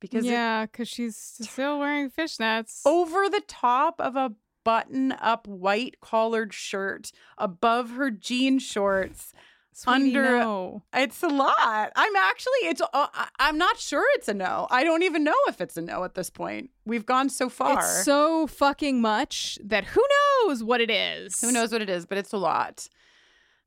because 0.00 0.26
yeah, 0.26 0.66
because 0.66 0.88
she's 0.88 1.16
still 1.16 1.78
wearing 1.78 2.10
fishnets. 2.10 2.82
over 2.84 3.30
the 3.30 3.42
top 3.46 4.00
of 4.00 4.16
a 4.16 4.32
button 4.64 5.12
up 5.12 5.46
white 5.46 6.00
collared 6.00 6.52
shirt 6.52 7.12
above 7.38 7.90
her 7.90 8.10
jean 8.10 8.58
shorts 8.58 9.32
Sweetie, 9.78 10.16
under 10.16 10.38
no. 10.38 10.82
it's 10.94 11.22
a 11.22 11.28
lot 11.28 11.92
i'm 11.96 12.16
actually 12.16 12.60
it's 12.62 12.80
uh, 12.94 13.06
i'm 13.38 13.58
not 13.58 13.78
sure 13.78 14.02
it's 14.14 14.26
a 14.26 14.32
no 14.32 14.66
i 14.70 14.82
don't 14.82 15.02
even 15.02 15.22
know 15.22 15.34
if 15.48 15.60
it's 15.60 15.76
a 15.76 15.82
no 15.82 16.02
at 16.02 16.14
this 16.14 16.30
point 16.30 16.70
we've 16.86 17.04
gone 17.04 17.28
so 17.28 17.50
far 17.50 17.78
It's 17.80 18.04
so 18.04 18.46
fucking 18.46 19.02
much 19.02 19.58
that 19.62 19.84
who 19.84 20.02
knows 20.46 20.64
what 20.64 20.80
it 20.80 20.90
is. 20.90 21.38
who 21.42 21.52
knows 21.52 21.72
what 21.72 21.82
it 21.82 21.90
is 21.90 22.06
but 22.06 22.16
it's 22.16 22.32
a 22.32 22.38
lot 22.38 22.88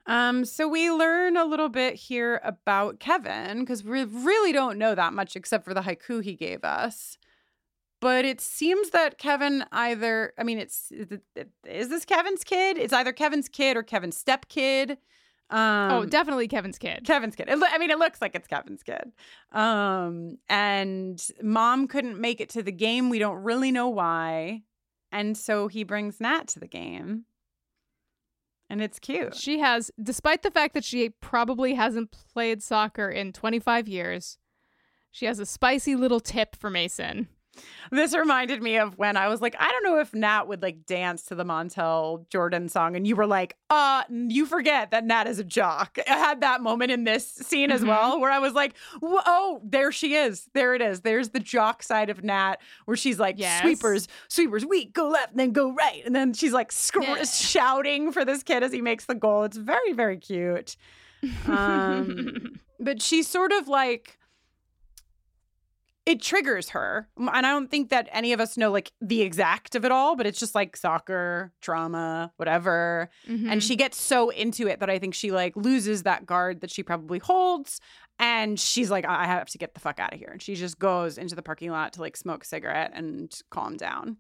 um 0.08 0.46
so 0.46 0.68
we 0.68 0.90
learn 0.90 1.38
a 1.38 1.46
little 1.46 1.70
bit 1.70 1.94
here 1.94 2.42
about 2.44 3.00
kevin 3.00 3.60
because 3.60 3.84
we 3.84 4.04
really 4.04 4.52
don't 4.52 4.80
know 4.80 4.96
that 4.96 5.14
much 5.14 5.36
except 5.36 5.64
for 5.64 5.76
the 5.76 5.82
haiku 5.82 6.24
he 6.24 6.34
gave 6.34 6.64
us 6.64 7.20
but 8.02 8.24
it 8.24 8.40
seems 8.40 8.92
that 8.92 9.18
Kevin 9.18 9.66
either, 9.74 10.32
I 10.38 10.44
mean, 10.44 10.58
it's, 10.58 10.90
is 11.66 11.90
this 11.90 12.06
Kevin's 12.06 12.46
kid? 12.46 12.78
It's 12.78 12.94
either 12.94 13.12
Kevin's 13.12 13.50
kid 13.50 13.76
or 13.76 13.84
Kevin's 13.84 14.24
stepkid. 14.24 14.96
Um, 15.50 15.92
oh, 15.92 16.06
definitely 16.06 16.48
Kevin's 16.48 16.78
kid. 16.78 17.06
Kevin's 17.06 17.36
kid. 17.36 17.50
It 17.50 17.58
loo- 17.58 17.68
I 17.70 17.78
mean, 17.80 17.90
it 17.90 17.98
looks 17.98 18.22
like 18.22 18.36
it's 18.36 18.48
Kevin's 18.48 18.84
kid. 18.84 19.12
Um, 19.52 20.38
and 20.48 21.22
mom 21.42 21.88
couldn't 21.88 22.20
make 22.20 22.40
it 22.40 22.50
to 22.50 22.62
the 22.64 22.72
game. 22.72 23.10
We 23.10 23.20
don't 23.20 23.42
really 23.44 23.72
know 23.72 23.90
why. 23.90 24.64
And 25.12 25.36
so 25.36 25.68
he 25.68 25.84
brings 25.84 26.22
Nat 26.22 26.48
to 26.50 26.60
the 26.60 26.68
game. 26.68 27.26
And 28.70 28.82
it's 28.82 29.00
cute. 29.00 29.36
She 29.36 29.58
has, 29.60 29.90
despite 30.02 30.44
the 30.44 30.52
fact 30.52 30.76
that 30.76 30.84
she 30.84 31.10
probably 31.10 31.74
hasn't 31.74 32.12
played 32.12 32.62
soccer 32.62 33.10
in 33.10 33.34
25 33.34 33.88
years, 33.88 34.38
she 35.12 35.26
has 35.26 35.40
a 35.40 35.46
spicy 35.48 35.96
little 35.96 36.20
tip 36.20 36.56
for 36.56 36.70
Mason. 36.70 37.28
This 37.92 38.16
reminded 38.16 38.62
me 38.62 38.78
of 38.78 38.98
when 38.98 39.18
I 39.18 39.28
was 39.30 39.42
like, 39.42 39.56
I 39.60 39.68
don't 39.70 39.84
know 39.84 40.00
if 40.00 40.14
Nat 40.14 40.44
would 40.48 40.62
like 40.62 40.86
dance 40.86 41.24
to 41.24 41.36
the 41.36 41.44
Montel 41.44 42.30
Jordan 42.30 42.70
song. 42.70 42.96
And 42.96 43.08
you 43.08 43.16
were 43.16 43.26
like, 43.26 43.56
uh, 43.70 44.04
you 44.10 44.46
forget 44.46 44.92
that 44.92 45.06
Nat 45.06 45.28
is 45.28 45.40
a 45.40 45.44
jock. 45.44 45.98
I 46.08 46.12
had 46.18 46.42
that 46.42 46.62
moment 46.62 46.92
in 46.92 47.04
this 47.04 47.28
scene 47.28 47.72
as 47.72 47.82
Mhm. 47.82 47.88
well 47.88 48.20
where 48.20 48.32
I 48.32 48.40
was 48.40 48.54
like, 48.54 48.76
"Wh- 49.02 49.24
oh, 49.26 49.62
there 49.64 49.92
she 49.92 50.14
is. 50.16 50.50
There 50.54 50.76
it 50.76 50.82
is. 50.82 51.02
There's 51.02 51.30
the 51.30 51.40
jock 51.40 51.82
side 51.84 52.10
of 52.10 52.24
Nat 52.24 52.58
where 52.86 52.98
she's 52.98 53.20
like, 53.20 53.36
Yes. 53.40 53.62
sweepers, 53.62 54.08
sweepers, 54.28 54.66
we 54.66 54.86
go 54.86 55.10
left, 55.10 55.36
then 55.36 55.52
go 55.52 55.72
right. 55.74 56.04
And 56.06 56.16
then 56.16 56.34
she's 56.34 56.54
like 56.54 56.72
scr- 56.72 57.02
Yeah. 57.02 57.24
shouting 57.24 58.12
for 58.12 58.24
this 58.24 58.44
kid 58.44 58.62
as 58.64 58.72
he 58.72 58.82
makes 58.82 59.06
the 59.06 59.16
goal. 59.16 59.44
It's 59.44 59.58
very, 59.58 59.94
very 59.94 60.18
cute. 60.18 60.76
Um, 61.48 62.60
but 62.80 63.02
she's 63.02 63.28
sort 63.28 63.52
of 63.52 63.68
like, 63.68 64.19
it 66.10 66.20
triggers 66.20 66.70
her. 66.70 67.08
And 67.18 67.30
I 67.30 67.42
don't 67.42 67.70
think 67.70 67.90
that 67.90 68.10
any 68.12 68.34
of 68.34 68.40
us 68.40 68.58
know 68.58 68.72
like 68.72 68.92
the 69.00 69.22
exact 69.22 69.76
of 69.76 69.86
it 69.86 69.92
all, 69.92 70.16
but 70.16 70.26
it's 70.26 70.40
just 70.40 70.56
like 70.56 70.76
soccer, 70.76 71.54
trauma, 71.62 72.34
whatever. 72.38 73.12
Mm-hmm. 73.28 73.48
And 73.48 73.64
she 73.64 73.76
gets 73.76 74.02
so 74.02 74.30
into 74.30 74.68
it 74.68 74.80
that 74.80 74.90
I 74.90 74.98
think 74.98 75.14
she 75.14 75.30
like 75.32 75.56
loses 75.56 76.04
that 76.04 76.26
guard 76.26 76.62
that 76.62 76.72
she 76.72 76.82
probably 76.82 77.20
holds. 77.20 77.80
And 78.18 78.60
she's 78.60 78.90
like, 78.90 79.06
I 79.06 79.20
I 79.20 79.26
have 79.28 79.50
to 79.50 79.60
get 79.60 79.76
the 79.76 79.80
fuck 79.80 80.00
out 80.00 80.14
of 80.14 80.20
here. 80.20 80.30
And 80.32 80.42
she 80.42 80.56
just 80.56 80.80
goes 80.80 81.20
into 81.20 81.36
the 81.36 81.44
parking 81.44 81.70
lot 81.70 81.94
to 81.94 82.02
like 82.02 82.18
smoke 82.18 82.44
a 82.44 82.48
cigarette 82.48 82.92
and 82.96 83.32
calm 83.52 83.78
down. 83.78 84.18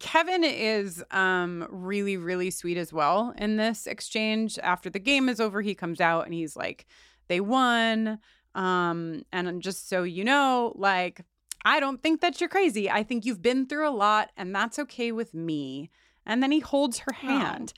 Kevin 0.00 0.42
is 0.42 1.04
um 1.12 1.68
really 1.70 2.16
really 2.16 2.50
sweet 2.50 2.76
as 2.78 2.92
well 2.92 3.32
in 3.38 3.58
this 3.58 3.86
exchange. 3.86 4.58
After 4.58 4.90
the 4.90 4.98
game 4.98 5.28
is 5.28 5.38
over, 5.38 5.62
he 5.62 5.76
comes 5.76 6.00
out 6.00 6.24
and 6.24 6.34
he's 6.34 6.56
like, 6.56 6.86
"They 7.28 7.38
won." 7.38 8.18
Um 8.56 9.22
and 9.32 9.62
just 9.62 9.88
so 9.88 10.02
you 10.02 10.24
know, 10.24 10.72
like 10.76 11.20
I 11.64 11.78
don't 11.78 12.02
think 12.02 12.20
that 12.22 12.40
you're 12.40 12.48
crazy. 12.48 12.90
I 12.90 13.02
think 13.02 13.24
you've 13.24 13.42
been 13.42 13.66
through 13.66 13.88
a 13.88 13.90
lot 13.90 14.30
and 14.36 14.54
that's 14.54 14.78
okay 14.80 15.12
with 15.12 15.34
me. 15.34 15.90
And 16.24 16.42
then 16.42 16.50
he 16.50 16.60
holds 16.60 16.98
her 17.00 17.12
hand. 17.12 17.72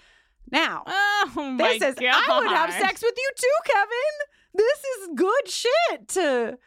Now, 0.51 0.85
Oh 0.87 1.57
this 1.59 1.83
is 1.83 1.97
I 2.01 2.39
would 2.39 2.49
have 2.49 2.71
sex 2.73 3.03
with 3.03 3.15
you 3.17 3.31
too, 3.37 3.73
Kevin. 3.73 4.15
This 4.55 4.79
is 4.85 5.09
good 5.15 5.49
shit 5.49 6.09
to 6.09 6.59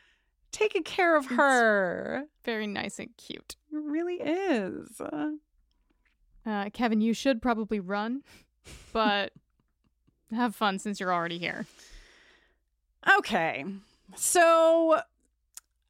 taking 0.52 0.84
care 0.84 1.16
of 1.16 1.26
her. 1.28 2.26
Very 2.44 2.68
nice 2.68 3.00
and 3.00 3.10
cute. 3.18 3.56
It 3.72 3.78
really 3.78 4.16
is. 4.16 5.00
Uh, 6.46 6.70
Kevin, 6.74 7.02
you 7.02 7.14
should 7.14 7.42
probably 7.42 7.80
run, 7.80 8.24
but 8.94 9.32
have 10.32 10.56
fun 10.56 10.80
since 10.80 11.00
you're 11.00 11.14
already 11.14 11.38
here. 11.38 11.66
Okay. 13.18 13.66
So 14.16 15.02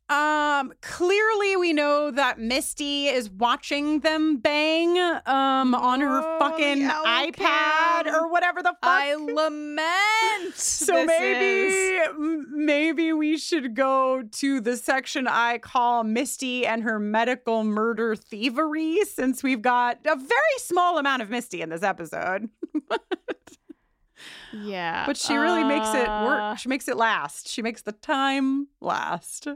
um 0.10 0.73
clearly 0.81 1.56
we 1.56 1.72
know 1.72 2.11
that 2.11 2.38
Misty 2.38 3.07
is 3.07 3.30
watching 3.30 4.02
them 4.02 4.38
bang 4.39 4.98
um 5.26 5.73
on 5.73 6.02
her 6.02 6.22
Oh, 6.22 6.38
fucking 6.38 6.81
iPad 6.81 8.07
or 8.11 8.27
whatever 8.30 8.61
the 8.61 8.72
fuck. 8.73 8.77
I 8.84 9.15
lament. 9.15 10.53
so 10.56 11.06
maybe 11.06 11.73
is. 11.73 12.45
maybe 12.52 13.14
we 13.14 13.38
should 13.38 13.73
go 13.73 14.22
to 14.23 14.60
the 14.60 14.76
section 14.76 15.27
I 15.30 15.60
call 15.60 16.03
Misty 16.03 16.65
and 16.65 16.84
her 16.84 16.99
medical 16.99 17.64
murder 17.64 18.18
thievery 18.18 19.06
since 19.06 19.41
we've 19.43 19.61
got 19.61 19.99
a 20.06 20.15
very 20.18 20.57
small 20.57 20.98
amount 20.98 21.22
of 21.22 21.30
Misty 21.30 21.61
in 21.61 21.69
this 21.69 21.84
episode. 21.84 22.49
yeah, 24.53 25.06
But 25.06 25.18
she 25.18 25.35
really 25.35 25.64
makes 25.64 25.93
it 25.93 26.07
uh, 26.07 26.26
work. 26.26 26.57
She 26.60 26.69
makes 26.69 26.88
it 26.88 26.98
last. 26.98 27.48
She 27.48 27.61
makes 27.61 27.81
the 27.81 27.91
time 27.91 28.68
last. 28.80 29.48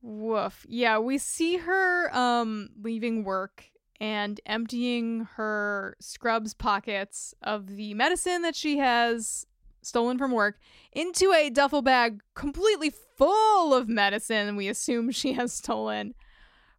Woof. 0.00 0.64
Yeah, 0.68 0.98
we 0.98 1.18
see 1.18 1.56
her 1.58 2.14
um 2.16 2.70
leaving 2.80 3.24
work 3.24 3.64
and 4.00 4.40
emptying 4.46 5.26
her 5.34 5.96
scrubs 6.00 6.54
pockets 6.54 7.34
of 7.42 7.76
the 7.76 7.94
medicine 7.94 8.42
that 8.42 8.54
she 8.54 8.78
has 8.78 9.44
stolen 9.82 10.18
from 10.18 10.30
work 10.30 10.58
into 10.92 11.32
a 11.32 11.50
duffel 11.50 11.82
bag 11.82 12.20
completely 12.34 12.92
full 13.16 13.74
of 13.74 13.88
medicine 13.88 14.54
we 14.54 14.68
assume 14.68 15.10
she 15.10 15.32
has 15.32 15.52
stolen 15.52 16.14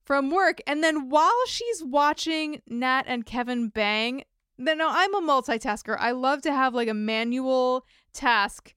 from 0.10 0.32
work. 0.32 0.60
And 0.66 0.84
then 0.84 1.10
while 1.10 1.46
she's 1.46 1.84
watching 1.84 2.62
Nat 2.68 3.04
and 3.06 3.26
Kevin 3.26 3.70
bang, 3.70 4.24
then 4.68 4.78
no, 4.80 4.90
I'm 4.92 5.14
a 5.16 5.22
multitasker. 5.22 5.96
I 6.00 6.12
love 6.12 6.42
to 6.44 6.52
have 6.52 6.74
like 6.74 6.88
a 6.88 6.94
manual 6.94 7.86
task 8.14 8.74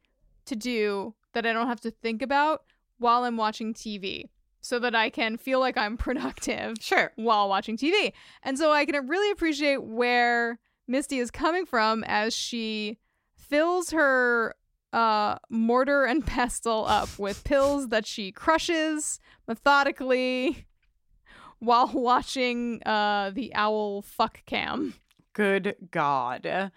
to 0.46 0.56
do 0.56 1.14
that 1.34 1.46
I 1.46 1.52
don't 1.52 1.66
have 1.68 1.80
to 1.82 1.90
think 1.90 2.22
about 2.22 2.62
while 2.98 3.24
I'm 3.24 3.36
watching 3.36 3.74
TV 3.74 4.28
so 4.60 4.78
that 4.78 4.94
I 4.94 5.10
can 5.10 5.36
feel 5.36 5.58
like 5.60 5.76
I'm 5.76 5.96
productive 5.98 6.76
Sure. 6.80 7.12
while 7.16 7.48
watching 7.48 7.76
TV. 7.76 8.12
And 8.42 8.58
so 8.58 8.70
I 8.72 8.84
can 8.84 9.06
really 9.08 9.30
appreciate 9.30 9.82
where 9.82 10.58
Misty 10.86 11.18
is 11.18 11.30
coming 11.30 11.66
from 11.66 12.04
as 12.06 12.34
she 12.34 12.98
fills 13.34 13.90
her 13.90 14.54
uh, 14.92 15.38
mortar 15.50 16.04
and 16.04 16.24
pestle 16.26 16.84
up 16.86 17.18
with 17.18 17.44
pills 17.44 17.88
that 17.88 18.06
she 18.06 18.30
crushes 18.30 19.18
methodically 19.48 20.66
while 21.58 21.88
watching 21.92 22.82
uh, 22.84 23.30
the 23.34 23.52
owl 23.54 24.02
fuck 24.02 24.42
cam. 24.46 24.94
Good 25.32 25.76
God. 25.90 26.72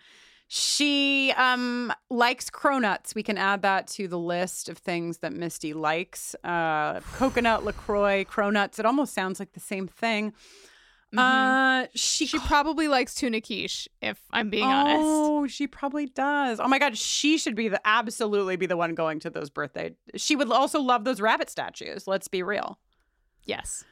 She 0.48 1.34
um 1.38 1.92
likes 2.10 2.50
cronuts. 2.50 3.16
We 3.16 3.24
can 3.24 3.38
add 3.38 3.64
that 3.64 3.88
to 3.88 4.08
the 4.08 4.20
list 4.20 4.70
of 4.70 4.78
things 4.78 5.18
that 5.20 5.34
Misty 5.34 5.74
likes. 5.74 6.36
Uh 6.44 7.00
coconut, 7.14 7.66
LaCroix, 7.66 8.24
cronuts. 8.26 8.78
It 8.78 8.86
almost 8.86 9.14
sounds 9.14 9.40
like 9.40 9.54
the 9.54 9.60
same 9.60 9.88
thing. 9.88 10.32
Mm-hmm. 11.14 11.20
Uh 11.20 11.88
she 11.96 12.28
She 12.28 12.38
probably 12.40 12.88
likes 12.88 13.16
tuna 13.16 13.42
quiche, 13.42 13.90
if 14.02 14.20
I'm 14.32 14.52
being 14.52 14.66
honest. 14.66 15.00
Oh, 15.02 15.48
she 15.48 15.66
probably 15.66 16.06
does. 16.06 16.60
Oh 16.60 16.68
my 16.68 16.78
god, 16.78 16.96
she 16.96 17.40
should 17.40 17.56
be 17.56 17.68
the 17.68 17.82
absolutely 17.84 18.56
be 18.56 18.68
the 18.68 18.78
one 18.78 18.94
going 18.94 19.20
to 19.22 19.32
those 19.32 19.50
birthday. 19.50 19.96
She 20.16 20.36
would 20.36 20.52
also 20.52 20.80
love 20.80 21.06
those 21.06 21.20
rabbit 21.20 21.50
statues. 21.50 22.08
Let's 22.08 22.28
be 22.28 22.44
real. 22.44 22.78
Yes. 23.46 23.84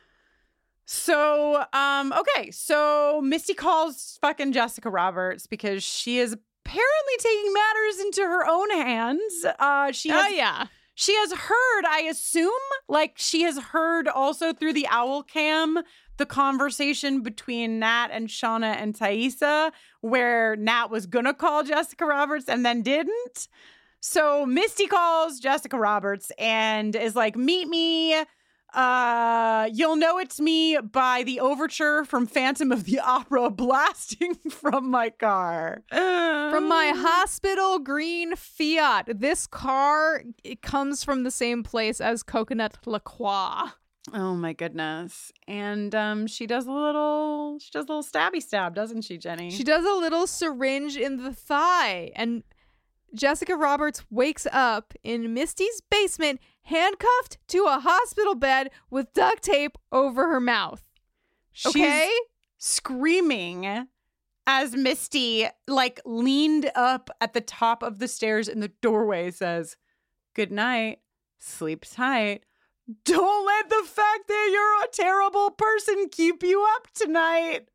So, 0.85 1.63
um, 1.73 2.13
okay, 2.13 2.51
so 2.51 3.21
Misty 3.23 3.53
calls 3.53 4.17
fucking 4.21 4.51
Jessica 4.51 4.89
Roberts 4.89 5.47
because 5.47 5.83
she 5.83 6.19
is 6.19 6.33
apparently 6.33 7.17
taking 7.19 7.53
matters 7.53 7.99
into 8.01 8.21
her 8.21 8.45
own 8.47 8.69
hands. 8.71 9.45
Uh, 9.59 9.91
she 9.91 10.11
Oh 10.11 10.15
has, 10.15 10.33
yeah. 10.33 10.67
she 10.95 11.15
has 11.15 11.31
heard, 11.33 11.85
I 11.87 12.01
assume, 12.09 12.51
like 12.89 13.13
she 13.15 13.43
has 13.43 13.57
heard 13.57 14.07
also 14.07 14.51
through 14.53 14.73
the 14.73 14.87
owl 14.89 15.23
cam 15.23 15.79
the 16.17 16.25
conversation 16.27 17.21
between 17.21 17.79
Nat 17.79 18.09
and 18.11 18.27
Shauna 18.27 18.75
and 18.75 18.93
Taissa, 18.93 19.71
where 20.01 20.55
Nat 20.55 20.87
was 20.91 21.05
gonna 21.07 21.33
call 21.33 21.63
Jessica 21.63 22.05
Roberts 22.05 22.47
and 22.47 22.63
then 22.65 22.83
didn't. 22.83 23.47
So 23.99 24.45
Misty 24.45 24.85
calls 24.85 25.39
Jessica 25.39 25.77
Roberts 25.77 26.31
and 26.37 26.95
is 26.95 27.15
like, 27.15 27.35
"Meet 27.35 27.67
me." 27.67 28.23
Uh, 28.73 29.69
you'll 29.71 29.95
know 29.95 30.17
it's 30.17 30.39
me 30.39 30.77
by 30.77 31.23
the 31.23 31.39
overture 31.39 32.03
from 32.05 32.25
Phantom 32.25 32.71
of 32.71 32.85
the 32.85 32.99
Opera 32.99 33.49
blasting 33.51 34.35
from 34.49 34.89
my 34.89 35.11
car. 35.11 35.83
From 35.89 36.67
my 36.67 36.91
hospital 36.95 37.79
green 37.79 38.35
Fiat. 38.35 39.19
This 39.19 39.45
car 39.45 40.23
it 40.43 40.61
comes 40.61 41.03
from 41.03 41.23
the 41.23 41.31
same 41.31 41.61
place 41.63 42.01
as 42.01 42.23
Coconut 42.23 42.77
La 42.85 42.99
Croix. 42.99 43.71
Oh 44.11 44.35
my 44.35 44.53
goodness. 44.53 45.31
And 45.47 45.93
um 45.95 46.27
she 46.27 46.45
does 46.47 46.65
a 46.65 46.71
little 46.71 47.59
she 47.59 47.69
does 47.71 47.85
a 47.85 47.87
little 47.87 48.03
stabby 48.03 48.41
stab, 48.41 48.75
doesn't 48.75 49.03
she, 49.03 49.17
Jenny? 49.17 49.51
She 49.51 49.63
does 49.63 49.85
a 49.85 49.93
little 49.93 50.27
syringe 50.27 50.97
in 50.97 51.23
the 51.23 51.33
thigh, 51.33 52.11
and 52.15 52.43
Jessica 53.13 53.55
Roberts 53.55 54.03
wakes 54.09 54.47
up 54.51 54.93
in 55.03 55.33
Misty's 55.33 55.81
basement, 55.81 56.39
handcuffed 56.63 57.37
to 57.49 57.65
a 57.65 57.79
hospital 57.79 58.35
bed 58.35 58.69
with 58.89 59.13
duct 59.13 59.43
tape 59.43 59.77
over 59.91 60.29
her 60.29 60.39
mouth. 60.39 60.83
Okay? 61.65 62.09
She's 62.09 62.19
screaming 62.57 63.87
as 64.47 64.75
Misty 64.75 65.47
like 65.67 66.01
leaned 66.05 66.71
up 66.75 67.09
at 67.21 67.33
the 67.33 67.41
top 67.41 67.83
of 67.83 67.99
the 67.99 68.07
stairs 68.07 68.47
in 68.47 68.59
the 68.59 68.71
doorway 68.81 69.31
says, 69.31 69.77
"Good 70.33 70.51
night. 70.51 70.99
Sleep 71.39 71.85
tight. 71.89 72.43
Don't 73.05 73.45
let 73.45 73.69
the 73.69 73.83
fact 73.85 74.27
that 74.27 74.49
you're 74.51 74.83
a 74.83 74.91
terrible 74.91 75.51
person 75.51 76.09
keep 76.09 76.43
you 76.43 76.65
up 76.75 76.87
tonight." 76.93 77.69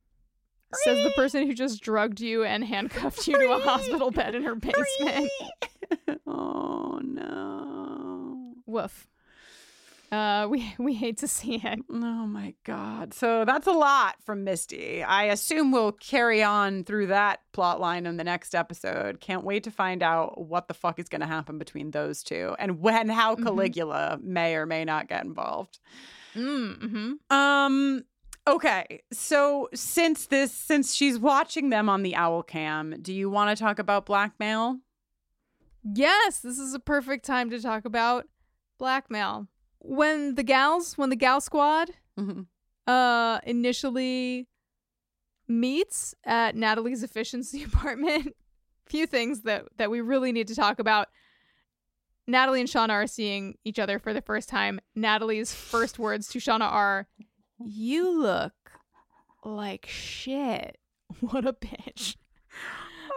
Says 0.85 1.03
the 1.03 1.13
person 1.13 1.47
who 1.47 1.55
just 1.55 1.81
drugged 1.81 2.21
you 2.21 2.45
and 2.45 2.63
handcuffed 2.63 3.27
you 3.27 3.39
to 3.39 3.53
a 3.53 3.61
hospital 3.61 4.11
bed 4.11 4.35
in 4.35 4.43
her 4.43 4.55
basement. 4.55 5.31
oh 6.27 7.01
no. 7.03 7.68
Woof. 8.69 9.09
Uh, 10.11 10.47
we 10.49 10.75
we 10.79 10.95
hate 10.95 11.19
to 11.19 11.29
see 11.29 11.57
it. 11.63 11.81
Oh 11.91 12.27
my 12.27 12.55
god. 12.65 13.13
So 13.13 13.45
that's 13.45 13.67
a 13.67 13.73
lot 13.73 14.17
from 14.25 14.43
Misty. 14.45 15.03
I 15.03 15.25
assume 15.25 15.71
we'll 15.71 15.93
carry 15.93 16.43
on 16.43 16.85
through 16.85 17.09
that 17.09 17.41
plot 17.53 17.79
line 17.81 18.07
in 18.07 18.17
the 18.17 18.25
next 18.25 18.55
episode. 18.55 19.21
Can't 19.21 19.45
wait 19.45 19.65
to 19.65 19.71
find 19.71 20.03
out 20.03 20.41
what 20.41 20.67
the 20.69 20.73
fuck 20.75 20.99
is 20.99 21.09
going 21.11 21.21
to 21.21 21.27
happen 21.27 21.59
between 21.59 21.91
those 21.91 22.23
two 22.23 22.55
and 22.59 22.81
when 22.81 23.09
how 23.11 23.35
Mhm. 23.37 23.43
Caligula 23.45 24.19
may 24.23 24.55
or 24.55 24.65
may 24.65 24.85
not 24.85 25.09
get 25.09 25.25
involved. 25.25 25.79
Mm-hmm. 26.35 27.13
Um 27.35 28.05
okay. 28.47 29.03
So 29.13 29.69
since 29.75 30.27
this 30.27 30.53
since 30.53 30.95
she's 30.95 31.19
watching 31.19 31.69
them 31.69 31.89
on 31.91 32.03
the 32.03 32.15
owl 32.17 32.43
cam, 32.43 32.95
do 33.03 33.13
you 33.13 33.29
want 33.29 33.57
to 33.57 33.63
talk 33.63 33.79
about 33.79 34.07
blackmail? 34.07 34.79
Yes, 35.95 36.41
this 36.41 36.59
is 36.59 36.73
a 36.75 36.79
perfect 36.79 37.25
time 37.27 37.51
to 37.51 37.61
talk 37.61 37.85
about 37.85 38.27
blackmail. 38.79 39.49
When 39.81 40.35
the 40.35 40.43
gals, 40.43 40.97
when 40.99 41.11
the 41.11 41.17
gal 41.17 41.41
squad 41.41 41.91
Mhm. 42.19 42.47
uh 42.87 43.41
initially 43.45 44.49
meets 45.47 46.15
at 46.25 46.57
Natalie's 46.57 47.03
efficiency 47.03 47.63
apartment, 47.73 48.35
few 48.87 49.07
things 49.07 49.43
that 49.43 49.67
that 49.77 49.91
we 49.91 50.01
really 50.01 50.33
need 50.33 50.49
to 50.49 50.55
talk 50.55 50.79
about. 50.79 51.09
Natalie 52.27 52.61
and 52.61 52.69
Shauna 52.69 52.91
are 52.91 53.07
seeing 53.07 53.57
each 53.65 53.79
other 53.79 53.99
for 53.99 54.13
the 54.13 54.21
first 54.21 54.49
time. 54.51 54.81
Natalie's 54.95 55.55
first 55.55 55.99
words 55.99 56.29
to 56.29 56.39
Shauna 56.39 56.71
are, 56.71 57.09
"You 57.59 58.11
look 58.11 58.53
like 59.45 59.87
shit. 59.87 60.79
What 61.21 61.47
a 61.47 61.55
bitch." 61.55 62.17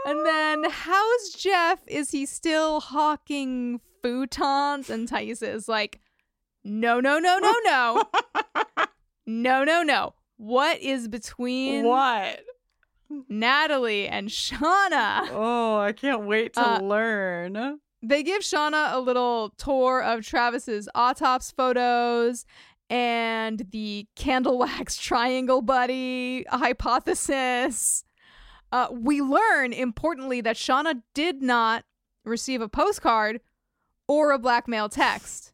And 0.05 0.25
then, 0.25 0.63
how's 0.69 1.29
Jeff? 1.33 1.81
Is 1.87 2.11
he 2.11 2.25
still 2.25 2.79
hawking 2.79 3.81
futons? 4.03 4.89
And 4.89 5.07
Taissa 5.09 5.53
is 5.53 5.67
like, 5.67 5.99
no, 6.63 6.99
no, 6.99 7.19
no, 7.19 7.37
no, 7.39 7.53
no. 7.63 8.03
no, 9.25 9.63
no, 9.63 9.83
no. 9.83 10.13
What 10.37 10.79
is 10.79 11.07
between 11.07 11.85
What? 11.85 12.41
Natalie 13.29 14.07
and 14.07 14.29
Shauna? 14.29 15.27
Oh, 15.31 15.79
I 15.79 15.91
can't 15.91 16.23
wait 16.23 16.53
to 16.53 16.61
Uh, 16.61 16.79
learn. 16.79 17.79
They 18.03 18.23
give 18.23 18.41
Shauna 18.41 18.93
a 18.93 18.99
little 18.99 19.49
tour 19.57 20.01
of 20.01 20.25
Travis's 20.25 20.87
autopsy 20.95 21.53
photos 21.55 22.45
and 22.89 23.65
the 23.71 24.07
candle 24.15 24.57
wax 24.59 24.97
triangle 24.97 25.61
buddy 25.61 26.45
hypothesis. 26.49 28.03
Uh, 28.71 28.87
we 28.91 29.21
learn, 29.21 29.73
importantly, 29.73 30.41
that 30.41 30.55
Shauna 30.55 31.01
did 31.13 31.41
not 31.41 31.83
receive 32.23 32.61
a 32.61 32.69
postcard 32.69 33.41
or 34.11 34.31
a 34.31 34.37
blackmail 34.39 34.89
text. 34.89 35.53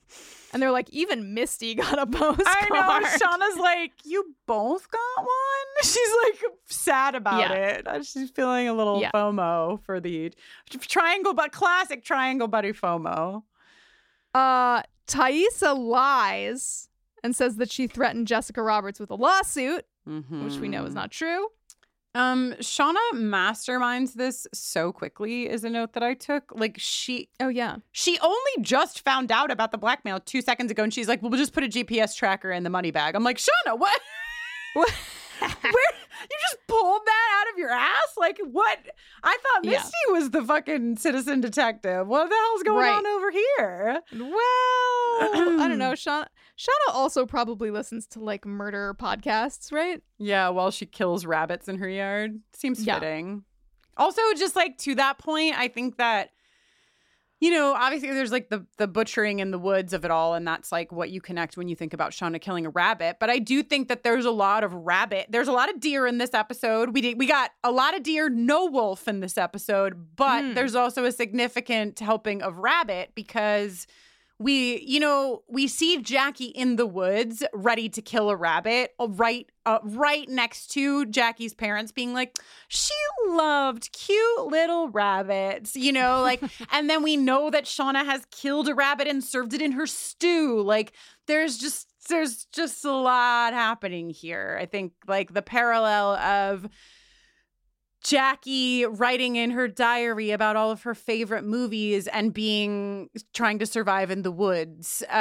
And 0.53 0.61
they're 0.61 0.71
like, 0.71 0.89
even 0.91 1.33
Misty 1.33 1.75
got 1.83 1.99
a 1.99 2.07
postcard. 2.07 2.47
I 2.47 2.69
know. 2.69 3.07
Shauna's 3.07 3.59
like, 3.59 3.91
you 4.05 4.33
both 4.47 4.89
got 4.89 5.17
one? 5.17 5.27
She's 5.83 6.09
like 6.23 6.41
sad 6.65 7.13
about 7.15 7.39
Yeah. 7.39 7.53
it. 7.53 7.87
Uh, 7.87 8.01
She's 8.01 8.31
feeling 8.31 8.67
a 8.67 8.73
little 8.73 8.99
Yeah. 9.01 9.11
FOMO 9.13 9.79
for 9.83 9.99
the 9.99 10.33
triangle, 10.79 11.33
but 11.33 11.51
classic 11.51 12.03
triangle 12.03 12.47
buddy 12.47 12.71
FOMO. 12.71 13.43
Uh, 14.33 14.81
Taissa 15.07 15.77
lies 15.77 16.89
and 17.23 17.35
says 17.35 17.57
that 17.57 17.71
she 17.71 17.85
threatened 17.87 18.27
Jessica 18.27 18.61
Roberts 18.63 18.99
with 18.99 19.11
a 19.11 19.15
lawsuit, 19.15 19.85
which 20.05 20.57
we 20.57 20.67
know 20.69 20.85
is 20.85 20.93
not 20.95 21.11
true. 21.11 21.47
Um, 22.17 22.53
Shauna 22.59 22.95
masterminds 23.13 24.13
this 24.13 24.47
so 24.53 24.91
quickly 24.91 25.47
is 25.47 25.63
a 25.63 25.69
note 25.69 25.93
that 25.93 26.03
I 26.03 26.13
took. 26.13 26.51
Like 26.55 26.75
she 26.79 27.29
Oh 27.39 27.49
yeah. 27.49 27.77
she 27.91 28.17
only 28.19 28.51
just 28.61 29.03
found 29.05 29.31
out 29.31 29.51
about 29.51 29.71
the 29.71 29.77
blackmail 29.77 30.19
two 30.19 30.41
seconds 30.41 30.71
ago, 30.71 30.83
and 30.83 30.93
she's 30.93 31.07
like, 31.07 31.21
"Well, 31.21 31.29
we'll 31.29 31.39
just 31.39 31.53
put 31.53 31.63
a 31.63 31.67
GPS 31.67 32.15
tracker 32.15 32.51
in 32.51 32.63
the 32.63 32.69
money 32.69 32.91
bag." 32.91 33.15
I'm 33.15 33.23
like, 33.23 33.37
Shauna, 33.37 33.77
what? 33.77 34.01
What? 34.73 34.93
Where 35.39 35.49
you 36.21 36.37
just 36.41 36.57
pulled 36.67 37.01
that 37.05 37.41
out 37.47 37.51
of 37.53 37.57
your 37.59 37.69
ass? 37.71 38.13
Like 38.17 38.39
what? 38.51 38.79
I 39.23 39.37
thought 39.41 39.63
Yeah. 39.65 39.71
Misty 39.71 39.97
was 40.11 40.29
the 40.31 40.43
fucking 40.43 40.97
citizen 40.97 41.41
detective. 41.41 42.07
What 42.07 42.29
the 42.29 42.35
hell's 42.35 42.63
going 42.63 42.79
Right. 42.79 42.95
on 42.97 43.05
over 43.07 43.31
here? 43.31 44.01
Well, 44.13 45.61
I 45.61 45.65
don't 45.67 45.79
know. 45.79 45.91
Shauna, 45.93 46.27
Shauna 46.57 46.93
also 46.93 47.25
probably 47.25 47.71
listens 47.71 48.07
to 48.07 48.19
like 48.19 48.45
murder 48.45 48.95
podcasts, 48.99 49.71
right? 49.71 50.01
Yeah, 50.17 50.49
while 50.49 50.71
she 50.71 50.85
kills 50.85 51.25
rabbits 51.25 51.67
in 51.67 51.77
her 51.79 51.89
yard. 51.89 52.39
Seems 52.53 52.83
Yeah. 52.83 52.95
fitting. 52.99 53.43
Also, 53.97 54.21
just 54.35 54.55
like 54.55 54.77
to 54.79 54.95
that 54.95 55.17
point, 55.17 55.57
I 55.57 55.67
think 55.69 55.97
that 55.97 56.29
you 57.39 57.51
know, 57.51 57.73
obviously 57.73 58.09
there's 58.11 58.31
like 58.31 58.49
the 58.49 58.65
the 58.77 58.87
butchering 58.87 59.39
in 59.39 59.51
the 59.51 59.59
woods 59.59 59.93
of 59.93 60.03
it 60.03 60.09
all, 60.11 60.33
and 60.33 60.47
that's 60.47 60.71
like 60.71 60.91
what 60.91 61.09
you 61.11 61.21
connect 61.21 61.55
when 61.55 61.67
you 61.67 61.75
think 61.75 61.93
about 61.93 62.11
Shauna 62.11 62.41
killing 62.41 62.65
a 62.65 62.69
rabbit. 62.71 63.17
But 63.19 63.29
I 63.29 63.37
do 63.39 63.61
think 63.61 63.89
that 63.89 64.01
there's 64.03 64.25
a 64.25 64.31
lot 64.31 64.63
of 64.63 64.73
rabbit. 64.73 65.27
There's 65.29 65.47
a 65.47 65.51
lot 65.51 65.69
of 65.69 65.79
deer 65.79 66.07
in 66.07 66.17
this 66.17 66.33
episode. 66.33 66.93
We 66.93 67.01
did 67.01 67.19
we 67.19 67.27
got 67.27 67.51
a 67.63 67.71
lot 67.71 67.95
of 67.95 68.01
deer, 68.03 68.27
no 68.29 68.65
wolf 68.65 69.07
in 69.07 69.19
this 69.19 69.37
episode, 69.37 70.15
but 70.15 70.43
Mm. 70.43 70.55
there's 70.55 70.73
also 70.75 71.05
a 71.05 71.11
significant 71.11 71.99
helping 71.99 72.41
of 72.41 72.57
rabbit 72.57 73.11
because 73.13 73.85
we 74.39 74.79
you 74.81 74.99
know 74.99 75.41
we 75.47 75.67
see 75.67 76.01
jackie 76.01 76.45
in 76.45 76.75
the 76.75 76.85
woods 76.85 77.43
ready 77.53 77.89
to 77.89 78.01
kill 78.01 78.29
a 78.29 78.35
rabbit 78.35 78.93
uh, 78.99 79.07
right 79.09 79.49
uh, 79.65 79.79
right 79.83 80.29
next 80.29 80.67
to 80.67 81.05
jackie's 81.07 81.53
parents 81.53 81.91
being 81.91 82.13
like 82.13 82.37
she 82.67 82.93
loved 83.27 83.91
cute 83.91 84.45
little 84.47 84.89
rabbits 84.89 85.75
you 85.75 85.91
know 85.91 86.21
like 86.21 86.41
and 86.71 86.89
then 86.89 87.01
we 87.01 87.17
know 87.17 87.49
that 87.49 87.65
shauna 87.65 88.05
has 88.05 88.25
killed 88.31 88.67
a 88.67 88.75
rabbit 88.75 89.07
and 89.07 89.23
served 89.23 89.53
it 89.53 89.61
in 89.61 89.73
her 89.73 89.87
stew. 89.87 90.61
Like 90.61 90.93
there's 91.27 91.57
just 91.57 91.87
there's 92.09 92.45
just 92.45 92.85
a 92.85 92.91
lot 92.91 93.53
happening 93.53 94.09
here. 94.09 94.57
I 94.59 94.65
think 94.65 94.93
like 95.07 95.33
the 95.33 95.41
parallel 95.41 96.15
of 96.15 96.67
Jackie 98.07 98.85
writing 98.85 99.35
in 99.35 99.51
her 99.51 99.67
diary 99.67 100.31
about 100.31 100.55
all 100.55 100.71
of 100.71 100.83
her 100.83 100.95
favorite 100.95 101.43
movies 101.43 102.07
and 102.07 102.33
being 102.33 103.09
trying 103.33 103.59
to 103.59 103.65
survive 103.65 104.09
in 104.11 104.21
the 104.21 104.31
woods. 104.31 105.03
Uh, 105.09 105.15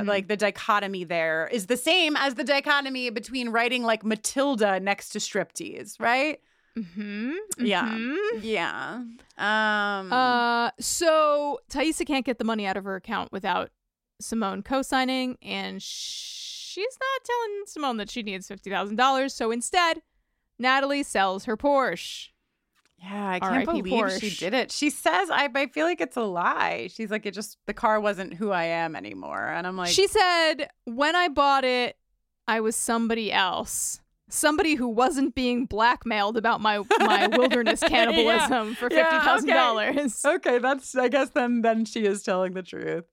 Mm-hmm. 0.00 0.08
Like 0.08 0.28
the 0.28 0.36
dichotomy 0.36 1.04
there 1.04 1.48
is 1.52 1.66
the 1.66 1.76
same 1.76 2.16
as 2.16 2.34
the 2.36 2.44
dichotomy 2.44 3.10
between 3.10 3.50
writing 3.50 3.82
like 3.82 4.04
Matilda 4.04 4.80
next 4.80 5.10
to 5.10 5.18
striptease, 5.18 6.00
right? 6.00 6.40
Mm-hmm. 6.78 7.32
Yeah. 7.58 8.16
Yeah. 8.40 9.02
Um, 9.36 10.12
Uh, 10.12 10.70
so 10.80 11.58
Taissa 11.70 12.06
can't 12.06 12.24
get 12.24 12.38
the 12.38 12.44
money 12.44 12.66
out 12.66 12.76
of 12.76 12.84
her 12.84 12.96
account 12.96 13.32
without 13.32 13.70
Simone 14.20 14.62
co-signing, 14.62 15.36
and 15.42 15.82
she's 15.82 16.96
not 17.00 17.24
telling 17.24 17.62
Simone 17.66 17.96
that 17.98 18.10
she 18.10 18.22
needs 18.22 18.46
fifty 18.48 18.70
thousand 18.70 18.96
dollars. 18.96 19.34
So 19.34 19.50
instead, 19.50 20.02
Natalie 20.58 21.02
sells 21.02 21.44
her 21.46 21.56
Porsche. 21.56 22.28
Yeah, 23.02 23.30
I 23.30 23.40
can't 23.40 23.64
believe 23.64 24.12
she 24.20 24.30
did 24.30 24.52
it. 24.54 24.70
She 24.70 24.90
says, 24.90 25.30
I, 25.30 25.48
I 25.54 25.66
feel 25.68 25.86
like 25.86 26.00
it's 26.00 26.16
a 26.16 26.22
lie. 26.22 26.88
She's 26.92 27.10
like, 27.10 27.24
it 27.24 27.32
just, 27.32 27.56
the 27.66 27.72
car 27.72 27.98
wasn't 27.98 28.34
who 28.34 28.50
I 28.50 28.64
am 28.64 28.94
anymore. 28.94 29.46
And 29.46 29.66
I'm 29.66 29.76
like, 29.76 29.88
she 29.90 30.06
said, 30.06 30.68
"When 30.84 31.16
I 31.16 31.28
bought 31.28 31.64
it, 31.64 31.96
I 32.46 32.60
was 32.60 32.76
somebody 32.76 33.32
else." 33.32 34.00
Somebody 34.32 34.76
who 34.76 34.86
wasn't 34.86 35.34
being 35.34 35.66
blackmailed 35.66 36.36
about 36.36 36.60
my 36.60 36.84
my 37.00 37.26
wilderness 37.36 37.80
cannibalism 37.80 38.74
for 38.76 38.88
fifty 38.88 38.96
Yeah, 38.96 39.24
thousand 39.24 39.48
dollars. 39.48 40.24
okay, 40.24 40.58
that's, 40.58 40.94
I 40.94 41.08
guess 41.08 41.30
then, 41.30 41.62
then 41.62 41.84
she 41.84 42.04
is 42.04 42.22
telling 42.22 42.52
the 42.52 42.62
truth. 42.62 43.06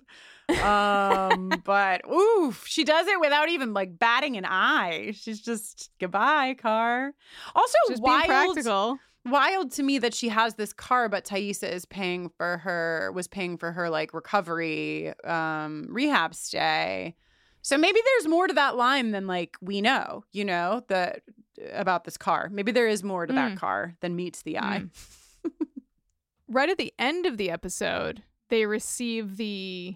um, 0.64 1.62
but 1.66 2.02
oof, 2.08 2.66
she 2.68 2.84
does 2.84 3.08
it 3.08 3.20
without 3.20 3.50
even 3.50 3.74
like 3.74 3.98
batting 3.98 4.38
an 4.38 4.46
eye. 4.46 5.14
She's 5.16 5.42
just 5.42 5.90
goodbye, 6.00 6.54
car. 6.56 7.14
Also, 7.56 7.78
Just 7.90 8.04
being 8.04 8.14
wild, 8.16 8.26
practical. 8.28 9.00
Wild 9.30 9.72
to 9.74 9.84
me 9.84 9.98
that 10.00 10.14
she 10.14 10.30
has 10.30 10.56
this 10.56 10.74
car, 10.74 11.10
but 11.10 11.26
Taissa 11.26 11.70
is 11.72 11.86
paying 11.86 12.30
for 12.38 12.58
her 12.60 13.12
was 13.14 13.28
paying 13.28 13.58
for 13.58 13.72
her 13.72 13.90
like 13.90 14.14
recovery, 14.14 15.14
um, 15.24 15.88
rehab 15.90 16.34
stay. 16.36 17.16
So 17.62 17.78
maybe 17.78 18.00
there's 18.04 18.28
more 18.30 18.48
to 18.48 18.54
that 18.54 18.76
line 18.78 19.12
than 19.12 19.28
like 19.28 19.58
we 19.62 19.82
know, 19.82 20.24
you 20.32 20.46
know, 20.46 20.84
that 20.88 21.22
about 21.74 22.04
this 22.06 22.18
car. 22.18 22.50
Maybe 22.52 22.72
there 22.72 22.88
is 22.88 23.04
more 23.04 23.26
to 23.26 23.34
that 23.34 23.54
Mm. 23.54 23.58
car 23.58 23.96
than 24.00 24.16
meets 24.16 24.44
the 24.44 24.58
eye. 24.60 24.86
right 26.48 26.70
at 26.70 26.78
the 26.78 26.94
end 26.98 27.26
of 27.26 27.38
the 27.38 27.50
episode, 27.50 28.24
they 28.50 28.66
receive 28.66 29.38
the 29.38 29.96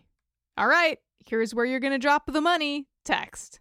all 0.58 0.68
right, 0.68 0.99
here's 1.26 1.56
where 1.56 1.66
you're 1.66 1.80
going 1.80 1.94
to 1.94 1.98
drop 1.99 2.24
the 2.32 2.41
money 2.41 2.88
text. 3.06 3.60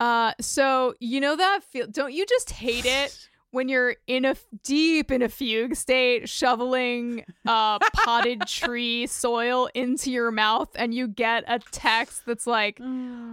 Uh 0.00 0.32
so 0.40 0.94
you 0.98 1.20
know 1.20 1.36
that 1.36 1.60
feel 1.62 1.86
don't 1.86 2.12
you 2.12 2.26
just 2.26 2.50
hate 2.50 2.84
it 2.86 3.16
when 3.52 3.68
you're 3.68 3.94
in 4.06 4.24
a 4.24 4.30
f- 4.30 4.44
deep 4.64 5.10
in 5.10 5.22
a 5.22 5.28
fugue 5.28 5.76
state 5.76 6.28
shoveling 6.28 7.24
uh 7.46 7.78
potted 7.94 8.42
tree 8.46 9.06
soil 9.06 9.68
into 9.74 10.10
your 10.10 10.30
mouth 10.30 10.68
and 10.74 10.92
you 10.92 11.06
get 11.06 11.44
a 11.46 11.58
text 11.70 12.26
that's 12.26 12.46
like 12.46 12.78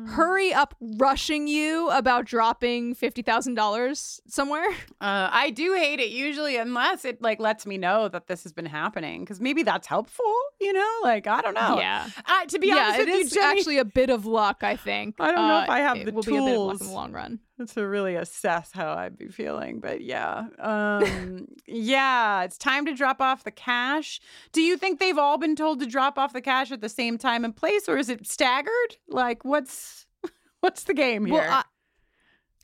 hurry 0.08 0.54
up 0.54 0.76
rushing 0.98 1.48
you 1.48 1.90
about 1.90 2.26
dropping 2.26 2.96
$50,000 2.96 4.20
somewhere? 4.28 4.70
Uh, 5.02 5.30
I 5.32 5.50
do 5.52 5.74
hate 5.74 6.00
it 6.00 6.10
usually, 6.10 6.58
unless 6.58 7.06
it 7.06 7.22
like 7.22 7.40
lets 7.40 7.66
me 7.66 7.78
know 7.78 8.08
that 8.10 8.28
this 8.28 8.44
has 8.44 8.52
been 8.54 8.66
happening, 8.66 9.22
because 9.22 9.40
maybe 9.40 9.64
that's 9.64 9.88
helpful. 9.88 10.26
You 10.60 10.74
know, 10.74 10.94
like 11.04 11.28
I 11.28 11.42
don't 11.42 11.54
know. 11.54 11.78
Yeah. 11.80 12.08
Uh, 12.26 12.46
to 12.46 12.60
be 12.60 12.68
yeah, 12.68 12.76
honest 12.76 13.00
it 13.00 13.06
with 13.06 13.16
you, 13.16 13.22
is 13.22 13.32
Jenny, 13.32 13.60
actually 13.60 13.78
a 13.78 13.86
bit 13.86 14.10
of 14.10 14.26
luck, 14.26 14.64
I 14.64 14.76
think. 14.76 15.16
I 15.20 15.28
don't 15.32 15.48
know 15.48 15.56
Uh, 15.56 15.64
if 15.64 15.70
I 15.70 15.80
have 15.80 15.98
it 15.98 16.06
the 16.06 16.12
will 16.12 16.24
be 16.24 16.36
a 16.38 16.42
bit 16.42 16.54
of 16.56 16.60
luck 16.62 16.82
in 16.82 16.88
the 16.88 16.94
long 16.94 17.12
run. 17.12 17.40
To 17.68 17.88
really 17.88 18.16
assess 18.16 18.72
how 18.72 18.94
I'd 18.94 19.18
be 19.18 19.28
feeling, 19.28 19.80
but 19.80 20.02
yeah, 20.02 20.46
um, 20.60 21.48
yeah, 21.66 22.44
it's 22.44 22.58
time 22.58 22.86
to 22.86 22.94
drop 22.94 23.22
off 23.22 23.44
the 23.44 23.52
cash. 23.52 24.20
Do 24.52 24.62
you 24.62 24.78
think 24.78 25.00
they've 25.00 25.18
all 25.18 25.38
been 25.38 25.56
told 25.56 25.80
to 25.80 25.86
drop 25.86 26.18
off 26.18 26.34
the 26.34 26.42
cash 26.42 26.72
at 26.72 26.82
the 26.82 26.90
same 26.90 27.18
time 27.18 27.46
and 27.46 27.56
place, 27.56 27.88
or 27.88 27.98
is 27.98 28.10
it 28.10 28.28
staggered? 28.28 28.98
Like, 29.08 29.46
what's 29.46 30.06
what's 30.62 30.84
the 30.84 30.94
game 30.94 31.26
here? 31.26 31.36
Well, 31.36 31.64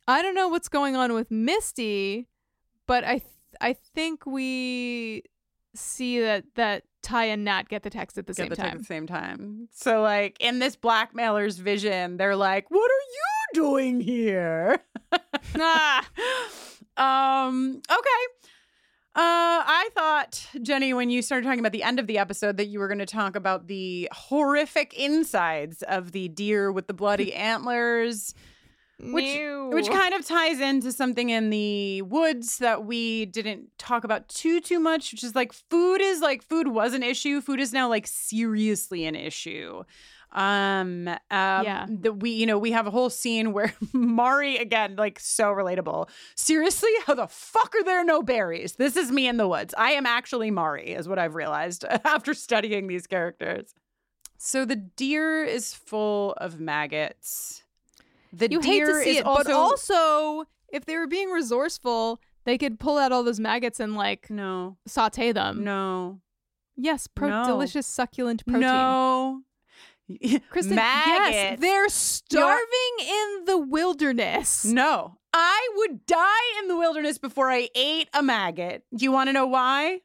I, 0.07 0.19
I 0.19 0.21
don't 0.21 0.35
know 0.35 0.47
what's 0.47 0.69
going 0.69 0.95
on 0.95 1.13
with 1.13 1.31
Misty, 1.31 2.27
but 2.87 3.03
I 3.03 3.19
th- 3.19 3.23
I 3.61 3.73
think 3.73 4.25
we 4.25 5.23
see 5.75 6.19
that 6.19 6.45
that 6.55 6.83
Tai 7.05 7.25
and 7.25 7.45
Nat 7.45 7.69
get 7.69 7.83
the 7.83 7.89
text 7.89 8.17
at 8.17 8.27
the 8.27 8.33
Get 8.33 8.37
same 8.43 8.49
the 8.49 8.55
text 8.55 8.69
time. 8.69 8.75
at 8.75 8.79
the 8.79 8.85
same 8.85 9.07
time. 9.07 9.69
So, 9.71 10.01
like 10.01 10.35
in 10.41 10.59
this 10.59 10.75
blackmailer's 10.75 11.57
vision, 11.59 12.17
they're 12.17 12.35
like, 12.35 12.69
"What 12.69 12.91
are 12.91 13.05
you 13.13 13.61
doing 13.61 14.01
here?" 14.01 14.79
Ah. 15.57 16.05
um. 16.97 17.81
Okay. 17.89 18.49
Uh, 19.17 19.63
I 19.65 19.89
thought, 19.95 20.45
Jenny, 20.61 20.93
when 20.93 21.09
you 21.09 21.21
started 21.21 21.45
talking 21.45 21.59
about 21.61 21.71
the 21.71 21.83
end 21.83 21.99
of 21.99 22.07
the 22.07 22.17
episode, 22.17 22.57
that 22.57 22.65
you 22.65 22.79
were 22.79 22.89
going 22.89 22.99
to 22.99 23.05
talk 23.05 23.37
about 23.37 23.67
the 23.67 24.09
horrific 24.11 24.93
insides 24.93 25.83
of 25.83 26.11
the 26.11 26.27
deer 26.27 26.69
with 26.69 26.87
the 26.87 26.93
bloody 26.93 27.33
antlers, 27.51 28.33
which 28.99 29.25
which 29.73 29.89
kind 29.89 30.13
of 30.13 30.25
ties 30.25 30.59
into 30.59 30.91
something 30.91 31.29
in 31.29 31.49
the 31.49 32.01
woods 32.03 32.59
that 32.59 32.85
we 32.85 33.25
didn't 33.25 33.77
talk 33.77 34.03
about 34.03 34.27
too 34.29 34.61
too 34.61 34.79
much, 34.79 35.11
which 35.11 35.23
is 35.23 35.35
like 35.35 35.51
food 35.53 36.01
is 36.01 36.21
like 36.21 36.41
food 36.41 36.69
was 36.69 36.93
an 36.93 37.03
issue. 37.03 37.41
Food 37.41 37.59
is 37.59 37.73
now 37.73 37.89
like 37.89 38.07
seriously 38.07 39.05
an 39.05 39.15
issue. 39.15 39.83
Um, 40.31 41.07
um 41.07 41.17
Yeah. 41.31 41.85
the, 41.89 42.11
we 42.11 42.31
you 42.31 42.45
know 42.45 42.57
we 42.57 42.71
have 42.71 42.87
a 42.87 42.91
whole 42.91 43.09
scene 43.09 43.53
where 43.53 43.73
Mari 43.93 44.57
again 44.57 44.95
like 44.97 45.19
so 45.19 45.45
relatable. 45.45 46.09
Seriously, 46.35 46.91
how 47.05 47.15
the 47.15 47.27
fuck 47.27 47.73
are 47.75 47.83
there 47.83 48.03
no 48.03 48.21
berries? 48.21 48.75
This 48.75 48.95
is 48.97 49.11
me 49.11 49.27
in 49.27 49.37
the 49.37 49.47
woods. 49.47 49.73
I 49.77 49.91
am 49.91 50.05
actually 50.05 50.51
Mari, 50.51 50.91
is 50.93 51.07
what 51.07 51.19
I've 51.19 51.35
realized 51.35 51.83
after 52.05 52.33
studying 52.33 52.87
these 52.87 53.07
characters. 53.07 53.73
So 54.37 54.65
the 54.65 54.75
deer 54.75 55.43
is 55.43 55.73
full 55.73 56.33
of 56.33 56.59
maggots. 56.59 57.63
The 58.37 58.51
you 58.51 58.59
hate 58.59 58.79
deer 58.79 58.87
to 58.87 59.03
see 59.03 59.09
is 59.11 59.17
it, 59.17 59.25
also 59.25 59.43
but 59.43 59.53
also 59.53 60.45
if 60.69 60.85
they 60.85 60.97
were 60.97 61.07
being 61.07 61.29
resourceful, 61.29 62.19
they 62.43 62.57
could 62.57 62.79
pull 62.79 62.97
out 62.97 63.11
all 63.11 63.23
those 63.23 63.39
maggots 63.39 63.79
and 63.79 63.95
like 63.95 64.29
no 64.29 64.77
saute 64.85 65.31
them. 65.31 65.63
no 65.63 66.19
Yes, 66.77 67.07
pro- 67.07 67.29
No. 67.29 67.45
delicious 67.45 67.87
succulent 67.87 68.45
protein. 68.45 68.61
no. 68.61 69.41
Kristin, 70.11 70.75
maggots. 70.75 71.31
yes, 71.35 71.59
they're 71.59 71.89
starving 71.89 72.95
in 72.99 73.45
the 73.45 73.57
wilderness. 73.57 74.63
No, 74.65 75.17
I 75.33 75.69
would 75.77 76.05
die 76.05 76.59
in 76.61 76.67
the 76.67 76.77
wilderness 76.77 77.17
before 77.17 77.49
I 77.49 77.69
ate 77.73 78.07
a 78.13 78.21
maggot. 78.21 78.83
Do 78.95 79.03
you 79.03 79.11
want 79.11 79.29
to 79.29 79.33
know 79.33 79.47
why? 79.47 80.01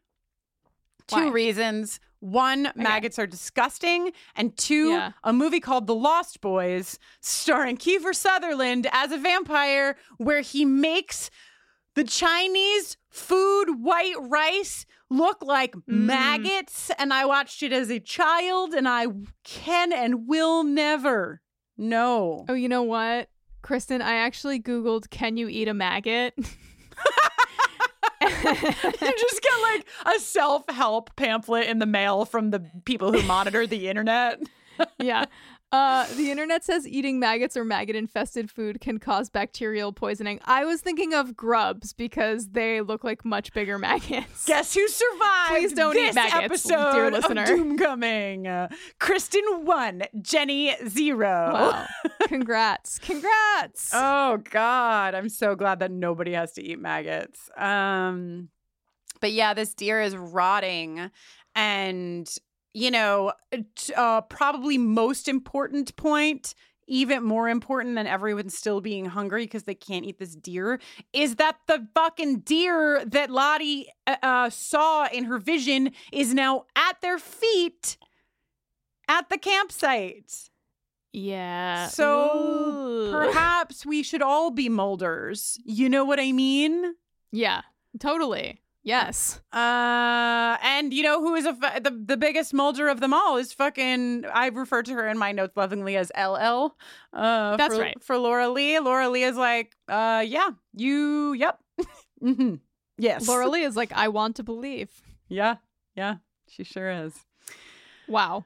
Two 1.08 1.30
reasons. 1.32 2.00
One, 2.20 2.70
maggots 2.74 3.18
are 3.18 3.26
disgusting. 3.26 4.12
And 4.36 4.56
two, 4.56 4.90
Yeah. 4.90 5.12
a 5.24 5.32
movie 5.32 5.60
called 5.60 5.86
The 5.86 5.94
Lost 5.94 6.40
Boys, 6.40 6.98
starring 7.20 7.76
Kiefer 7.76 8.14
Sutherland 8.14 8.86
as 8.92 9.10
a 9.10 9.18
vampire, 9.18 9.96
where 10.18 10.42
he 10.42 10.64
makes 10.64 11.30
the 11.94 12.04
Chinese 12.04 12.96
food 13.08 13.82
white 13.82 14.14
rice 14.18 14.86
look 15.08 15.42
like 15.42 15.74
mm. 15.74 15.82
maggots. 15.86 16.90
And 16.98 17.12
I 17.12 17.24
watched 17.24 17.62
it 17.62 17.72
as 17.72 17.90
a 17.90 17.98
child, 17.98 18.74
and 18.74 18.86
I 18.86 19.06
can 19.42 19.92
and 19.92 20.28
will 20.28 20.62
never 20.62 21.40
know. 21.76 22.44
Oh, 22.48 22.54
you 22.54 22.68
know 22.68 22.82
what? 22.82 23.30
Kristin, 23.62 24.00
I 24.02 24.16
actually 24.16 24.60
Googled, 24.60 25.10
can 25.10 25.36
you 25.36 25.48
eat 25.48 25.68
a 25.68 25.74
maggot? 25.74 26.34
you 28.44 29.12
just 29.18 29.42
get 29.42 29.62
like 29.62 29.86
a 30.06 30.20
self 30.20 30.68
help 30.70 31.14
pamphlet 31.16 31.68
in 31.68 31.78
the 31.78 31.86
mail 31.86 32.24
from 32.24 32.50
the 32.50 32.64
people 32.84 33.12
who 33.12 33.22
monitor 33.22 33.66
the 33.66 33.88
internet. 33.88 34.40
yeah. 34.98 35.26
Uh, 35.72 36.04
the 36.16 36.32
internet 36.32 36.64
says 36.64 36.86
eating 36.86 37.20
maggots 37.20 37.56
or 37.56 37.64
maggot 37.64 37.94
infested 37.94 38.50
food 38.50 38.80
can 38.80 38.98
cause 38.98 39.30
bacterial 39.30 39.92
poisoning. 39.92 40.40
I 40.44 40.64
was 40.64 40.80
thinking 40.80 41.14
of 41.14 41.36
grubs 41.36 41.92
because 41.92 42.48
they 42.48 42.80
look 42.80 43.04
like 43.04 43.24
much 43.24 43.52
bigger 43.52 43.78
maggots. 43.78 44.46
Guess 44.46 44.74
who 44.74 44.88
survived? 44.88 45.48
Please 45.48 45.72
don't 45.72 45.94
this 45.94 46.10
eat 46.10 46.14
maggots, 46.16 46.66
episode 46.66 46.92
dear 46.92 47.04
of 47.06 47.12
listener. 47.12 47.46
Doomcoming. 47.46 48.46
Uh, 48.48 48.74
Kristin 48.98 49.62
one, 49.62 50.02
Jenny 50.20 50.74
zero. 50.88 51.52
Wow. 51.52 51.86
Congrats. 52.22 52.98
Congrats. 52.98 53.92
Oh 53.94 54.38
God, 54.50 55.14
I'm 55.14 55.28
so 55.28 55.54
glad 55.54 55.78
that 55.80 55.92
nobody 55.92 56.32
has 56.32 56.52
to 56.54 56.62
eat 56.64 56.80
maggots. 56.80 57.48
Um, 57.56 58.48
but 59.20 59.30
yeah, 59.30 59.54
this 59.54 59.72
deer 59.74 60.00
is 60.00 60.16
rotting, 60.16 61.10
and 61.54 62.28
you 62.72 62.90
know, 62.90 63.32
t- 63.74 63.92
uh, 63.94 64.20
probably 64.22 64.78
most 64.78 65.28
important 65.28 65.96
point. 65.96 66.54
Even 66.86 67.22
more 67.22 67.48
important 67.48 67.94
than 67.94 68.08
everyone 68.08 68.48
still 68.50 68.80
being 68.80 69.04
hungry 69.04 69.44
because 69.44 69.62
they 69.62 69.76
can't 69.76 70.04
eat 70.04 70.18
this 70.18 70.34
deer 70.34 70.80
is 71.12 71.36
that 71.36 71.56
the 71.68 71.86
fucking 71.94 72.40
deer 72.40 73.04
that 73.04 73.30
Lottie 73.30 73.86
uh, 74.08 74.16
uh, 74.24 74.50
saw 74.50 75.06
in 75.06 75.22
her 75.26 75.38
vision 75.38 75.92
is 76.12 76.34
now 76.34 76.64
at 76.74 77.00
their 77.00 77.20
feet 77.20 77.96
at 79.08 79.28
the 79.28 79.38
campsite. 79.38 80.50
yeah. 81.12 81.86
So 81.86 82.36
Ooh. 82.36 83.10
perhaps 83.12 83.86
we 83.86 84.02
should 84.02 84.22
all 84.22 84.50
be 84.50 84.68
Mulders. 84.68 85.60
You 85.64 85.88
know 85.88 86.04
what 86.04 86.18
I 86.18 86.32
mean? 86.32 86.94
Yeah, 87.30 87.62
totally. 88.00 88.60
Yes. 88.82 89.40
Uh, 89.52 90.56
and 90.62 90.94
you 90.94 91.02
know 91.02 91.20
who 91.20 91.34
is 91.34 91.44
a 91.44 91.56
f- 91.62 91.82
the 91.82 91.90
the 91.90 92.16
biggest 92.16 92.54
Mulder 92.54 92.88
of 92.88 93.00
them 93.00 93.12
all 93.12 93.36
is 93.36 93.52
fucking. 93.52 94.24
I 94.32 94.46
refer 94.48 94.82
to 94.82 94.92
her 94.94 95.06
in 95.06 95.18
my 95.18 95.32
notes 95.32 95.56
lovingly 95.56 95.96
as 95.96 96.10
LL. 96.16 96.74
Uh, 97.12 97.56
That's 97.56 97.74
for, 97.74 97.80
right. 97.80 98.02
for 98.02 98.16
Laura 98.16 98.48
Lee. 98.48 98.78
Laura 98.78 99.08
Lee 99.10 99.24
is 99.24 99.36
like, 99.36 99.76
uh, 99.88 100.24
yeah, 100.26 100.50
you, 100.74 101.34
yep, 101.34 101.58
mm-hmm. 102.22 102.54
yes, 102.96 103.28
Laura 103.28 103.48
Lee 103.48 103.64
is 103.64 103.76
like, 103.76 103.92
I 103.92 104.08
want 104.08 104.36
to 104.36 104.42
believe. 104.42 104.90
Yeah, 105.28 105.56
yeah, 105.94 106.16
she 106.48 106.64
sure 106.64 106.90
is. 106.90 107.14
Wow. 108.08 108.44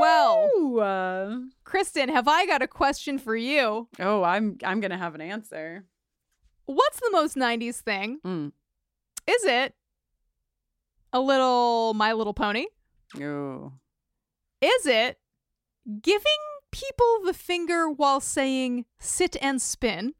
Well, 0.00 0.48
uh, 0.80 1.36
Kristin, 1.64 2.08
have 2.08 2.26
I 2.26 2.46
got 2.46 2.62
a 2.62 2.66
question 2.66 3.18
for 3.18 3.36
you? 3.36 3.86
oh, 4.00 4.22
I'm 4.22 4.56
I'm 4.64 4.80
gonna 4.80 4.96
have 4.96 5.14
an 5.14 5.20
answer. 5.20 5.84
What's 6.64 7.00
the 7.00 7.10
most 7.12 7.36
90s 7.36 7.80
thing? 7.80 8.20
Mm. 8.24 8.52
Is 9.26 9.44
it 9.44 9.74
a 11.12 11.20
little 11.20 11.94
My 11.94 12.12
Little 12.12 12.34
Pony? 12.34 12.66
Oh, 13.20 13.72
Is 14.60 14.86
it 14.86 15.18
giving 16.00 16.22
people 16.70 17.18
the 17.24 17.34
finger 17.34 17.90
while 17.90 18.20
saying 18.20 18.86
sit 18.98 19.36
and 19.42 19.60
spin? 19.60 20.14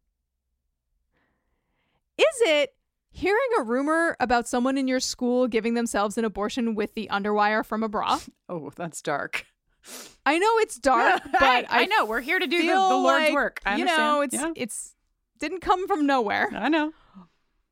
Is 2.18 2.42
it 2.42 2.74
hearing 3.10 3.38
a 3.58 3.62
rumor 3.62 4.16
about 4.20 4.46
someone 4.46 4.76
in 4.76 4.86
your 4.86 5.00
school 5.00 5.48
giving 5.48 5.74
themselves 5.74 6.18
an 6.18 6.24
abortion 6.24 6.74
with 6.74 6.94
the 6.94 7.08
underwire 7.10 7.64
from 7.64 7.82
a 7.82 7.88
bra? 7.88 8.20
oh, 8.48 8.70
that's 8.76 9.00
dark. 9.02 9.46
I 10.26 10.38
know 10.38 10.58
it's 10.58 10.76
dark, 10.76 11.22
but 11.32 11.42
I, 11.42 11.82
I, 11.82 11.86
know 11.86 12.04
we're 12.04 12.20
here 12.20 12.38
to 12.38 12.46
do 12.46 12.58
the, 12.58 12.68
the 12.68 12.74
Lord's 12.74 13.24
like, 13.24 13.32
work. 13.32 13.60
I 13.66 13.76
you 13.76 13.84
know, 13.84 14.22
understand. 14.22 14.52
it's 14.56 14.62
it's 14.62 14.94
didn't 15.40 15.60
come 15.60 15.88
from 15.88 16.06
nowhere. 16.06 16.48
I 16.54 16.68
know. 16.68 16.92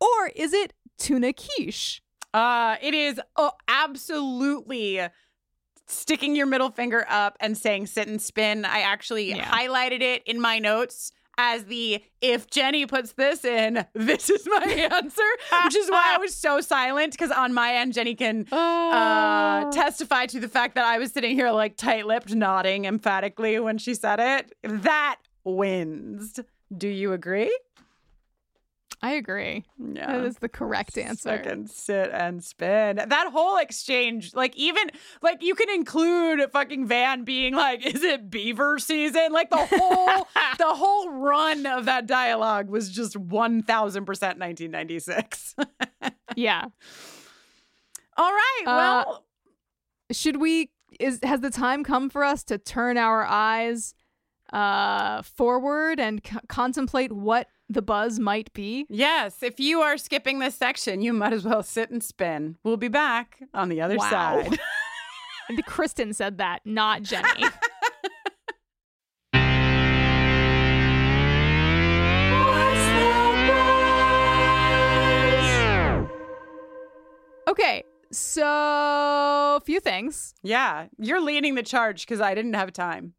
Or 0.00 0.30
is 0.34 0.52
it 0.52 0.72
tuna 1.00 1.32
quiche? 1.32 2.00
Uh, 2.32 2.76
it 2.80 2.94
is 2.94 3.20
oh, 3.34 3.50
absolutely 3.66 5.00
sticking 5.88 6.36
your 6.36 6.46
middle 6.46 6.70
finger 6.70 7.04
up 7.08 7.36
and 7.40 7.58
saying 7.58 7.86
sit 7.86 8.06
and 8.06 8.22
spin. 8.22 8.64
I 8.64 8.80
actually 8.82 9.30
Yeah. 9.30 9.44
highlighted 9.50 10.00
it 10.02 10.22
in 10.24 10.40
my 10.40 10.60
notes 10.60 11.10
as 11.36 11.64
the 11.64 12.00
if 12.20 12.48
Jenny 12.50 12.84
puts 12.86 13.12
this 13.14 13.44
in, 13.44 13.84
this 13.94 14.28
is 14.30 14.46
my 14.46 14.62
answer, 14.92 15.22
which 15.64 15.74
is 15.74 15.90
why 15.90 16.14
I 16.14 16.18
was 16.18 16.34
so 16.36 16.60
silent 16.60 17.12
because 17.12 17.30
on 17.30 17.52
my 17.54 17.74
end, 17.74 17.94
Jenny 17.94 18.14
can 18.14 18.46
uh, 18.52 19.70
testify 19.72 20.26
to 20.26 20.38
the 20.38 20.48
fact 20.48 20.74
that 20.76 20.84
I 20.84 20.98
was 20.98 21.10
sitting 21.12 21.34
here 21.34 21.50
like 21.50 21.76
tight 21.76 22.06
lipped, 22.06 22.34
nodding 22.34 22.84
emphatically 22.84 23.58
when 23.58 23.78
she 23.78 23.94
said 23.94 24.20
it. 24.20 24.52
That 24.62 25.16
wins. 25.42 26.38
Do 26.76 26.86
you 26.88 27.12
agree? 27.12 27.56
I 29.02 29.12
agree. 29.12 29.64
Yeah. 29.78 30.12
That 30.12 30.24
is 30.26 30.36
the 30.36 30.48
correct 30.50 30.98
answer. 30.98 31.38
Fucking 31.38 31.68
sit 31.68 32.10
and 32.12 32.44
spin. 32.44 32.96
That 32.96 33.30
whole 33.32 33.56
exchange, 33.56 34.34
like 34.34 34.54
even 34.56 34.90
like 35.22 35.42
you 35.42 35.54
can 35.54 35.70
include 35.70 36.40
fucking 36.52 36.86
Van 36.86 37.24
being 37.24 37.54
like, 37.54 37.86
"Is 37.86 38.02
it 38.02 38.28
beaver 38.28 38.78
season?" 38.78 39.32
Like 39.32 39.48
the 39.48 39.56
whole 39.66 40.26
the 40.58 40.74
whole 40.74 41.08
run 41.10 41.64
of 41.64 41.86
that 41.86 42.06
dialogue 42.06 42.68
was 42.68 42.90
just 42.90 43.16
one 43.16 43.62
thousand 43.62 44.04
percent 44.04 44.38
nineteen 44.38 44.70
ninety 44.70 44.98
six. 44.98 45.54
Yeah. 46.36 46.66
All 48.16 48.30
right. 48.30 48.62
Uh, 48.66 48.70
Well, 49.06 49.24
Should 50.12 50.36
we 50.40 50.70
is 50.98 51.20
has 51.22 51.40
the 51.40 51.50
time 51.50 51.82
come 51.84 52.10
for 52.10 52.22
us 52.22 52.42
to 52.44 52.58
turn 52.58 52.98
our 52.98 53.24
eyes 53.24 53.94
uh 54.52 55.22
forward 55.22 56.00
and 56.00 56.20
c- 56.26 56.36
contemplate 56.48 57.12
what 57.12 57.46
the 57.70 57.82
buzz 57.82 58.18
might 58.18 58.52
be? 58.52 58.84
yes. 58.90 59.42
If 59.42 59.60
you 59.60 59.80
are 59.80 59.96
skipping 59.96 60.40
this 60.40 60.54
section, 60.56 61.00
you 61.00 61.12
might 61.12 61.32
as 61.32 61.44
well 61.44 61.62
sit 61.62 61.90
and 61.90 62.02
spin. 62.02 62.56
We'll 62.64 62.76
be 62.76 62.88
back 62.88 63.38
on 63.54 63.68
the 63.68 63.80
other 63.80 63.96
Wow. 63.96 64.10
side. 64.10 64.58
And 65.48 65.64
Kristin 65.66 66.14
said 66.14 66.38
that, 66.38 66.60
not 66.64 67.02
Jenny. 67.02 67.44
Okay, 77.48 77.82
so 78.12 78.44
a 78.44 79.60
few 79.64 79.80
things. 79.80 80.34
yeah, 80.42 80.86
you're 80.98 81.20
leading 81.20 81.54
the 81.56 81.62
charge 81.62 82.06
because 82.06 82.20
I 82.20 82.34
didn't 82.34 82.54
have 82.54 82.72
time. 82.72 83.14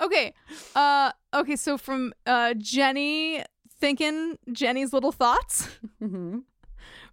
Okay, 0.00 0.34
uh, 0.74 1.12
okay, 1.34 1.56
so 1.56 1.76
from 1.76 2.12
uh 2.26 2.54
Jenny 2.56 3.44
thinking 3.80 4.38
Jenny's 4.52 4.92
little 4.92 5.12
thoughts, 5.12 5.68
Mm-hmm. 6.02 6.38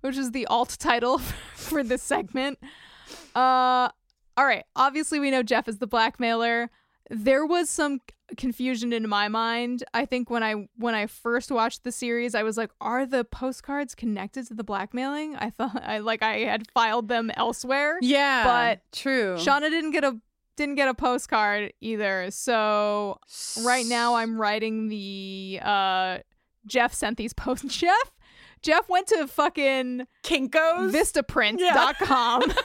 which 0.02 0.18
is 0.18 0.32
the 0.32 0.46
alt 0.48 0.78
title 0.80 1.18
for 1.56 1.84
this 1.84 2.02
segment. 2.02 2.60
Uh, 3.36 3.90
all 4.38 4.46
right, 4.46 4.64
obviously 4.76 5.20
we 5.20 5.32
know 5.32 5.44
Jeff 5.44 5.68
is 5.68 5.78
the 5.80 5.88
blackmailer. 5.88 6.70
There 7.10 7.46
was 7.46 7.70
some 7.70 8.02
confusion 8.36 8.92
in 8.92 9.08
my 9.08 9.30
mind. 9.30 9.84
I 9.94 10.04
think 10.06 10.30
when 10.30 10.44
I 10.44 10.68
when 10.76 10.94
I 10.94 11.08
first 11.08 11.50
watched 11.52 11.84
the 11.86 11.92
series, 11.92 12.36
I 12.36 12.44
was 12.44 12.58
like, 12.58 12.70
"Are 12.82 13.06
the 13.06 13.24
postcards 13.24 13.96
connected 13.96 14.46
to 14.48 14.54
the 14.54 14.64
blackmailing?" 14.64 15.38
I 15.38 15.50
thought 15.50 15.82
I 15.82 16.00
like 16.00 16.22
I 16.22 16.40
had 16.40 16.70
filed 16.74 17.08
them 17.08 17.32
elsewhere. 17.36 17.98
Yeah, 18.02 18.44
but 18.44 18.82
true. 18.92 19.36
Shauna 19.36 19.70
didn't 19.70 19.92
get 19.92 20.04
a 20.04 20.18
didn't 20.58 20.76
get 20.76 20.90
a 20.90 20.94
postcard 20.94 21.72
either. 21.80 22.30
So 22.32 23.20
right 23.64 23.86
now 23.86 24.16
I'm 24.16 24.40
writing 24.40 24.90
the 24.90 25.60
uh 25.64 26.18
Jeff 26.66 26.94
sent 26.94 27.18
these 27.18 27.34
posts. 27.34 27.78
Jeff 27.78 28.12
Jeff 28.62 28.90
went 28.90 29.08
to 29.08 29.28
fucking 29.28 30.08
Kinkos 30.24 30.92
Vistaprint.com. 30.92 32.52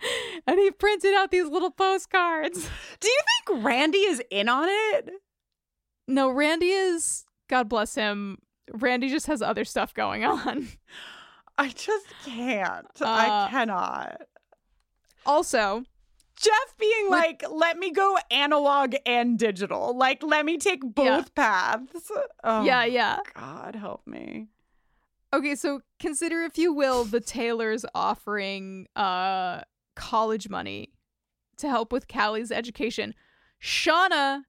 and 0.46 0.58
he 0.58 0.70
printed 0.72 1.14
out 1.14 1.30
these 1.30 1.46
little 1.46 1.70
postcards. 1.70 2.68
Do 3.00 3.08
you 3.08 3.20
think 3.46 3.64
Randy 3.64 3.98
is 3.98 4.22
in 4.30 4.48
on 4.48 4.68
it? 4.68 5.10
No, 6.08 6.30
Randy 6.30 6.70
is 6.70 7.24
God 7.48 7.68
bless 7.68 7.94
him. 7.94 8.38
Randy 8.72 9.08
just 9.08 9.26
has 9.26 9.42
other 9.42 9.64
stuff 9.64 9.94
going 9.94 10.24
on. 10.24 10.68
I 11.58 11.68
just 11.68 12.06
can't. 12.24 12.86
Uh, 13.00 13.04
I 13.04 13.48
cannot. 13.50 14.22
Also, 15.24 15.84
Jeff 16.36 16.76
being 16.78 17.10
like, 17.10 17.42
let 17.50 17.78
me 17.78 17.90
go 17.90 18.18
analog 18.30 18.94
and 19.06 19.38
digital. 19.38 19.96
Like, 19.96 20.22
let 20.22 20.44
me 20.44 20.58
take 20.58 20.80
both 20.82 21.34
paths. 21.34 22.12
Oh, 22.44 22.62
yeah, 22.62 22.84
yeah. 22.84 23.18
God 23.34 23.74
help 23.74 24.06
me. 24.06 24.48
Okay, 25.32 25.54
so 25.54 25.80
consider 25.98 26.42
if 26.42 26.56
you 26.58 26.72
will 26.72 27.04
the 27.04 27.20
Taylors 27.20 27.84
offering 27.94 28.86
uh 28.96 29.62
college 29.94 30.48
money 30.48 30.92
to 31.56 31.68
help 31.68 31.90
with 31.90 32.06
Callie's 32.06 32.52
education. 32.52 33.14
Shauna 33.60 34.42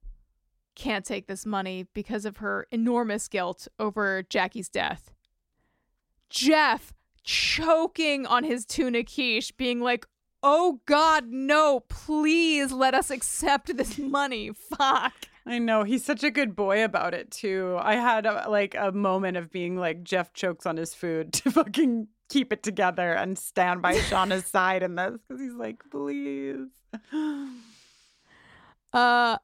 can't 0.75 1.05
take 1.05 1.27
this 1.27 1.45
money 1.45 1.87
because 1.93 2.25
of 2.25 2.37
her 2.37 2.67
enormous 2.71 3.27
guilt 3.27 3.67
over 3.79 4.23
Jackie's 4.29 4.69
death. 4.69 5.11
Jeff 6.29 6.93
choking 7.23 8.25
on 8.25 8.43
his 8.43 8.65
tuna 8.65 9.03
quiche, 9.03 9.55
being 9.57 9.81
like, 9.81 10.05
Oh 10.43 10.81
God, 10.85 11.27
no, 11.29 11.81
please 11.89 12.71
let 12.71 12.93
us 12.93 13.09
accept 13.09 13.75
this 13.75 13.97
money. 13.97 14.51
Fuck. 14.51 15.13
I 15.45 15.59
know 15.59 15.83
he's 15.83 16.03
such 16.03 16.23
a 16.23 16.31
good 16.31 16.55
boy 16.55 16.83
about 16.83 17.13
it 17.13 17.31
too. 17.31 17.77
I 17.79 17.95
had 17.95 18.25
a, 18.25 18.49
like 18.49 18.75
a 18.77 18.91
moment 18.91 19.37
of 19.37 19.51
being 19.51 19.77
like 19.77 20.03
Jeff 20.03 20.33
chokes 20.33 20.65
on 20.65 20.77
his 20.77 20.93
food 20.93 21.33
to 21.33 21.51
fucking 21.51 22.07
keep 22.29 22.51
it 22.51 22.63
together 22.63 23.13
and 23.13 23.37
stand 23.37 23.81
by 23.81 23.95
Shauna's 23.95 24.45
side 24.51 24.83
in 24.83 24.95
this 24.95 25.19
because 25.27 25.41
he's 25.41 25.55
like, 25.55 25.81
please. 25.89 26.67
Uh 28.93 29.37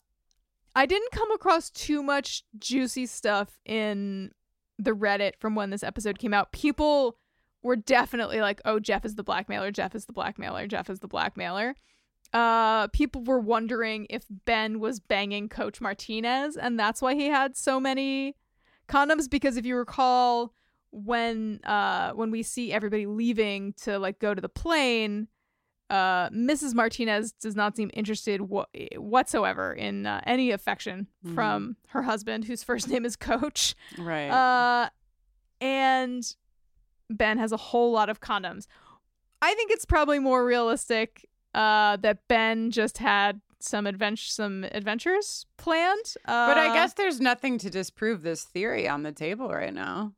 I 0.75 0.85
didn't 0.85 1.11
come 1.11 1.31
across 1.31 1.69
too 1.69 2.01
much 2.01 2.43
juicy 2.57 3.05
stuff 3.05 3.59
in 3.65 4.31
the 4.79 4.91
Reddit 4.91 5.33
from 5.39 5.55
when 5.55 5.69
this 5.69 5.83
episode 5.83 6.17
came 6.17 6.33
out. 6.33 6.51
People 6.51 7.17
were 7.63 7.75
definitely 7.75 8.41
like, 8.41 8.61
"Oh, 8.65 8.79
Jeff 8.79 9.05
is 9.05 9.15
the 9.15 9.23
blackmailer. 9.23 9.71
Jeff 9.71 9.95
is 9.95 10.05
the 10.05 10.13
blackmailer. 10.13 10.67
Jeff 10.67 10.89
is 10.89 10.99
the 10.99 11.07
blackmailer." 11.07 11.75
Uh 12.33 12.87
people 12.87 13.23
were 13.23 13.39
wondering 13.39 14.07
if 14.09 14.25
Ben 14.45 14.79
was 14.79 14.99
banging 14.99 15.49
Coach 15.49 15.79
Martinez 15.79 16.57
and 16.57 16.79
that's 16.79 16.99
why 17.01 17.13
he 17.13 17.27
had 17.27 17.55
so 17.55 17.79
many 17.79 18.35
condoms 18.89 19.29
because 19.29 19.55
if 19.55 19.65
you 19.67 19.75
recall 19.75 20.51
when 20.91 21.59
uh 21.63 22.11
when 22.13 22.31
we 22.31 22.41
see 22.41 22.73
everybody 22.73 23.05
leaving 23.05 23.73
to 23.83 23.99
like 23.99 24.17
go 24.17 24.33
to 24.33 24.41
the 24.41 24.49
plane 24.49 25.27
uh, 25.91 26.29
Mrs. 26.29 26.73
Martinez 26.73 27.33
does 27.33 27.55
not 27.55 27.75
seem 27.75 27.91
interested 27.93 28.41
wha- 28.41 28.65
whatsoever 28.97 29.71
in 29.73 30.07
uh, 30.07 30.21
any 30.25 30.49
affection 30.49 31.07
Mhm. 31.23 31.35
from 31.35 31.75
her 31.89 32.01
husband, 32.01 32.45
whose 32.45 32.63
first 32.63 32.87
name 32.89 33.05
is 33.05 33.15
Coach. 33.15 33.75
Right. 33.99 34.29
Uh, 34.29 34.89
and 35.61 36.35
Ben 37.09 37.37
has 37.37 37.51
a 37.51 37.57
whole 37.57 37.91
lot 37.91 38.09
of 38.09 38.19
condoms. 38.21 38.67
I 39.41 39.53
think 39.55 39.71
it's 39.71 39.85
probably 39.85 40.19
more 40.19 40.45
realistic 40.45 41.27
uh, 41.53 41.97
that 41.97 42.27
Ben 42.27 42.71
just 42.71 42.97
had 42.99 43.41
some 43.59 43.87
adventure, 43.87 44.27
some 44.27 44.63
adventures 44.71 45.45
planned. 45.57 46.15
Uh, 46.25 46.47
but 46.47 46.57
I 46.57 46.73
guess 46.73 46.93
there's 46.93 47.19
nothing 47.21 47.57
to 47.59 47.69
disprove 47.69 48.21
this 48.23 48.43
theory 48.43 48.87
on 48.87 49.03
the 49.03 49.11
table 49.11 49.49
right 49.49 49.73
now. 49.73 50.13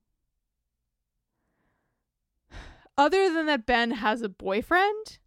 other 2.98 3.34
than 3.34 3.46
that 3.48 3.66
Ben 3.66 3.92
has 3.92 4.22
a 4.22 4.30
boyfriend, 4.30 5.20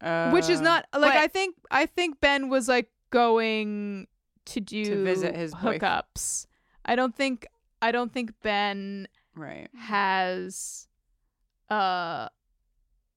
Uh, 0.00 0.30
which 0.30 0.48
is 0.48 0.60
not 0.60 0.86
like 0.96 1.12
I 1.14 1.26
think 1.26 1.56
I 1.70 1.86
think 1.86 2.20
Ben 2.20 2.48
was 2.48 2.68
like 2.68 2.90
going 3.10 4.06
to 4.46 4.60
do 4.60 4.84
to 4.84 5.04
visit 5.04 5.36
his 5.36 5.52
hookups. 5.54 6.46
I 6.84 6.96
don't 6.96 7.14
think 7.14 7.46
I 7.82 7.92
don't 7.92 8.12
think 8.12 8.32
Ben 8.42 9.06
right. 9.38 9.68
has 9.76 10.86
uh 11.70 12.28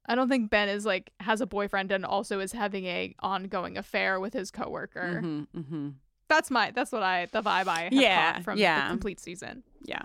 I 0.07 0.15
don't 0.15 0.29
think 0.29 0.49
Ben 0.49 0.67
is 0.69 0.85
like 0.85 1.11
has 1.19 1.41
a 1.41 1.45
boyfriend 1.45 1.91
and 1.91 2.05
also 2.05 2.39
is 2.39 2.51
having 2.51 2.85
a 2.85 3.15
ongoing 3.19 3.77
affair 3.77 4.19
with 4.19 4.33
his 4.33 4.51
coworker. 4.51 5.21
Mhm, 5.23 5.47
mhm. 5.55 5.93
That's 6.27 6.49
my 6.51 6.71
that's 6.71 6.91
what 6.91 7.03
I 7.03 7.27
the 7.31 7.41
vibe 7.41 7.67
I 7.67 7.81
have 7.83 7.93
Yeah, 7.93 8.39
from 8.41 8.57
yeah. 8.57 8.83
the 8.85 8.89
complete 8.89 9.19
season. 9.19 9.63
Yeah. 9.85 10.01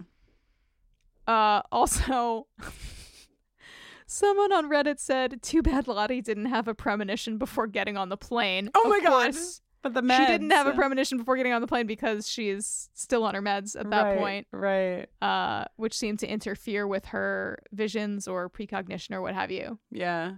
Uh 1.27 1.63
also 1.73 2.47
someone 4.07 4.53
on 4.53 4.69
Reddit 4.71 4.99
said 5.01 5.43
too 5.43 5.63
bad 5.63 5.89
Lottie 5.89 6.21
didn't 6.23 6.47
have 6.47 6.69
a 6.69 6.75
premonition 6.75 7.39
before 7.39 7.67
getting 7.67 7.97
on 7.97 8.09
the 8.09 8.17
plane. 8.17 8.71
Oh 8.75 8.83
Of 8.85 8.89
my 8.91 9.01
God. 9.01 9.11
course, 9.33 9.61
But 9.93 10.05
the 10.05 10.17
She 10.17 10.27
didn't 10.27 10.51
have 10.51 10.67
a 10.67 10.73
premonition 10.73 11.19
before 11.19 11.37
getting 11.37 11.53
on 11.53 11.61
the 11.61 11.67
plane 11.67 11.87
because 11.87 12.29
she's 12.29 12.89
still 12.95 13.25
on 13.25 13.35
her 13.35 13.43
meds 13.43 13.79
at 13.79 13.91
that 13.91 14.03
Right, 14.03 14.19
point. 14.19 14.47
Right. 14.53 15.07
Uh, 15.23 15.65
which 15.77 15.95
seemed 15.95 16.19
to 16.21 16.27
interfere 16.29 16.87
with 16.87 17.07
her 17.07 17.59
visions 17.73 18.27
or 18.29 18.49
precognition 18.49 19.15
or 19.15 19.23
what 19.23 19.35
have 19.35 19.51
you. 19.51 19.79
Yeah. 19.91 20.35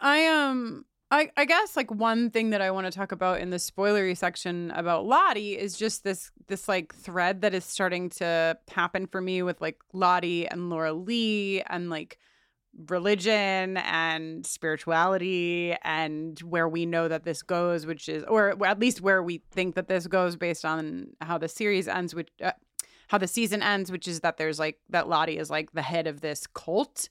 I 0.00 0.26
um 0.26 0.84
I 1.10 1.30
I 1.36 1.44
guess 1.44 1.76
like 1.76 1.90
one 1.90 2.30
thing 2.30 2.50
that 2.50 2.60
I 2.60 2.70
want 2.70 2.86
to 2.86 2.90
talk 2.90 3.12
about 3.12 3.40
in 3.40 3.50
the 3.50 3.56
spoilery 3.56 4.16
section 4.16 4.70
about 4.72 5.06
Lottie 5.06 5.56
is 5.56 5.76
just 5.78 6.04
this 6.04 6.30
this 6.48 6.68
like 6.68 6.94
thread 6.94 7.42
that 7.42 7.54
is 7.54 7.64
starting 7.64 8.10
to 8.10 8.58
happen 8.68 9.06
for 9.06 9.20
me 9.20 9.42
with 9.42 9.60
like 9.60 9.78
Lottie 9.92 10.48
and 10.48 10.68
Laura 10.68 10.92
Lee 10.92 11.62
and 11.68 11.90
like 11.90 12.18
religion 12.88 13.78
and 13.78 14.44
spirituality 14.46 15.74
and 15.82 16.38
where 16.40 16.68
we 16.68 16.84
know 16.84 17.08
that 17.08 17.24
this 17.24 17.42
goes 17.42 17.86
which 17.86 18.08
is 18.08 18.22
or 18.24 18.62
at 18.66 18.78
least 18.78 19.00
where 19.00 19.22
we 19.22 19.42
think 19.50 19.74
that 19.74 19.88
this 19.88 20.06
goes 20.06 20.36
based 20.36 20.64
on 20.64 21.08
how 21.20 21.38
the 21.38 21.48
series 21.48 21.88
ends 21.88 22.14
which 22.14 22.28
uh, 22.42 22.52
how 23.08 23.18
the 23.18 23.26
season 23.26 23.62
ends 23.62 23.90
which 23.90 24.06
is 24.06 24.20
that 24.20 24.36
there's 24.36 24.58
like 24.58 24.78
that 24.90 25.08
Lottie 25.08 25.38
is 25.38 25.48
like 25.48 25.72
the 25.72 25.82
head 25.82 26.06
of 26.06 26.20
this 26.20 26.46
cult. 26.46 27.08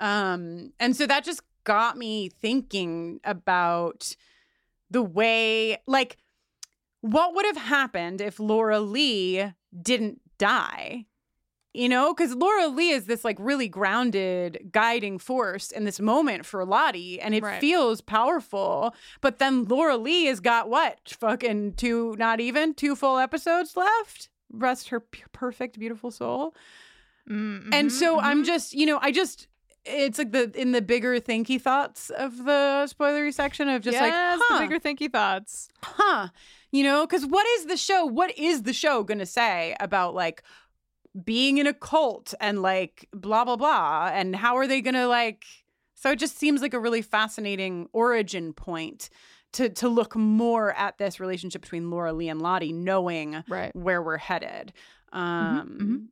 Um 0.00 0.72
and 0.80 0.96
so 0.96 1.06
that 1.06 1.24
just 1.24 1.42
got 1.62 1.96
me 1.96 2.28
thinking 2.28 3.20
about 3.24 4.16
the 4.90 5.02
way 5.02 5.78
like 5.86 6.16
what 7.02 7.34
would 7.34 7.46
have 7.46 7.56
happened 7.56 8.20
if 8.20 8.40
Laura 8.40 8.80
Lee 8.80 9.52
didn't 9.80 10.20
die 10.38 11.06
you 11.74 11.88
know 11.88 12.14
because 12.14 12.34
laura 12.34 12.68
lee 12.68 12.90
is 12.90 13.06
this 13.06 13.24
like 13.24 13.36
really 13.40 13.68
grounded 13.68 14.68
guiding 14.72 15.18
force 15.18 15.70
in 15.72 15.84
this 15.84 15.98
moment 16.00 16.46
for 16.46 16.64
lottie 16.64 17.20
and 17.20 17.34
it 17.34 17.42
Right. 17.42 17.60
feels 17.60 18.00
powerful. 18.00 18.94
But 19.20 19.38
then 19.40 19.64
laura 19.64 19.96
lee 19.96 20.26
has 20.26 20.40
got 20.40 20.68
what? 20.70 21.16
Fucking 21.18 21.74
two 21.74 22.14
not 22.18 22.40
even 22.40 22.74
two 22.74 22.94
full 22.96 23.18
episodes 23.18 23.76
left? 23.76 24.28
Rest 24.50 24.88
her 24.90 25.00
p- 25.00 25.24
perfect 25.32 25.78
beautiful 25.78 26.10
soul. 26.12 26.54
Mm-hmm, 27.28 27.72
and 27.72 27.90
so 27.90 28.20
i'm 28.20 28.44
just 28.44 28.74
you 28.74 28.84
know 28.84 28.98
i 29.00 29.10
just 29.10 29.48
it's 29.86 30.18
like 30.18 30.32
the 30.32 30.50
in 30.60 30.72
the 30.72 30.82
bigger 30.82 31.18
thinky 31.18 31.58
thoughts 31.60 32.10
of 32.10 32.36
the 32.44 32.86
spoilery 32.94 33.32
section 33.32 33.66
of 33.68 33.80
just 33.82 33.98
like 33.98 34.12
huh, 34.14 34.58
the 34.58 34.66
bigger 34.68 34.78
thinky 34.78 35.10
thoughts. 35.10 35.68
huh. 35.82 36.28
You 36.70 36.82
know 36.84 37.06
because 37.06 37.24
what 37.24 37.46
is 37.58 37.66
the 37.66 37.76
show 37.78 38.04
what 38.04 38.36
is 38.38 38.64
the 38.64 38.72
show 38.74 39.04
gonna 39.04 39.24
say 39.26 39.74
about 39.80 40.14
like 40.14 40.42
being 41.22 41.58
in 41.58 41.66
a 41.66 41.74
cult 41.74 42.34
and 42.40 42.60
like 42.62 43.08
blah 43.12 43.44
blah 43.44 43.56
blah 43.56 44.10
and 44.12 44.34
how 44.34 44.56
are 44.56 44.66
they 44.66 44.80
gonna 44.80 45.06
like 45.06 45.44
so 45.94 46.10
it 46.10 46.18
just 46.18 46.36
seems 46.36 46.60
like 46.60 46.74
a 46.74 46.80
really 46.80 47.02
fascinating 47.02 47.86
origin 47.92 48.52
point 48.52 49.10
to 49.52 49.68
to 49.68 49.88
look 49.88 50.16
more 50.16 50.72
at 50.72 50.98
this 50.98 51.20
relationship 51.20 51.62
between 51.62 51.88
Laura 51.90 52.12
Lee 52.12 52.28
and 52.28 52.42
Lottie 52.42 52.72
knowing 52.72 53.44
Right. 53.48 53.74
where 53.76 54.02
we're 54.02 54.18
headed 54.18 54.72
um 55.12 56.08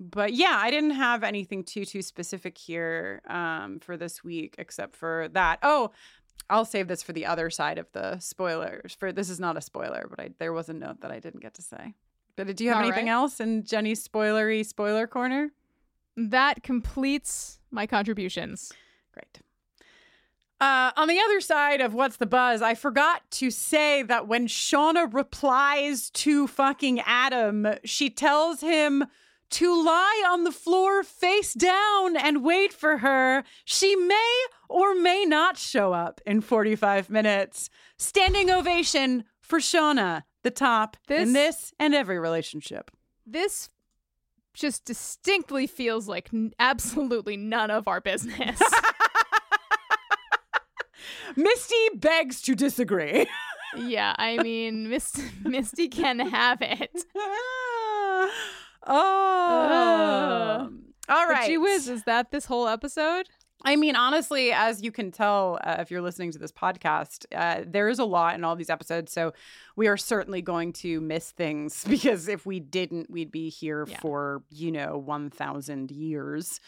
but 0.00 0.32
yeah 0.32 0.56
i 0.62 0.70
didn't 0.70 0.92
have 0.92 1.22
anything 1.22 1.62
too 1.64 1.84
too 1.84 2.00
specific 2.00 2.56
here 2.56 3.20
um 3.28 3.80
for 3.80 3.96
this 3.98 4.24
week 4.24 4.54
except 4.58 4.96
for 4.96 5.28
that 5.32 5.58
oh 5.62 5.90
I'll 6.50 6.64
save 6.64 6.88
this 6.88 7.02
for 7.02 7.12
the 7.12 7.26
other 7.26 7.50
side 7.50 7.76
of 7.76 7.92
the 7.92 8.18
spoilers. 8.20 8.94
For 8.98 9.12
this 9.12 9.28
is 9.28 9.38
not 9.38 9.58
a 9.58 9.60
spoiler, 9.60 10.06
but 10.08 10.18
I 10.18 10.30
there 10.38 10.54
was 10.54 10.70
a 10.70 10.72
note 10.72 11.02
that 11.02 11.10
I 11.10 11.18
didn't 11.18 11.40
get 11.42 11.52
to 11.54 11.62
say. 11.62 11.92
But 12.46 12.56
do 12.56 12.64
you 12.64 12.70
have 12.70 12.78
All 12.78 12.84
anything 12.84 13.06
right. 13.06 13.12
else 13.12 13.40
in 13.40 13.64
Jenny's 13.64 14.06
spoilery 14.06 14.64
spoiler 14.64 15.06
corner? 15.06 15.50
That 16.16 16.62
completes 16.62 17.58
my 17.70 17.86
contributions. 17.86 18.72
Great. 19.12 19.40
Uh, 20.60 20.90
on 20.96 21.06
the 21.08 21.18
other 21.20 21.40
side 21.40 21.80
of 21.80 21.94
what's 21.94 22.16
the 22.16 22.26
buzz, 22.26 22.62
I 22.62 22.74
forgot 22.74 23.22
to 23.32 23.50
say 23.50 24.02
that 24.02 24.26
when 24.26 24.48
Shauna 24.48 25.12
replies 25.12 26.10
to 26.10 26.46
fucking 26.48 27.00
Adam, 27.00 27.66
she 27.84 28.10
tells 28.10 28.60
him 28.60 29.04
to 29.50 29.84
lie 29.84 30.24
on 30.30 30.44
the 30.44 30.52
floor 30.52 31.02
face 31.02 31.54
down 31.54 32.16
and 32.16 32.44
wait 32.44 32.72
for 32.72 32.98
her. 32.98 33.44
She 33.64 33.96
may 33.96 34.44
or 34.68 34.94
may 34.94 35.24
not 35.24 35.56
show 35.56 35.92
up 35.92 36.20
in 36.26 36.40
45 36.40 37.08
minutes. 37.08 37.70
Standing 37.96 38.50
ovation 38.50 39.24
for 39.40 39.58
Shauna, 39.60 40.24
the 40.42 40.50
top 40.50 40.96
in 41.08 41.32
This- 41.32 41.54
this 41.54 41.74
and 41.78 41.94
every 41.94 42.18
relationship. 42.18 42.90
This 43.26 43.68
just 44.54 44.84
distinctly 44.84 45.66
feels 45.66 46.08
like 46.08 46.30
n- 46.32 46.52
absolutely 46.58 47.36
none 47.36 47.70
of 47.70 47.86
our 47.88 48.00
business. 48.00 48.60
Misty 51.36 51.88
begs 51.94 52.40
to 52.42 52.54
disagree. 52.54 53.26
yeah, 53.76 54.14
I 54.18 54.42
mean, 54.42 54.88
Mist- 54.88 55.20
Misty 55.44 55.88
can 55.88 56.18
have 56.18 56.58
it. 56.62 56.90
oh. 58.86 60.70
All 61.08 61.26
But 61.26 61.32
right. 61.32 61.46
Gee 61.46 61.58
whiz, 61.58 61.88
is 61.88 62.04
that 62.04 62.30
this 62.30 62.46
whole 62.46 62.68
episode? 62.68 63.28
I 63.64 63.74
mean, 63.76 63.96
honestly, 63.96 64.52
as 64.52 64.82
you 64.82 64.92
can 64.92 65.10
tell, 65.10 65.58
uh, 65.64 65.76
if 65.80 65.90
you're 65.90 66.00
listening 66.00 66.30
to 66.32 66.38
this 66.38 66.52
podcast, 66.52 67.26
uh, 67.34 67.64
there 67.66 67.88
is 67.88 67.98
a 67.98 68.04
lot 68.04 68.36
in 68.36 68.44
all 68.44 68.54
these 68.54 68.70
episodes. 68.70 69.12
So 69.12 69.32
we 69.74 69.88
are 69.88 69.96
certainly 69.96 70.42
going 70.42 70.72
to 70.74 71.00
miss 71.00 71.32
things 71.32 71.84
because 71.88 72.28
if 72.28 72.46
we 72.46 72.60
didn't, 72.60 73.10
we'd 73.10 73.32
be 73.32 73.48
here 73.48 73.84
Yeah. 73.88 73.98
for, 73.98 74.42
you 74.50 74.70
know, 74.70 74.96
1,000 74.96 75.90
years. 75.90 76.60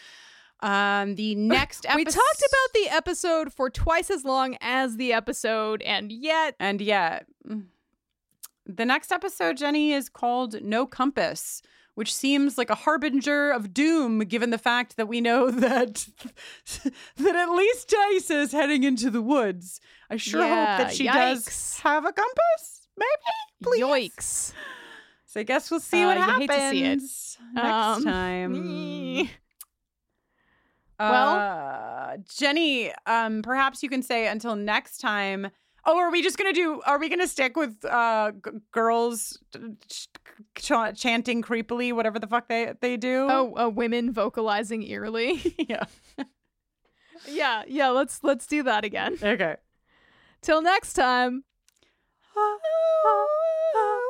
Um, 0.60 1.14
the 1.14 1.34
next 1.36 1.86
episode. 1.86 1.96
We 1.96 2.04
talked 2.04 2.16
about 2.18 2.74
the 2.74 2.88
episode 2.90 3.52
for 3.52 3.70
twice 3.70 4.10
as 4.10 4.24
long 4.24 4.56
as 4.60 4.96
the 4.96 5.12
episode, 5.12 5.82
and 5.82 6.10
yet 6.10 6.54
And 6.58 6.80
yet, 6.80 7.26
mm, 7.48 7.66
the 8.66 8.84
next 8.84 9.10
episode, 9.12 9.56
Jenny, 9.56 9.92
is 9.92 10.08
called 10.08 10.60
No 10.62 10.86
Compass, 10.86 11.62
which 11.94 12.14
seems 12.14 12.56
like 12.56 12.70
a 12.70 12.74
harbinger 12.74 13.50
of 13.50 13.74
doom 13.74 14.20
given 14.20 14.50
the 14.50 14.58
fact 14.58 14.96
that 14.96 15.06
we 15.08 15.20
know 15.20 15.50
that 15.50 16.06
that 17.16 17.36
at 17.36 17.50
least 17.50 17.88
Dice 17.90 18.30
is 18.30 18.52
heading 18.52 18.84
into 18.84 19.10
the 19.10 19.22
woods. 19.22 19.80
I 20.10 20.16
sure 20.16 20.40
Yeah, 20.42 20.76
hope 20.78 20.86
that 20.86 20.94
she 20.94 21.06
yikes. 21.06 21.44
does 21.44 21.78
have 21.80 22.04
a 22.04 22.12
compass. 22.12 22.88
Maybe, 22.96 23.10
please. 23.62 23.82
Yoicks. 23.82 24.52
So 25.26 25.40
I 25.40 25.42
guess 25.44 25.70
we'll 25.70 25.80
see 25.80 26.02
Uh, 26.02 26.06
what 26.08 26.16
happens 26.16 26.40
hate 26.50 26.50
to 26.50 26.70
see 26.70 26.84
it. 26.84 26.88
next 26.96 27.38
Um, 27.56 28.04
time. 28.04 29.28
Well- 30.98 31.36
Uh, 31.38 32.16
Jenny, 32.36 32.92
um, 33.06 33.42
perhaps 33.42 33.82
you 33.82 33.88
can 33.88 34.02
say 34.02 34.26
until 34.26 34.56
next 34.56 34.98
time. 34.98 35.50
Oh, 35.85 35.98
are 35.98 36.11
we 36.11 36.23
just 36.23 36.36
gonna 36.36 36.52
do? 36.52 36.81
Are 36.86 36.98
we 36.98 37.09
gonna 37.09 37.27
stick 37.27 37.57
with 37.57 37.85
uh 37.85 38.32
g- 38.32 38.59
girls 38.70 39.39
ch- 39.89 40.09
ch- 40.57 40.73
chanting 41.01 41.43
creepily, 41.43 41.93
whatever 41.93 42.19
the 42.19 42.27
fuck 42.27 42.48
they 42.48 42.74
they 42.81 42.97
do? 42.97 43.27
Oh, 43.31 43.55
uh, 43.57 43.69
women 43.69 44.12
vocalizing 44.12 44.82
eerily. 44.82 45.55
yeah. 45.69 45.85
yeah, 47.28 47.62
yeah. 47.66 47.89
Let's 47.89 48.23
let's 48.23 48.47
do 48.47 48.62
that 48.65 48.85
again. 48.85 49.16
Okay. 49.23 49.57
Till 50.43 50.62
next 50.62 50.93
time. 50.94 51.44